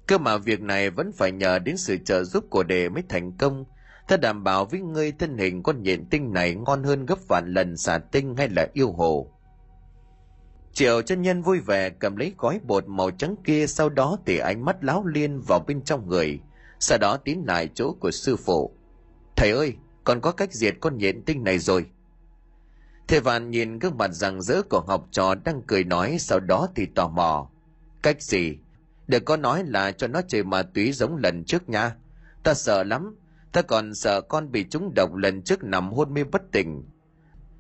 Cơ 0.07 0.19
mà 0.19 0.37
việc 0.37 0.61
này 0.61 0.91
vẫn 0.91 1.13
phải 1.13 1.33
nhờ 1.33 1.59
đến 1.59 1.77
sự 1.77 1.97
trợ 1.97 2.25
giúp 2.25 2.45
của 2.51 2.63
đệ 2.63 2.89
mới 2.89 3.03
thành 3.09 3.37
công. 3.37 3.65
Ta 4.09 4.17
đảm 4.17 4.45
bảo 4.45 4.65
với 4.65 4.81
ngươi 4.81 5.13
thân 5.13 5.39
hình 5.39 5.63
con 5.63 5.83
nhện 5.83 6.07
tinh 6.11 6.33
này 6.33 6.55
ngon 6.55 6.83
hơn 6.83 7.07
gấp 7.07 7.19
vạn 7.29 7.53
lần 7.55 7.77
xà 7.77 7.99
tinh 7.99 8.37
hay 8.37 8.49
là 8.49 8.69
yêu 8.73 8.93
hồ. 8.93 9.33
Triệu 10.73 11.03
chân 11.03 11.23
nhân 11.23 11.43
vui 11.43 11.61
vẻ 11.61 11.91
cầm 11.91 12.17
lấy 12.17 12.35
gói 12.39 12.61
bột 12.65 12.89
màu 12.89 13.11
trắng 13.11 13.35
kia 13.45 13.67
sau 13.67 13.89
đó 13.89 14.19
thì 14.27 14.39
ánh 14.39 14.65
mắt 14.65 14.85
láo 14.85 15.07
liên 15.07 15.41
vào 15.41 15.65
bên 15.67 15.83
trong 15.85 16.09
người, 16.09 16.41
sau 16.81 16.99
đó 16.99 17.17
tiến 17.17 17.45
lại 17.47 17.69
chỗ 17.75 17.93
của 18.01 18.11
sư 18.11 18.37
phụ. 18.37 18.77
Thầy 19.37 19.51
ơi, 19.51 19.77
còn 20.05 20.21
có 20.21 20.33
cách 20.33 20.53
diệt 20.53 20.75
con 20.81 20.99
nhện 20.99 21.23
tinh 21.25 21.45
này 21.45 21.59
rồi. 21.59 21.87
Thầy 23.09 23.21
Vạn 23.21 23.51
nhìn 23.51 23.79
gương 23.79 23.99
mặt 23.99 24.11
rạng 24.13 24.43
rỡ 24.43 24.63
của 24.63 24.81
học 24.81 25.09
trò 25.11 25.35
đang 25.35 25.63
cười 25.67 25.85
nói 25.85 26.17
sau 26.19 26.41
đó 26.41 26.69
thì 26.75 26.87
tò 26.87 27.09
mò. 27.09 27.51
Cách 28.03 28.23
gì? 28.23 28.59
Đừng 29.07 29.25
có 29.25 29.37
nói 29.37 29.65
là 29.67 29.93
cho 29.93 30.09
nó 30.09 30.21
chơi 30.29 30.45
ma 30.45 30.63
túy 30.63 30.93
giống 30.93 31.17
lần 31.17 31.45
trước 31.45 31.69
nha. 31.69 31.97
Ta 32.43 32.55
sợ 32.55 32.83
lắm. 32.83 33.17
Ta 33.53 33.63
còn 33.63 33.95
sợ 33.95 34.21
con 34.21 34.53
bị 34.53 34.65
trúng 34.71 34.95
độc 34.95 35.15
lần 35.15 35.43
trước 35.43 35.65
nằm 35.65 35.93
hôn 35.93 36.15
mê 36.15 36.25
bất 36.25 36.43
tỉnh. 36.53 36.85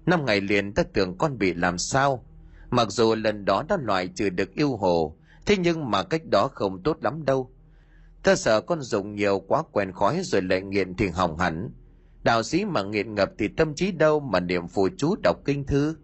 Năm 0.06 0.24
ngày 0.24 0.40
liền 0.40 0.74
ta 0.74 0.82
tưởng 0.82 1.18
con 1.18 1.38
bị 1.38 1.54
làm 1.54 1.78
sao. 1.78 2.24
Mặc 2.70 2.88
dù 2.90 3.14
lần 3.14 3.44
đó 3.44 3.64
đã 3.68 3.76
loại 3.82 4.08
trừ 4.08 4.30
được 4.30 4.54
yêu 4.54 4.76
hồ, 4.76 5.16
thế 5.46 5.56
nhưng 5.56 5.90
mà 5.90 6.02
cách 6.02 6.22
đó 6.30 6.48
không 6.54 6.82
tốt 6.82 6.96
lắm 7.00 7.24
đâu. 7.24 7.50
Ta 8.22 8.34
sợ 8.34 8.60
con 8.60 8.80
dùng 8.80 9.14
nhiều 9.14 9.38
quá 9.38 9.62
quen 9.72 9.92
khói 9.92 10.20
rồi 10.22 10.42
lại 10.42 10.62
nghiện 10.62 10.96
thì 10.96 11.08
hỏng 11.08 11.38
hẳn. 11.38 11.70
Đạo 12.22 12.42
sĩ 12.42 12.64
mà 12.64 12.82
nghiện 12.82 13.14
ngập 13.14 13.30
thì 13.38 13.48
tâm 13.48 13.74
trí 13.74 13.92
đâu 13.92 14.20
mà 14.20 14.40
niệm 14.40 14.68
phù 14.68 14.88
chú 14.98 15.16
đọc 15.22 15.36
kinh 15.44 15.66
thư. 15.66 15.96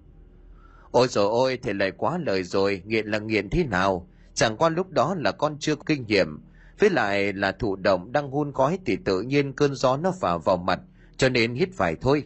Ôi 0.90 1.08
rồi 1.08 1.26
ôi, 1.26 1.58
thì 1.62 1.72
lại 1.72 1.90
quá 1.90 2.18
lời 2.18 2.42
rồi, 2.42 2.82
nghiện 2.86 3.06
là 3.06 3.18
nghiện 3.18 3.50
thế 3.50 3.64
nào? 3.64 4.07
Chẳng 4.38 4.56
qua 4.56 4.68
lúc 4.68 4.90
đó 4.90 5.14
là 5.14 5.32
con 5.32 5.56
chưa 5.60 5.74
kinh 5.86 6.06
nghiệm, 6.06 6.40
với 6.78 6.90
lại 6.90 7.32
là 7.32 7.52
thụ 7.52 7.76
động 7.76 8.12
đang 8.12 8.30
hun 8.30 8.52
khói 8.52 8.78
thì 8.86 8.96
tự 9.04 9.20
nhiên 9.20 9.52
cơn 9.52 9.74
gió 9.74 9.96
nó 9.96 10.12
phả 10.20 10.36
vào 10.36 10.56
mặt, 10.56 10.80
cho 11.16 11.28
nên 11.28 11.54
hít 11.54 11.68
phải 11.72 11.96
thôi. 12.00 12.24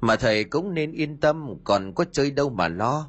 Mà 0.00 0.16
thầy 0.16 0.44
cũng 0.44 0.74
nên 0.74 0.92
yên 0.92 1.16
tâm, 1.16 1.54
còn 1.64 1.92
có 1.94 2.04
chơi 2.12 2.30
đâu 2.30 2.50
mà 2.50 2.68
lo. 2.68 3.08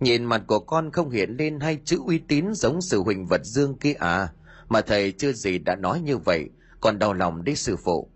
Nhìn 0.00 0.24
mặt 0.24 0.42
của 0.46 0.58
con 0.58 0.90
không 0.90 1.10
hiện 1.10 1.36
lên 1.38 1.60
hay 1.60 1.78
chữ 1.84 1.98
uy 2.06 2.18
tín 2.18 2.54
giống 2.54 2.80
sự 2.82 3.02
huỳnh 3.02 3.26
vật 3.26 3.44
dương 3.44 3.78
kia 3.78 3.92
à, 3.92 4.32
mà 4.68 4.80
thầy 4.80 5.12
chưa 5.12 5.32
gì 5.32 5.58
đã 5.58 5.76
nói 5.76 6.00
như 6.00 6.18
vậy, 6.18 6.48
còn 6.80 6.98
đau 6.98 7.12
lòng 7.12 7.44
đấy 7.44 7.56
sư 7.56 7.76
phụ. 7.76 8.10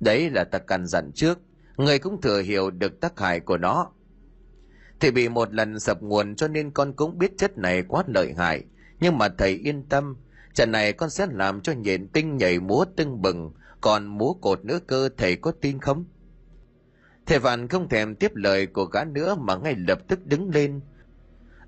Đấy 0.00 0.30
là 0.30 0.44
ta 0.44 0.58
căn 0.58 0.86
dặn 0.86 1.10
trước, 1.14 1.38
người 1.76 1.98
cũng 1.98 2.20
thừa 2.20 2.42
hiểu 2.42 2.70
được 2.70 3.00
tác 3.00 3.20
hại 3.20 3.40
của 3.40 3.56
nó. 3.56 3.92
Thì 5.00 5.10
bị 5.10 5.28
một 5.28 5.54
lần 5.54 5.80
sập 5.80 6.02
nguồn 6.02 6.34
cho 6.36 6.48
nên 6.48 6.70
con 6.70 6.92
cũng 6.92 7.18
biết 7.18 7.38
chất 7.38 7.58
này 7.58 7.82
quá 7.88 8.04
lợi 8.06 8.34
hại, 8.38 8.64
nhưng 9.00 9.18
mà 9.18 9.28
thầy 9.38 9.50
yên 9.50 9.82
tâm, 9.88 10.16
trận 10.54 10.72
này 10.72 10.92
con 10.92 11.10
sẽ 11.10 11.26
làm 11.30 11.60
cho 11.60 11.72
nhện 11.72 12.08
tinh 12.08 12.36
nhảy 12.36 12.60
múa 12.60 12.84
tưng 12.96 13.22
bừng, 13.22 13.52
còn 13.80 14.06
múa 14.06 14.32
cột 14.32 14.64
nữa 14.64 14.78
cơ 14.86 15.08
thầy 15.16 15.36
có 15.36 15.52
tin 15.60 15.78
không? 15.78 16.04
Thầy 17.26 17.38
Vạn 17.38 17.68
không 17.68 17.88
thèm 17.88 18.14
tiếp 18.14 18.30
lời 18.34 18.66
của 18.66 18.84
gã 18.84 19.04
nữa 19.04 19.34
mà 19.34 19.56
ngay 19.56 19.74
lập 19.88 19.98
tức 20.08 20.26
đứng 20.26 20.50
lên. 20.50 20.80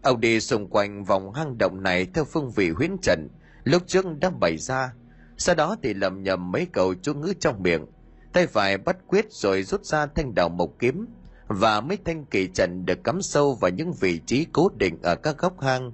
Ông 0.02 0.20
đi 0.20 0.40
xung 0.40 0.68
quanh 0.68 1.04
vòng 1.04 1.32
hang 1.32 1.58
động 1.58 1.82
này 1.82 2.06
theo 2.14 2.24
phương 2.24 2.50
vị 2.50 2.70
huyễn 2.70 2.96
trận, 3.02 3.28
lúc 3.64 3.82
trước 3.86 4.06
đã 4.20 4.30
bày 4.30 4.56
ra. 4.56 4.94
Sau 5.36 5.54
đó 5.54 5.76
thì 5.82 5.94
lầm 5.94 6.22
nhầm 6.22 6.52
mấy 6.52 6.66
câu 6.72 6.94
chú 6.94 7.14
ngữ 7.14 7.32
trong 7.40 7.62
miệng. 7.62 7.86
Tay 8.32 8.46
phải 8.46 8.78
bắt 8.78 8.96
quyết 9.06 9.26
rồi 9.32 9.62
rút 9.62 9.84
ra 9.84 10.06
thanh 10.06 10.34
đào 10.34 10.48
mộc 10.48 10.70
kiếm 10.78 11.06
và 11.52 11.80
mấy 11.80 11.98
thanh 12.04 12.24
kỳ 12.24 12.48
trận 12.48 12.86
được 12.86 13.04
cắm 13.04 13.22
sâu 13.22 13.54
vào 13.54 13.70
những 13.70 13.92
vị 14.00 14.20
trí 14.26 14.46
cố 14.52 14.68
định 14.78 14.98
ở 15.02 15.16
các 15.16 15.38
góc 15.38 15.60
hang. 15.60 15.92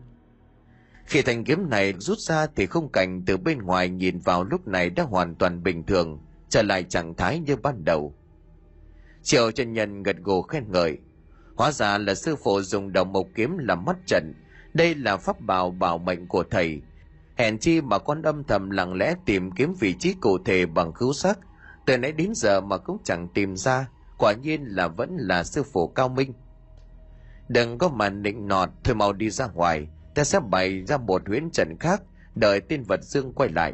Khi 1.06 1.22
thanh 1.22 1.44
kiếm 1.44 1.70
này 1.70 1.94
rút 1.98 2.18
ra 2.18 2.46
thì 2.56 2.66
khung 2.66 2.88
cảnh 2.92 3.22
từ 3.26 3.36
bên 3.36 3.59
ngoài 3.59 3.88
nhìn 3.88 4.18
vào 4.18 4.44
lúc 4.44 4.68
này 4.68 4.90
đã 4.90 5.02
hoàn 5.02 5.34
toàn 5.34 5.62
bình 5.62 5.82
thường, 5.86 6.18
trở 6.48 6.62
lại 6.62 6.82
trạng 6.82 7.14
thái 7.14 7.38
như 7.38 7.56
ban 7.56 7.84
đầu. 7.84 8.14
Triệu 9.22 9.50
chân 9.50 9.72
nhân 9.72 10.02
gật 10.02 10.16
gù 10.22 10.42
khen 10.42 10.64
ngợi. 10.72 10.98
Hóa 11.56 11.72
ra 11.72 11.98
là 11.98 12.14
sư 12.14 12.36
phụ 12.44 12.61
dùng 12.61 12.92
đồng 12.92 13.12
mộc 13.12 13.26
kiếm 13.34 13.59
làm 13.59 13.84
mắt 13.84 13.96
trận. 14.06 14.34
Đây 14.74 14.94
là 14.94 15.16
pháp 15.16 15.40
bảo 15.40 15.70
bảo 15.70 15.98
mệnh 15.98 16.26
của 16.26 16.44
thầy. 16.50 16.82
Hèn 17.36 17.59
chi 17.59 17.80
mà 17.80 17.98
con 17.98 18.22
âm 18.22 18.44
thầm 18.44 18.70
lặng 18.70 18.94
lẽ 18.94 19.14
tìm 19.24 19.50
kiếm 19.50 19.74
vị 19.80 19.94
trí 19.98 20.14
cụ 20.20 20.38
thể 20.44 20.66
bằng 20.66 20.92
khứu 20.92 21.12
sắc. 21.12 21.38
Từ 21.86 21.98
nãy 21.98 22.12
đến 22.12 22.32
giờ 22.34 22.61
mà 22.61 22.78
cũng 22.78 22.98
chẳng 23.04 23.28
tìm 23.28 23.56
ra. 23.56 23.88
Quả 24.18 24.32
nhiên 24.32 24.64
là 24.64 24.88
vẫn 24.88 25.16
là 25.16 25.44
sư 25.44 25.62
phụ 25.62 25.88
cao 25.88 26.08
minh. 26.08 26.32
Đừng 27.48 27.78
có 27.78 27.88
mà 27.88 28.10
nịnh 28.10 28.48
nọt, 28.48 28.68
thôi 28.84 28.94
mau 28.94 29.12
đi 29.12 29.30
ra 29.30 29.46
ngoài. 29.46 29.88
Ta 30.14 30.24
sẽ 30.24 30.40
bày 30.40 30.84
ra 30.84 30.96
một 30.96 31.28
huyễn 31.28 31.50
trận 31.50 31.76
khác, 31.80 32.02
đợi 32.34 32.60
tiên 32.60 32.82
vật 32.82 33.02
dương 33.02 33.32
quay 33.32 33.48
lại. 33.48 33.72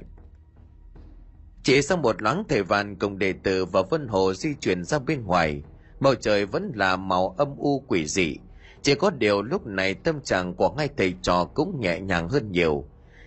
Chỉ 1.62 1.82
sau 1.82 1.98
một 1.98 2.22
loáng 2.22 2.44
thầy 2.48 2.62
vàn 2.62 2.96
cùng 2.96 3.18
đệ 3.18 3.32
tử 3.32 3.64
và 3.64 3.82
vân 3.90 4.08
hồ 4.08 4.34
di 4.34 4.54
chuyển 4.54 4.84
ra 4.84 4.98
bên 4.98 5.24
ngoài, 5.24 5.62
bầu 6.00 6.14
trời 6.14 6.46
vẫn 6.46 6.72
là 6.74 6.96
màu 6.96 7.34
âm 7.38 7.56
u 7.56 7.80
quỷ 7.88 8.06
dị. 8.06 8.36
Chỉ 8.82 8.94
có 8.94 9.10
điều 9.10 9.42
lúc 9.42 9.66
này 9.66 9.94
tâm 9.94 10.20
trạng 10.20 10.54
của 10.54 10.74
hai 10.78 10.88
thầy 10.96 11.14
trò 11.22 11.44
cũng 11.44 11.80
nhẹ 11.80 12.00
nhàng 12.00 12.28
hơn 12.28 12.52
nhiều. 12.52 12.84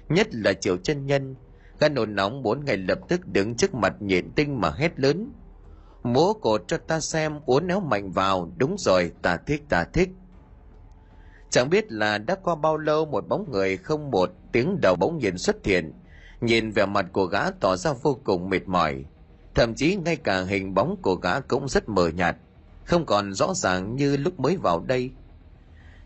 Nhất 0.09 0.28
là 0.32 0.53
triệu 0.53 0.78
chân 0.78 1.05
nhân, 1.05 1.36
gan 1.80 1.93
nôn 1.93 2.15
nóng 2.15 2.41
muốn 2.43 2.65
ngay 2.65 2.78
lập 2.78 2.99
tức 3.07 3.28
đứng 3.28 3.55
trước 3.55 3.74
mặt 3.74 3.95
nhện 3.99 4.32
tinh 4.32 4.61
mà 4.61 4.72
hét 4.72 4.99
lớn. 4.99 5.32
Múa 6.04 6.34
cột 6.34 6.64
cho 6.68 6.78
ta 6.78 7.00
xem 7.00 7.39
uốn 7.45 7.68
éo 7.68 7.80
mạnh 7.80 8.12
vào, 8.12 8.52
đúng 8.58 8.76
rồi, 8.80 9.12
ta 9.22 9.38
thích 9.38 9.64
ta 9.70 9.84
thích. 9.93 10.10
Chẳng 11.50 11.70
biết 11.70 11.91
là 11.91 12.18
đã 12.18 12.36
qua 12.43 12.56
bao 12.56 12.78
lâu 12.78 13.06
một 13.06 13.28
bóng 13.28 13.52
người 13.52 13.78
không 13.78 14.12
một 14.12 14.32
tiếng 14.52 14.82
đầu 14.82 14.95
bỗng 14.95 15.18
nhiên 15.18 15.38
xuất 15.38 15.66
hiện, 15.66 15.93
Nhìn 16.41 16.72
vẻ 16.72 16.86
mặt 16.86 17.06
của 17.12 17.26
gã 17.26 17.52
tỏ 17.52 17.76
ra 17.76 17.93
vô 18.02 18.20
cùng 18.24 18.50
mệt 18.50 18.68
mỏi. 18.68 19.06
Thậm 19.56 19.74
chí 19.76 19.95
ngay 19.95 20.16
cả 20.16 20.41
hình 20.41 20.74
bóng 20.74 20.95
của 21.02 21.16
gã 21.16 21.39
cũng 21.39 21.68
rất 21.68 21.89
mờ 21.89 22.08
nhạt, 22.08 22.36
không 22.86 23.06
còn 23.06 23.34
rõ 23.34 23.54
ràng 23.54 23.95
như 23.95 24.18
lúc 24.18 24.39
mới 24.39 24.58
vào 24.58 24.80
đây. 24.80 25.12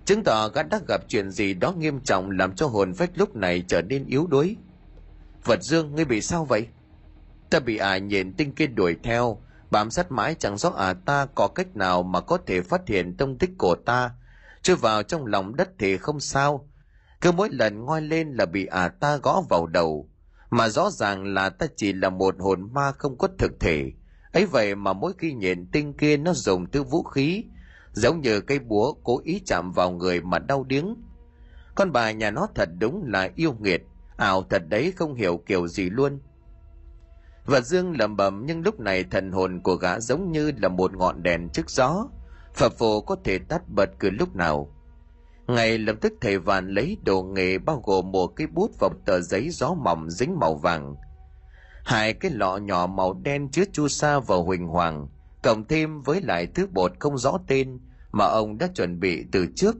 Chứng 0.05 0.23
tỏ 0.23 0.47
gã 0.47 0.63
đã 0.63 0.79
gặp 0.87 1.01
chuyện 1.07 1.31
gì 1.31 1.53
đó 1.53 1.71
nghiêm 1.71 1.99
trọng 1.99 2.31
làm 2.31 2.55
cho 2.55 2.67
hồn 2.67 2.93
phách 2.93 3.11
lúc 3.15 3.35
này 3.35 3.63
trở 3.67 3.81
nên 3.81 4.05
yếu 4.05 4.27
đuối. 4.27 4.55
Vật 5.43 5.63
dương, 5.63 5.95
ngươi 5.95 6.05
bị 6.05 6.21
sao 6.21 6.45
vậy? 6.45 6.67
Ta 7.49 7.59
bị 7.59 7.77
ả 7.77 7.89
à 7.89 7.97
nhìn 7.97 8.33
tinh 8.33 8.51
kia 8.51 8.67
đuổi 8.67 8.95
theo, 9.03 9.41
bám 9.71 9.91
sát 9.91 10.11
mãi 10.11 10.35
chẳng 10.39 10.57
rõ 10.57 10.69
ả 10.69 10.85
à 10.85 10.93
ta 10.93 11.25
có 11.35 11.47
cách 11.47 11.75
nào 11.75 12.03
mà 12.03 12.21
có 12.21 12.37
thể 12.47 12.61
phát 12.61 12.87
hiện 12.87 13.17
tông 13.17 13.37
tích 13.37 13.51
của 13.57 13.75
ta. 13.75 14.11
Chui 14.61 14.75
vào 14.75 15.03
trong 15.03 15.25
lòng 15.25 15.55
đất 15.55 15.69
thì 15.79 15.97
không 15.97 16.19
sao. 16.19 16.69
Cứ 17.21 17.31
mỗi 17.31 17.49
lần 17.51 17.85
ngoi 17.85 18.01
lên 18.01 18.33
là 18.33 18.45
bị 18.45 18.65
ả 18.65 18.81
à 18.81 18.87
ta 18.87 19.17
gõ 19.17 19.41
vào 19.49 19.67
đầu, 19.67 20.09
mà 20.49 20.69
rõ 20.69 20.89
ràng 20.89 21.33
là 21.33 21.49
ta 21.49 21.65
chỉ 21.75 21.93
là 21.93 22.09
một 22.09 22.35
hồn 22.39 22.73
ma 22.73 22.91
không 22.91 23.17
có 23.17 23.27
thực 23.37 23.59
thể. 23.59 23.91
Ấy 24.33 24.45
vậy 24.45 24.75
mà 24.75 24.93
mỗi 24.93 25.13
khi 25.17 25.33
nhện 25.33 25.67
tinh 25.71 25.93
kia 25.93 26.17
nó 26.17 26.33
dùng 26.33 26.71
thứ 26.71 26.83
vũ 26.83 27.03
khí 27.03 27.43
giống 27.93 28.21
như 28.21 28.41
cây 28.41 28.59
búa 28.59 28.93
cố 29.03 29.21
ý 29.23 29.41
chạm 29.45 29.71
vào 29.71 29.91
người 29.91 30.21
mà 30.21 30.39
đau 30.39 30.63
điếng. 30.63 30.95
Con 31.75 31.91
bà 31.91 32.11
nhà 32.11 32.31
nó 32.31 32.47
thật 32.55 32.69
đúng 32.79 33.03
là 33.07 33.29
yêu 33.35 33.55
nghiệt. 33.59 33.81
Ảo 34.17 34.43
thật 34.49 34.63
đấy 34.69 34.93
không 34.95 35.15
hiểu 35.15 35.43
kiểu 35.45 35.67
gì 35.67 35.89
luôn 35.89 36.19
và 37.51 37.61
dương 37.61 37.97
lẩm 37.99 38.17
bẩm 38.17 38.43
nhưng 38.45 38.61
lúc 38.61 38.79
này 38.79 39.03
thần 39.03 39.31
hồn 39.31 39.59
của 39.63 39.75
gã 39.75 39.99
giống 39.99 40.31
như 40.31 40.51
là 40.61 40.67
một 40.69 40.93
ngọn 40.93 41.23
đèn 41.23 41.49
trước 41.49 41.69
gió 41.69 42.07
phật 42.53 42.73
phù 42.77 43.01
có 43.01 43.15
thể 43.23 43.39
tắt 43.39 43.61
bật 43.69 43.89
cứ 43.99 44.09
lúc 44.09 44.35
nào 44.35 44.69
ngay 45.47 45.77
lập 45.77 45.95
tức 46.01 46.13
thầy 46.21 46.37
vạn 46.37 46.67
lấy 46.67 46.97
đồ 47.03 47.23
nghề 47.23 47.57
bao 47.57 47.81
gồm 47.85 48.11
một 48.11 48.27
cái 48.27 48.47
bút 48.47 48.71
và 48.79 48.89
tờ 49.05 49.21
giấy 49.21 49.49
gió 49.49 49.73
mỏng 49.73 50.09
dính 50.09 50.39
màu 50.39 50.55
vàng. 50.55 50.95
Hai 51.85 52.13
cái 52.13 52.31
lọ 52.31 52.57
nhỏ 52.57 52.87
màu 52.87 53.13
đen 53.13 53.49
chứa 53.51 53.63
chu 53.71 53.87
sa 53.87 54.19
và 54.19 54.35
huỳnh 54.35 54.67
hoàng, 54.67 55.07
cộng 55.43 55.67
thêm 55.67 56.01
với 56.01 56.21
lại 56.21 56.47
thứ 56.47 56.67
bột 56.67 56.91
không 56.99 57.17
rõ 57.17 57.37
tên 57.47 57.79
mà 58.11 58.25
ông 58.25 58.57
đã 58.57 58.67
chuẩn 58.75 58.99
bị 58.99 59.25
từ 59.31 59.47
trước. 59.55 59.75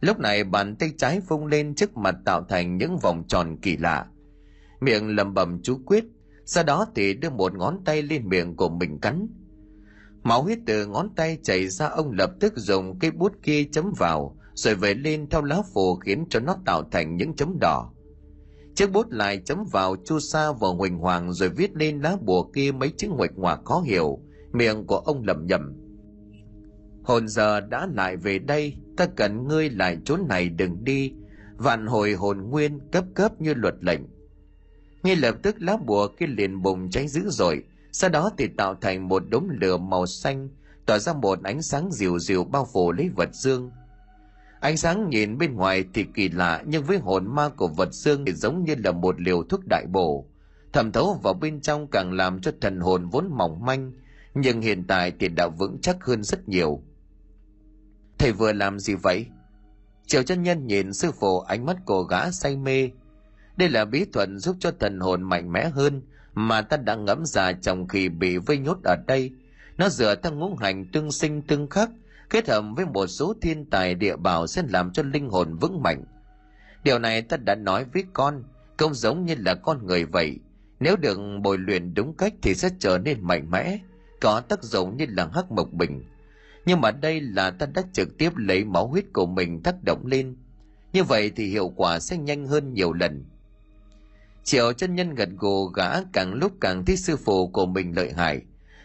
Lúc 0.00 0.18
này 0.18 0.44
bàn 0.44 0.76
tay 0.76 0.92
trái 0.98 1.20
vung 1.20 1.46
lên 1.46 1.74
trước 1.74 1.96
mặt 1.96 2.14
tạo 2.24 2.44
thành 2.48 2.76
những 2.76 2.98
vòng 2.98 3.24
tròn 3.28 3.56
kỳ 3.62 3.76
lạ. 3.76 4.06
Miệng 4.80 5.16
lẩm 5.16 5.34
bẩm 5.34 5.60
chú 5.62 5.80
quyết, 5.86 6.04
sau 6.44 6.64
đó 6.64 6.86
thì 6.94 7.14
đưa 7.14 7.30
một 7.30 7.54
ngón 7.54 7.84
tay 7.84 8.02
lên 8.02 8.28
miệng 8.28 8.56
của 8.56 8.68
mình 8.68 8.98
cắn. 8.98 9.28
Máu 10.22 10.42
huyết 10.42 10.58
từ 10.66 10.86
ngón 10.86 11.14
tay 11.16 11.38
chảy 11.42 11.68
ra 11.68 11.86
ông 11.86 12.12
lập 12.12 12.30
tức 12.40 12.52
dùng 12.56 12.98
cây 12.98 13.10
bút 13.10 13.32
kia 13.42 13.64
chấm 13.72 13.92
vào, 13.98 14.36
rồi 14.54 14.74
vẩy 14.74 14.94
lên 14.94 15.26
theo 15.30 15.42
lá 15.42 15.62
phù 15.74 15.96
khiến 15.96 16.24
cho 16.30 16.40
nó 16.40 16.56
tạo 16.66 16.82
thành 16.90 17.16
những 17.16 17.36
chấm 17.36 17.58
đỏ. 17.60 17.90
Chiếc 18.74 18.92
bút 18.92 19.06
lại 19.10 19.40
chấm 19.44 19.64
vào 19.72 19.96
chu 20.04 20.18
sa 20.20 20.52
vào 20.52 20.74
huỳnh 20.74 20.98
hoàng 20.98 21.32
rồi 21.32 21.48
viết 21.48 21.76
lên 21.76 22.00
lá 22.00 22.16
bùa 22.20 22.50
kia 22.54 22.72
mấy 22.72 22.92
chữ 22.96 23.08
nguệch 23.08 23.36
ngoạc 23.36 23.60
khó 23.64 23.80
hiểu, 23.80 24.18
miệng 24.52 24.86
của 24.86 24.96
ông 24.98 25.22
lẩm 25.26 25.46
nhẩm. 25.46 25.72
Hồn 27.04 27.28
giờ 27.28 27.60
đã 27.60 27.88
lại 27.94 28.16
về 28.16 28.38
đây, 28.38 28.76
ta 28.96 29.06
cần 29.06 29.48
ngươi 29.48 29.70
lại 29.70 29.98
chốn 30.04 30.20
này 30.28 30.48
đừng 30.48 30.84
đi, 30.84 31.12
vạn 31.56 31.86
hồi 31.86 32.12
hồn 32.12 32.50
nguyên 32.50 32.78
cấp 32.92 33.04
cấp 33.14 33.40
như 33.40 33.54
luật 33.54 33.74
lệnh 33.80 34.00
ngay 35.04 35.16
lập 35.16 35.36
tức 35.42 35.62
lá 35.62 35.76
bùa 35.76 36.08
kia 36.08 36.26
liền 36.26 36.62
bùng 36.62 36.90
cháy 36.90 37.08
dữ 37.08 37.22
dội, 37.28 37.64
sau 37.92 38.10
đó 38.10 38.30
thì 38.38 38.48
tạo 38.48 38.74
thành 38.74 39.08
một 39.08 39.22
đống 39.30 39.48
lửa 39.50 39.76
màu 39.76 40.06
xanh, 40.06 40.48
tỏa 40.86 40.98
ra 40.98 41.12
một 41.12 41.42
ánh 41.42 41.62
sáng 41.62 41.92
dịu 41.92 42.18
dịu 42.18 42.44
bao 42.44 42.68
phủ 42.72 42.92
lấy 42.92 43.08
vật 43.16 43.28
dương. 43.32 43.70
Ánh 44.60 44.76
sáng 44.76 45.08
nhìn 45.10 45.38
bên 45.38 45.54
ngoài 45.54 45.84
thì 45.94 46.04
kỳ 46.14 46.28
lạ, 46.28 46.62
nhưng 46.66 46.84
với 46.84 46.98
hồn 46.98 47.34
ma 47.34 47.48
của 47.48 47.68
vật 47.68 47.92
dương 47.92 48.24
thì 48.24 48.32
giống 48.32 48.64
như 48.64 48.74
là 48.84 48.92
một 48.92 49.20
liều 49.20 49.42
thuốc 49.42 49.60
đại 49.70 49.86
bổ. 49.92 50.26
Thẩm 50.72 50.92
thấu 50.92 51.20
vào 51.22 51.34
bên 51.34 51.60
trong 51.60 51.86
càng 51.86 52.12
làm 52.12 52.40
cho 52.40 52.52
thần 52.60 52.80
hồn 52.80 53.08
vốn 53.08 53.28
mỏng 53.32 53.64
manh, 53.64 53.92
nhưng 54.34 54.60
hiện 54.60 54.84
tại 54.86 55.12
thì 55.20 55.28
đã 55.28 55.48
vững 55.48 55.78
chắc 55.82 56.04
hơn 56.04 56.22
rất 56.22 56.48
nhiều. 56.48 56.82
Thầy 58.18 58.32
vừa 58.32 58.52
làm 58.52 58.78
gì 58.78 58.94
vậy? 58.94 59.26
Triệu 60.06 60.22
chân 60.22 60.42
nhân 60.42 60.66
nhìn 60.66 60.92
sư 60.92 61.10
phụ, 61.20 61.40
ánh 61.40 61.66
mắt 61.66 61.76
của 61.86 62.02
gã 62.02 62.30
say 62.30 62.56
mê 62.56 62.90
đây 63.56 63.68
là 63.68 63.84
bí 63.84 64.04
thuật 64.04 64.28
giúp 64.36 64.56
cho 64.60 64.70
thần 64.80 65.00
hồn 65.00 65.22
mạnh 65.22 65.52
mẽ 65.52 65.68
hơn 65.68 66.02
mà 66.34 66.62
ta 66.62 66.76
đã 66.76 66.94
ngẫm 66.94 67.24
ra 67.26 67.52
trong 67.52 67.88
khi 67.88 68.08
bị 68.08 68.36
vây 68.36 68.58
nhốt 68.58 68.78
ở 68.84 68.96
đây. 69.06 69.32
Nó 69.78 69.88
dựa 69.88 70.14
theo 70.14 70.32
ngũ 70.32 70.56
hành 70.56 70.84
tương 70.92 71.12
sinh 71.12 71.42
tương 71.42 71.68
khắc, 71.68 71.90
kết 72.30 72.48
hợp 72.48 72.64
với 72.76 72.86
một 72.86 73.06
số 73.06 73.34
thiên 73.40 73.64
tài 73.64 73.94
địa 73.94 74.16
bảo 74.16 74.46
sẽ 74.46 74.62
làm 74.68 74.92
cho 74.92 75.02
linh 75.02 75.28
hồn 75.28 75.56
vững 75.56 75.82
mạnh. 75.82 76.04
Điều 76.84 76.98
này 76.98 77.22
ta 77.22 77.36
đã 77.36 77.54
nói 77.54 77.84
với 77.94 78.04
con 78.12 78.42
không 78.76 78.94
giống 78.94 79.24
như 79.24 79.34
là 79.38 79.54
con 79.54 79.86
người 79.86 80.04
vậy. 80.04 80.38
Nếu 80.80 80.96
được 80.96 81.18
bồi 81.42 81.58
luyện 81.58 81.94
đúng 81.94 82.14
cách 82.16 82.34
thì 82.42 82.54
sẽ 82.54 82.68
trở 82.78 82.98
nên 82.98 83.18
mạnh 83.22 83.50
mẽ, 83.50 83.78
có 84.20 84.40
tác 84.40 84.62
dụng 84.62 84.96
như 84.96 85.06
là 85.08 85.28
hắc 85.34 85.50
mộc 85.50 85.72
bình. 85.72 86.04
Nhưng 86.66 86.80
mà 86.80 86.90
đây 86.90 87.20
là 87.20 87.50
ta 87.50 87.66
đã 87.66 87.82
trực 87.92 88.18
tiếp 88.18 88.36
lấy 88.36 88.64
máu 88.64 88.86
huyết 88.86 89.04
của 89.12 89.26
mình 89.26 89.62
tác 89.62 89.74
động 89.84 90.06
lên. 90.06 90.36
Như 90.92 91.04
vậy 91.04 91.32
thì 91.36 91.46
hiệu 91.46 91.72
quả 91.76 91.98
sẽ 91.98 92.16
nhanh 92.16 92.46
hơn 92.46 92.74
nhiều 92.74 92.92
lần 92.92 93.24
triệu 94.44 94.72
chân 94.72 94.94
nhân 94.94 95.14
gật 95.14 95.28
gù 95.38 95.66
gã 95.66 96.02
càng 96.12 96.34
lúc 96.34 96.52
càng 96.60 96.84
thấy 96.84 96.96
sư 96.96 97.16
phụ 97.16 97.48
của 97.48 97.66
mình 97.66 97.96
lợi 97.96 98.12
hại. 98.12 98.42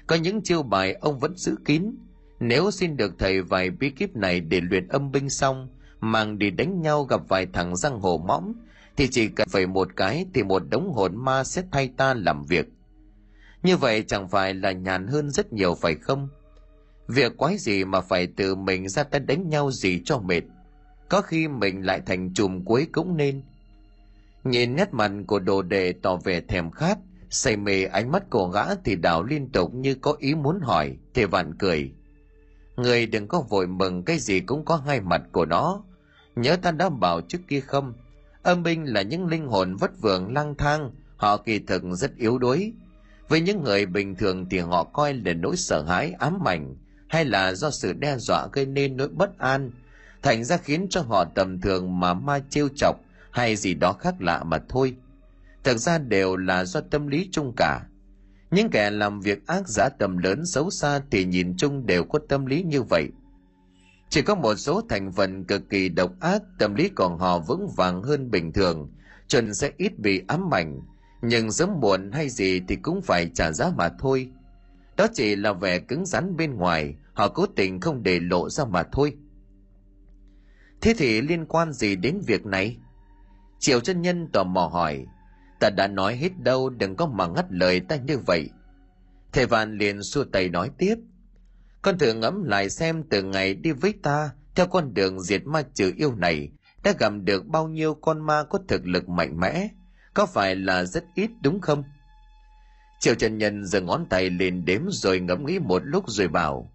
Có 0.08 0.16
những 0.16 0.42
chiêu 0.42 0.64
bài 0.64 0.94
ông 0.94 1.20
vẫn 1.20 1.38
giữ 1.38 1.56
kín. 1.66 1.96
Nếu 2.40 2.72
xin 2.72 2.98
được 2.98 3.14
thầy 3.20 3.42
vài 3.42 3.70
bí 3.70 3.90
kíp 3.90 4.16
này 4.16 4.40
để 4.40 4.62
luyện 4.62 4.88
âm 4.88 5.12
binh 5.12 5.30
xong, 5.30 5.70
mang 6.00 6.38
đi 6.38 6.50
đánh 6.50 6.82
nhau 6.82 7.04
gặp 7.04 7.22
vài 7.28 7.48
thằng 7.54 7.76
răng 7.76 8.00
hồ 8.00 8.18
mõm, 8.28 8.54
thì 8.98 9.08
chỉ 9.12 9.28
cần 9.28 9.48
phải 9.50 9.68
một 9.68 9.96
cái 9.96 10.26
thì 10.34 10.44
một 10.44 10.64
đống 10.70 10.92
hồn 10.94 11.16
ma 11.16 11.44
sẽ 11.44 11.64
thay 11.72 11.90
ta 11.98 12.14
làm 12.14 12.44
việc. 12.44 12.66
Như 13.64 13.78
vậy 13.78 14.04
chẳng 14.08 14.30
phải 14.30 14.54
là 14.54 14.72
nhàn 14.72 15.08
hơn 15.08 15.30
rất 15.30 15.54
nhiều 15.54 15.76
phải 15.82 15.96
không? 15.96 16.30
Việc 17.08 17.38
quái 17.38 17.58
gì 17.58 17.86
mà 17.86 18.02
phải 18.02 18.28
tự 18.28 18.56
mình 18.56 18.90
ra 18.90 19.04
tay 19.04 19.20
đánh 19.20 19.50
nhau 19.50 19.72
gì 19.72 20.02
cho 20.06 20.20
mệt. 20.20 20.42
Có 21.10 21.22
khi 21.22 21.48
mình 21.48 21.86
lại 21.86 22.02
thành 22.06 22.34
chùm 22.34 22.64
cuối 22.66 22.88
cũng 22.92 23.18
nên 23.18 23.42
nhìn 24.44 24.76
nét 24.76 24.94
mặt 24.94 25.12
của 25.28 25.40
đồ 25.40 25.62
đệ 25.62 25.94
tỏ 26.02 26.16
vẻ 26.16 26.42
thèm 26.42 26.72
khát, 26.72 26.98
say 27.30 27.58
mê 27.58 27.84
ánh 27.84 28.12
mắt 28.12 28.30
của 28.30 28.48
gã 28.48 28.76
thì 28.86 28.96
đảo 28.96 29.24
liên 29.24 29.52
tục 29.52 29.74
như 29.74 29.96
có 29.96 30.16
ý 30.20 30.36
muốn 30.36 30.60
hỏi, 30.62 30.98
thì 31.14 31.26
vạn 31.26 31.54
cười. 31.58 31.92
Người 32.76 33.06
đừng 33.06 33.28
có 33.28 33.42
vội 33.42 33.68
mừng, 33.68 34.04
cái 34.04 34.20
gì 34.20 34.40
cũng 34.40 34.66
có 34.66 34.76
hai 34.76 35.02
mặt 35.02 35.22
của 35.32 35.46
nó. 35.46 35.84
Nhớ 36.36 36.56
ta 36.56 36.72
đã 36.72 36.90
bảo 36.90 37.22
trước 37.22 37.40
kia 37.48 37.60
không? 37.60 37.94
Âm 38.44 38.64
binh 38.64 38.94
là 38.94 39.02
những 39.02 39.28
linh 39.28 39.48
hồn 39.48 39.76
vất 39.76 39.92
vưởng 40.02 40.34
lang 40.34 40.56
thang, 40.56 40.92
họ 41.18 41.38
kỳ 41.38 41.60
thực 41.60 41.84
rất 41.92 42.18
yếu 42.18 42.38
đuối. 42.38 42.74
Với 43.28 43.42
những 43.42 43.64
người 43.64 43.86
bình 43.86 44.16
thường 44.16 44.50
thì 44.50 44.60
họ 44.60 44.84
coi 44.84 45.14
là 45.14 45.34
nỗi 45.34 45.58
sợ 45.58 45.82
hãi, 45.84 46.12
ám 46.20 46.48
ảnh, 46.48 46.76
hay 47.08 47.26
là 47.26 47.54
do 47.54 47.72
sự 47.72 47.94
đe 47.94 48.18
dọa 48.18 48.48
gây 48.54 48.66
nên 48.66 48.98
nỗi 48.98 49.08
bất 49.08 49.40
an, 49.40 49.72
thành 50.22 50.44
ra 50.44 50.58
khiến 50.58 50.88
cho 50.90 51.02
họ 51.02 51.26
tầm 51.26 51.62
thường 51.62 52.00
mà 52.00 52.14
ma 52.14 52.40
trêu 52.50 52.68
chọc 52.76 52.96
hay 53.32 53.56
gì 53.56 53.74
đó 53.74 53.94
khác 53.94 54.16
lạ 54.20 54.44
mà 54.44 54.60
thôi. 54.70 54.96
Thực 55.64 55.78
ra 55.78 55.98
đều 55.98 56.38
là 56.38 56.66
do 56.66 56.82
tâm 56.82 57.08
lý 57.08 57.30
chung 57.32 57.54
cả. 57.58 57.82
Những 58.52 58.70
kẻ 58.70 58.90
làm 58.90 59.22
việc 59.22 59.48
ác 59.48 59.68
giả 59.68 59.90
tầm 59.90 60.18
lớn 60.18 60.46
xấu 60.46 60.70
xa 60.70 61.02
thì 61.12 61.26
nhìn 61.26 61.58
chung 61.58 61.86
đều 61.86 62.04
có 62.04 62.20
tâm 62.30 62.46
lý 62.46 62.64
như 62.64 62.82
vậy. 62.82 63.10
Chỉ 64.10 64.22
có 64.22 64.36
một 64.36 64.56
số 64.56 64.82
thành 64.90 65.12
phần 65.12 65.44
cực 65.44 65.70
kỳ 65.70 65.90
độc 65.90 66.12
ác, 66.20 66.42
tâm 66.60 66.76
lý 66.76 66.90
còn 66.96 67.20
họ 67.20 67.40
vững 67.40 67.68
vàng 67.68 68.04
hơn 68.04 68.32
bình 68.32 68.54
thường, 68.54 68.90
chuẩn 69.28 69.54
sẽ 69.54 69.72
ít 69.78 70.00
bị 70.00 70.22
ám 70.28 70.54
ảnh, 70.54 70.80
nhưng 71.22 71.52
sớm 71.52 71.80
muộn 71.80 72.12
hay 72.12 72.30
gì 72.30 72.62
thì 72.68 72.76
cũng 72.76 73.02
phải 73.02 73.30
trả 73.34 73.52
giá 73.52 73.72
mà 73.78 73.90
thôi. 74.00 74.30
Đó 74.98 75.08
chỉ 75.14 75.36
là 75.36 75.54
vẻ 75.54 75.80
cứng 75.80 76.06
rắn 76.06 76.38
bên 76.38 76.56
ngoài, 76.56 76.96
họ 77.14 77.28
cố 77.28 77.46
tình 77.46 77.80
không 77.80 78.04
để 78.04 78.20
lộ 78.20 78.50
ra 78.50 78.66
mà 78.66 78.84
thôi. 78.84 79.18
Thế 80.82 80.94
thì 80.98 81.22
liên 81.22 81.46
quan 81.46 81.74
gì 81.74 81.96
đến 81.96 82.20
việc 82.28 82.46
này? 82.46 82.78
Triệu 83.60 83.80
chân 83.80 84.02
nhân 84.02 84.28
tò 84.28 84.44
mò 84.44 84.68
hỏi, 84.68 85.06
ta 85.60 85.70
đã 85.70 85.88
nói 85.88 86.16
hết 86.16 86.40
đâu, 86.40 86.70
đừng 86.70 86.96
có 86.96 87.06
mà 87.06 87.28
ngắt 87.28 87.46
lời 87.50 87.80
ta 87.80 87.96
như 87.96 88.18
vậy. 88.18 88.50
Thầy 89.34 89.46
vạn 89.46 89.78
liền 89.78 90.04
xua 90.04 90.24
tay 90.24 90.50
nói 90.50 90.72
tiếp, 90.78 90.96
con 91.82 91.98
thử 91.98 92.14
ngẫm 92.14 92.44
lại 92.44 92.70
xem 92.70 93.04
từ 93.10 93.24
ngày 93.24 93.54
đi 93.54 93.72
với 93.72 93.94
ta, 94.04 94.30
theo 94.56 94.68
con 94.68 94.94
đường 94.94 95.22
diệt 95.22 95.46
ma 95.46 95.62
trừ 95.74 95.94
yêu 95.98 96.16
này, 96.16 96.50
đã 96.84 96.94
gặp 97.00 97.14
được 97.24 97.46
bao 97.46 97.68
nhiêu 97.68 97.94
con 97.94 98.26
ma 98.26 98.44
có 98.44 98.60
thực 98.68 98.88
lực 98.88 99.10
mạnh 99.10 99.40
mẽ, 99.40 99.70
có 100.14 100.26
phải 100.26 100.56
là 100.56 100.84
rất 100.84 101.04
ít 101.16 101.30
đúng 101.42 101.62
không? 101.62 101.84
Triệu 103.00 103.16
trần 103.16 103.38
nhân 103.38 103.66
giơ 103.66 103.82
ngón 103.82 104.06
tay 104.10 104.30
lên 104.30 104.66
đếm 104.66 104.82
rồi 104.90 105.20
ngẫm 105.20 105.46
nghĩ 105.46 105.60
một 105.60 105.82
lúc 105.86 106.04
rồi 106.08 106.28
bảo, 106.28 106.74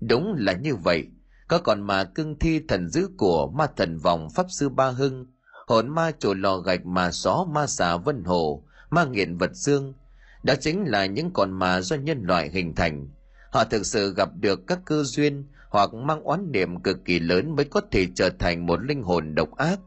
đúng 0.00 0.34
là 0.38 0.52
như 0.52 0.76
vậy, 0.76 1.06
có 1.48 1.58
còn 1.58 1.82
mà 1.82 2.04
cưng 2.04 2.38
thi 2.38 2.60
thần 2.68 2.88
dữ 2.88 3.08
của 3.16 3.50
ma 3.54 3.66
thần 3.76 3.98
vòng 3.98 4.28
pháp 4.34 4.46
sư 4.50 4.68
ba 4.68 4.90
hưng 4.90 5.26
hồn 5.72 5.88
ma 5.88 6.10
chủ 6.18 6.34
lò 6.34 6.56
gạch 6.56 6.86
mà 6.86 7.12
xó 7.12 7.46
ma 7.50 7.66
xà 7.66 7.96
vân 7.96 8.24
hồ, 8.24 8.64
ma 8.90 9.04
nghiện 9.04 9.36
vật 9.36 9.50
dương 9.54 9.94
đó 10.42 10.54
chính 10.60 10.84
là 10.84 11.06
những 11.06 11.30
con 11.30 11.52
ma 11.52 11.80
do 11.80 11.96
nhân 11.96 12.22
loại 12.22 12.48
hình 12.48 12.74
thành. 12.74 13.08
Họ 13.50 13.64
thực 13.64 13.86
sự 13.86 14.14
gặp 14.14 14.28
được 14.40 14.66
các 14.66 14.78
cơ 14.84 15.02
duyên 15.02 15.44
hoặc 15.68 15.94
mang 15.94 16.22
oán 16.22 16.52
niệm 16.52 16.82
cực 16.82 17.04
kỳ 17.04 17.18
lớn 17.18 17.56
mới 17.56 17.64
có 17.64 17.80
thể 17.90 18.06
trở 18.14 18.30
thành 18.38 18.66
một 18.66 18.82
linh 18.82 19.02
hồn 19.02 19.34
độc 19.34 19.56
ác. 19.56 19.80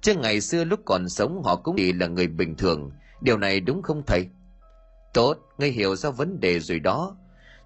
Chứ 0.00 0.14
ngày 0.14 0.40
xưa 0.40 0.64
lúc 0.64 0.80
còn 0.84 1.08
sống, 1.08 1.42
họ 1.42 1.56
cũng 1.56 1.76
chỉ 1.76 1.92
là 1.92 2.06
người 2.06 2.26
bình 2.26 2.54
thường. 2.56 2.90
Điều 3.20 3.38
này 3.38 3.60
đúng 3.60 3.82
không 3.82 4.02
thầy? 4.06 4.26
Tốt, 5.14 5.34
ngươi 5.58 5.70
hiểu 5.70 5.96
ra 5.96 6.10
vấn 6.10 6.40
đề 6.40 6.60
rồi 6.60 6.78
đó. 6.78 7.16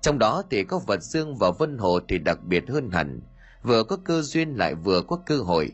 Trong 0.01 0.19
đó 0.19 0.43
thì 0.51 0.65
có 0.65 0.79
vật 0.87 1.03
dương 1.03 1.37
và 1.37 1.51
vân 1.51 1.79
hồ 1.79 2.01
thì 2.09 2.19
đặc 2.19 2.39
biệt 2.45 2.65
hơn 2.69 2.91
hẳn. 2.91 3.21
Vừa 3.63 3.83
có 3.85 3.97
cơ 4.05 4.23
duyên 4.23 4.55
lại 4.55 4.75
vừa 4.75 5.03
có 5.03 5.19
cơ 5.27 5.37
hội 5.37 5.71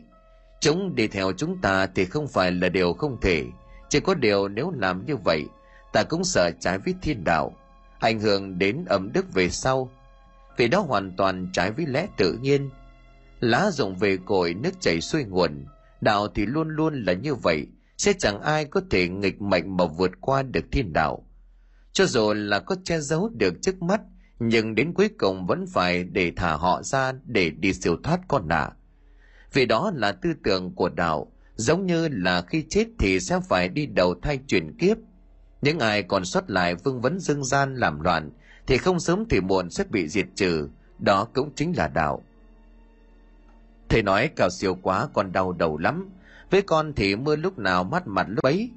chúng 0.59 0.95
đi 0.95 1.07
theo 1.07 1.31
chúng 1.37 1.57
ta 1.57 1.87
thì 1.95 2.05
không 2.05 2.27
phải 2.27 2.51
là 2.51 2.69
điều 2.69 2.93
không 2.93 3.17
thể. 3.21 3.45
Chỉ 3.89 3.99
có 3.99 4.13
điều 4.13 4.47
nếu 4.47 4.71
làm 4.75 5.05
như 5.05 5.15
vậy, 5.15 5.45
ta 5.93 6.03
cũng 6.03 6.23
sợ 6.23 6.51
trái 6.59 6.77
với 6.77 6.95
thiên 7.01 7.23
đạo, 7.23 7.55
ảnh 7.99 8.19
hưởng 8.19 8.59
đến 8.59 8.85
ẩm 8.85 9.09
đức 9.13 9.33
về 9.33 9.49
sau. 9.49 9.91
Vì 10.57 10.67
đó 10.67 10.79
hoàn 10.79 11.15
toàn 11.17 11.49
trái 11.53 11.71
với 11.71 11.85
lẽ 11.85 12.07
tự 12.17 12.37
nhiên. 12.41 12.69
Lá 13.39 13.71
rụng 13.71 13.95
về 13.95 14.17
cội, 14.25 14.53
nước 14.53 14.81
chảy 14.81 15.01
xuôi 15.01 15.23
nguồn, 15.23 15.65
đạo 16.01 16.27
thì 16.27 16.45
luôn 16.45 16.69
luôn 16.69 17.03
là 17.03 17.13
như 17.13 17.35
vậy. 17.35 17.67
Sẽ 17.97 18.13
chẳng 18.13 18.41
ai 18.41 18.65
có 18.65 18.81
thể 18.89 19.07
nghịch 19.07 19.41
mệnh 19.41 19.77
mà 19.77 19.85
vượt 19.85 20.11
qua 20.21 20.43
được 20.43 20.65
thiên 20.71 20.93
đạo. 20.93 21.25
Cho 21.93 22.05
dù 22.05 22.33
là 22.33 22.59
có 22.59 22.75
che 22.83 22.99
giấu 22.99 23.29
được 23.29 23.53
trước 23.61 23.81
mắt, 23.81 24.01
nhưng 24.39 24.75
đến 24.75 24.93
cuối 24.93 25.09
cùng 25.19 25.45
vẫn 25.45 25.65
phải 25.67 26.03
để 26.03 26.31
thả 26.35 26.55
họ 26.55 26.83
ra 26.83 27.13
để 27.25 27.49
đi 27.49 27.73
siêu 27.73 27.97
thoát 28.03 28.19
con 28.27 28.47
nạ 28.47 28.69
vì 29.53 29.65
đó 29.65 29.91
là 29.95 30.11
tư 30.11 30.33
tưởng 30.43 30.75
của 30.75 30.89
đạo, 30.89 31.31
giống 31.55 31.85
như 31.85 32.07
là 32.11 32.41
khi 32.41 32.65
chết 32.69 32.87
thì 32.99 33.19
sẽ 33.19 33.39
phải 33.49 33.69
đi 33.69 33.85
đầu 33.85 34.15
thai 34.21 34.39
chuyển 34.47 34.77
kiếp. 34.77 34.97
Những 35.61 35.79
ai 35.79 36.03
còn 36.03 36.25
sót 36.25 36.49
lại 36.49 36.75
vương 36.75 37.01
vấn 37.01 37.19
dương 37.19 37.43
gian 37.43 37.75
làm 37.75 37.99
loạn, 37.99 38.29
thì 38.67 38.77
không 38.77 38.99
sớm 38.99 39.25
thì 39.29 39.41
muộn 39.41 39.69
sẽ 39.69 39.83
bị 39.89 40.07
diệt 40.07 40.27
trừ, 40.35 40.69
đó 40.99 41.27
cũng 41.33 41.51
chính 41.55 41.77
là 41.77 41.87
đạo. 41.87 42.23
Thầy 43.89 44.03
nói 44.03 44.29
cao 44.35 44.49
siêu 44.49 44.77
quá 44.81 45.07
con 45.13 45.31
đau 45.31 45.51
đầu 45.51 45.77
lắm, 45.77 46.09
với 46.49 46.61
con 46.61 46.93
thì 46.93 47.15
mưa 47.15 47.35
lúc 47.35 47.59
nào 47.59 47.83
mắt 47.83 48.07
mặt 48.07 48.25
lúc 48.29 48.43
ấy. 48.43 48.69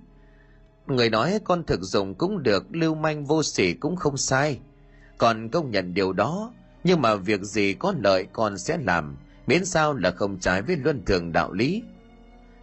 Người 0.86 1.10
nói 1.10 1.38
con 1.44 1.64
thực 1.64 1.80
dụng 1.82 2.14
cũng 2.14 2.42
được, 2.42 2.66
lưu 2.70 2.94
manh 2.94 3.24
vô 3.24 3.42
sỉ 3.42 3.72
cũng 3.72 3.96
không 3.96 4.16
sai. 4.16 4.58
Còn 5.18 5.48
công 5.48 5.70
nhận 5.70 5.94
điều 5.94 6.12
đó, 6.12 6.52
nhưng 6.84 7.00
mà 7.00 7.14
việc 7.14 7.42
gì 7.42 7.74
có 7.74 7.94
lợi 7.98 8.26
con 8.32 8.58
sẽ 8.58 8.78
làm 8.84 9.16
miễn 9.46 9.64
sao 9.64 9.94
là 9.94 10.10
không 10.10 10.38
trái 10.38 10.62
với 10.62 10.76
luân 10.76 11.04
thường 11.04 11.32
đạo 11.32 11.52
lý. 11.52 11.82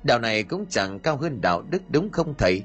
Đạo 0.04 0.20
này 0.20 0.44
cũng 0.44 0.66
chẳng 0.70 1.00
cao 1.00 1.18
hơn 1.18 1.42
đạo 1.42 1.62
đức 1.62 1.82
đúng 1.90 2.10
không 2.10 2.34
thầy? 2.38 2.64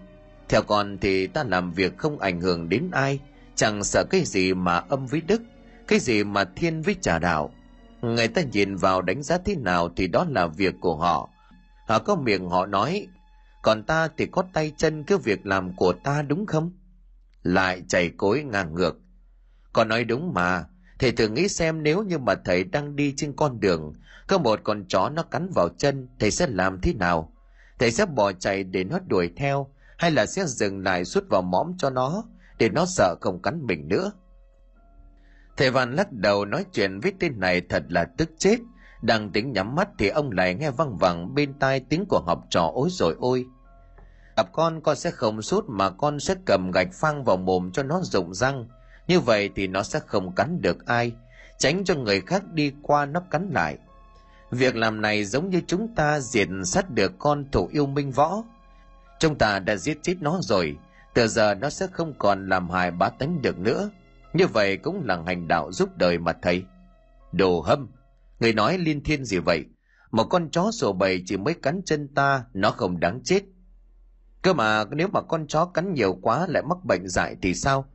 Theo 0.49 0.63
con 0.63 0.99
thì 1.01 1.27
ta 1.27 1.45
làm 1.45 1.73
việc 1.73 1.99
không 1.99 2.19
ảnh 2.19 2.41
hưởng 2.41 2.69
đến 2.69 2.91
ai, 2.93 3.21
chẳng 3.55 3.85
sợ 3.85 4.05
cái 4.11 4.25
gì 4.25 4.55
mà 4.55 4.77
âm 4.77 5.07
với 5.07 5.21
đức, 5.21 5.43
cái 5.89 5.99
gì 5.99 6.25
mà 6.25 6.45
thiên 6.45 6.83
với 6.83 6.97
trà 7.01 7.19
đạo. 7.19 7.51
Người 8.03 8.29
ta 8.29 8.43
nhìn 8.43 8.77
vào 8.77 9.03
đánh 9.03 9.23
giá 9.23 9.39
thế 9.39 9.57
nào 9.57 9.89
thì 9.97 10.09
đó 10.09 10.27
là 10.29 10.47
việc 10.47 10.75
của 10.81 10.97
họ. 10.97 11.29
Họ 11.87 11.99
có 11.99 12.17
miệng 12.17 12.49
họ 12.49 12.67
nói, 12.67 13.07
còn 13.63 13.83
ta 13.83 14.09
thì 14.17 14.27
có 14.27 14.45
tay 14.53 14.73
chân 14.77 15.05
cái 15.05 15.19
việc 15.19 15.47
làm 15.47 15.77
của 15.77 15.93
ta 15.93 16.23
đúng 16.23 16.47
không? 16.47 16.73
Lại 17.43 17.83
chảy 17.89 18.11
cối 18.17 18.43
ngang 18.43 18.75
ngược. 18.75 18.99
Con 19.73 19.89
nói 19.89 20.05
đúng 20.05 20.35
mà 20.35 20.65
thầy 20.99 21.13
thử 21.13 21.29
nghĩ 21.29 21.49
xem 21.49 21.83
nếu 21.83 22.03
như 22.03 22.19
mà 22.19 22.35
thầy 22.45 22.65
đang 22.65 22.97
đi 22.97 23.15
trên 23.17 23.33
con 23.37 23.61
đường, 23.61 23.93
có 24.27 24.39
một 24.39 24.61
con 24.65 24.85
chó 24.89 25.09
nó 25.09 25.23
cắn 25.23 25.49
vào 25.55 25.69
chân, 25.69 26.09
thầy 26.19 26.31
sẽ 26.31 26.47
làm 26.47 26.81
thế 26.81 26.95
nào? 26.95 27.33
Thầy 27.79 27.91
sẽ 27.91 28.07
bỏ 28.07 28.33
chạy 28.33 28.65
để 28.65 28.85
nó 28.85 28.99
đuổi 29.07 29.31
theo, 29.37 29.71
hay 29.99 30.11
là 30.11 30.27
sẽ 30.27 30.47
dừng 30.47 30.83
lại 30.83 31.05
suốt 31.05 31.25
vào 31.31 31.43
mõm 31.43 31.73
cho 31.79 31.91
nó, 31.91 32.25
để 32.59 32.69
nó 32.69 32.87
sợ 32.87 33.17
không 33.21 33.43
cắn 33.43 33.67
mình 33.67 33.89
nữa? 33.89 34.13
Thầy 35.57 35.71
văn 35.71 35.97
lắc 35.97 36.13
đầu 36.13 36.45
nói 36.45 36.65
chuyện 36.73 37.01
với 37.01 37.13
tên 37.21 37.41
này 37.41 37.61
thật 37.61 37.83
là 37.89 38.05
tức 38.05 38.31
chết. 38.39 38.57
Đang 39.03 39.31
tính 39.33 39.53
nhắm 39.53 39.75
mắt 39.75 39.89
thì 39.99 40.09
ông 40.09 40.31
lại 40.31 40.55
nghe 40.55 40.71
văng 40.71 40.97
vẳng 40.97 41.35
bên 41.35 41.59
tai 41.59 41.81
tiếng 41.81 42.05
của 42.09 42.23
học 42.27 42.45
trò 42.51 42.71
ối 42.75 42.89
rồi 42.93 43.17
ôi. 43.19 43.47
Gặp 44.37 44.53
con 44.53 44.81
con 44.81 44.97
sẽ 44.97 45.11
không 45.11 45.43
sút 45.43 45.65
mà 45.69 45.91
con 45.91 46.21
sẽ 46.21 46.35
cầm 46.47 46.71
gạch 46.71 46.89
phang 46.93 47.25
vào 47.25 47.37
mồm 47.37 47.73
cho 47.73 47.83
nó 47.83 48.01
rụng 48.03 48.35
răng 48.35 48.69
như 49.09 49.21
vậy 49.21 49.51
thì 49.57 49.67
nó 49.67 49.83
sẽ 49.83 50.01
không 50.07 50.35
cắn 50.35 50.63
được 50.63 50.87
ai, 50.87 51.13
tránh 51.59 51.85
cho 51.85 51.95
người 51.95 52.21
khác 52.21 52.43
đi 52.53 52.73
qua 52.83 53.07
nó 53.07 53.21
cắn 53.21 53.51
lại. 53.53 53.79
Việc 54.51 54.77
làm 54.77 55.01
này 55.01 55.25
giống 55.25 55.51
như 55.51 55.61
chúng 55.67 55.95
ta 55.95 56.21
diệt 56.21 56.49
sát 56.65 56.91
được 56.91 57.13
con 57.19 57.45
thủ 57.53 57.69
yêu 57.73 57.87
minh 57.87 58.11
võ. 58.11 58.43
Chúng 59.19 59.39
ta 59.39 59.59
đã 59.59 59.77
giết 59.77 59.99
chết 60.03 60.15
nó 60.21 60.39
rồi, 60.43 60.77
từ 61.15 61.29
giờ 61.29 61.55
nó 61.55 61.71
sẽ 61.71 61.87
không 61.93 62.15
còn 62.19 62.49
làm 62.49 62.71
hại 62.71 62.91
bá 62.91 63.09
tánh 63.09 63.43
được 63.43 63.59
nữa. 63.59 63.91
Như 64.33 64.47
vậy 64.47 64.77
cũng 64.77 65.05
là 65.05 65.23
hành 65.27 65.49
đạo 65.49 65.73
giúp 65.73 65.89
đời 65.97 66.19
mà 66.19 66.33
thầy. 66.43 66.65
Đồ 67.33 67.61
hâm, 67.61 67.89
người 68.41 68.53
nói 68.53 68.79
liên 68.79 69.03
thiên 69.03 69.25
gì 69.25 69.39
vậy? 69.39 69.65
Một 70.11 70.25
con 70.25 70.51
chó 70.51 70.71
sổ 70.73 70.93
bầy 70.93 71.23
chỉ 71.27 71.37
mới 71.37 71.55
cắn 71.55 71.81
chân 71.85 72.09
ta, 72.15 72.45
nó 72.55 72.71
không 72.71 73.01
đáng 73.01 73.21
chết. 73.25 73.43
Cơ 74.43 74.53
mà 74.53 74.85
nếu 74.91 75.09
mà 75.09 75.21
con 75.23 75.47
chó 75.47 75.65
cắn 75.65 75.95
nhiều 75.95 76.19
quá 76.23 76.47
lại 76.49 76.63
mắc 76.63 76.85
bệnh 76.85 77.09
dại 77.09 77.37
thì 77.43 77.55
sao? 77.55 77.87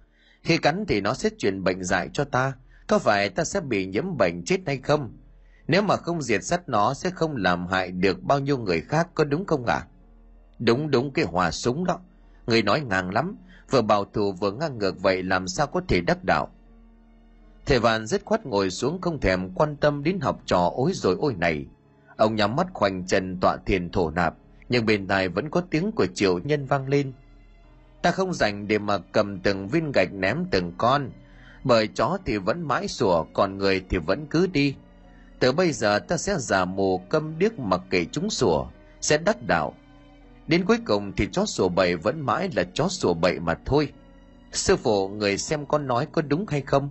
Khi 0.49 0.57
cắn 0.57 0.85
thì 0.87 1.01
nó 1.01 1.13
sẽ 1.13 1.29
truyền 1.37 1.63
bệnh 1.63 1.83
dại 1.83 2.09
cho 2.13 2.23
ta. 2.23 2.53
Có 2.87 2.99
phải 2.99 3.29
ta 3.29 3.43
sẽ 3.43 3.61
bị 3.61 3.85
nhiễm 3.85 4.17
bệnh 4.17 4.43
chết 4.45 4.59
hay 4.65 4.77
không? 4.77 5.17
Nếu 5.67 5.81
mà 5.81 5.95
không 5.95 6.21
diệt 6.21 6.43
sát 6.43 6.69
nó, 6.69 6.93
sẽ 6.93 7.09
không 7.09 7.35
làm 7.35 7.67
hại 7.67 7.91
được 7.91 8.23
bao 8.23 8.39
nhiêu 8.39 8.57
người 8.57 8.81
khác, 8.81 9.07
có 9.13 9.23
đúng 9.23 9.45
không 9.45 9.65
ạ? 9.65 9.75
À? 9.75 9.87
đúng 10.59 10.91
đúng, 10.91 11.13
cái 11.13 11.25
hòa 11.25 11.51
súng 11.51 11.85
đó. 11.85 11.99
Người 12.47 12.61
nói 12.61 12.81
ngang 12.81 13.09
lắm. 13.09 13.37
Vừa 13.69 13.81
bảo 13.81 14.05
thủ, 14.05 14.31
vừa 14.31 14.51
ngang 14.51 14.77
ngược 14.77 15.01
vậy, 15.01 15.23
làm 15.23 15.47
sao 15.47 15.67
có 15.67 15.81
thể 15.87 16.01
đắc 16.01 16.23
đạo? 16.23 16.49
Thầy 17.65 17.79
vạn 17.79 18.05
dứt 18.05 18.21
khoát 18.25 18.45
ngồi 18.45 18.69
xuống, 18.69 19.01
không 19.01 19.19
thèm 19.19 19.53
quan 19.53 19.75
tâm 19.75 20.03
đến 20.03 20.19
học 20.19 20.41
trò 20.45 20.71
ối 20.75 20.91
rồi 20.93 21.15
ôi 21.19 21.35
này. 21.37 21.65
Ông 22.17 22.35
nhắm 22.35 22.55
mắt 22.55 22.67
khoanh 22.73 23.05
chân 23.05 23.37
tọa 23.41 23.57
thiền 23.65 23.89
thổ 23.89 24.09
nạp, 24.09 24.35
nhưng 24.69 24.85
bên 24.85 25.07
tai 25.07 25.29
vẫn 25.29 25.49
có 25.49 25.61
tiếng 25.61 25.91
của 25.91 26.05
triệu 26.13 26.39
nhân 26.39 26.65
vang 26.65 26.87
lên 26.87 27.13
ta 28.01 28.11
không 28.11 28.33
dành 28.33 28.67
để 28.67 28.77
mà 28.77 28.97
cầm 28.97 29.39
từng 29.39 29.67
viên 29.67 29.91
gạch 29.91 30.13
ném 30.13 30.45
từng 30.51 30.73
con. 30.77 31.11
Bởi 31.63 31.87
chó 31.87 32.17
thì 32.25 32.37
vẫn 32.37 32.67
mãi 32.67 32.87
sủa, 32.87 33.23
còn 33.33 33.57
người 33.57 33.85
thì 33.89 33.97
vẫn 33.97 34.25
cứ 34.29 34.47
đi. 34.47 34.75
Từ 35.39 35.51
bây 35.51 35.71
giờ 35.71 35.99
ta 35.99 36.17
sẽ 36.17 36.35
giả 36.37 36.65
mù 36.65 36.97
câm 37.09 37.39
điếc 37.39 37.59
mặc 37.59 37.81
kệ 37.89 38.05
chúng 38.11 38.29
sủa, 38.29 38.65
sẽ 39.01 39.17
đắc 39.17 39.37
đạo. 39.47 39.73
Đến 40.47 40.65
cuối 40.65 40.77
cùng 40.85 41.11
thì 41.17 41.27
chó 41.31 41.45
sủa 41.45 41.69
bậy 41.69 41.95
vẫn 41.95 42.25
mãi 42.25 42.49
là 42.55 42.63
chó 42.73 42.87
sủa 42.87 43.13
bậy 43.13 43.39
mà 43.39 43.57
thôi. 43.65 43.91
Sư 44.51 44.75
phụ, 44.75 45.09
người 45.09 45.37
xem 45.37 45.65
con 45.65 45.87
nói 45.87 46.07
có 46.11 46.21
đúng 46.21 46.45
hay 46.47 46.61
không? 46.61 46.89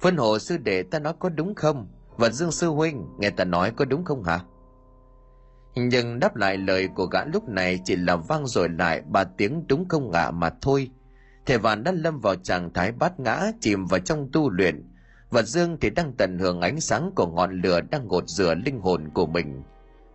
Phân 0.00 0.16
hộ 0.16 0.38
sư 0.38 0.56
đệ, 0.56 0.82
ta 0.82 0.98
nói 0.98 1.14
có 1.18 1.28
đúng 1.28 1.54
không? 1.54 1.86
Và 2.16 2.30
dương 2.30 2.52
sư 2.52 2.68
huynh, 2.68 3.06
nghe 3.18 3.30
ta 3.30 3.44
nói 3.44 3.72
có 3.76 3.84
đúng 3.84 4.04
không 4.04 4.24
hả? 4.24 4.40
Nhưng 5.74 6.20
đáp 6.20 6.36
lại 6.36 6.56
lời 6.58 6.88
của 6.88 7.06
gã 7.06 7.24
lúc 7.24 7.48
này 7.48 7.80
chỉ 7.84 7.96
là 7.96 8.16
vang 8.16 8.46
rồi 8.46 8.68
lại 8.68 9.02
ba 9.02 9.24
tiếng 9.24 9.64
đúng 9.68 9.88
không 9.88 10.10
ngạ 10.10 10.30
mà 10.30 10.50
thôi. 10.60 10.90
Thầy 11.46 11.58
vạn 11.58 11.84
đã 11.84 11.92
lâm 11.92 12.20
vào 12.20 12.34
trạng 12.34 12.72
thái 12.72 12.92
bát 12.92 13.20
ngã, 13.20 13.52
chìm 13.60 13.86
vào 13.86 14.00
trong 14.00 14.28
tu 14.32 14.50
luyện. 14.50 14.88
Và 15.30 15.42
dương 15.42 15.76
thì 15.80 15.90
đang 15.90 16.12
tận 16.12 16.38
hưởng 16.38 16.60
ánh 16.60 16.80
sáng 16.80 17.10
của 17.16 17.26
ngọn 17.26 17.60
lửa 17.60 17.80
đang 17.80 18.08
ngột 18.08 18.28
rửa 18.28 18.54
linh 18.54 18.80
hồn 18.80 19.08
của 19.14 19.26
mình. 19.26 19.62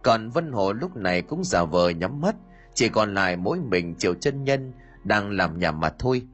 Còn 0.03 0.30
vân 0.30 0.51
hồ 0.51 0.74
lúc 0.74 0.95
này 0.95 1.22
cũng 1.22 1.43
giả 1.43 1.64
vờ 1.64 1.89
nhắm 1.89 2.22
mắt, 2.22 2.36
chỉ 2.74 2.89
còn 2.89 3.14
lại 3.14 3.36
mỗi 3.36 3.60
mình 3.60 3.95
triệu 3.95 4.14
chân 4.14 4.43
nhân 4.43 4.74
đang 5.03 5.32
làm 5.32 5.60
nhà 5.60 5.72
mà 5.72 5.89
thôi. 5.99 6.28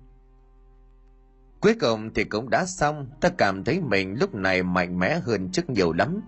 Cuối 1.60 1.76
cùng 1.80 2.14
thì 2.14 2.24
cũng 2.24 2.50
đã 2.50 2.66
xong, 2.66 3.08
ta 3.22 3.30
cảm 3.30 3.64
thấy 3.64 3.82
mình 3.82 4.16
lúc 4.20 4.36
này 4.36 4.64
mạnh 4.64 5.00
mẽ 5.00 5.20
hơn 5.20 5.52
trước 5.52 5.70
nhiều 5.70 5.94
lắm 5.94 6.22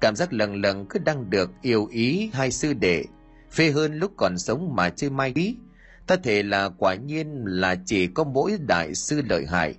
cảm 0.00 0.16
giác 0.16 0.32
lần 0.32 0.54
lần 0.54 0.86
cứ 0.86 0.98
đang 0.98 1.30
được 1.30 1.50
yêu 1.62 1.86
ý 1.86 2.30
hai 2.32 2.50
sư 2.50 2.72
đệ. 2.72 3.04
Phê 3.50 3.70
hơn 3.70 3.94
lúc 3.98 4.12
còn 4.16 4.38
sống 4.38 4.76
mà 4.76 4.90
chưa 4.90 5.10
mai 5.10 5.32
ý 5.34 5.56
ta 6.08 6.16
thể 6.16 6.42
là 6.42 6.68
quả 6.68 6.94
nhiên 6.94 7.44
là 7.44 7.76
chỉ 7.86 8.06
có 8.06 8.24
mỗi 8.24 8.58
đại 8.66 8.94
sư 8.94 9.22
lợi 9.28 9.46
hại. 9.46 9.74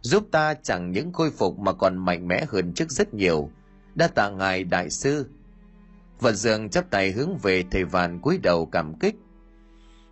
Giúp 0.00 0.28
ta 0.30 0.54
chẳng 0.54 0.90
những 0.90 1.12
khôi 1.12 1.30
phục 1.30 1.58
mà 1.58 1.72
còn 1.72 1.96
mạnh 1.96 2.28
mẽ 2.28 2.44
hơn 2.48 2.72
trước 2.74 2.90
rất 2.90 3.14
nhiều. 3.14 3.50
Đa 3.94 4.08
tạ 4.08 4.30
ngài 4.30 4.64
đại 4.64 4.90
sư. 4.90 5.26
Vật 6.20 6.32
dường 6.32 6.68
chắp 6.68 6.90
tay 6.90 7.12
hướng 7.12 7.38
về 7.42 7.64
thầy 7.70 7.84
vạn 7.84 8.20
cúi 8.20 8.38
đầu 8.38 8.66
cảm 8.66 8.98
kích. 8.98 9.14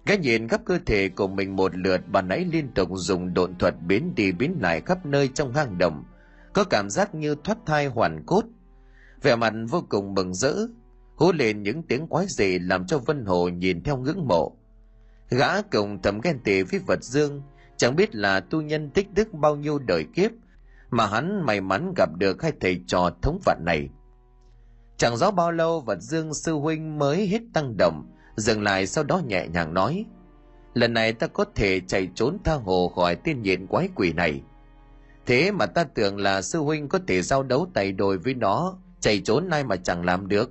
Gã 0.07 0.15
nhìn 0.15 0.49
khắp 0.49 0.61
cơ 0.65 0.79
thể 0.87 1.09
của 1.09 1.29
mình 1.29 1.57
một 1.57 1.77
lượt 1.77 2.01
bà 2.09 2.23
nãy 2.23 2.47
liên 2.53 2.69
tục 2.75 2.89
dùng 2.93 3.35
độn 3.35 3.59
thuật 3.59 3.75
biến 3.87 4.15
đi 4.15 4.33
biến 4.33 4.57
lại 4.61 4.81
khắp 4.81 5.07
nơi 5.07 5.29
trong 5.29 5.53
hang 5.53 5.79
động. 5.79 6.05
Có 6.53 6.65
cảm 6.65 6.91
giác 6.91 7.15
như 7.15 7.35
thoát 7.45 7.59
thai 7.67 7.87
hoàn 7.87 8.23
cốt. 8.27 8.45
Vẻ 9.23 9.37
mặt 9.37 9.53
vô 9.71 9.85
cùng 9.89 10.15
mừng 10.15 10.35
rỡ, 10.35 10.55
hú 11.17 11.33
lên 11.33 11.63
những 11.63 11.83
tiếng 11.83 12.07
quái 12.07 12.27
dị 12.29 12.59
làm 12.59 12.87
cho 12.87 12.99
Vân 12.99 13.25
Hồ 13.25 13.49
nhìn 13.49 13.83
theo 13.83 13.97
ngưỡng 13.97 14.29
mộ. 14.29 14.57
Gã 15.31 15.63
cùng 15.63 16.03
thầm 16.03 16.21
ghen 16.21 16.41
tị 16.45 16.63
với 16.63 16.81
vật 16.87 17.05
dương, 17.05 17.43
chẳng 17.77 17.97
biết 17.97 18.15
là 18.15 18.41
tu 18.41 18.61
nhân 18.61 18.91
tích 18.91 19.15
đức 19.15 19.33
bao 19.33 19.57
nhiêu 19.57 19.79
đời 19.79 20.07
kiếp, 20.15 20.31
mà 20.91 21.07
hắn 21.07 21.47
may 21.47 21.61
mắn 21.61 21.93
gặp 21.97 22.09
được 22.19 22.43
hai 22.43 22.53
thầy 22.61 22.81
trò 22.87 23.11
thống 23.23 23.39
phạt 23.45 23.57
này. 23.61 23.89
Chẳng 24.97 25.17
rõ 25.17 25.31
bao 25.31 25.53
lâu 25.53 25.81
vật 25.81 26.01
dương 26.01 26.35
sư 26.35 26.55
huynh 26.55 26.99
mới 26.99 27.27
hết 27.27 27.41
tăng 27.55 27.77
động, 27.77 28.13
dừng 28.37 28.63
lại 28.63 28.87
sau 28.87 29.05
đó 29.05 29.21
nhẹ 29.27 29.47
nhàng 29.49 29.75
nói 29.75 30.05
lần 30.75 30.93
này 30.93 31.13
ta 31.13 31.27
có 31.27 31.45
thể 31.55 31.81
chạy 31.81 32.09
trốn 32.15 32.39
tha 32.45 32.55
hồ 32.55 32.89
khỏi 32.89 33.17
tiên 33.17 33.43
nhện 33.43 33.67
quái 33.67 33.89
quỷ 33.95 34.13
này 34.13 34.43
thế 35.27 35.51
mà 35.53 35.67
ta 35.67 35.85
tưởng 35.85 36.17
là 36.17 36.43
sư 36.43 36.59
huynh 36.59 36.89
có 36.89 36.99
thể 37.07 37.23
giao 37.23 37.43
đấu 37.43 37.67
tay 37.75 37.93
đôi 37.93 38.19
với 38.19 38.35
nó 38.35 38.79
chạy 39.03 39.21
trốn 39.21 39.49
nay 39.49 39.65
mà 39.65 39.77
chẳng 39.77 40.05
làm 40.05 40.29
được. 40.29 40.51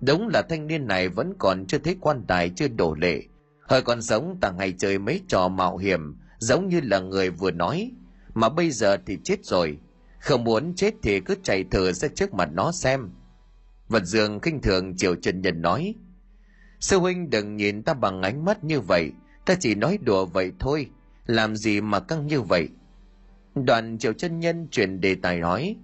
Đúng 0.00 0.28
là 0.28 0.42
thanh 0.42 0.66
niên 0.66 0.86
này 0.86 1.08
vẫn 1.08 1.32
còn 1.38 1.66
chưa 1.66 1.78
thấy 1.78 1.96
quan 2.00 2.24
tài 2.28 2.50
chưa 2.56 2.68
đổ 2.68 2.94
lệ. 2.94 3.22
Hơi 3.68 3.82
còn 3.82 4.02
sống 4.02 4.38
tàng 4.40 4.56
ngày 4.56 4.74
chơi 4.78 4.98
mấy 4.98 5.20
trò 5.28 5.48
mạo 5.48 5.76
hiểm 5.76 6.16
giống 6.38 6.68
như 6.68 6.80
là 6.80 7.00
người 7.00 7.30
vừa 7.30 7.50
nói. 7.50 7.90
Mà 8.34 8.48
bây 8.48 8.70
giờ 8.70 8.96
thì 9.06 9.18
chết 9.24 9.44
rồi. 9.44 9.78
Không 10.20 10.44
muốn 10.44 10.74
chết 10.74 10.94
thì 11.02 11.20
cứ 11.20 11.34
chạy 11.42 11.64
thử 11.70 11.92
ra 11.92 12.08
trước 12.14 12.34
mặt 12.34 12.48
nó 12.52 12.72
xem. 12.72 13.10
Vật 13.88 14.04
dường 14.04 14.40
khinh 14.40 14.62
thường 14.62 14.96
triều 14.96 15.14
chân 15.14 15.40
nhân 15.40 15.62
nói 15.62 15.94
Sư 16.80 16.98
huynh 16.98 17.30
đừng 17.30 17.56
nhìn 17.56 17.82
ta 17.82 17.94
bằng 17.94 18.22
ánh 18.22 18.44
mắt 18.44 18.64
như 18.64 18.80
vậy, 18.80 19.12
ta 19.46 19.54
chỉ 19.60 19.74
nói 19.74 19.98
đùa 20.02 20.26
vậy 20.26 20.52
thôi, 20.58 20.90
làm 21.26 21.56
gì 21.56 21.80
mà 21.80 22.00
căng 22.00 22.26
như 22.26 22.40
vậy. 22.40 22.68
Đoàn 23.54 23.98
triệu 23.98 24.12
chân 24.12 24.40
nhân 24.40 24.68
chuyển 24.70 25.00
đề 25.00 25.14
tài 25.14 25.40
nói, 25.40 25.76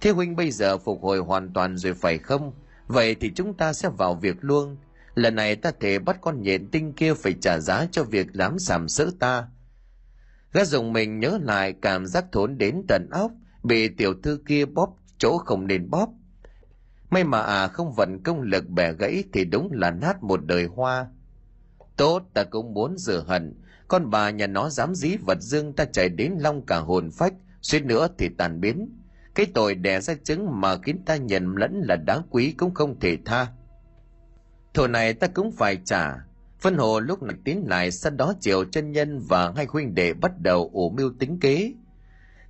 Thế 0.00 0.10
huynh 0.10 0.36
bây 0.36 0.50
giờ 0.50 0.78
phục 0.78 1.02
hồi 1.02 1.18
hoàn 1.18 1.52
toàn 1.52 1.76
rồi 1.76 1.94
phải 1.94 2.18
không? 2.18 2.52
Vậy 2.86 3.14
thì 3.14 3.32
chúng 3.34 3.54
ta 3.54 3.72
sẽ 3.72 3.88
vào 3.88 4.14
việc 4.14 4.36
luôn. 4.40 4.76
Lần 5.14 5.34
này 5.34 5.56
ta 5.56 5.72
thể 5.80 5.98
bắt 5.98 6.18
con 6.20 6.42
nhện 6.42 6.70
tinh 6.70 6.92
kia 6.92 7.14
phải 7.14 7.34
trả 7.40 7.58
giá 7.58 7.86
cho 7.92 8.04
việc 8.04 8.26
dám 8.32 8.58
sàm 8.58 8.88
sỡ 8.88 9.10
ta. 9.18 9.48
Gã 10.52 10.64
dùng 10.64 10.92
mình 10.92 11.20
nhớ 11.20 11.38
lại 11.42 11.74
cảm 11.82 12.06
giác 12.06 12.24
thốn 12.32 12.58
đến 12.58 12.82
tận 12.88 13.08
óc, 13.10 13.32
bị 13.62 13.88
tiểu 13.88 14.14
thư 14.22 14.40
kia 14.46 14.64
bóp 14.64 14.96
chỗ 15.18 15.38
không 15.38 15.66
nên 15.66 15.90
bóp, 15.90 16.08
May 17.10 17.24
mà 17.24 17.40
à 17.40 17.68
không 17.68 17.92
vận 17.92 18.22
công 18.22 18.42
lực 18.42 18.68
bẻ 18.68 18.92
gãy 18.92 19.24
thì 19.32 19.44
đúng 19.44 19.68
là 19.72 19.90
nát 19.90 20.22
một 20.22 20.44
đời 20.46 20.64
hoa. 20.64 21.06
Tốt 21.96 22.22
ta 22.34 22.44
cũng 22.44 22.74
muốn 22.74 22.98
rửa 22.98 23.24
hận, 23.26 23.54
con 23.88 24.10
bà 24.10 24.30
nhà 24.30 24.46
nó 24.46 24.70
dám 24.70 24.94
dí 24.94 25.16
vật 25.16 25.38
dương 25.40 25.72
ta 25.72 25.84
chạy 25.84 26.08
đến 26.08 26.34
long 26.38 26.66
cả 26.66 26.78
hồn 26.78 27.10
phách, 27.10 27.34
suýt 27.62 27.84
nữa 27.84 28.08
thì 28.18 28.28
tàn 28.28 28.60
biến. 28.60 28.97
Cái 29.38 29.46
tội 29.54 29.74
đẻ 29.74 30.00
ra 30.00 30.14
trứng 30.24 30.60
mà 30.60 30.76
khiến 30.76 31.02
ta 31.06 31.16
nhận 31.16 31.56
lẫn 31.56 31.82
là 31.84 31.96
đáng 31.96 32.22
quý 32.30 32.54
cũng 32.58 32.74
không 32.74 33.00
thể 33.00 33.18
tha. 33.24 33.46
Thổ 34.74 34.86
này 34.86 35.14
ta 35.14 35.26
cũng 35.26 35.52
phải 35.52 35.78
trả. 35.84 36.14
Phân 36.60 36.76
hồ 36.76 37.00
lúc 37.00 37.22
này 37.22 37.36
tiến 37.44 37.64
lại, 37.68 37.90
sau 37.90 38.12
đó 38.12 38.34
chiều 38.40 38.64
chân 38.64 38.92
nhân 38.92 39.20
và 39.28 39.52
hai 39.56 39.66
huynh 39.68 39.94
đệ 39.94 40.12
bắt 40.12 40.32
đầu 40.38 40.70
ủ 40.72 40.90
mưu 40.90 41.12
tính 41.18 41.40
kế. 41.40 41.72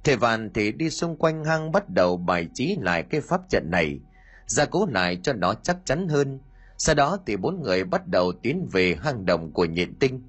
Thầy 0.04 0.16
vàn 0.16 0.50
thì 0.54 0.72
đi 0.72 0.90
xung 0.90 1.16
quanh 1.16 1.44
hang 1.44 1.72
bắt 1.72 1.88
đầu 1.88 2.16
bài 2.16 2.48
trí 2.54 2.76
lại 2.80 3.02
cái 3.02 3.20
pháp 3.20 3.40
trận 3.48 3.70
này 3.70 4.00
gia 4.46 4.64
cố 4.64 4.86
lại 4.86 5.20
cho 5.22 5.32
nó 5.32 5.54
chắc 5.54 5.76
chắn 5.84 6.08
hơn 6.08 6.38
sau 6.78 6.94
đó 6.94 7.18
thì 7.26 7.36
bốn 7.36 7.62
người 7.62 7.84
bắt 7.84 8.06
đầu 8.06 8.32
tiến 8.32 8.68
về 8.72 8.96
hang 9.02 9.26
động 9.26 9.52
của 9.52 9.64
nhện 9.64 9.94
tinh 9.94 10.22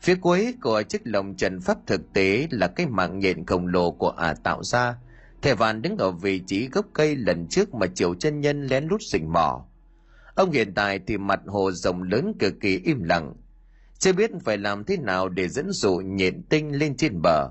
phía 0.00 0.14
cuối 0.14 0.54
của 0.62 0.82
chiếc 0.82 1.00
lồng 1.04 1.34
trần 1.34 1.60
pháp 1.60 1.78
thực 1.86 2.12
tế 2.12 2.46
là 2.50 2.68
cái 2.68 2.86
mạng 2.86 3.18
nhện 3.18 3.46
khổng 3.46 3.66
lồ 3.66 3.90
của 3.90 4.10
ả 4.10 4.34
tạo 4.34 4.64
ra 4.64 4.96
thẻ 5.42 5.54
vạn 5.54 5.82
đứng 5.82 5.96
ở 5.96 6.10
vị 6.10 6.40
trí 6.46 6.68
gốc 6.68 6.86
cây 6.92 7.16
lần 7.16 7.46
trước 7.48 7.74
mà 7.74 7.86
triệu 7.86 8.14
chân 8.14 8.40
nhân 8.40 8.66
lén 8.66 8.86
lút 8.86 9.02
rình 9.02 9.32
mò. 9.32 9.64
Ông 10.34 10.50
hiện 10.50 10.74
tại 10.74 11.00
thì 11.06 11.18
mặt 11.18 11.40
hồ 11.46 11.72
rộng 11.72 12.02
lớn 12.02 12.32
cực 12.38 12.54
kỳ 12.60 12.80
im 12.84 13.02
lặng. 13.02 13.34
Chưa 13.98 14.12
biết 14.12 14.30
phải 14.44 14.58
làm 14.58 14.84
thế 14.84 14.96
nào 14.96 15.28
để 15.28 15.48
dẫn 15.48 15.70
dụ 15.70 15.96
nhện 15.96 16.42
tinh 16.42 16.78
lên 16.78 16.96
trên 16.96 17.22
bờ. 17.22 17.50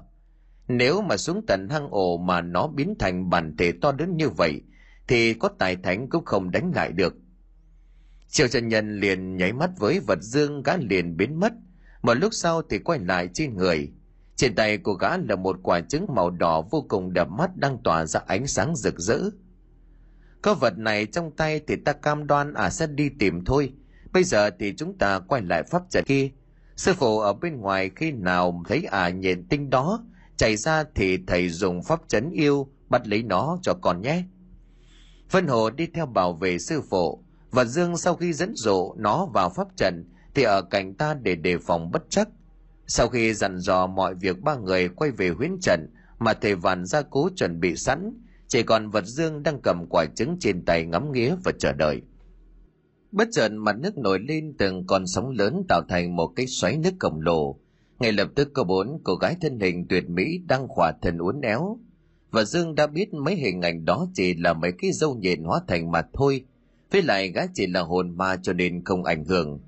Nếu 0.68 1.02
mà 1.02 1.18
xuống 1.18 1.46
tận 1.48 1.70
hang 1.70 1.88
ổ 1.90 2.18
mà 2.18 2.42
nó 2.42 2.68
biến 2.68 2.96
thành 3.00 3.30
bản 3.30 3.56
thể 3.58 3.72
to 3.82 3.94
lớn 4.00 4.18
như 4.18 4.30
vậy, 4.30 4.62
thì 5.08 5.34
có 5.34 5.50
tài 5.60 5.76
thánh 5.76 6.10
cũng 6.10 6.26
không 6.26 6.52
đánh 6.52 6.72
lại 6.76 6.92
được. 6.92 7.16
Triệu 8.28 8.48
chân 8.48 8.68
nhân 8.68 9.00
liền 9.00 9.38
nháy 9.38 9.54
mắt 9.54 9.70
với 9.78 10.00
vật 10.00 10.22
dương 10.22 10.64
gã 10.64 10.78
liền 10.78 11.18
biến 11.18 11.40
mất. 11.40 11.54
Một 12.02 12.14
lúc 12.14 12.34
sau 12.34 12.62
thì 12.62 12.80
quay 12.80 13.00
lại 13.00 13.30
trên 13.34 13.58
người 13.58 13.92
trên 14.40 14.56
tay 14.56 14.78
của 14.78 14.94
gã 14.94 15.18
là 15.18 15.36
một 15.36 15.60
quả 15.64 15.82
trứng 15.82 16.06
màu 16.16 16.30
đỏ 16.30 16.62
vô 16.72 16.86
cùng 16.90 17.14
đẹp 17.14 17.28
mắt 17.28 17.58
đang 17.58 17.78
tỏa 17.84 18.06
ra 18.06 18.20
ánh 18.28 18.48
sáng 18.48 18.76
rực 18.76 19.00
rỡ. 19.00 19.20
Có 20.42 20.54
vật 20.54 20.78
này 20.78 21.06
trong 21.06 21.32
tay 21.32 21.62
thì 21.68 21.76
ta 21.86 21.94
cam 21.94 22.28
đoan 22.28 22.54
à 22.54 22.70
sẽ 22.70 22.88
đi 22.88 23.10
tìm 23.20 23.46
thôi. 23.46 23.74
Bây 24.14 24.24
giờ 24.24 24.50
thì 24.60 24.74
chúng 24.78 24.98
ta 24.98 25.20
quay 25.20 25.42
lại 25.42 25.64
pháp 25.64 25.82
trận 25.90 26.04
kia. 26.08 26.30
Sư 26.76 26.94
phụ 26.94 27.20
ở 27.20 27.34
bên 27.34 27.62
ngoài 27.62 27.92
khi 27.96 28.12
nào 28.12 28.64
thấy 28.68 28.84
à 28.92 29.10
nhện 29.10 29.48
tinh 29.48 29.70
đó, 29.70 30.04
chạy 30.38 30.58
ra 30.58 30.84
thì 30.96 31.18
thầy 31.28 31.50
dùng 31.50 31.84
pháp 31.84 32.00
chấn 32.08 32.32
yêu 32.32 32.68
bắt 32.90 33.08
lấy 33.08 33.24
nó 33.24 33.58
cho 33.62 33.74
con 33.82 34.02
nhé. 34.02 34.24
Vân 35.32 35.48
hồ 35.48 35.70
đi 35.70 35.88
theo 35.88 36.06
bảo 36.06 36.34
vệ 36.34 36.60
sư 36.60 36.82
phụ, 36.90 37.24
và 37.52 37.66
dương 37.66 37.98
sau 37.98 38.16
khi 38.16 38.34
dẫn 38.34 38.56
dụ 38.56 38.94
nó 38.98 39.26
vào 39.26 39.50
pháp 39.50 39.68
trận 39.78 40.10
thì 40.34 40.44
ở 40.44 40.62
cạnh 40.62 40.94
ta 40.94 41.14
để 41.14 41.36
đề 41.36 41.58
phòng 41.58 41.92
bất 41.92 42.04
chắc 42.10 42.30
sau 42.90 43.08
khi 43.08 43.34
dặn 43.34 43.58
dò 43.58 43.88
mọi 43.88 44.16
việc, 44.16 44.42
ba 44.42 44.56
người 44.56 44.90
quay 44.90 45.12
về 45.12 45.30
huyến 45.30 45.60
trận 45.62 45.90
mà 46.20 46.34
thầy 46.34 46.56
vạn 46.56 46.86
gia 46.86 47.02
cố 47.02 47.30
chuẩn 47.36 47.60
bị 47.60 47.76
sẵn. 47.76 48.14
Chỉ 48.48 48.64
còn 48.64 48.90
vật 48.90 49.06
dương 49.06 49.44
đang 49.44 49.62
cầm 49.62 49.86
quả 49.90 50.06
trứng 50.16 50.38
trên 50.40 50.66
tay 50.66 50.86
ngắm 50.86 51.12
nghía 51.12 51.36
và 51.44 51.52
chờ 51.60 51.74
đợi. 51.74 52.02
Bất 53.12 53.28
chợt 53.32 53.50
mặt 53.50 53.76
nước 53.80 53.98
nổi 53.98 54.20
lên 54.20 54.54
từng 54.58 54.88
con 54.88 55.08
sóng 55.08 55.30
lớn 55.30 55.64
tạo 55.68 55.82
thành 55.90 56.16
một 56.16 56.28
cái 56.36 56.48
xoáy 56.48 56.78
nước 56.78 56.94
khổng 57.00 57.22
lồ. 57.22 57.60
Ngay 58.00 58.12
lập 58.12 58.28
tức 58.36 58.50
có 58.54 58.64
bốn 58.64 59.02
cô 59.04 59.16
gái 59.16 59.36
thân 59.42 59.60
hình 59.60 59.88
tuyệt 59.88 60.10
mỹ 60.10 60.42
đang 60.48 60.68
khỏa 60.68 60.92
thân 61.02 61.18
uốn 61.18 61.42
éo. 61.42 61.80
Và 62.32 62.44
dương 62.44 62.76
đã 62.76 62.88
biết 62.88 63.14
mấy 63.14 63.36
hình 63.36 63.62
ảnh 63.62 63.86
đó 63.86 64.08
chỉ 64.14 64.34
là 64.34 64.54
mấy 64.54 64.72
cái 64.72 64.92
dâu 64.92 65.16
nhện 65.16 65.44
hóa 65.44 65.62
thành 65.68 65.92
mặt 65.92 66.06
thôi. 66.14 66.46
Với 66.92 67.02
lại 67.02 67.30
gái 67.30 67.48
chỉ 67.54 67.68
là 67.68 67.82
hồn 67.82 68.18
ma 68.18 68.36
cho 68.42 68.54
nên 68.54 68.84
không 68.84 69.04
ảnh 69.04 69.26
hưởng 69.26 69.60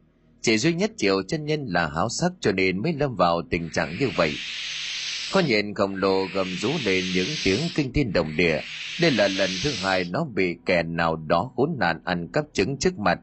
chỉ 0.41 0.57
duy 0.57 0.73
nhất 0.73 0.91
triệu 0.97 1.23
chân 1.23 1.45
nhân 1.45 1.65
là 1.65 1.87
háo 1.87 2.09
sắc 2.09 2.31
cho 2.39 2.51
nên 2.51 2.81
mới 2.81 2.93
lâm 2.93 3.15
vào 3.15 3.41
tình 3.49 3.69
trạng 3.69 3.97
như 3.99 4.09
vậy 4.15 4.33
có 5.33 5.41
nhện 5.47 5.73
khổng 5.73 5.95
lồ 5.95 6.25
gầm 6.33 6.47
rú 6.61 6.69
lên 6.85 7.03
những 7.15 7.27
tiếng 7.43 7.59
kinh 7.75 7.93
thiên 7.93 8.13
động 8.13 8.37
địa 8.37 8.61
đây 9.01 9.11
là 9.11 9.27
lần 9.27 9.49
thứ 9.63 9.71
hai 9.81 10.05
nó 10.11 10.25
bị 10.35 10.55
kẻ 10.65 10.83
nào 10.83 11.15
đó 11.15 11.51
khốn 11.55 11.75
nạn 11.79 12.01
ăn 12.03 12.27
cắp 12.31 12.45
trứng 12.53 12.77
trước 12.77 12.99
mặt 12.99 13.19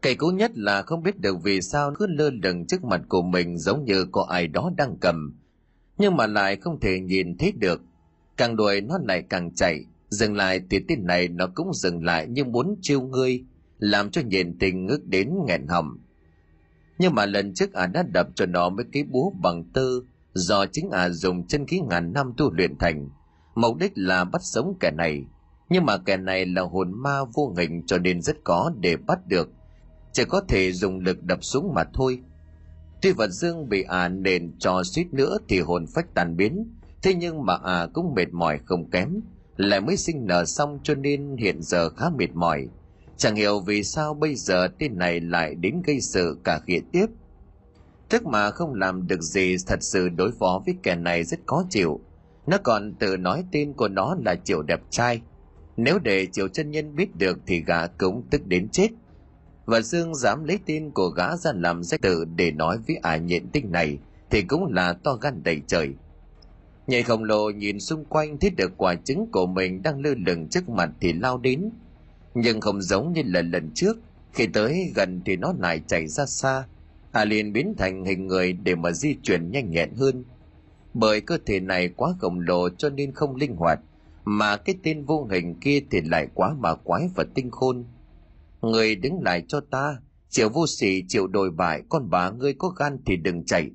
Cây 0.00 0.14
cú 0.14 0.28
nhất 0.30 0.58
là 0.58 0.82
không 0.82 1.02
biết 1.02 1.20
được 1.20 1.42
vì 1.42 1.60
sao 1.60 1.94
cứ 1.98 2.06
lơ 2.06 2.30
lửng 2.42 2.66
trước 2.66 2.84
mặt 2.84 3.00
của 3.08 3.22
mình 3.22 3.58
giống 3.58 3.84
như 3.84 4.04
có 4.12 4.26
ai 4.28 4.46
đó 4.46 4.70
đang 4.76 4.96
cầm. 5.00 5.36
Nhưng 5.98 6.16
mà 6.16 6.26
lại 6.26 6.56
không 6.56 6.80
thể 6.80 7.00
nhìn 7.00 7.38
thấy 7.38 7.52
được. 7.52 7.82
Càng 8.36 8.56
đuổi 8.56 8.80
nó 8.80 8.98
lại 9.08 9.22
càng 9.28 9.54
chạy. 9.54 9.84
Dừng 10.08 10.36
lại 10.36 10.60
thì 10.70 10.80
tên 10.88 11.06
này 11.06 11.28
nó 11.28 11.46
cũng 11.54 11.74
dừng 11.74 12.04
lại 12.04 12.26
như 12.28 12.44
muốn 12.44 12.76
chiêu 12.82 13.00
ngươi, 13.00 13.44
làm 13.78 14.10
cho 14.10 14.22
nhện 14.26 14.58
tình 14.58 14.86
ngước 14.86 15.04
đến 15.04 15.30
nghẹn 15.46 15.66
hầm. 15.66 16.00
Nhưng 16.98 17.14
mà 17.14 17.26
lần 17.26 17.54
trước 17.54 17.72
ả 17.72 17.86
đã 17.86 18.02
đập 18.02 18.28
cho 18.34 18.46
nó 18.46 18.68
mấy 18.68 18.86
cái 18.92 19.02
búa 19.02 19.30
bằng 19.42 19.64
tơ, 19.64 19.88
do 20.34 20.66
chính 20.66 20.90
ả 20.90 21.08
dùng 21.10 21.46
chân 21.46 21.66
khí 21.66 21.80
ngàn 21.90 22.12
năm 22.12 22.32
tu 22.36 22.52
luyện 22.52 22.78
thành. 22.78 23.08
Mục 23.54 23.76
đích 23.76 23.92
là 23.94 24.24
bắt 24.24 24.42
sống 24.44 24.76
kẻ 24.80 24.90
này. 24.96 25.24
Nhưng 25.70 25.86
mà 25.86 25.98
kẻ 25.98 26.16
này 26.16 26.46
là 26.46 26.62
hồn 26.62 26.92
ma 27.02 27.18
vô 27.34 27.54
hình 27.58 27.82
cho 27.86 27.98
nên 27.98 28.22
rất 28.22 28.36
có 28.44 28.72
để 28.80 28.96
bắt 28.96 29.26
được 29.26 29.50
chỉ 30.18 30.24
có 30.24 30.40
thể 30.48 30.72
dùng 30.72 30.98
lực 30.98 31.22
đập 31.22 31.38
xuống 31.44 31.74
mà 31.74 31.84
thôi 31.94 32.20
tuy 33.02 33.12
vật 33.12 33.30
dương 33.30 33.68
bị 33.68 33.82
ả 33.82 33.98
à 33.98 34.08
nền 34.08 34.52
cho 34.58 34.82
suýt 34.82 35.06
nữa 35.12 35.38
thì 35.48 35.60
hồn 35.60 35.86
phách 35.94 36.14
tàn 36.14 36.36
biến 36.36 36.74
thế 37.02 37.14
nhưng 37.14 37.46
mà 37.46 37.54
ả 37.54 37.80
à 37.80 37.86
cũng 37.92 38.14
mệt 38.14 38.32
mỏi 38.32 38.58
không 38.64 38.90
kém 38.90 39.20
lại 39.56 39.80
mới 39.80 39.96
sinh 39.96 40.26
nở 40.26 40.44
xong 40.44 40.78
cho 40.82 40.94
nên 40.94 41.36
hiện 41.36 41.62
giờ 41.62 41.90
khá 41.90 42.06
mệt 42.18 42.34
mỏi 42.34 42.68
chẳng 43.18 43.36
hiểu 43.36 43.60
vì 43.60 43.84
sao 43.84 44.14
bây 44.14 44.34
giờ 44.34 44.68
tên 44.78 44.98
này 44.98 45.20
lại 45.20 45.54
đến 45.54 45.82
gây 45.86 46.00
sự 46.00 46.38
cả 46.44 46.60
khịa 46.66 46.80
tiếp 46.92 47.06
tức 48.08 48.26
mà 48.26 48.50
không 48.50 48.74
làm 48.74 49.06
được 49.06 49.22
gì, 49.22 49.56
thật 49.66 49.82
sự 49.82 50.08
đối 50.08 50.32
phó 50.32 50.62
với 50.66 50.74
kẻ 50.82 50.94
này 50.94 51.24
rất 51.24 51.40
khó 51.46 51.64
chịu 51.70 52.00
nó 52.46 52.58
còn 52.64 52.94
tự 52.94 53.16
nói 53.16 53.44
tên 53.52 53.72
của 53.72 53.88
nó 53.88 54.16
là 54.24 54.34
triệu 54.34 54.62
đẹp 54.62 54.80
trai 54.90 55.22
nếu 55.76 55.98
để 55.98 56.26
triệu 56.26 56.48
chân 56.48 56.70
nhân 56.70 56.96
biết 56.96 57.16
được 57.16 57.38
thì 57.46 57.62
gã 57.66 57.86
cũng 57.86 58.22
tức 58.30 58.46
đến 58.46 58.68
chết 58.68 58.88
và 59.68 59.80
Dương 59.80 60.14
dám 60.14 60.44
lấy 60.44 60.58
tin 60.66 60.90
của 60.90 61.08
gã 61.08 61.36
ra 61.36 61.52
làm 61.54 61.82
danh 61.82 62.00
tự 62.00 62.24
để 62.24 62.50
nói 62.50 62.78
với 62.86 62.96
ả 62.96 63.16
nhện 63.16 63.48
tinh 63.52 63.72
này, 63.72 63.98
thì 64.30 64.42
cũng 64.42 64.72
là 64.72 64.92
to 64.92 65.14
gan 65.14 65.42
đầy 65.42 65.62
trời. 65.66 65.94
Nhảy 66.86 67.02
khổng 67.02 67.24
lồ 67.24 67.50
nhìn 67.50 67.80
xung 67.80 68.04
quanh, 68.04 68.38
thấy 68.38 68.50
được 68.50 68.72
quả 68.76 68.94
trứng 68.94 69.26
của 69.32 69.46
mình 69.46 69.82
đang 69.82 70.00
lơ 70.00 70.14
lửng 70.26 70.48
trước 70.48 70.68
mặt 70.68 70.90
thì 71.00 71.12
lao 71.12 71.38
đến. 71.38 71.70
Nhưng 72.40 72.60
không 72.60 72.82
giống 72.82 73.12
như 73.12 73.22
lần 73.24 73.50
lần 73.50 73.70
trước, 73.74 73.96
khi 74.32 74.46
tới 74.46 74.92
gần 74.94 75.22
thì 75.24 75.36
nó 75.36 75.54
lại 75.58 75.80
chạy 75.86 76.06
ra 76.06 76.26
xa. 76.26 76.64
hà 77.12 77.24
liền 77.24 77.52
biến 77.52 77.74
thành 77.78 78.04
hình 78.04 78.26
người 78.26 78.52
để 78.52 78.74
mà 78.74 78.92
di 78.92 79.16
chuyển 79.22 79.50
nhanh 79.50 79.70
nhẹn 79.70 79.94
hơn. 79.94 80.24
Bởi 80.94 81.20
cơ 81.20 81.38
thể 81.46 81.60
này 81.60 81.88
quá 81.88 82.14
khổng 82.20 82.40
lồ 82.40 82.68
cho 82.68 82.90
nên 82.90 83.12
không 83.12 83.36
linh 83.36 83.56
hoạt, 83.56 83.80
mà 84.24 84.56
cái 84.56 84.74
tên 84.82 85.04
vô 85.04 85.28
hình 85.30 85.54
kia 85.60 85.80
thì 85.90 86.00
lại 86.00 86.28
quá 86.34 86.54
mà 86.58 86.74
quái 86.74 87.08
và 87.14 87.24
tinh 87.34 87.50
khôn 87.50 87.84
người 88.62 88.96
đứng 88.96 89.22
lại 89.22 89.44
cho 89.48 89.60
ta 89.70 89.96
chịu 90.28 90.48
vô 90.48 90.66
sỉ 90.66 91.04
chịu 91.08 91.26
đồi 91.26 91.50
bại 91.50 91.82
con 91.88 92.10
bà 92.10 92.30
ngươi 92.30 92.54
có 92.54 92.68
gan 92.68 92.98
thì 93.06 93.16
đừng 93.16 93.44
chạy 93.44 93.70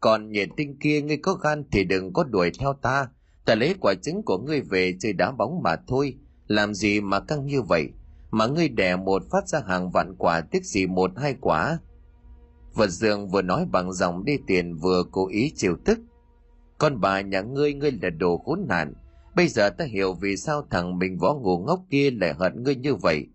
còn 0.00 0.32
nhện 0.32 0.48
tinh 0.56 0.76
kia 0.80 1.00
ngươi 1.00 1.16
có 1.16 1.34
gan 1.34 1.64
thì 1.72 1.84
đừng 1.84 2.12
có 2.12 2.24
đuổi 2.24 2.50
theo 2.58 2.72
ta 2.82 3.08
ta 3.44 3.54
lấy 3.54 3.74
quả 3.80 3.94
trứng 4.02 4.22
của 4.22 4.38
ngươi 4.38 4.60
về 4.60 4.94
chơi 5.00 5.12
đá 5.12 5.30
bóng 5.30 5.62
mà 5.62 5.76
thôi 5.86 6.16
làm 6.52 6.74
gì 6.74 7.00
mà 7.00 7.20
căng 7.20 7.46
như 7.46 7.62
vậy? 7.62 7.88
Mà 8.30 8.46
ngươi 8.46 8.68
đẻ 8.68 8.96
một 8.96 9.22
phát 9.30 9.48
ra 9.48 9.60
hàng 9.66 9.90
vạn 9.90 10.14
quả 10.18 10.40
tiếc 10.40 10.64
gì 10.64 10.86
một 10.86 11.10
hai 11.16 11.36
quả? 11.40 11.78
Vật 12.74 12.88
dương 12.88 13.28
vừa 13.28 13.42
nói 13.42 13.66
bằng 13.70 13.92
giọng 13.92 14.24
đi 14.24 14.38
tiền 14.46 14.76
vừa 14.76 15.02
cố 15.12 15.28
ý 15.28 15.52
chiều 15.56 15.76
tức. 15.84 15.98
Con 16.78 17.00
bà 17.00 17.20
nhà 17.20 17.40
ngươi 17.40 17.74
ngươi 17.74 17.92
là 18.02 18.10
đồ 18.10 18.38
khốn 18.38 18.66
nạn. 18.68 18.94
Bây 19.36 19.48
giờ 19.48 19.70
ta 19.70 19.84
hiểu 19.84 20.12
vì 20.12 20.36
sao 20.36 20.66
thằng 20.70 20.98
mình 20.98 21.18
võ 21.18 21.34
ngủ 21.34 21.58
ngốc 21.58 21.80
kia 21.90 22.10
lại 22.10 22.34
hận 22.34 22.62
ngươi 22.62 22.76
như 22.76 22.94
vậy. 22.94 23.26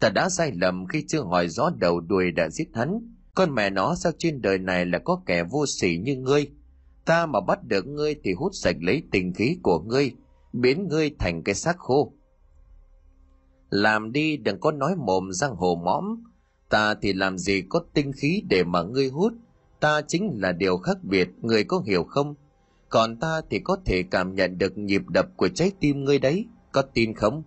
Ta 0.00 0.10
đã 0.10 0.28
sai 0.28 0.52
lầm 0.52 0.86
khi 0.86 1.04
chưa 1.08 1.22
hỏi 1.22 1.48
rõ 1.48 1.70
đầu 1.78 2.00
đuôi 2.00 2.30
đã 2.30 2.48
giết 2.48 2.68
hắn. 2.74 3.14
Con 3.34 3.54
mẹ 3.54 3.70
nó 3.70 3.94
sao 3.94 4.12
trên 4.18 4.42
đời 4.42 4.58
này 4.58 4.86
là 4.86 4.98
có 4.98 5.22
kẻ 5.26 5.44
vô 5.44 5.66
sỉ 5.66 5.98
như 5.98 6.16
ngươi? 6.16 6.50
Ta 7.04 7.26
mà 7.26 7.40
bắt 7.40 7.64
được 7.64 7.86
ngươi 7.86 8.14
thì 8.24 8.32
hút 8.32 8.52
sạch 8.54 8.76
lấy 8.80 9.02
tình 9.12 9.34
khí 9.34 9.58
của 9.62 9.78
ngươi, 9.78 10.12
biến 10.52 10.88
ngươi 10.88 11.10
thành 11.18 11.42
cái 11.42 11.54
xác 11.54 11.78
khô 11.78 12.12
làm 13.70 14.12
đi, 14.12 14.36
đừng 14.36 14.60
có 14.60 14.72
nói 14.72 14.96
mồm 14.96 15.32
răng 15.32 15.54
hồ 15.54 15.74
mõm. 15.84 16.24
Ta 16.68 16.94
thì 16.94 17.12
làm 17.12 17.38
gì 17.38 17.62
có 17.68 17.80
tinh 17.94 18.12
khí 18.12 18.42
để 18.48 18.64
mà 18.64 18.82
ngươi 18.82 19.08
hút? 19.08 19.32
Ta 19.80 20.00
chính 20.02 20.38
là 20.40 20.52
điều 20.52 20.76
khác 20.76 20.96
biệt, 21.02 21.28
ngươi 21.40 21.64
có 21.64 21.82
hiểu 21.86 22.04
không? 22.04 22.34
Còn 22.88 23.16
ta 23.16 23.40
thì 23.50 23.58
có 23.58 23.76
thể 23.84 24.02
cảm 24.02 24.34
nhận 24.34 24.58
được 24.58 24.78
nhịp 24.78 25.02
đập 25.08 25.26
của 25.36 25.48
trái 25.48 25.72
tim 25.80 26.04
ngươi 26.04 26.18
đấy, 26.18 26.46
có 26.72 26.82
tin 26.82 27.14
không? 27.14 27.42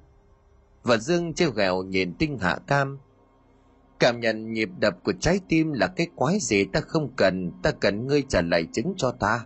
Và 0.84 0.98
dương 0.98 1.34
trêu 1.34 1.52
ghẹo 1.52 1.84
nhìn 1.84 2.14
tinh 2.14 2.38
hạ 2.38 2.58
cam. 2.68 3.00
Cảm 4.00 4.20
nhận 4.20 4.54
nhịp 4.54 4.70
đập 4.80 4.98
của 5.04 5.14
trái 5.20 5.40
tim 5.50 5.72
là 5.72 5.88
cái 5.88 6.08
quái 6.16 6.40
gì 6.40 6.66
ta 6.66 6.80
không 6.80 7.10
cần, 7.16 7.52
ta 7.64 7.72
cần 7.72 8.08
ngươi 8.08 8.24
trả 8.30 8.42
lại 8.42 8.68
chứng 8.74 8.94
cho 8.98 9.12
ta. 9.12 9.46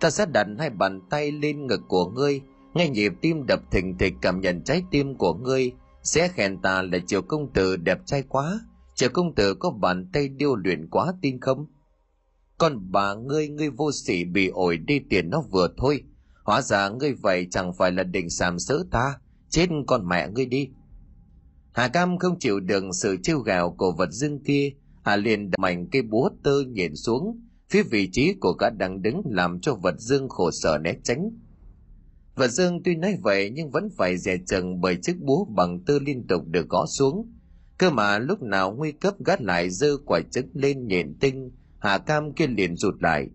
Ta 0.00 0.10
sẽ 0.10 0.26
đặt 0.26 0.46
hai 0.58 0.70
bàn 0.70 1.00
tay 1.10 1.32
lên 1.32 1.66
ngực 1.66 1.80
của 1.88 2.06
ngươi, 2.06 2.40
nghe 2.74 2.88
nhịp 2.88 3.12
tim 3.20 3.46
đập 3.46 3.60
thình 3.70 3.98
thịch 3.98 4.14
cảm 4.22 4.40
nhận 4.40 4.62
trái 4.64 4.82
tim 4.90 5.14
của 5.14 5.34
ngươi 5.34 5.72
sẽ 6.02 6.28
khen 6.28 6.62
ta 6.62 6.82
là 6.82 6.98
triệu 7.06 7.22
công 7.22 7.52
tử 7.52 7.76
đẹp 7.76 7.98
trai 8.06 8.22
quá. 8.28 8.60
Triệu 8.94 9.08
công 9.12 9.34
tử 9.34 9.54
có 9.54 9.70
bàn 9.70 10.06
tay 10.12 10.28
điêu 10.28 10.56
luyện 10.56 10.88
quá 10.90 11.12
tin 11.22 11.40
không? 11.40 11.66
Còn 12.58 12.92
bà 12.92 13.14
ngươi 13.14 13.48
ngươi 13.48 13.70
vô 13.70 13.92
sỉ 13.92 14.24
bị 14.24 14.48
ổi 14.48 14.76
đi 14.76 15.00
tiền 15.10 15.30
nó 15.30 15.42
vừa 15.50 15.68
thôi. 15.76 16.02
Hóa 16.44 16.62
ra 16.62 16.88
ngươi 16.88 17.12
vậy 17.12 17.46
chẳng 17.50 17.72
phải 17.72 17.92
là 17.92 18.02
định 18.02 18.30
sàm 18.30 18.58
sỡ 18.58 18.84
ta. 18.90 19.14
Chết 19.48 19.68
con 19.86 20.08
mẹ 20.08 20.28
ngươi 20.28 20.46
đi. 20.46 20.68
Hà 21.72 21.88
cam 21.88 22.18
không 22.18 22.38
chịu 22.38 22.60
đựng 22.60 22.92
sự 22.92 23.16
trêu 23.22 23.38
gào 23.38 23.74
của 23.78 23.92
vật 23.92 24.10
dương 24.10 24.44
kia. 24.44 24.70
Hà 25.04 25.16
liền 25.16 25.50
đập 25.50 25.58
mảnh 25.58 25.86
cây 25.92 26.02
búa 26.02 26.30
tơ 26.42 26.62
nhện 26.68 26.96
xuống. 26.96 27.40
Phía 27.70 27.82
vị 27.82 28.08
trí 28.12 28.34
của 28.40 28.52
gã 28.52 28.70
đang 28.70 29.02
đứng 29.02 29.22
làm 29.24 29.60
cho 29.60 29.74
vật 29.74 29.94
dương 29.98 30.28
khổ 30.28 30.50
sở 30.50 30.78
né 30.78 30.94
tránh 31.04 31.30
vật 32.34 32.48
dương 32.48 32.82
tuy 32.82 32.96
nói 32.96 33.16
vậy 33.22 33.50
nhưng 33.50 33.70
vẫn 33.70 33.88
phải 33.96 34.18
dè 34.18 34.36
chừng 34.46 34.80
bởi 34.80 34.96
chiếc 35.02 35.20
búa 35.20 35.44
bằng 35.44 35.80
tư 35.84 35.98
liên 35.98 36.26
tục 36.26 36.42
được 36.46 36.68
gõ 36.68 36.86
xuống. 36.86 37.32
Cơ 37.78 37.90
mà 37.90 38.18
lúc 38.18 38.42
nào 38.42 38.72
nguy 38.72 38.92
cấp 38.92 39.14
gắt 39.26 39.42
lại 39.42 39.70
dơ 39.70 39.96
quả 40.06 40.20
trứng 40.30 40.48
lên 40.54 40.86
nhện 40.86 41.14
tinh 41.20 41.50
hà 41.78 41.98
cam 41.98 42.32
kia 42.32 42.46
liền 42.46 42.76
rụt 42.76 42.94
lại. 43.02 43.28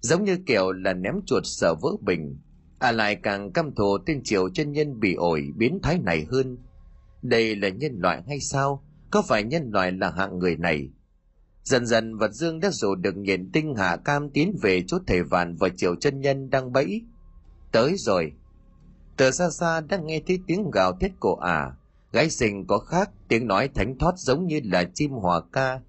Giống 0.00 0.24
như 0.24 0.38
kiểu 0.46 0.72
là 0.72 0.92
ném 0.92 1.14
chuột 1.26 1.42
sợ 1.46 1.74
vỡ 1.82 1.90
bình 2.00 2.38
à 2.78 2.92
lại 2.92 3.16
càng 3.16 3.52
căm 3.52 3.74
thù 3.74 3.98
tên 4.06 4.20
triều 4.24 4.48
chân 4.48 4.72
nhân 4.72 5.00
bị 5.00 5.14
ổi 5.14 5.48
biến 5.56 5.78
thái 5.82 5.98
này 5.98 6.26
hơn. 6.30 6.58
Đây 7.22 7.56
là 7.56 7.68
nhân 7.68 7.92
loại 7.98 8.22
hay 8.28 8.40
sao? 8.40 8.84
Có 9.10 9.22
phải 9.22 9.44
nhân 9.44 9.70
loại 9.72 9.92
là 9.92 10.10
hạng 10.10 10.38
người 10.38 10.56
này? 10.56 10.90
Dần 11.62 11.86
dần 11.86 12.16
vật 12.16 12.32
dương 12.32 12.60
đã 12.60 12.70
dụ 12.70 12.94
được 12.94 13.16
nhện 13.16 13.52
tinh 13.52 13.74
hạ 13.74 13.96
cam 13.96 14.30
tiến 14.30 14.56
về 14.62 14.82
chốt 14.86 15.02
thể 15.06 15.22
vạn 15.22 15.56
và 15.56 15.68
triều 15.68 15.96
chân 15.96 16.20
nhân 16.20 16.50
đang 16.50 16.72
bẫy 16.72 17.02
tới 17.76 17.94
rồi. 17.96 18.32
Từ 19.16 19.30
xa 19.30 19.50
xa 19.50 19.80
đã 19.80 19.98
nghe 19.98 20.20
thấy 20.26 20.38
tiếng 20.46 20.70
gào 20.70 20.92
thét 21.00 21.12
của 21.20 21.34
ả. 21.34 21.52
À. 21.52 21.72
gái 22.12 22.30
sinh 22.30 22.66
có 22.66 22.78
khác, 22.78 23.10
tiếng 23.28 23.46
nói 23.46 23.68
thánh 23.74 23.98
thoát 23.98 24.18
giống 24.18 24.46
như 24.46 24.60
là 24.64 24.84
chim 24.94 25.10
hòa 25.10 25.40
ca. 25.52 25.80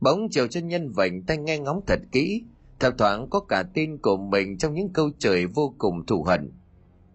Bỗng 0.00 0.28
chiều 0.30 0.46
chân 0.46 0.68
nhân 0.68 0.92
vảnh 0.92 1.22
tay 1.22 1.38
nghe 1.38 1.58
ngóng 1.58 1.80
thật 1.86 2.00
kỹ. 2.12 2.42
Thỉnh 2.80 2.94
thoảng 2.98 3.30
có 3.30 3.40
cả 3.40 3.62
tin 3.74 3.98
của 3.98 4.16
mình 4.16 4.58
trong 4.58 4.74
những 4.74 4.88
câu 4.92 5.10
trời 5.18 5.46
vô 5.46 5.74
cùng 5.78 6.06
thù 6.06 6.22
hận. 6.24 6.52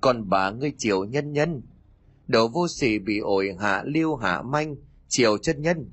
Còn 0.02 0.30
bà 0.30 0.52
ngươi 0.52 0.74
chiều 0.78 1.06
nhân 1.06 1.34
nhân. 1.34 1.62
Đồ 2.28 2.48
vô 2.48 2.68
sỉ 2.68 3.00
bị 3.00 3.20
ổi 3.20 3.56
hạ 3.60 3.84
lưu 3.86 4.16
hạ 4.16 4.42
manh, 4.42 4.76
chiều 5.08 5.38
chân 5.38 5.62
nhân. 5.62 5.90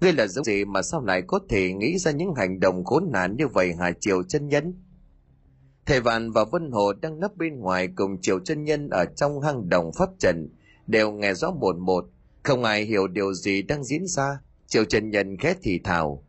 Ngươi 0.00 0.12
là 0.12 0.26
giống 0.26 0.44
gì 0.44 0.64
mà 0.64 0.82
sao 0.82 1.04
lại 1.04 1.22
có 1.26 1.40
thể 1.48 1.72
nghĩ 1.72 1.98
ra 1.98 2.10
những 2.10 2.34
hành 2.34 2.60
động 2.60 2.84
khốn 2.84 3.08
nạn 3.12 3.36
như 3.36 3.48
vậy 3.48 3.74
hả, 3.74 3.92
chiều 4.00 4.22
chân 4.22 4.48
nhân? 4.48 4.74
Thầy 5.88 6.00
vạn 6.00 6.30
và 6.30 6.44
vân 6.44 6.70
hồ 6.70 6.92
đang 6.92 7.20
nấp 7.20 7.36
bên 7.36 7.60
ngoài 7.60 7.88
cùng 7.96 8.20
triều 8.20 8.40
chân 8.40 8.64
nhân 8.64 8.88
ở 8.90 9.04
trong 9.04 9.40
hang 9.40 9.68
đồng 9.68 9.90
pháp 9.98 10.08
trần, 10.18 10.48
đều 10.86 11.12
nghe 11.12 11.34
rõ 11.34 11.50
một 11.50 11.76
một. 11.76 12.04
Không 12.42 12.64
ai 12.64 12.84
hiểu 12.84 13.06
điều 13.06 13.34
gì 13.34 13.62
đang 13.62 13.84
diễn 13.84 14.06
ra 14.06 14.40
triều 14.66 14.84
chân 14.84 15.10
nhân 15.10 15.36
khẽ 15.36 15.54
thì 15.62 15.78
thào. 15.84 16.24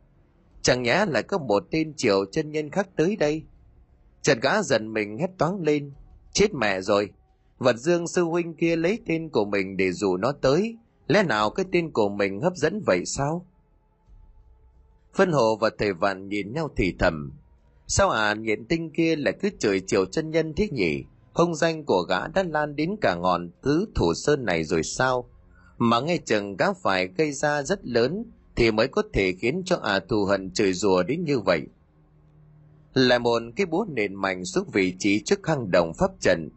Chẳng 0.62 0.82
nhẽ 0.82 1.04
lại 1.08 1.22
có 1.22 1.38
một 1.38 1.64
tên 1.70 1.94
triều 1.96 2.24
chân 2.24 2.50
nhân 2.50 2.70
khác 2.70 2.88
tới 2.96 3.16
đây? 3.16 3.42
Trần 4.22 4.40
gã 4.40 4.62
dần 4.62 4.92
mình 4.92 5.18
hét 5.18 5.30
toáng 5.38 5.60
lên. 5.62 5.92
Chết 6.32 6.54
mẹ 6.54 6.80
rồi, 6.80 7.10
vật 7.58 7.76
dương 7.76 8.06
sư 8.06 8.24
huynh 8.24 8.54
kia 8.54 8.76
lấy 8.76 8.98
tên 9.06 9.28
của 9.28 9.44
mình 9.44 9.76
để 9.76 9.92
dụ 9.92 10.16
nó 10.16 10.32
tới. 10.32 10.76
Lẽ 11.06 11.22
nào 11.22 11.50
cái 11.50 11.66
tên 11.72 11.90
của 11.90 12.08
mình 12.08 12.40
hấp 12.40 12.56
dẫn 12.56 12.82
vậy 12.86 13.04
sao? 13.06 13.46
Phân 15.14 15.32
hồ 15.32 15.56
và 15.56 15.70
thầy 15.78 15.92
vạn 15.92 16.28
nhìn 16.28 16.52
nhau 16.52 16.68
thì 16.76 16.94
thầm 16.98 17.39
sao 17.92 18.10
à 18.10 18.34
nhện 18.34 18.64
tinh 18.64 18.90
kia 18.90 19.16
lại 19.16 19.34
cứ 19.42 19.50
chửi 19.58 19.80
chiều 19.86 20.06
chân 20.06 20.30
nhân 20.30 20.54
thế 20.56 20.68
nhỉ? 20.72 21.04
Hông 21.32 21.54
danh 21.54 21.84
của 21.84 22.02
gã 22.08 22.26
đã 22.26 22.42
lan 22.42 22.76
đến 22.76 22.96
cả 23.00 23.14
ngọn 23.14 23.50
tứ 23.62 23.86
thủ 23.94 24.14
sơn 24.14 24.44
này 24.44 24.64
rồi 24.64 24.82
sao? 24.82 25.30
Mà 25.78 26.00
nghe 26.00 26.16
chừng 26.16 26.56
gã 26.56 26.72
phải 26.72 27.06
gây 27.06 27.32
ra 27.32 27.62
rất 27.62 27.86
lớn 27.86 28.24
thì 28.56 28.70
mới 28.70 28.88
có 28.88 29.02
thể 29.12 29.32
khiến 29.32 29.62
cho 29.64 29.76
à 29.76 30.00
thù 30.08 30.24
hận 30.24 30.50
chửi 30.50 30.72
rùa 30.72 31.02
đến 31.02 31.24
như 31.24 31.38
vậy. 31.38 31.60
Lại 32.94 33.18
một 33.18 33.42
cái 33.56 33.66
búa 33.66 33.86
nền 33.88 34.14
mạnh 34.14 34.44
xuống 34.44 34.70
vị 34.72 34.94
trí 34.98 35.22
trước 35.24 35.46
hang 35.46 35.70
động 35.70 35.92
pháp 35.98 36.10
trận 36.20 36.48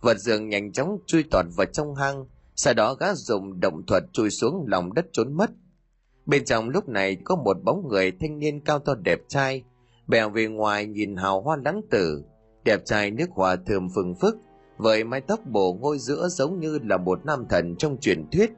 vật 0.00 0.18
dường 0.18 0.48
nhanh 0.48 0.72
chóng 0.72 0.98
chui 1.06 1.24
tọt 1.30 1.44
vào 1.56 1.66
trong 1.72 1.94
hang, 1.94 2.24
sau 2.56 2.74
đó 2.74 2.94
gã 2.94 3.14
dùng 3.14 3.60
động 3.60 3.82
thuật 3.86 4.02
chui 4.12 4.30
xuống 4.30 4.64
lòng 4.66 4.94
đất 4.94 5.06
trốn 5.12 5.32
mất. 5.32 5.50
Bên 6.26 6.44
trong 6.44 6.68
lúc 6.68 6.88
này 6.88 7.16
có 7.24 7.36
một 7.36 7.56
bóng 7.64 7.88
người 7.88 8.12
thanh 8.20 8.38
niên 8.38 8.60
cao 8.60 8.78
to 8.78 8.94
đẹp 8.94 9.18
trai 9.28 9.64
bèo 10.06 10.30
về 10.30 10.46
ngoài 10.46 10.86
nhìn 10.86 11.16
hào 11.16 11.42
hoa 11.42 11.56
lãng 11.64 11.80
tử, 11.90 12.24
đẹp 12.64 12.80
trai 12.84 13.10
nước 13.10 13.30
hòa 13.30 13.56
thơm 13.66 13.88
phừng 13.94 14.14
phức, 14.14 14.36
với 14.76 15.04
mái 15.04 15.20
tóc 15.20 15.40
bổ 15.46 15.78
ngôi 15.80 15.98
giữa 15.98 16.28
giống 16.28 16.60
như 16.60 16.78
là 16.82 16.96
một 16.96 17.26
nam 17.26 17.46
thần 17.48 17.76
trong 17.76 17.96
truyền 18.00 18.24
thuyết. 18.32 18.50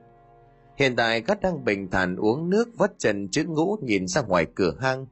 Hiện 0.76 0.96
tại 0.96 1.20
gắt 1.20 1.40
đang 1.40 1.64
bình 1.64 1.90
thản 1.90 2.16
uống 2.16 2.50
nước 2.50 2.68
vắt 2.78 2.92
chân 2.98 3.28
chữ 3.28 3.44
ngũ 3.44 3.76
nhìn 3.82 4.06
ra 4.06 4.22
ngoài 4.22 4.46
cửa 4.54 4.74
hang. 4.80 5.06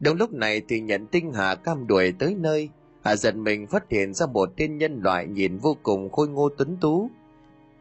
Đúng 0.00 0.16
lúc 0.16 0.32
này 0.32 0.62
thì 0.68 0.80
nhận 0.80 1.06
tinh 1.06 1.32
hà 1.32 1.54
cam 1.54 1.86
đuổi 1.86 2.12
tới 2.18 2.34
nơi, 2.34 2.68
hạ 3.02 3.16
giật 3.16 3.36
mình 3.36 3.66
phát 3.66 3.90
hiện 3.90 4.14
ra 4.14 4.26
một 4.26 4.48
tên 4.56 4.78
nhân 4.78 5.00
loại 5.02 5.26
nhìn 5.26 5.58
vô 5.58 5.76
cùng 5.82 6.10
khôi 6.10 6.28
ngô 6.28 6.48
tuấn 6.58 6.76
tú, 6.80 7.10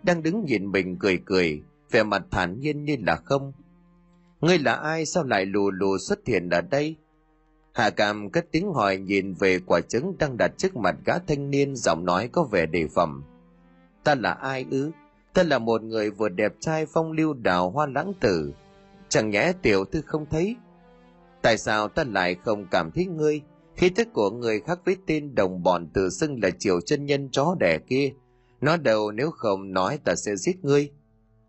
đang 0.03 0.23
đứng 0.23 0.45
nhìn 0.45 0.71
mình 0.71 0.97
cười 0.99 1.19
cười, 1.25 1.63
vẻ 1.91 2.03
mặt 2.03 2.23
thản 2.31 2.59
nhiên 2.59 2.83
như 2.83 2.95
là 3.05 3.15
không. 3.15 3.53
Ngươi 4.41 4.59
là 4.59 4.73
ai, 4.73 5.05
sao 5.05 5.23
lại 5.23 5.45
lù 5.45 5.71
lù 5.71 5.97
xuất 5.97 6.19
hiện 6.27 6.49
ở 6.49 6.61
đây? 6.61 6.95
Hạ 7.79 7.89
Cam 7.89 8.29
cất 8.29 8.45
tiếng 8.51 8.73
hỏi 8.73 8.97
nhìn 8.97 9.33
về 9.33 9.59
quả 9.65 9.81
trứng 9.81 10.17
đang 10.19 10.37
đặt 10.37 10.51
trước 10.57 10.75
mặt 10.75 10.95
gã 11.05 11.19
thanh 11.19 11.49
niên 11.49 11.75
giọng 11.75 12.05
nói 12.05 12.29
có 12.31 12.43
vẻ 12.43 12.65
đề 12.65 12.87
phòng. 12.95 13.23
Ta 14.03 14.15
là 14.15 14.31
ai 14.31 14.65
ư? 14.71 14.91
Ta 15.33 15.43
là 15.43 15.59
một 15.59 15.83
người 15.83 16.11
vừa 16.11 16.29
đẹp 16.29 16.53
trai 16.59 16.85
phong 16.85 17.11
lưu 17.11 17.33
đào 17.33 17.69
hoa 17.69 17.87
lãng 17.87 18.13
tử. 18.19 18.53
Chẳng 19.09 19.29
nhẽ 19.29 19.53
tiểu 19.61 19.85
thư 19.85 20.01
không 20.01 20.25
thấy? 20.29 20.55
Tại 21.41 21.57
sao 21.57 21.87
ta 21.87 22.03
lại 22.03 22.35
không 22.45 22.65
cảm 22.71 22.91
thấy 22.91 23.05
ngươi? 23.05 23.41
Khí 23.75 23.89
thức 23.89 24.07
của 24.13 24.29
người 24.29 24.59
khác 24.59 24.79
với 24.85 24.97
tên 25.07 25.35
đồng 25.35 25.63
bọn 25.63 25.87
tự 25.93 26.09
xưng 26.09 26.39
là 26.43 26.49
triều 26.59 26.81
chân 26.81 27.05
nhân 27.05 27.29
chó 27.31 27.55
đẻ 27.59 27.77
kia. 27.87 28.11
Nó 28.61 28.77
đầu 28.77 29.11
nếu 29.11 29.31
không 29.31 29.73
nói 29.73 29.99
ta 30.03 30.15
sẽ 30.15 30.35
giết 30.35 30.65
ngươi. 30.65 30.91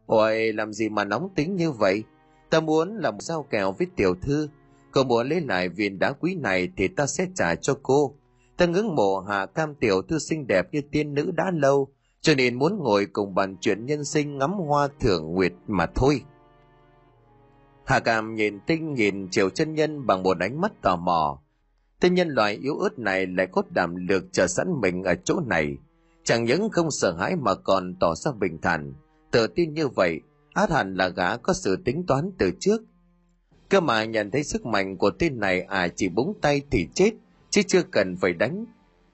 Ôi, 0.06 0.52
làm 0.52 0.72
gì 0.72 0.88
mà 0.88 1.04
nóng 1.04 1.28
tính 1.34 1.56
như 1.56 1.70
vậy? 1.70 2.04
Ta 2.50 2.60
muốn 2.60 2.96
làm 2.96 3.20
sao 3.20 3.46
kèo 3.50 3.72
với 3.72 3.86
tiểu 3.96 4.14
thư 4.22 4.48
Cô 4.92 5.04
muốn 5.04 5.28
lấy 5.28 5.40
lại 5.40 5.68
viên 5.68 5.98
đá 5.98 6.12
quý 6.12 6.34
này 6.34 6.68
thì 6.76 6.88
ta 6.88 7.06
sẽ 7.06 7.26
trả 7.34 7.54
cho 7.54 7.78
cô. 7.82 8.14
Ta 8.56 8.66
ngưỡng 8.66 8.94
mộ 8.94 9.20
hạ 9.20 9.46
cam 9.46 9.74
tiểu 9.74 10.02
thư 10.02 10.18
xinh 10.18 10.46
đẹp 10.46 10.66
như 10.72 10.80
tiên 10.92 11.14
nữ 11.14 11.30
đã 11.36 11.50
lâu, 11.54 11.88
cho 12.20 12.34
nên 12.34 12.58
muốn 12.58 12.78
ngồi 12.78 13.06
cùng 13.06 13.34
bàn 13.34 13.56
chuyện 13.60 13.86
nhân 13.86 14.04
sinh 14.04 14.38
ngắm 14.38 14.52
hoa 14.52 14.88
thưởng 15.00 15.32
nguyệt 15.32 15.52
mà 15.66 15.86
thôi. 15.94 16.22
Hạ 17.84 18.00
cam 18.00 18.34
nhìn 18.34 18.60
tinh 18.66 18.94
nhìn 18.94 19.28
triều 19.30 19.50
chân 19.50 19.74
nhân 19.74 20.06
bằng 20.06 20.22
một 20.22 20.38
ánh 20.40 20.60
mắt 20.60 20.72
tò 20.82 20.96
mò. 20.96 21.42
Tên 22.00 22.14
nhân 22.14 22.28
loại 22.28 22.54
yếu 22.54 22.78
ớt 22.78 22.98
này 22.98 23.26
lại 23.26 23.46
có 23.52 23.62
đảm 23.70 23.96
lược 24.08 24.32
chờ 24.32 24.46
sẵn 24.46 24.66
mình 24.80 25.02
ở 25.02 25.14
chỗ 25.24 25.40
này. 25.46 25.76
Chẳng 26.24 26.44
những 26.44 26.70
không 26.70 26.90
sợ 26.90 27.12
hãi 27.12 27.36
mà 27.36 27.54
còn 27.54 27.94
tỏ 28.00 28.14
ra 28.14 28.32
bình 28.32 28.58
thản. 28.62 28.94
Tự 29.30 29.46
tin 29.46 29.74
như 29.74 29.88
vậy, 29.88 30.20
át 30.52 30.70
hẳn 30.70 30.94
là 30.94 31.08
gã 31.08 31.36
có 31.36 31.52
sự 31.52 31.76
tính 31.84 32.04
toán 32.06 32.30
từ 32.38 32.50
trước 32.60 32.80
cơ 33.70 33.80
mà 33.80 34.04
nhận 34.04 34.30
thấy 34.30 34.44
sức 34.44 34.66
mạnh 34.66 34.96
của 34.96 35.10
tên 35.10 35.40
này 35.40 35.60
à 35.60 35.88
chỉ 35.88 36.08
búng 36.08 36.34
tay 36.40 36.62
thì 36.70 36.88
chết, 36.94 37.10
chứ 37.50 37.62
chưa 37.62 37.82
cần 37.82 38.16
phải 38.16 38.32
đánh. 38.32 38.64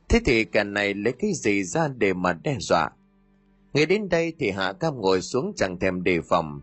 Thế 0.08 0.20
thì 0.24 0.44
kẻ 0.44 0.64
này 0.64 0.94
lấy 0.94 1.12
cái 1.18 1.32
gì 1.34 1.64
ra 1.64 1.88
để 1.88 2.12
mà 2.12 2.32
đe 2.32 2.56
dọa? 2.60 2.90
Nghe 3.72 3.86
đến 3.86 4.08
đây 4.08 4.32
thì 4.38 4.50
hạ 4.50 4.72
cam 4.72 5.00
ngồi 5.00 5.20
xuống 5.22 5.52
chẳng 5.56 5.78
thèm 5.78 6.02
đề 6.02 6.20
phòng. 6.20 6.60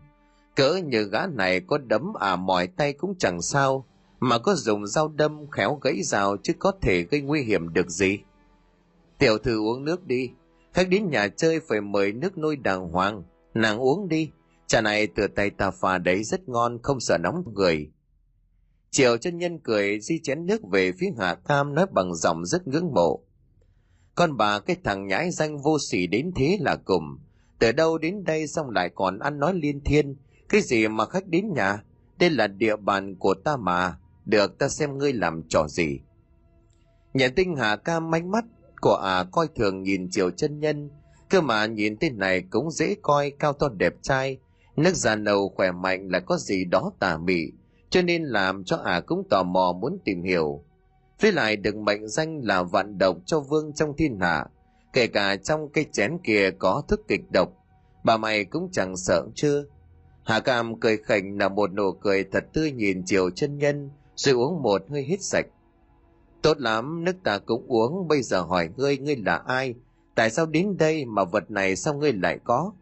Cỡ 0.56 0.80
như 0.84 1.02
gã 1.02 1.26
này 1.26 1.60
có 1.60 1.78
đấm 1.78 2.12
à 2.20 2.36
mỏi 2.36 2.66
tay 2.66 2.92
cũng 2.92 3.14
chẳng 3.18 3.42
sao, 3.42 3.86
mà 4.20 4.38
có 4.38 4.54
dùng 4.54 4.86
dao 4.86 5.08
đâm 5.08 5.50
khéo 5.50 5.78
gãy 5.82 6.02
rào 6.02 6.36
chứ 6.42 6.52
có 6.58 6.72
thể 6.82 7.02
gây 7.02 7.20
nguy 7.20 7.42
hiểm 7.42 7.72
được 7.72 7.90
gì. 7.90 8.18
Tiểu 9.18 9.38
thư 9.38 9.60
uống 9.60 9.84
nước 9.84 10.06
đi, 10.06 10.30
khách 10.72 10.88
đến 10.88 11.10
nhà 11.10 11.28
chơi 11.28 11.60
phải 11.68 11.80
mời 11.80 12.12
nước 12.12 12.38
nôi 12.38 12.56
đàng 12.56 12.88
hoàng, 12.88 13.22
nàng 13.54 13.78
uống 13.78 14.08
đi. 14.08 14.30
Trà 14.66 14.80
này 14.80 15.06
từ 15.06 15.26
tay 15.26 15.50
ta 15.50 15.70
pha 15.70 15.98
đấy 15.98 16.24
rất 16.24 16.48
ngon, 16.48 16.78
không 16.82 17.00
sợ 17.00 17.18
nóng 17.18 17.44
người. 17.54 17.90
Triệu 18.90 19.16
chân 19.16 19.38
nhân 19.38 19.58
cười 19.58 20.00
di 20.00 20.20
chén 20.22 20.46
nước 20.46 20.60
về 20.72 20.92
phía 20.98 21.10
Hạ 21.18 21.34
Cam 21.34 21.74
nói 21.74 21.86
bằng 21.92 22.14
giọng 22.14 22.46
rất 22.46 22.68
ngưỡng 22.68 22.92
mộ. 22.94 23.24
Con 24.14 24.36
bà 24.36 24.60
cái 24.60 24.76
thằng 24.84 25.06
nhãi 25.06 25.30
danh 25.30 25.58
vô 25.58 25.78
sỉ 25.78 26.06
đến 26.06 26.32
thế 26.36 26.58
là 26.60 26.76
cùng. 26.76 27.18
Từ 27.58 27.72
đâu 27.72 27.98
đến 27.98 28.24
đây 28.24 28.46
xong 28.46 28.70
lại 28.70 28.90
còn 28.94 29.18
ăn 29.18 29.38
nói 29.38 29.54
liên 29.54 29.80
thiên. 29.84 30.16
Cái 30.48 30.60
gì 30.60 30.88
mà 30.88 31.06
khách 31.06 31.26
đến 31.26 31.52
nhà? 31.54 31.82
Đây 32.18 32.30
là 32.30 32.46
địa 32.46 32.76
bàn 32.76 33.14
của 33.18 33.34
ta 33.44 33.56
mà. 33.56 33.96
Được 34.24 34.58
ta 34.58 34.68
xem 34.68 34.98
ngươi 34.98 35.12
làm 35.12 35.42
trò 35.48 35.68
gì. 35.68 36.00
Nhận 37.14 37.34
tinh 37.34 37.56
Hạ 37.56 37.76
Cam 37.76 38.10
manh 38.10 38.30
mắt 38.30 38.44
của 38.80 38.94
à 38.94 39.24
coi 39.32 39.48
thường 39.56 39.82
nhìn 39.82 40.10
Triều 40.10 40.30
chân 40.30 40.60
nhân. 40.60 40.90
Cơ 41.30 41.40
mà 41.40 41.66
nhìn 41.66 41.96
tên 42.00 42.18
này 42.18 42.42
cũng 42.50 42.70
dễ 42.70 42.96
coi 43.02 43.32
cao 43.38 43.52
to 43.52 43.68
đẹp 43.68 43.94
trai 44.02 44.38
Nước 44.76 44.94
già 44.94 45.16
nâu 45.16 45.48
khỏe 45.48 45.72
mạnh 45.72 46.08
là 46.08 46.20
có 46.20 46.36
gì 46.36 46.64
đó 46.64 46.92
tà 46.98 47.16
mị, 47.16 47.50
cho 47.90 48.02
nên 48.02 48.24
làm 48.24 48.64
cho 48.64 48.76
ả 48.76 48.92
à 48.92 49.00
cũng 49.00 49.28
tò 49.30 49.42
mò 49.42 49.72
muốn 49.72 49.98
tìm 50.04 50.22
hiểu. 50.22 50.64
Với 51.20 51.32
lại 51.32 51.56
được 51.56 51.76
mệnh 51.76 52.08
danh 52.08 52.40
là 52.44 52.62
vạn 52.62 52.98
độc 52.98 53.16
cho 53.26 53.40
vương 53.40 53.72
trong 53.72 53.96
thiên 53.96 54.18
hạ, 54.20 54.46
kể 54.92 55.06
cả 55.06 55.36
trong 55.36 55.68
cây 55.68 55.86
chén 55.92 56.18
kia 56.24 56.50
có 56.50 56.82
thức 56.88 57.00
kịch 57.08 57.30
độc, 57.32 57.48
bà 58.04 58.16
mày 58.16 58.44
cũng 58.44 58.68
chẳng 58.72 58.96
sợ 58.96 59.26
chưa? 59.34 59.64
Hà 60.24 60.40
Cam 60.40 60.80
cười 60.80 60.96
khỉnh 60.96 61.38
là 61.38 61.48
một 61.48 61.72
nụ 61.72 61.92
cười 61.92 62.24
thật 62.24 62.44
tươi 62.52 62.72
nhìn 62.72 63.02
chiều 63.06 63.30
chân 63.30 63.58
nhân, 63.58 63.90
rồi 64.16 64.34
uống 64.34 64.62
một 64.62 64.82
hơi 64.90 65.02
hít 65.02 65.22
sạch. 65.22 65.46
Tốt 66.42 66.60
lắm, 66.60 67.04
nước 67.04 67.16
ta 67.24 67.38
cũng 67.38 67.66
uống, 67.68 68.08
bây 68.08 68.22
giờ 68.22 68.40
hỏi 68.40 68.68
ngươi, 68.76 68.98
ngươi 68.98 69.16
là 69.16 69.36
ai? 69.36 69.74
Tại 70.14 70.30
sao 70.30 70.46
đến 70.46 70.76
đây 70.76 71.04
mà 71.04 71.24
vật 71.24 71.50
này 71.50 71.76
sao 71.76 71.94
ngươi 71.94 72.12
lại 72.12 72.38
có? 72.44 72.72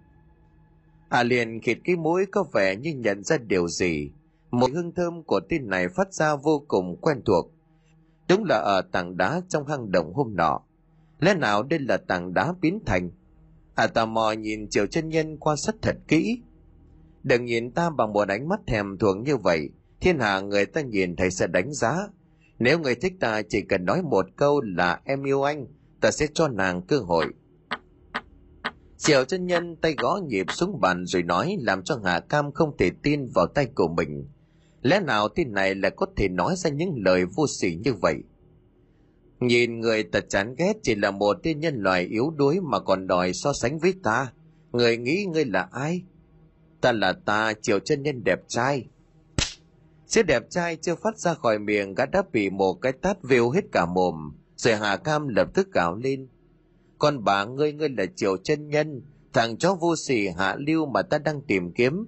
À 1.12 1.22
liền 1.22 1.60
khịt 1.60 1.78
cái 1.84 1.97
mũi 1.97 2.26
có 2.30 2.44
vẻ 2.52 2.76
như 2.76 2.93
nhận 2.94 3.24
ra 3.24 3.39
điều 3.39 3.68
gì. 3.68 4.10
Một 4.51 4.70
hương 4.74 4.93
thơm 4.94 5.22
của 5.22 5.40
tên 5.48 5.68
này 5.68 5.89
phát 5.89 6.14
ra 6.14 6.36
vô 6.36 6.64
cùng 6.68 6.97
quen 7.01 7.22
thuộc. 7.24 7.52
Đúng 8.28 8.44
là 8.44 8.56
ở 8.56 8.82
tảng 8.93 9.16
đá 9.16 9.40
trong 9.48 9.66
hang 9.66 9.93
động 9.93 10.12
hôm 10.14 10.36
nọ. 10.36 10.60
Lẽ 11.20 11.34
nào 11.34 11.62
đây 11.62 11.78
là 11.78 11.97
tảng 11.97 12.34
đá 12.34 12.55
biến 12.60 12.78
thành? 12.86 13.10
À 13.74 13.86
tò 13.86 14.06
mò 14.06 14.32
nhìn 14.32 14.66
chiều 14.70 14.86
chân 14.86 15.09
nhân 15.09 15.36
quan 15.36 15.56
sát 15.56 15.74
thật 15.82 15.97
kỹ. 16.09 16.40
Đừng 17.22 17.44
nhìn 17.44 17.70
ta 17.70 17.90
bằng 17.90 18.12
một 18.12 18.28
ánh 18.28 18.48
mắt 18.48 18.60
thèm 18.66 18.98
thuồng 18.98 19.22
như 19.22 19.36
vậy. 19.36 19.70
Thiên 20.01 20.18
hạ 20.18 20.40
người 20.40 20.66
ta 20.66 20.80
nhìn 20.80 21.16
thấy 21.16 21.30
sẽ 21.30 21.47
đánh 21.47 21.72
giá. 21.72 21.97
Nếu 22.59 22.78
người 22.78 22.94
thích 22.94 23.12
ta 23.20 23.43
chỉ 23.48 23.60
cần 23.60 23.84
nói 23.84 24.02
một 24.02 24.26
câu 24.36 24.60
là 24.60 25.01
em 25.05 25.22
yêu 25.22 25.43
anh, 25.43 25.66
ta 26.01 26.10
sẽ 26.10 26.26
cho 26.34 26.48
nàng 26.48 26.82
cơ 26.82 26.98
hội 26.98 27.26
Triệu 29.02 29.24
chân 29.24 29.46
nhân 29.46 29.76
tay 29.76 29.94
gõ 29.98 30.20
nhịp 30.28 30.46
xuống 30.50 30.80
bàn 30.80 31.06
rồi 31.06 31.22
nói 31.22 31.56
làm 31.60 31.82
cho 31.82 32.00
hà 32.04 32.20
Cam 32.20 32.52
không 32.52 32.76
thể 32.76 32.90
tin 33.02 33.28
vào 33.34 33.46
tay 33.46 33.66
của 33.74 33.88
mình. 33.88 34.28
Lẽ 34.82 35.00
nào 35.00 35.28
tên 35.28 35.52
này 35.52 35.74
lại 35.74 35.90
có 35.96 36.06
thể 36.16 36.28
nói 36.28 36.54
ra 36.56 36.70
những 36.70 36.92
lời 36.96 37.24
vô 37.24 37.46
sỉ 37.46 37.78
như 37.84 37.94
vậy? 37.94 38.16
Nhìn 39.40 39.80
người 39.80 40.02
ta 40.02 40.20
chán 40.28 40.54
ghét 40.58 40.72
chỉ 40.82 40.94
là 40.94 41.10
một 41.10 41.36
tên 41.42 41.60
nhân 41.60 41.74
loại 41.82 42.02
yếu 42.02 42.30
đuối 42.30 42.60
mà 42.60 42.80
còn 42.80 43.06
đòi 43.06 43.32
so 43.32 43.52
sánh 43.52 43.78
với 43.78 43.94
ta. 44.02 44.32
người 44.72 44.96
nghĩ 44.96 45.24
ngươi 45.24 45.44
là 45.44 45.68
ai 45.72 46.02
ta 46.80 46.92
là 46.92 47.12
ta 47.12 47.52
chiều 47.62 47.78
chân 47.78 48.02
nhân 48.02 48.24
đẹp 48.24 48.40
trai 48.48 48.86
chiếc 50.06 50.26
đẹp 50.26 50.50
trai 50.50 50.76
chưa 50.76 50.94
phát 50.94 51.18
ra 51.18 51.34
khỏi 51.34 51.58
miệng, 51.58 51.94
gã 51.94 52.06
đã 52.06 52.22
bị 52.32 52.50
một 52.50 52.74
cái 52.74 52.92
tát 52.92 53.22
vêu 53.22 53.50
hết 53.50 53.64
cả 53.72 53.86
mồm 53.86 54.32
rồi 54.56 54.74
hà 54.74 54.96
cam 54.96 55.28
lập 55.28 55.48
tức 55.54 55.72
gào 55.72 55.96
lên 55.96 56.28
con 57.02 57.24
bà 57.24 57.44
ngươi 57.44 57.72
ngươi 57.72 57.88
là 57.88 58.04
triều 58.16 58.36
chân 58.36 58.68
nhân, 58.68 59.02
thằng 59.32 59.56
chó 59.56 59.74
vô 59.74 59.96
sỉ 59.96 60.28
hạ 60.28 60.56
lưu 60.58 60.86
mà 60.86 61.02
ta 61.02 61.18
đang 61.18 61.40
tìm 61.40 61.72
kiếm. 61.72 62.06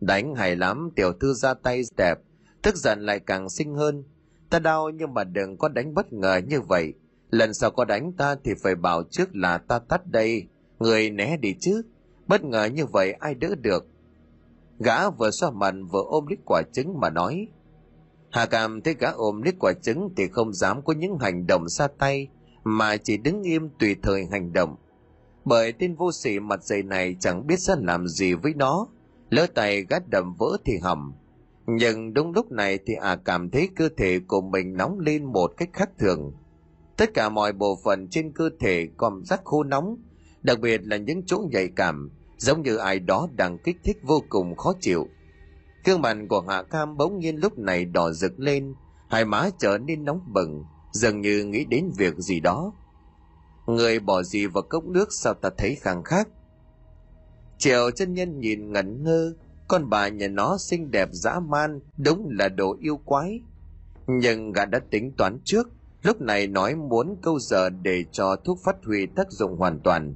Đánh 0.00 0.34
hay 0.34 0.56
lắm, 0.56 0.90
tiểu 0.96 1.12
thư 1.20 1.34
ra 1.34 1.54
tay 1.54 1.82
đẹp, 1.96 2.18
tức 2.62 2.76
giận 2.76 3.00
lại 3.00 3.20
càng 3.20 3.50
xinh 3.50 3.74
hơn. 3.74 4.04
Ta 4.50 4.58
đau 4.58 4.90
nhưng 4.90 5.14
mà 5.14 5.24
đừng 5.24 5.56
có 5.56 5.68
đánh 5.68 5.94
bất 5.94 6.12
ngờ 6.12 6.40
như 6.46 6.60
vậy. 6.60 6.94
Lần 7.30 7.54
sau 7.54 7.70
có 7.70 7.84
đánh 7.84 8.12
ta 8.12 8.36
thì 8.44 8.52
phải 8.62 8.74
bảo 8.74 9.02
trước 9.10 9.28
là 9.36 9.58
ta 9.58 9.78
tắt 9.78 10.06
đây. 10.06 10.46
Người 10.78 11.10
né 11.10 11.36
đi 11.36 11.54
chứ. 11.60 11.82
Bất 12.26 12.44
ngờ 12.44 12.64
như 12.64 12.86
vậy 12.86 13.12
ai 13.12 13.34
đỡ 13.34 13.54
được? 13.60 13.86
Gã 14.78 15.10
vừa 15.10 15.30
xoa 15.30 15.50
mặt 15.50 15.74
vừa 15.92 16.02
ôm 16.06 16.26
lít 16.26 16.38
quả 16.46 16.62
trứng 16.72 17.00
mà 17.00 17.10
nói. 17.10 17.48
Hà 18.30 18.46
cảm 18.46 18.80
thấy 18.82 18.94
gã 18.98 19.10
ôm 19.10 19.42
lít 19.42 19.54
quả 19.60 19.72
trứng 19.82 20.08
thì 20.16 20.28
không 20.28 20.52
dám 20.52 20.82
có 20.84 20.92
những 20.92 21.18
hành 21.18 21.46
động 21.46 21.68
xa 21.68 21.88
tay 21.98 22.28
mà 22.64 22.96
chỉ 22.96 23.16
đứng 23.16 23.42
im 23.42 23.68
tùy 23.78 23.96
thời 24.02 24.26
hành 24.30 24.52
động. 24.52 24.76
Bởi 25.44 25.72
tên 25.72 25.94
vô 25.94 26.12
sĩ 26.12 26.40
mặt 26.40 26.64
dày 26.64 26.82
này 26.82 27.16
chẳng 27.20 27.46
biết 27.46 27.60
sẽ 27.60 27.74
làm 27.78 28.08
gì 28.08 28.34
với 28.34 28.54
nó. 28.54 28.86
Lỡ 29.30 29.46
tay 29.54 29.86
gắt 29.88 30.02
đầm 30.10 30.34
vỡ 30.38 30.56
thì 30.64 30.78
hầm 30.78 31.12
nhưng 31.66 32.14
đúng 32.14 32.32
lúc 32.32 32.52
này 32.52 32.78
thì 32.86 32.94
à 32.94 33.16
cảm 33.16 33.50
thấy 33.50 33.68
cơ 33.76 33.88
thể 33.96 34.18
của 34.18 34.40
mình 34.40 34.76
nóng 34.76 34.98
lên 34.98 35.24
một 35.24 35.52
cách 35.56 35.68
khác 35.72 35.90
thường. 35.98 36.32
Tất 36.96 37.14
cả 37.14 37.28
mọi 37.28 37.52
bộ 37.52 37.78
phận 37.84 38.08
trên 38.08 38.32
cơ 38.32 38.50
thể 38.60 38.88
còn 38.96 39.24
rất 39.24 39.40
khô 39.44 39.62
nóng, 39.62 39.96
đặc 40.42 40.60
biệt 40.60 40.80
là 40.84 40.96
những 40.96 41.22
chỗ 41.26 41.44
nhạy 41.50 41.68
cảm, 41.68 42.10
giống 42.36 42.62
như 42.62 42.76
ai 42.76 42.98
đó 42.98 43.28
đang 43.36 43.58
kích 43.58 43.76
thích 43.84 43.96
vô 44.02 44.22
cùng 44.28 44.56
khó 44.56 44.72
chịu. 44.80 45.08
Gương 45.84 46.02
mặt 46.02 46.16
của 46.28 46.40
hạ 46.40 46.62
cam 46.62 46.96
bỗng 46.96 47.18
nhiên 47.18 47.36
lúc 47.36 47.58
này 47.58 47.84
đỏ 47.84 48.12
rực 48.12 48.40
lên, 48.40 48.74
hai 49.08 49.24
má 49.24 49.48
trở 49.58 49.78
nên 49.78 50.04
nóng 50.04 50.20
bừng 50.32 50.64
dường 50.92 51.20
như 51.20 51.44
nghĩ 51.44 51.64
đến 51.64 51.90
việc 51.96 52.14
gì 52.16 52.40
đó. 52.40 52.72
Người 53.66 54.00
bỏ 54.00 54.22
gì 54.22 54.46
vào 54.46 54.62
cốc 54.62 54.84
nước 54.84 55.08
sao 55.12 55.34
ta 55.34 55.50
thấy 55.58 55.74
khang 55.74 56.02
khác? 56.02 56.28
Triệu 57.58 57.90
chân 57.90 58.14
nhân 58.14 58.40
nhìn 58.40 58.72
ngẩn 58.72 59.02
ngơ, 59.02 59.34
con 59.68 59.90
bà 59.90 60.08
nhà 60.08 60.28
nó 60.28 60.56
xinh 60.58 60.90
đẹp 60.90 61.08
dã 61.12 61.40
man, 61.40 61.80
đúng 61.96 62.28
là 62.30 62.48
đồ 62.48 62.76
yêu 62.80 62.96
quái. 63.04 63.40
Nhưng 64.06 64.52
gã 64.52 64.64
đã 64.64 64.78
tính 64.90 65.12
toán 65.16 65.38
trước, 65.44 65.68
lúc 66.02 66.20
này 66.20 66.46
nói 66.46 66.74
muốn 66.74 67.16
câu 67.22 67.38
giờ 67.38 67.70
để 67.70 68.04
cho 68.12 68.36
thuốc 68.36 68.58
phát 68.64 68.76
huy 68.84 69.06
tác 69.06 69.30
dụng 69.30 69.56
hoàn 69.56 69.80
toàn. 69.80 70.14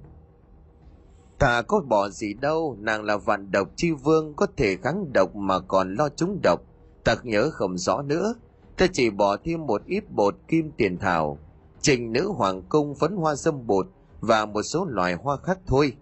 Ta 1.39 1.63
có 1.63 1.81
bỏ 1.81 2.09
gì 2.09 2.35
đâu, 2.35 2.77
nàng 2.81 3.05
là 3.05 3.17
vạn 3.17 3.51
độc 3.51 3.69
chi 3.77 3.91
vương, 3.93 4.35
có 4.35 4.47
thể 4.57 4.77
kháng 4.77 5.13
độc 5.13 5.37
mà 5.37 5.61
còn 5.61 5.95
lo 5.95 6.09
trúng 6.09 6.41
độc. 6.43 6.61
Ta 7.05 7.17
nhớ 7.23 7.51
không 7.53 7.79
rõ 7.79 8.03
nữa 8.03 8.35
ta 8.77 8.87
chỉ 8.93 9.11
bỏ 9.11 9.37
thêm 9.45 9.67
một 9.67 9.83
ít 9.87 10.05
bột 10.11 10.37
kim 10.49 10.71
tiền 10.77 10.99
thảo, 10.99 11.39
trình 11.81 12.13
nữ 12.13 12.29
hoàng 12.29 12.63
cung 12.69 12.95
phấn 12.95 13.17
hoa 13.17 13.35
dâm 13.35 13.67
bột 13.67 13.89
và 14.21 14.47
một 14.47 14.63
số 14.63 14.85
loài 14.85 15.15
hoa 15.15 15.37
khác 15.37 15.59
thôi. 15.67 15.97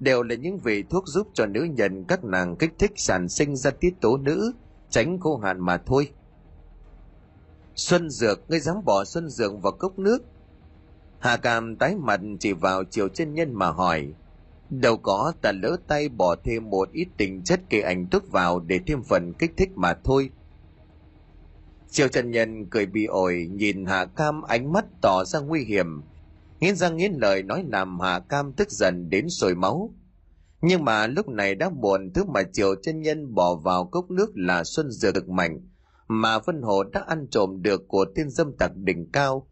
Đều 0.00 0.22
là 0.22 0.34
những 0.34 0.58
vị 0.58 0.84
thuốc 0.90 1.06
giúp 1.06 1.28
cho 1.34 1.46
nữ 1.46 1.62
nhân 1.62 2.04
các 2.04 2.24
nàng 2.24 2.56
kích 2.56 2.72
thích 2.78 2.92
sản 2.96 3.28
sinh 3.28 3.56
ra 3.56 3.70
tiết 3.70 3.94
tố 4.00 4.16
nữ, 4.16 4.52
tránh 4.90 5.20
khô 5.20 5.36
hạn 5.36 5.60
mà 5.60 5.76
thôi. 5.76 6.10
Xuân 7.74 8.10
dược, 8.10 8.50
ngươi 8.50 8.60
dám 8.60 8.84
bỏ 8.84 9.04
xuân 9.04 9.28
dược 9.28 9.62
vào 9.62 9.72
cốc 9.72 9.98
nước? 9.98 10.18
Hà 11.18 11.36
cam 11.36 11.76
tái 11.76 11.96
mặt 11.96 12.20
chỉ 12.40 12.52
vào 12.52 12.84
chiều 12.84 13.08
chân 13.08 13.34
nhân 13.34 13.54
mà 13.54 13.70
hỏi. 13.70 14.12
Đâu 14.70 14.96
có, 14.96 15.32
ta 15.42 15.52
lỡ 15.52 15.76
tay 15.86 16.08
bỏ 16.08 16.36
thêm 16.44 16.70
một 16.70 16.92
ít 16.92 17.08
tình 17.16 17.42
chất 17.42 17.60
cây 17.70 17.80
ảnh 17.82 18.06
thuốc 18.10 18.30
vào 18.30 18.60
để 18.60 18.80
thêm 18.86 19.02
phần 19.02 19.32
kích 19.32 19.52
thích 19.56 19.70
mà 19.74 19.94
thôi. 20.04 20.30
Triều 21.94 22.08
Trần 22.08 22.30
Nhân 22.30 22.66
cười 22.70 22.86
bị 22.86 23.04
ổi 23.04 23.48
nhìn 23.52 23.86
Hạ 23.86 24.04
Cam 24.04 24.42
ánh 24.42 24.72
mắt 24.72 24.84
tỏ 25.02 25.24
ra 25.24 25.40
nguy 25.40 25.64
hiểm. 25.64 26.02
Nghiến 26.60 26.76
răng 26.76 26.96
nghiến 26.96 27.12
lời 27.12 27.42
nói 27.42 27.64
làm 27.68 28.00
Hạ 28.00 28.18
Cam 28.28 28.52
tức 28.52 28.70
giận 28.70 29.10
đến 29.10 29.28
sôi 29.28 29.54
máu. 29.54 29.94
Nhưng 30.60 30.84
mà 30.84 31.06
lúc 31.06 31.28
này 31.28 31.54
đã 31.54 31.70
buồn 31.70 32.12
thứ 32.14 32.24
mà 32.24 32.42
Triều 32.52 32.74
trần 32.74 33.00
Nhân 33.00 33.34
bỏ 33.34 33.54
vào 33.54 33.84
cốc 33.84 34.10
nước 34.10 34.30
là 34.34 34.64
xuân 34.64 34.90
dược 34.90 35.14
được 35.14 35.28
mạnh 35.28 35.60
mà 36.08 36.38
Vân 36.38 36.62
Hồ 36.62 36.84
đã 36.84 37.04
ăn 37.06 37.26
trộm 37.30 37.62
được 37.62 37.88
của 37.88 38.04
tiên 38.14 38.30
dâm 38.30 38.56
tặc 38.56 38.76
đỉnh 38.76 39.10
cao. 39.12 39.48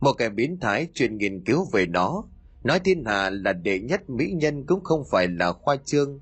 Một 0.00 0.12
kẻ 0.12 0.28
biến 0.28 0.60
thái 0.60 0.88
chuyên 0.94 1.16
nghiên 1.16 1.44
cứu 1.44 1.66
về 1.72 1.86
nó, 1.86 2.24
nói 2.64 2.80
thiên 2.80 3.04
hạ 3.04 3.30
là 3.30 3.52
đệ 3.52 3.80
nhất 3.80 4.10
mỹ 4.10 4.32
nhân 4.32 4.66
cũng 4.66 4.84
không 4.84 5.02
phải 5.10 5.28
là 5.28 5.52
khoa 5.52 5.76
trương. 5.84 6.20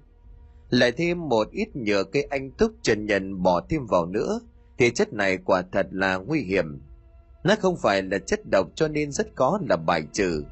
Lại 0.69 0.93
thêm 0.93 1.29
một 1.29 1.51
ít 1.51 1.77
nhựa 1.77 2.05
cây 2.05 2.23
anh 2.23 2.51
túc 2.51 2.73
trần 2.83 3.07
nhân 3.07 3.43
bỏ 3.43 3.61
thêm 3.71 3.87
vào 3.87 4.07
nữa– 4.07 4.41
thì 4.79 4.91
chất 4.91 5.13
này 5.13 5.37
quả 5.37 5.63
thật 5.73 5.87
là 5.91 6.17
nguy 6.17 6.41
hiểm. 6.41 6.81
Nó 7.45 7.55
không 7.61 7.77
phải 7.77 8.03
là 8.03 8.19
chất 8.19 8.41
độc 8.51 8.67
cho 8.75 8.89
nên 8.89 9.13
rất 9.13 9.27
có 9.35 9.59
là 9.69 9.77
bài 9.77 10.03
trừ. 10.13 10.45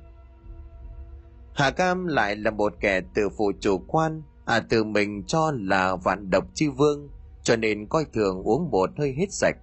Hà 1.55 1.71
Cam 1.71 2.07
lại 2.07 2.37
là 2.37 2.51
một 2.51 2.75
kẻ 2.81 3.01
tự 3.15 3.29
phụ 3.29 3.53
chủ 3.61 3.79
quan, 3.79 4.23
à 4.45 4.61
tự 4.61 4.85
mình 4.85 5.23
cho 5.27 5.53
là 5.61 5.97
vạn 5.97 6.31
độc 6.31 6.45
chi 6.55 6.69
vương, 6.69 7.09
cho 7.43 7.57
nên 7.57 7.87
coi 7.87 8.05
thường 8.13 8.43
uống 8.43 8.71
bột 8.71 8.91
hơi 8.99 9.15
hết 9.19 9.33
sạch. 9.33 9.57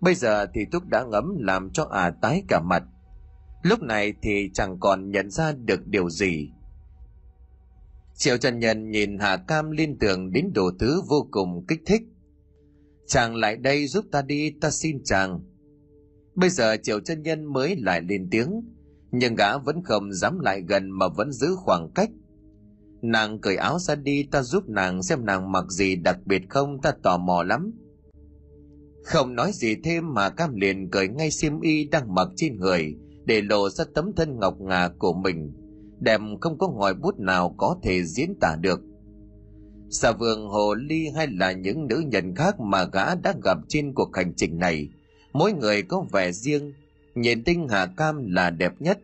Bây 0.00 0.14
giờ 0.14 0.46
thì 0.54 0.60
thuốc 0.72 0.82
đã 0.86 1.04
ngấm 1.04 1.36
làm 1.38 1.70
cho 1.70 1.84
à 1.90 2.10
tái 2.10 2.42
cả 2.48 2.60
mặt. 2.60 2.82
Lúc 3.62 3.82
này 3.82 4.14
thì 4.22 4.50
chẳng 4.54 4.80
còn 4.80 5.10
nhận 5.10 5.30
ra 5.30 5.52
được 5.52 5.86
điều 5.86 6.10
gì. 6.10 6.52
Triệu 8.14 8.36
Trần 8.36 8.58
Nhân 8.58 8.90
nhìn 8.90 9.18
Hà 9.18 9.36
Cam 9.36 9.70
liên 9.70 9.98
tưởng 9.98 10.32
đến 10.32 10.52
đồ 10.54 10.70
thứ 10.78 11.02
vô 11.08 11.28
cùng 11.30 11.64
kích 11.68 11.80
thích 11.86 12.02
chàng 13.08 13.36
lại 13.36 13.56
đây 13.56 13.86
giúp 13.86 14.04
ta 14.12 14.22
đi, 14.22 14.50
ta 14.60 14.70
xin 14.70 15.04
chàng. 15.04 15.40
Bây 16.34 16.50
giờ 16.50 16.76
triệu 16.82 17.00
chân 17.00 17.22
nhân 17.22 17.44
mới 17.44 17.76
lại 17.76 18.00
lên 18.08 18.28
tiếng, 18.30 18.60
nhưng 19.10 19.34
gã 19.34 19.58
vẫn 19.58 19.82
không 19.84 20.12
dám 20.12 20.38
lại 20.38 20.62
gần 20.68 20.90
mà 20.90 21.08
vẫn 21.08 21.32
giữ 21.32 21.48
khoảng 21.56 21.90
cách. 21.94 22.10
Nàng 23.02 23.40
cởi 23.40 23.56
áo 23.56 23.78
ra 23.78 23.94
đi, 23.94 24.22
ta 24.30 24.42
giúp 24.42 24.68
nàng 24.68 25.02
xem 25.02 25.24
nàng 25.24 25.52
mặc 25.52 25.64
gì 25.68 25.96
đặc 25.96 26.18
biệt 26.26 26.42
không, 26.48 26.80
ta 26.80 26.92
tò 27.02 27.18
mò 27.18 27.42
lắm. 27.42 27.72
Không 29.04 29.34
nói 29.34 29.52
gì 29.54 29.76
thêm 29.84 30.14
mà 30.14 30.30
cam 30.30 30.54
liền 30.54 30.90
cởi 30.90 31.08
ngay 31.08 31.30
xiêm 31.30 31.60
y 31.60 31.84
đang 31.84 32.14
mặc 32.14 32.28
trên 32.36 32.56
người, 32.56 32.94
để 33.24 33.42
lộ 33.42 33.70
ra 33.70 33.84
tấm 33.94 34.12
thân 34.16 34.38
ngọc 34.38 34.60
ngà 34.60 34.88
của 34.98 35.12
mình 35.12 35.52
đẹp 36.00 36.20
không 36.40 36.58
có 36.58 36.68
ngòi 36.68 36.94
bút 36.94 37.18
nào 37.18 37.54
có 37.56 37.76
thể 37.82 38.04
diễn 38.04 38.34
tả 38.40 38.56
được 38.60 38.80
xà 39.90 40.12
vương 40.12 40.48
hồ 40.48 40.74
ly 40.74 41.08
hay 41.16 41.26
là 41.26 41.52
những 41.52 41.86
nữ 41.86 42.02
nhân 42.06 42.34
khác 42.34 42.60
mà 42.60 42.84
gã 42.84 43.14
đã 43.14 43.34
gặp 43.44 43.58
trên 43.68 43.94
cuộc 43.94 44.16
hành 44.16 44.34
trình 44.36 44.58
này? 44.58 44.88
Mỗi 45.32 45.52
người 45.52 45.82
có 45.82 46.04
vẻ 46.12 46.32
riêng, 46.32 46.72
nhìn 47.14 47.44
tinh 47.44 47.68
hà 47.68 47.86
cam 47.86 48.26
là 48.26 48.50
đẹp 48.50 48.72
nhất. 48.78 48.98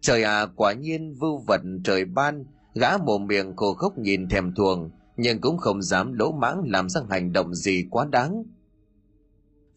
Trời 0.00 0.22
à 0.22 0.46
quả 0.56 0.72
nhiên 0.72 1.14
vưu 1.14 1.38
vật 1.38 1.60
trời 1.84 2.04
ban, 2.04 2.44
gã 2.74 2.96
mồm 2.96 3.26
miệng 3.26 3.56
khổ 3.56 3.74
khốc 3.74 3.98
nhìn 3.98 4.28
thèm 4.28 4.54
thuồng, 4.54 4.90
nhưng 5.16 5.40
cũng 5.40 5.58
không 5.58 5.82
dám 5.82 6.12
lỗ 6.12 6.32
mãng 6.32 6.62
làm 6.66 6.88
ra 6.88 7.00
hành 7.10 7.32
động 7.32 7.54
gì 7.54 7.86
quá 7.90 8.06
đáng. 8.12 8.44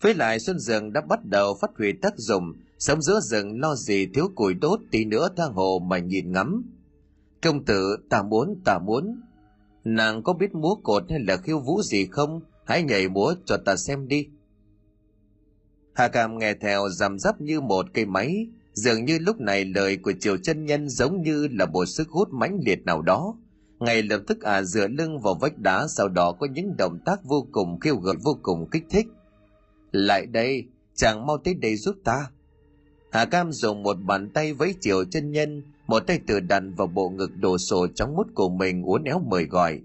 Với 0.01 0.13
lại 0.13 0.39
xuân 0.39 0.59
dường 0.59 0.93
đã 0.93 1.01
bắt 1.01 1.25
đầu 1.25 1.57
phát 1.61 1.71
huy 1.77 1.91
tác 2.01 2.13
dụng, 2.17 2.53
sống 2.79 3.01
giữa 3.01 3.19
rừng 3.19 3.59
lo 3.59 3.75
gì 3.75 4.07
thiếu 4.13 4.29
củi 4.35 4.53
đốt 4.53 4.79
tí 4.91 5.05
nữa 5.05 5.29
tha 5.37 5.43
hồ 5.45 5.79
mà 5.79 5.97
nhìn 5.97 6.31
ngắm. 6.31 6.63
Công 7.41 7.65
tử, 7.65 7.97
ta 8.09 8.21
muốn 8.21 8.61
ta 8.65 8.79
muốn 8.79 9.21
nàng 9.95 10.23
có 10.23 10.33
biết 10.33 10.55
múa 10.55 10.75
cột 10.75 11.03
hay 11.09 11.19
là 11.19 11.37
khiêu 11.37 11.59
vũ 11.59 11.81
gì 11.81 12.05
không? 12.05 12.41
Hãy 12.65 12.83
nhảy 12.83 13.09
múa 13.09 13.33
cho 13.45 13.57
ta 13.65 13.75
xem 13.75 14.07
đi. 14.07 14.27
Hà 15.93 16.07
Cam 16.07 16.37
nghe 16.37 16.53
theo 16.53 16.89
rằm 16.89 17.19
rắp 17.19 17.41
như 17.41 17.61
một 17.61 17.85
cây 17.93 18.05
máy. 18.05 18.47
Dường 18.73 19.05
như 19.05 19.19
lúc 19.19 19.39
này 19.39 19.65
lời 19.65 19.97
của 19.97 20.13
triều 20.19 20.37
chân 20.37 20.65
nhân 20.65 20.89
giống 20.89 21.21
như 21.21 21.47
là 21.51 21.65
một 21.65 21.85
sức 21.85 22.09
hút 22.09 22.29
mãnh 22.31 22.59
liệt 22.65 22.85
nào 22.85 23.01
đó. 23.01 23.37
Ngay 23.79 24.03
lập 24.03 24.21
tức 24.27 24.41
à 24.41 24.63
dựa 24.63 24.87
lưng 24.87 25.19
vào 25.19 25.33
vách 25.33 25.57
đá, 25.57 25.87
sau 25.87 26.07
đó 26.07 26.31
có 26.39 26.47
những 26.53 26.77
động 26.77 26.99
tác 27.05 27.23
vô 27.23 27.47
cùng 27.51 27.79
khiêu 27.79 27.95
gợi, 27.95 28.15
vô 28.23 28.39
cùng 28.43 28.69
kích 28.69 28.83
thích. 28.89 29.07
Lại 29.91 30.25
đây, 30.25 30.63
chàng 30.95 31.25
mau 31.25 31.37
tới 31.37 31.53
đây 31.53 31.75
giúp 31.75 31.95
ta. 32.03 32.31
Hà 33.11 33.25
cam 33.25 33.51
dùng 33.51 33.83
một 33.83 33.97
bàn 34.03 34.29
tay 34.29 34.53
với 34.53 34.75
triều 34.81 35.05
chân 35.05 35.31
nhân 35.31 35.63
một 35.87 35.99
tay 35.99 36.19
tự 36.27 36.39
đặt 36.39 36.63
vào 36.77 36.87
bộ 36.87 37.09
ngực 37.09 37.31
đồ 37.37 37.57
sộ 37.57 37.87
trong 37.87 38.15
mút 38.15 38.27
của 38.35 38.49
mình 38.49 38.83
uốn 38.83 39.03
éo 39.03 39.19
mời 39.19 39.45
gọi. 39.45 39.81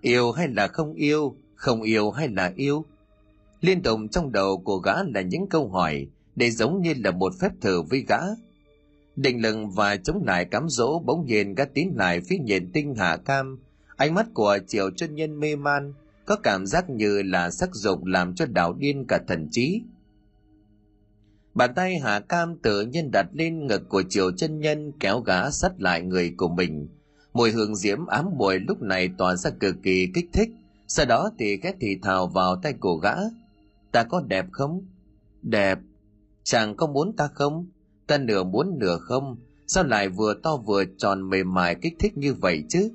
Yêu 0.00 0.32
hay 0.32 0.48
là 0.48 0.68
không 0.68 0.94
yêu 0.94 1.34
không 1.58 1.82
yêu 1.82 2.10
hay 2.10 2.28
là 2.28 2.52
yêu? 2.56 2.84
Liên 3.60 3.82
tục 3.82 4.00
trong 4.10 4.32
đầu 4.32 4.58
của 4.58 4.76
gã 4.76 4.92
là 5.14 5.20
những 5.20 5.46
câu 5.48 5.68
hỏi 5.68 6.06
để 6.36 6.50
giống 6.50 6.82
như 6.82 6.94
là 7.04 7.10
một 7.10 7.32
phép 7.40 7.52
thử 7.60 7.82
với 7.82 8.04
gã. 8.08 8.18
Định 9.16 9.42
lực 9.42 9.56
và 9.74 9.96
chống 9.96 10.22
lại 10.26 10.44
cám 10.44 10.68
dỗ 10.68 10.98
bỗng 10.98 11.26
nhiên 11.26 11.54
gã 11.54 11.64
tiến 11.64 11.92
lại 11.96 12.20
phía 12.20 12.38
nhện 12.38 12.72
tinh 12.72 12.94
hạ 12.94 13.16
cam. 13.16 13.58
Ánh 13.96 14.14
mắt 14.14 14.26
của 14.34 14.58
triệu 14.66 14.90
chân 14.90 15.14
nhân 15.14 15.40
mê 15.40 15.56
man, 15.56 15.92
có 16.26 16.36
cảm 16.36 16.66
giác 16.66 16.90
như 16.90 17.22
là 17.22 17.50
sắc 17.50 17.74
dục 17.74 18.04
làm 18.04 18.34
cho 18.34 18.46
đảo 18.46 18.72
điên 18.72 19.04
cả 19.08 19.18
thần 19.28 19.48
trí. 19.50 19.82
Bàn 21.58 21.74
tay 21.74 21.98
Hà 21.98 22.20
Cam 22.20 22.56
tự 22.56 22.82
nhiên 22.82 23.10
đặt 23.10 23.26
lên 23.32 23.66
ngực 23.66 23.88
của 23.88 24.02
Triều 24.08 24.32
chân 24.32 24.60
nhân 24.60 24.92
kéo 25.00 25.20
gã 25.20 25.50
sắt 25.50 25.80
lại 25.80 26.02
người 26.02 26.34
của 26.36 26.48
mình. 26.48 26.88
Mùi 27.32 27.50
hương 27.50 27.76
diễm 27.76 28.06
ám 28.06 28.26
mùi 28.36 28.58
lúc 28.58 28.82
này 28.82 29.10
tỏa 29.18 29.36
ra 29.36 29.50
cực 29.50 29.76
kỳ 29.82 30.08
kích 30.14 30.28
thích. 30.32 30.48
Sau 30.86 31.06
đó 31.06 31.30
thì 31.38 31.56
ghét 31.56 31.74
thì 31.80 31.98
thào 32.02 32.26
vào 32.26 32.56
tay 32.56 32.72
của 32.72 32.96
gã. 32.96 33.14
Ta 33.92 34.04
có 34.04 34.22
đẹp 34.26 34.46
không? 34.52 34.86
Đẹp. 35.42 35.78
Chàng 36.42 36.76
có 36.76 36.86
muốn 36.86 37.16
ta 37.16 37.28
không? 37.34 37.66
Ta 38.06 38.18
nửa 38.18 38.44
muốn 38.44 38.78
nửa 38.78 38.98
không? 38.98 39.36
Sao 39.66 39.84
lại 39.84 40.08
vừa 40.08 40.34
to 40.42 40.56
vừa 40.56 40.84
tròn 40.98 41.30
mềm 41.30 41.54
mại 41.54 41.74
kích 41.74 41.94
thích 41.98 42.18
như 42.18 42.34
vậy 42.34 42.64
chứ? 42.68 42.90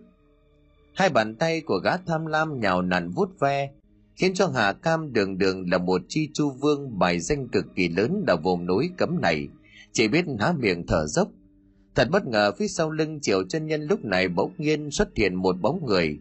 Hai 0.94 1.10
bàn 1.10 1.36
tay 1.36 1.62
của 1.62 1.78
gã 1.84 1.98
tham 1.98 2.26
lam 2.26 2.60
nhào 2.60 2.82
nặn 2.82 3.10
vút 3.10 3.30
ve, 3.40 3.72
khiến 4.16 4.34
cho 4.34 4.48
Hà 4.48 4.74
Cam 4.74 5.14
đường 5.14 5.38
đường 5.38 5.70
là 5.72 5.78
một 5.78 6.02
chi 6.08 6.30
chu 6.34 6.52
vương 6.52 7.00
bài 7.00 7.20
danh 7.20 7.48
cực 7.48 7.66
kỳ 7.76 7.90
lớn 7.90 8.24
ở 8.28 8.38
vùng 8.38 8.66
núi 8.66 8.90
cấm 8.98 9.22
này, 9.22 9.48
chỉ 9.92 10.08
biết 10.08 10.26
há 10.40 10.54
miệng 10.60 10.88
thở 10.88 11.06
dốc. 11.08 11.28
Thật 11.96 12.08
bất 12.12 12.28
ngờ 12.28 12.52
phía 12.58 12.68
sau 12.68 12.92
lưng 12.92 13.20
triệu 13.22 13.44
chân 13.44 13.66
nhân 13.66 13.82
lúc 13.82 14.06
này 14.06 14.28
bỗng 14.28 14.54
nhiên 14.58 14.92
xuất 14.92 15.10
hiện 15.16 15.36
một 15.36 15.62
bóng 15.62 15.86
người. 15.86 16.20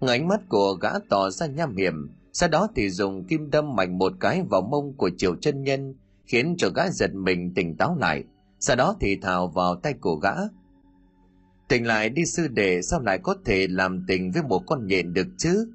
ngay 0.00 0.18
ánh 0.18 0.28
mắt 0.28 0.40
của 0.48 0.74
gã 0.74 0.90
tỏ 1.08 1.30
ra 1.30 1.46
nham 1.46 1.76
hiểm, 1.76 2.08
sau 2.32 2.48
đó 2.48 2.68
thì 2.76 2.90
dùng 2.90 3.24
kim 3.24 3.50
đâm 3.50 3.76
mạnh 3.76 3.98
một 3.98 4.12
cái 4.20 4.42
vào 4.50 4.62
mông 4.62 4.96
của 4.96 5.10
triệu 5.16 5.36
chân 5.36 5.62
nhân, 5.62 5.94
khiến 6.26 6.54
cho 6.58 6.70
gã 6.70 6.90
giật 6.90 7.14
mình 7.14 7.54
tỉnh 7.54 7.76
táo 7.76 7.96
lại, 8.00 8.24
sau 8.60 8.76
đó 8.76 8.96
thì 9.00 9.16
thào 9.16 9.48
vào 9.48 9.74
tay 9.74 9.94
của 10.00 10.16
gã. 10.16 10.34
Tỉnh 11.68 11.86
lại 11.86 12.10
đi 12.10 12.24
sư 12.24 12.48
đệ 12.48 12.82
sao 12.82 13.00
lại 13.00 13.18
có 13.18 13.34
thể 13.44 13.66
làm 13.66 14.04
tình 14.08 14.30
với 14.32 14.42
một 14.42 14.62
con 14.66 14.86
nhện 14.86 15.12
được 15.12 15.26
chứ? 15.38 15.72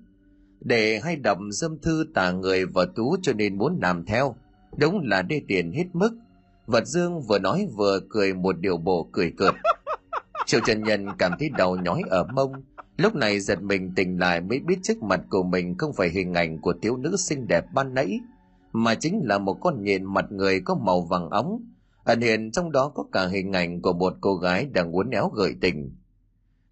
Để 0.65 0.99
hay 1.03 1.15
đọc 1.15 1.37
dâm 1.49 1.79
thư 1.79 2.05
tả 2.13 2.31
người 2.31 2.65
và 2.65 2.85
tú 2.95 3.15
cho 3.21 3.33
nên 3.33 3.57
muốn 3.57 3.79
làm 3.81 4.05
theo. 4.05 4.35
Đúng 4.77 5.01
là 5.03 5.21
đê 5.21 5.41
tiền 5.47 5.71
hết 5.71 5.85
mức. 5.93 6.09
Vật 6.65 6.85
dương 6.85 7.21
vừa 7.21 7.39
nói 7.39 7.67
vừa 7.75 7.99
cười 8.09 8.33
một 8.33 8.59
điều 8.59 8.77
bộ 8.77 9.09
cười 9.11 9.31
cợt. 9.37 9.53
Triệu 10.45 10.59
trần 10.65 10.83
nhân 10.83 11.07
cảm 11.17 11.31
thấy 11.39 11.49
đau 11.49 11.75
nhói 11.75 12.01
ở 12.09 12.23
mông. 12.23 12.51
Lúc 12.97 13.15
này 13.15 13.39
giật 13.39 13.61
mình 13.61 13.93
tỉnh 13.95 14.19
lại 14.19 14.41
mới 14.41 14.59
biết 14.59 14.75
trước 14.83 15.03
mặt 15.03 15.21
của 15.29 15.43
mình 15.43 15.77
không 15.77 15.93
phải 15.93 16.09
hình 16.09 16.33
ảnh 16.33 16.61
của 16.61 16.73
thiếu 16.81 16.97
nữ 16.97 17.15
xinh 17.17 17.47
đẹp 17.47 17.65
ban 17.73 17.93
nãy 17.93 18.19
mà 18.71 18.95
chính 18.95 19.21
là 19.23 19.37
một 19.37 19.53
con 19.61 19.83
nhện 19.83 20.13
mặt 20.13 20.25
người 20.31 20.61
có 20.65 20.75
màu 20.75 21.01
vàng 21.01 21.29
óng. 21.29 21.61
Ẩn 22.03 22.21
hiện 22.21 22.51
trong 22.51 22.71
đó 22.71 22.91
có 22.95 23.05
cả 23.11 23.27
hình 23.27 23.53
ảnh 23.53 23.81
của 23.81 23.93
một 23.93 24.13
cô 24.21 24.35
gái 24.35 24.65
đang 24.65 24.91
uốn 24.91 25.09
éo 25.09 25.29
gợi 25.29 25.55
tình. 25.61 25.95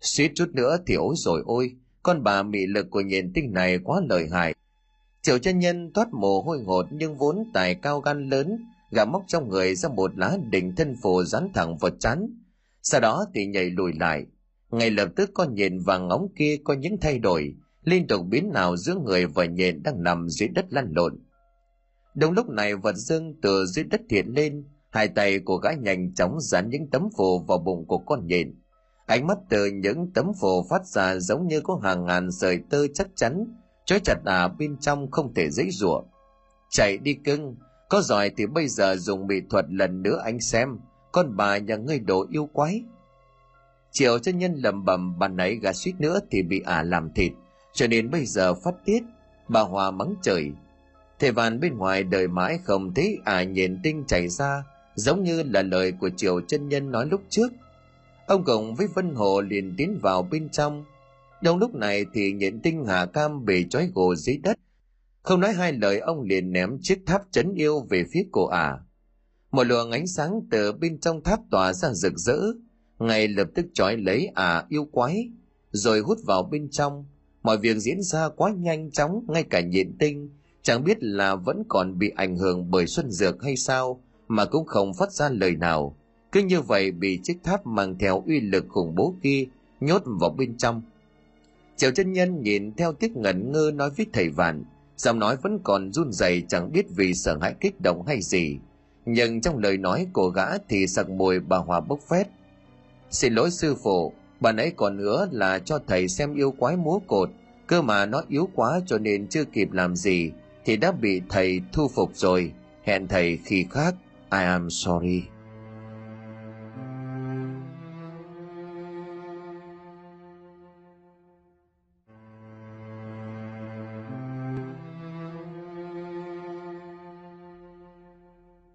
Suýt 0.02 0.32
chút 0.36 0.50
nữa 0.54 0.78
thì 0.86 0.96
ối 0.96 1.16
rồi 1.18 1.42
ôi 1.46 1.76
con 2.04 2.24
bà 2.24 2.44
mị 2.44 2.66
lực 2.66 2.88
của 2.90 3.02
nhện 3.02 3.34
tinh 3.34 3.54
này 3.54 3.80
quá 3.84 4.02
lợi 4.10 4.28
hại. 4.32 4.54
Triệu 5.22 5.38
chân 5.38 5.60
nhân 5.60 5.92
toát 5.94 6.14
mồ 6.14 6.42
hôi 6.42 6.64
hột 6.66 6.86
nhưng 6.92 7.18
vốn 7.18 7.44
tài 7.54 7.76
cao 7.76 8.02
gan 8.02 8.30
lớn, 8.30 8.66
gã 8.92 9.06
móc 9.06 9.24
trong 9.28 9.50
người 9.50 9.76
ra 9.76 9.90
một 9.90 10.18
lá 10.18 10.38
đỉnh 10.50 10.76
thân 10.76 10.96
phù 11.02 11.24
dán 11.24 11.50
thẳng 11.54 11.78
vào 11.78 11.92
chắn 12.00 12.44
sau 12.84 13.02
đó 13.02 13.26
thì 13.34 13.46
nhảy 13.46 13.70
lùi 13.70 13.94
lại. 13.94 14.26
Ngay 14.72 14.92
lập 14.92 15.10
tức 15.16 15.32
con 15.34 15.56
nhện 15.56 15.80
vàng 15.80 16.08
ngóng 16.08 16.28
kia 16.36 16.58
có 16.64 16.74
những 16.74 16.98
thay 17.02 17.20
đổi, 17.20 17.56
liên 17.84 18.08
tục 18.08 18.26
biến 18.30 18.52
nào 18.54 18.78
giữa 18.78 18.96
người 18.96 19.26
và 19.26 19.46
nhện 19.46 19.84
đang 19.84 20.04
nằm 20.04 20.30
dưới 20.30 20.50
đất 20.50 20.66
lăn 20.70 20.92
lộn. 20.96 21.20
Đúng 22.16 22.32
lúc 22.32 22.50
này 22.50 22.76
vật 22.76 22.96
dương 22.96 23.36
từ 23.42 23.66
dưới 23.66 23.86
đất 23.86 24.02
hiện 24.10 24.26
lên, 24.28 24.66
hai 24.90 25.08
tay 25.08 25.40
của 25.40 25.58
gã 25.58 25.72
nhanh 25.72 26.14
chóng 26.14 26.40
dán 26.42 26.70
những 26.70 26.90
tấm 26.90 27.10
phù 27.18 27.40
vào 27.40 27.58
bụng 27.58 27.86
của 27.88 27.98
con 27.98 28.28
nhện. 28.28 28.56
Ánh 29.06 29.28
mắt 29.28 29.38
từ 29.50 29.66
những 29.66 30.12
tấm 30.14 30.32
phù 30.42 30.64
phát 30.70 30.86
ra 30.86 31.16
giống 31.16 31.48
như 31.48 31.62
có 31.62 31.80
hàng 31.84 32.06
ngàn 32.06 32.32
sợi 32.32 32.60
tơ 32.70 32.88
chắc 32.94 33.08
chắn, 33.16 33.46
trói 33.86 34.00
chặt 34.00 34.18
à 34.26 34.48
bên 34.48 34.78
trong 34.78 35.12
không 35.12 35.34
thể 35.34 35.50
dễ 35.50 35.70
rủa. 35.72 36.02
Chạy 36.70 36.98
đi 36.98 37.14
cưng, 37.14 37.56
có 37.90 38.02
giỏi 38.02 38.32
thì 38.38 38.46
bây 38.46 38.68
giờ 38.68 38.96
dùng 38.96 39.28
mỹ 39.28 39.36
thuật 39.50 39.66
lần 39.70 40.02
nữa 40.02 40.22
anh 40.26 40.40
xem, 40.40 40.80
con 41.12 41.38
bà 41.38 41.58
nhà 41.58 41.76
ngươi 41.76 42.00
đồ 42.00 42.26
yêu 42.32 42.50
quái. 42.54 42.84
Triệu 43.92 44.20
chân 44.20 44.38
nhân 44.38 44.56
lầm 44.56 44.86
bầm 44.86 45.20
bàn 45.20 45.36
nãy 45.36 45.56
gà 45.62 45.74
suýt 45.74 45.94
nữa 46.00 46.20
thì 46.32 46.44
bị 46.44 46.62
ả 46.66 46.84
làm 46.84 47.14
thịt, 47.14 47.32
cho 47.74 47.88
nên 47.88 48.12
bây 48.12 48.26
giờ 48.26 48.54
phát 48.54 48.76
tiết, 48.86 49.04
bà 49.48 49.62
Hòa 49.62 49.92
mắng 49.92 50.16
trời. 50.22 50.52
Thầy 51.20 51.32
vàn 51.32 51.60
bên 51.60 51.78
ngoài 51.78 52.04
đời 52.04 52.28
mãi 52.28 52.60
không 52.64 52.94
thấy 52.94 53.18
ả 53.26 53.44
nhìn 53.44 53.80
tinh 53.84 54.04
chảy 54.08 54.28
ra, 54.28 54.64
giống 54.96 55.24
như 55.24 55.44
là 55.44 55.62
lời 55.62 55.92
của 55.92 56.10
Triều 56.10 56.42
chân 56.42 56.70
nhân 56.70 56.92
nói 56.92 57.06
lúc 57.06 57.22
trước 57.30 57.52
Ông 58.28 58.44
Cộng 58.44 58.76
với 58.76 58.88
Vân 58.88 59.16
Hồ 59.16 59.42
liền 59.42 59.74
tiến 59.78 60.00
vào 60.02 60.24
bên 60.32 60.50
trong. 60.50 60.86
Trong 61.44 61.58
lúc 61.58 61.76
này 61.76 62.06
thì 62.14 62.32
nhện 62.32 62.60
tinh 62.62 62.86
Hà 62.88 63.06
Cam 63.06 63.46
bị 63.46 63.66
trói 63.70 63.90
gồ 63.94 64.16
dưới 64.16 64.38
đất. 64.38 64.60
Không 65.22 65.40
nói 65.40 65.54
hai 65.54 65.74
lời 65.74 66.00
ông 66.00 66.22
liền 66.22 66.52
ném 66.52 66.78
chiếc 66.82 67.00
tháp 67.06 67.22
chấn 67.32 67.54
yêu 67.54 67.88
về 67.90 68.06
phía 68.12 68.26
cổ 68.32 68.48
ả. 68.48 68.78
Một 69.52 69.64
luồng 69.64 69.92
ánh 69.92 70.08
sáng 70.08 70.42
từ 70.52 70.72
bên 70.72 71.00
trong 71.00 71.24
tháp 71.24 71.40
tỏa 71.52 71.74
ra 71.74 71.94
rực 71.94 72.14
rỡ, 72.18 72.38
ngay 73.00 73.28
lập 73.28 73.48
tức 73.56 73.66
trói 73.74 73.98
lấy 73.98 74.28
ả 74.36 74.66
yêu 74.70 74.86
quái, 74.92 75.30
rồi 75.72 76.00
hút 76.00 76.18
vào 76.26 76.44
bên 76.44 76.70
trong. 76.70 77.06
Mọi 77.44 77.58
việc 77.58 77.78
diễn 77.78 78.02
ra 78.02 78.30
quá 78.30 78.52
nhanh 78.58 78.92
chóng, 78.92 79.26
ngay 79.28 79.44
cả 79.44 79.62
nhện 79.62 79.98
tinh, 80.00 80.30
chẳng 80.62 80.84
biết 80.84 80.98
là 81.04 81.36
vẫn 81.36 81.64
còn 81.70 81.98
bị 81.98 82.10
ảnh 82.16 82.38
hưởng 82.38 82.72
bởi 82.72 82.88
xuân 82.88 83.12
dược 83.12 83.44
hay 83.44 83.56
sao, 83.56 84.04
mà 84.28 84.46
cũng 84.46 84.66
không 84.66 84.94
phát 84.94 85.12
ra 85.12 85.30
lời 85.30 85.56
nào 85.56 85.98
cứ 86.34 86.40
như 86.40 86.62
vậy 86.62 86.92
bị 86.92 87.20
chiếc 87.24 87.38
tháp 87.44 87.66
mang 87.66 87.98
theo 87.98 88.24
uy 88.28 88.40
lực 88.40 88.66
khủng 88.70 88.96
bố 88.96 89.16
kia 89.24 89.46
nhốt 89.80 90.02
vào 90.06 90.30
bên 90.30 90.58
trong. 90.58 90.82
Triệu 91.78 91.92
chân 91.92 92.14
nhân 92.14 92.42
nhìn 92.42 92.74
theo 92.74 92.94
tiếc 92.94 93.18
ngẩn 93.18 93.52
ngơ 93.52 93.72
nói 93.76 93.90
với 93.98 94.06
thầy 94.14 94.30
vạn, 94.30 94.64
giọng 94.98 95.20
nói 95.20 95.38
vẫn 95.42 95.60
còn 95.64 95.92
run 95.92 96.12
rẩy, 96.12 96.44
chẳng 96.48 96.72
biết 96.72 96.86
vì 96.90 97.14
sợ 97.14 97.38
hãi 97.42 97.56
kích 97.60 97.82
động 97.82 98.04
hay 98.08 98.22
gì. 98.22 98.60
Nhưng 99.06 99.42
trong 99.42 99.58
lời 99.58 99.78
nói 99.78 100.08
của 100.14 100.30
gã 100.30 100.58
thì 100.70 100.88
sặc 100.88 101.10
mùi 101.10 101.40
bà 101.40 101.58
hòa 101.58 101.80
bốc 101.80 102.00
phét. 102.10 102.28
Xin 103.12 103.34
lỗi 103.34 103.52
sư 103.52 103.76
phụ 103.84 104.14
bà 104.40 104.52
nãy 104.52 104.72
còn 104.76 104.98
nữa 104.98 105.28
là 105.32 105.60
cho 105.60 105.80
thầy 105.88 106.08
xem 106.08 106.36
yêu 106.36 106.52
quái 106.52 106.78
múa 106.78 107.00
cột. 107.08 107.30
Cơ 107.68 107.82
mà 107.82 108.06
nó 108.06 108.24
yếu 108.30 108.50
quá 108.56 108.80
cho 108.86 108.98
nên 108.98 109.28
chưa 109.28 109.44
kịp 109.44 109.72
làm 109.72 109.96
gì, 109.96 110.32
thì 110.66 110.78
đã 110.78 110.92
bị 110.92 111.22
thầy 111.30 111.62
thu 111.72 111.88
phục 111.96 112.12
rồi. 112.14 112.52
Hẹn 112.84 113.08
thầy 113.08 113.38
khi 113.46 113.66
khác. 113.72 113.96
I 114.32 114.40
am 114.40 114.70
sorry. 114.70 115.24